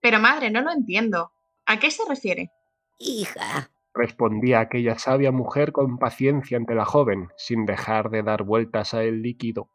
Pero 0.00 0.18
madre, 0.18 0.50
no 0.50 0.62
lo 0.62 0.72
entiendo. 0.72 1.30
¿A 1.64 1.78
qué 1.78 1.90
se 1.90 2.02
refiere? 2.08 2.50
Hija, 2.98 3.70
respondía 3.96 4.60
aquella 4.60 4.98
sabia 4.98 5.32
mujer 5.32 5.72
con 5.72 5.98
paciencia 5.98 6.56
ante 6.56 6.74
la 6.74 6.84
joven, 6.84 7.28
sin 7.36 7.66
dejar 7.66 8.10
de 8.10 8.22
dar 8.22 8.42
vueltas 8.42 8.94
a 8.94 9.02
el 9.02 9.22
líquido. 9.22 9.70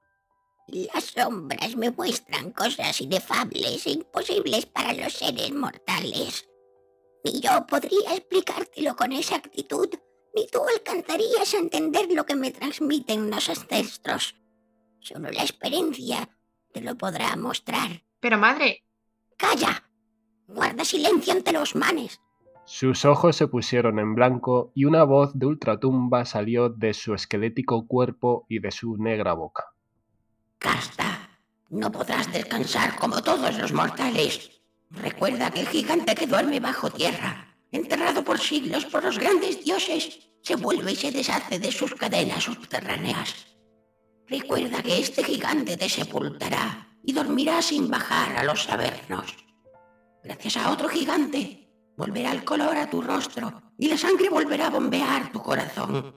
Las 0.67 1.05
sombras 1.05 1.75
me 1.75 1.91
muestran 1.91 2.51
cosas 2.51 3.01
inefables 3.01 3.85
e 3.87 3.91
imposibles 3.91 4.65
para 4.67 4.93
los 4.93 5.13
seres 5.13 5.51
mortales. 5.53 6.47
Ni 7.23 7.41
yo 7.41 7.65
podría 7.67 8.15
explicártelo 8.15 8.95
con 8.95 9.11
exactitud, 9.11 9.89
ni 10.33 10.47
tú 10.47 10.61
alcanzarías 10.73 11.53
a 11.53 11.57
entender 11.57 12.07
lo 12.11 12.25
que 12.25 12.35
me 12.35 12.51
transmiten 12.51 13.29
los 13.29 13.49
ancestros. 13.49 14.35
Solo 15.01 15.29
la 15.31 15.41
experiencia 15.41 16.29
te 16.71 16.81
lo 16.81 16.95
podrá 16.95 17.35
mostrar. 17.35 18.03
Pero 18.19 18.37
madre. 18.37 18.85
Calla. 19.37 19.83
Guarda 20.47 20.85
silencio 20.85 21.33
ante 21.33 21.51
los 21.51 21.75
manes. 21.75 22.21
Sus 22.65 23.05
ojos 23.05 23.35
se 23.35 23.47
pusieron 23.47 23.99
en 23.99 24.15
blanco 24.15 24.71
y 24.75 24.85
una 24.85 25.03
voz 25.03 25.31
de 25.33 25.45
ultratumba 25.45 26.25
salió 26.25 26.69
de 26.69 26.93
su 26.93 27.13
esquelético 27.13 27.87
cuerpo 27.87 28.45
y 28.49 28.59
de 28.59 28.71
su 28.71 28.97
negra 28.97 29.33
boca. 29.33 29.65
Casta, 30.57 31.29
no 31.69 31.91
podrás 31.91 32.31
descansar 32.31 32.97
como 32.97 33.21
todos 33.21 33.57
los 33.57 33.73
mortales. 33.73 34.61
Recuerda 34.89 35.49
que 35.51 35.61
el 35.61 35.67
gigante 35.67 36.15
que 36.15 36.27
duerme 36.27 36.59
bajo 36.59 36.89
tierra, 36.89 37.55
enterrado 37.71 38.23
por 38.23 38.39
siglos 38.39 38.85
por 38.85 39.03
los 39.03 39.17
grandes 39.17 39.63
dioses, 39.63 40.31
se 40.41 40.55
vuelve 40.55 40.91
y 40.91 40.95
se 40.95 41.11
deshace 41.11 41.59
de 41.59 41.71
sus 41.71 41.95
cadenas 41.95 42.43
subterráneas. 42.43 43.47
Recuerda 44.27 44.81
que 44.81 44.99
este 44.99 45.23
gigante 45.23 45.77
te 45.77 45.89
sepultará 45.89 46.87
y 47.03 47.13
dormirá 47.13 47.61
sin 47.61 47.89
bajar 47.89 48.37
a 48.37 48.43
los 48.43 48.69
avernos 48.69 49.35
gracias 50.23 50.57
a 50.57 50.71
otro 50.71 50.87
gigante, 50.87 51.60
volverá 52.01 52.31
el 52.31 52.43
color 52.43 52.75
a 52.77 52.89
tu 52.89 52.99
rostro 52.99 53.73
y 53.77 53.87
la 53.87 53.95
sangre 53.95 54.27
volverá 54.27 54.67
a 54.67 54.69
bombear 54.71 55.31
tu 55.31 55.39
corazón. 55.39 56.15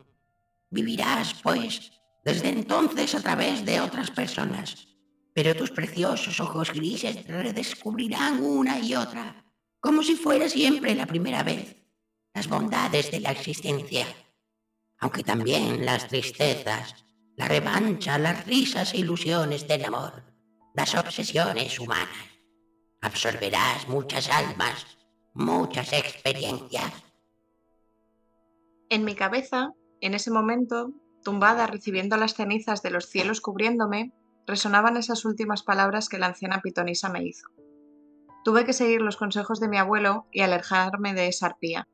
Vivirás, 0.70 1.34
pues, 1.42 1.92
desde 2.24 2.48
entonces 2.48 3.14
a 3.14 3.20
través 3.20 3.66
de 3.66 3.82
otras 3.82 4.10
personas, 4.10 4.88
pero 5.34 5.54
tus 5.54 5.70
preciosos 5.70 6.40
ojos 6.40 6.72
grises 6.72 7.26
redescubrirán 7.26 8.42
una 8.42 8.78
y 8.78 8.94
otra, 8.94 9.44
como 9.78 10.02
si 10.02 10.14
fuera 10.16 10.48
siempre 10.48 10.94
la 10.94 11.04
primera 11.04 11.42
vez, 11.42 11.76
las 12.32 12.48
bondades 12.48 13.10
de 13.10 13.20
la 13.20 13.32
existencia, 13.32 14.06
aunque 15.00 15.22
también 15.22 15.84
las 15.84 16.08
tristezas, 16.08 16.94
la 17.36 17.46
revancha, 17.46 18.16
las 18.16 18.46
risas 18.46 18.94
e 18.94 18.98
ilusiones 19.00 19.68
del 19.68 19.84
amor, 19.84 20.24
las 20.74 20.94
obsesiones 20.94 21.78
humanas 21.78 22.34
absorberás 23.02 23.86
muchas 23.86 24.30
almas, 24.30 24.86
muchas 25.34 25.92
experiencias. 25.92 26.92
En 28.88 29.04
mi 29.04 29.14
cabeza, 29.14 29.72
en 30.00 30.14
ese 30.14 30.30
momento, 30.30 30.92
tumbada 31.22 31.66
recibiendo 31.66 32.16
las 32.16 32.34
cenizas 32.34 32.82
de 32.82 32.90
los 32.90 33.06
cielos 33.06 33.40
cubriéndome, 33.40 34.12
resonaban 34.46 34.96
esas 34.96 35.24
últimas 35.24 35.62
palabras 35.62 36.08
que 36.08 36.18
la 36.18 36.26
anciana 36.26 36.60
pitonisa 36.62 37.08
me 37.08 37.24
hizo. 37.24 37.48
Tuve 38.44 38.64
que 38.64 38.74
seguir 38.74 39.00
los 39.00 39.16
consejos 39.16 39.58
de 39.58 39.68
mi 39.68 39.78
abuelo 39.78 40.26
y 40.30 40.42
alejarme 40.42 41.14
de 41.14 41.28
esa 41.28 41.46
arpía. 41.46 41.88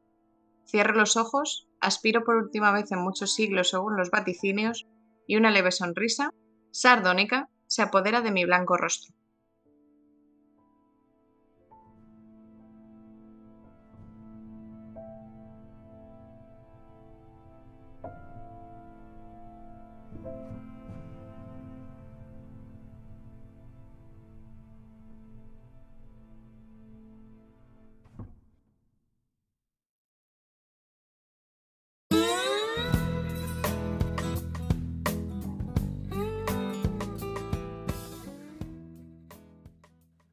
Cierro 0.66 0.94
los 0.94 1.16
ojos, 1.16 1.68
aspiro 1.80 2.24
por 2.24 2.36
última 2.36 2.72
vez 2.72 2.90
en 2.92 2.98
muchos 2.98 3.34
siglos 3.34 3.70
según 3.70 3.96
los 3.96 4.10
vaticinios, 4.10 4.86
y 5.26 5.36
una 5.36 5.50
leve 5.50 5.70
sonrisa, 5.70 6.34
sardónica, 6.72 7.48
se 7.68 7.82
apodera 7.82 8.20
de 8.20 8.32
mi 8.32 8.44
blanco 8.44 8.76
rostro. 8.76 9.14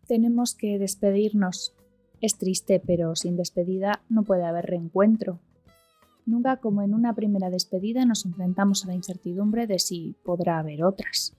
Tenemos 0.08 0.56
que 0.56 0.80
despedirnos. 0.80 1.76
Es 2.22 2.38
triste, 2.38 2.82
pero 2.86 3.16
sin 3.16 3.38
despedida 3.38 4.02
no 4.10 4.24
puede 4.24 4.46
haber 4.46 4.66
reencuentro. 4.66 5.40
Nunca 6.26 6.58
como 6.58 6.82
en 6.82 6.94
una 6.94 7.14
primera 7.14 7.50
despedida 7.50 8.06
nos 8.06 8.26
enfrentamos 8.26 8.84
a 8.84 8.88
la 8.88 8.96
incertidumbre 8.96 9.68
de 9.68 9.80
si 9.80 10.16
podrá 10.24 10.60
haber 10.60 10.84
otras. 10.84 11.38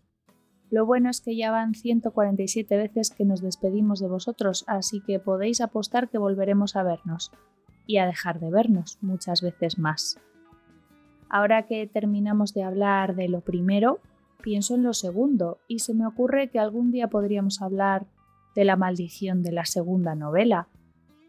Lo 0.70 0.86
bueno 0.86 1.10
es 1.10 1.20
que 1.20 1.34
ya 1.34 1.50
van 1.50 1.74
147 1.74 2.76
veces 2.76 3.10
que 3.10 3.24
nos 3.24 3.40
despedimos 3.40 4.00
de 4.00 4.08
vosotros, 4.08 4.64
así 4.66 5.00
que 5.00 5.18
podéis 5.18 5.60
apostar 5.60 6.08
que 6.08 6.18
volveremos 6.18 6.76
a 6.76 6.82
vernos 6.82 7.32
y 7.86 7.96
a 7.96 8.06
dejar 8.06 8.38
de 8.38 8.50
vernos 8.50 8.98
muchas 9.00 9.40
veces 9.40 9.78
más. 9.78 10.18
Ahora 11.30 11.66
que 11.66 11.86
terminamos 11.86 12.54
de 12.54 12.62
hablar 12.62 13.14
de 13.14 13.28
lo 13.28 13.40
primero, 13.40 14.00
pienso 14.42 14.74
en 14.74 14.82
lo 14.82 14.92
segundo 14.92 15.58
y 15.68 15.80
se 15.80 15.94
me 15.94 16.06
ocurre 16.06 16.48
que 16.48 16.58
algún 16.58 16.90
día 16.90 17.08
podríamos 17.08 17.60
hablar 17.62 18.06
de 18.54 18.64
la 18.64 18.76
maldición 18.76 19.42
de 19.42 19.52
la 19.52 19.64
segunda 19.64 20.14
novela, 20.14 20.68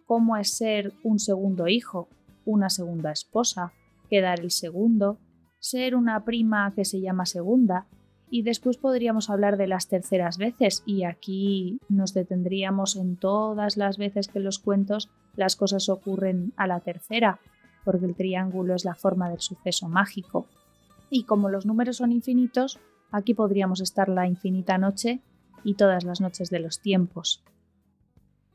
cómo 0.05 0.37
es 0.37 0.51
ser 0.57 0.93
un 1.03 1.19
segundo 1.19 1.67
hijo, 1.67 2.07
una 2.45 2.69
segunda 2.69 3.11
esposa, 3.11 3.73
quedar 4.09 4.39
el 4.39 4.51
segundo, 4.51 5.17
ser 5.59 5.95
una 5.95 6.25
prima 6.25 6.73
que 6.75 6.85
se 6.85 6.99
llama 6.99 7.25
segunda, 7.25 7.85
y 8.31 8.43
después 8.43 8.77
podríamos 8.77 9.29
hablar 9.29 9.57
de 9.57 9.67
las 9.67 9.87
terceras 9.87 10.37
veces 10.37 10.83
y 10.85 11.03
aquí 11.03 11.79
nos 11.89 12.13
detendríamos 12.13 12.95
en 12.95 13.17
todas 13.17 13.75
las 13.75 13.97
veces 13.97 14.27
que 14.27 14.39
los 14.39 14.59
cuentos 14.59 15.09
las 15.35 15.55
cosas 15.55 15.89
ocurren 15.89 16.53
a 16.55 16.67
la 16.67 16.79
tercera, 16.79 17.39
porque 17.85 18.05
el 18.05 18.15
triángulo 18.15 18.75
es 18.75 18.85
la 18.85 18.95
forma 18.95 19.29
del 19.29 19.39
suceso 19.39 19.89
mágico. 19.89 20.47
Y 21.09 21.23
como 21.23 21.49
los 21.49 21.65
números 21.65 21.97
son 21.97 22.11
infinitos, 22.11 22.79
aquí 23.11 23.33
podríamos 23.33 23.81
estar 23.81 24.09
la 24.09 24.27
infinita 24.27 24.77
noche 24.77 25.21
y 25.63 25.75
todas 25.75 26.03
las 26.03 26.21
noches 26.21 26.49
de 26.49 26.59
los 26.59 26.81
tiempos. 26.81 27.43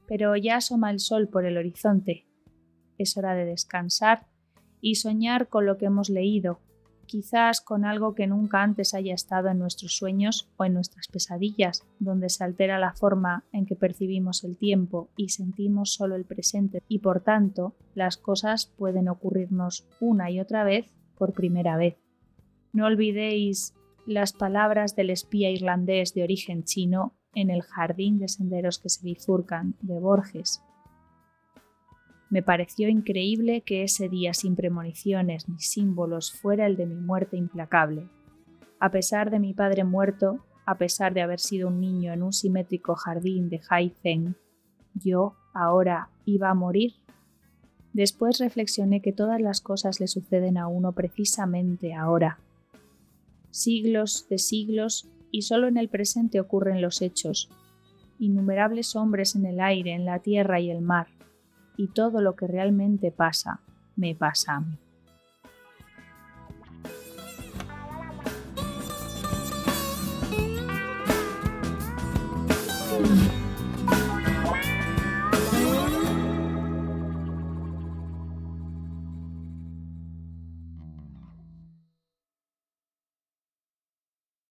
Pero 0.06 0.36
ya 0.36 0.56
asoma 0.56 0.90
el 0.90 1.00
sol 1.00 1.28
por 1.28 1.44
el 1.44 1.56
horizonte. 1.56 2.26
Es 2.98 3.16
hora 3.16 3.34
de 3.34 3.44
descansar 3.44 4.26
y 4.80 4.96
soñar 4.96 5.48
con 5.48 5.66
lo 5.66 5.78
que 5.78 5.86
hemos 5.86 6.10
leído, 6.10 6.60
quizás 7.06 7.60
con 7.60 7.84
algo 7.84 8.14
que 8.14 8.26
nunca 8.26 8.62
antes 8.62 8.94
haya 8.94 9.14
estado 9.14 9.48
en 9.48 9.58
nuestros 9.58 9.96
sueños 9.96 10.48
o 10.56 10.64
en 10.64 10.74
nuestras 10.74 11.08
pesadillas, 11.08 11.86
donde 11.98 12.28
se 12.28 12.44
altera 12.44 12.78
la 12.78 12.92
forma 12.92 13.44
en 13.52 13.66
que 13.66 13.76
percibimos 13.76 14.44
el 14.44 14.56
tiempo 14.56 15.08
y 15.16 15.30
sentimos 15.30 15.92
solo 15.92 16.16
el 16.16 16.24
presente 16.24 16.82
y 16.88 16.98
por 16.98 17.20
tanto 17.20 17.74
las 17.94 18.16
cosas 18.16 18.66
pueden 18.66 19.08
ocurrirnos 19.08 19.86
una 20.00 20.30
y 20.30 20.40
otra 20.40 20.64
vez 20.64 20.86
por 21.16 21.32
primera 21.32 21.76
vez. 21.76 21.96
No 22.72 22.86
olvidéis 22.86 23.74
las 24.06 24.32
palabras 24.32 24.96
del 24.96 25.10
espía 25.10 25.50
irlandés 25.50 26.14
de 26.14 26.22
origen 26.22 26.64
chino 26.64 27.14
en 27.34 27.50
el 27.50 27.62
jardín 27.62 28.18
de 28.18 28.28
senderos 28.28 28.78
que 28.78 28.88
se 28.88 29.04
bifurcan 29.04 29.74
de 29.80 29.98
Borges, 29.98 30.62
me 32.34 32.42
pareció 32.42 32.88
increíble 32.88 33.60
que 33.60 33.84
ese 33.84 34.08
día 34.08 34.34
sin 34.34 34.56
premoniciones 34.56 35.48
ni 35.48 35.60
símbolos 35.60 36.32
fuera 36.32 36.66
el 36.66 36.76
de 36.76 36.84
mi 36.84 36.96
muerte 36.96 37.36
implacable. 37.36 38.08
A 38.80 38.90
pesar 38.90 39.30
de 39.30 39.38
mi 39.38 39.54
padre 39.54 39.84
muerto, 39.84 40.44
a 40.66 40.76
pesar 40.76 41.14
de 41.14 41.22
haber 41.22 41.38
sido 41.38 41.68
un 41.68 41.80
niño 41.80 42.12
en 42.12 42.24
un 42.24 42.32
simétrico 42.32 42.96
jardín 42.96 43.50
de 43.50 43.60
Haifeng, 43.70 44.34
yo 44.94 45.36
ahora 45.52 46.08
iba 46.24 46.50
a 46.50 46.54
morir. 46.54 46.94
Después 47.92 48.40
reflexioné 48.40 49.00
que 49.00 49.12
todas 49.12 49.40
las 49.40 49.60
cosas 49.60 50.00
le 50.00 50.08
suceden 50.08 50.58
a 50.58 50.66
uno 50.66 50.90
precisamente 50.90 51.94
ahora. 51.94 52.40
Siglos 53.54 54.26
de 54.28 54.38
siglos 54.38 55.08
y 55.30 55.42
solo 55.42 55.68
en 55.68 55.76
el 55.76 55.88
presente 55.88 56.40
ocurren 56.40 56.82
los 56.82 57.00
hechos. 57.02 57.48
Innumerables 58.18 58.96
hombres 58.96 59.36
en 59.36 59.46
el 59.46 59.60
aire, 59.60 59.92
en 59.92 60.04
la 60.04 60.18
tierra 60.18 60.58
y 60.58 60.72
el 60.72 60.80
mar 60.80 61.06
y 61.76 61.86
todo 61.86 62.20
lo 62.20 62.34
que 62.34 62.48
realmente 62.48 63.12
pasa 63.12 63.60
me 63.94 64.16
pasa 64.16 64.56
a 64.56 64.60
mí. 64.60 64.76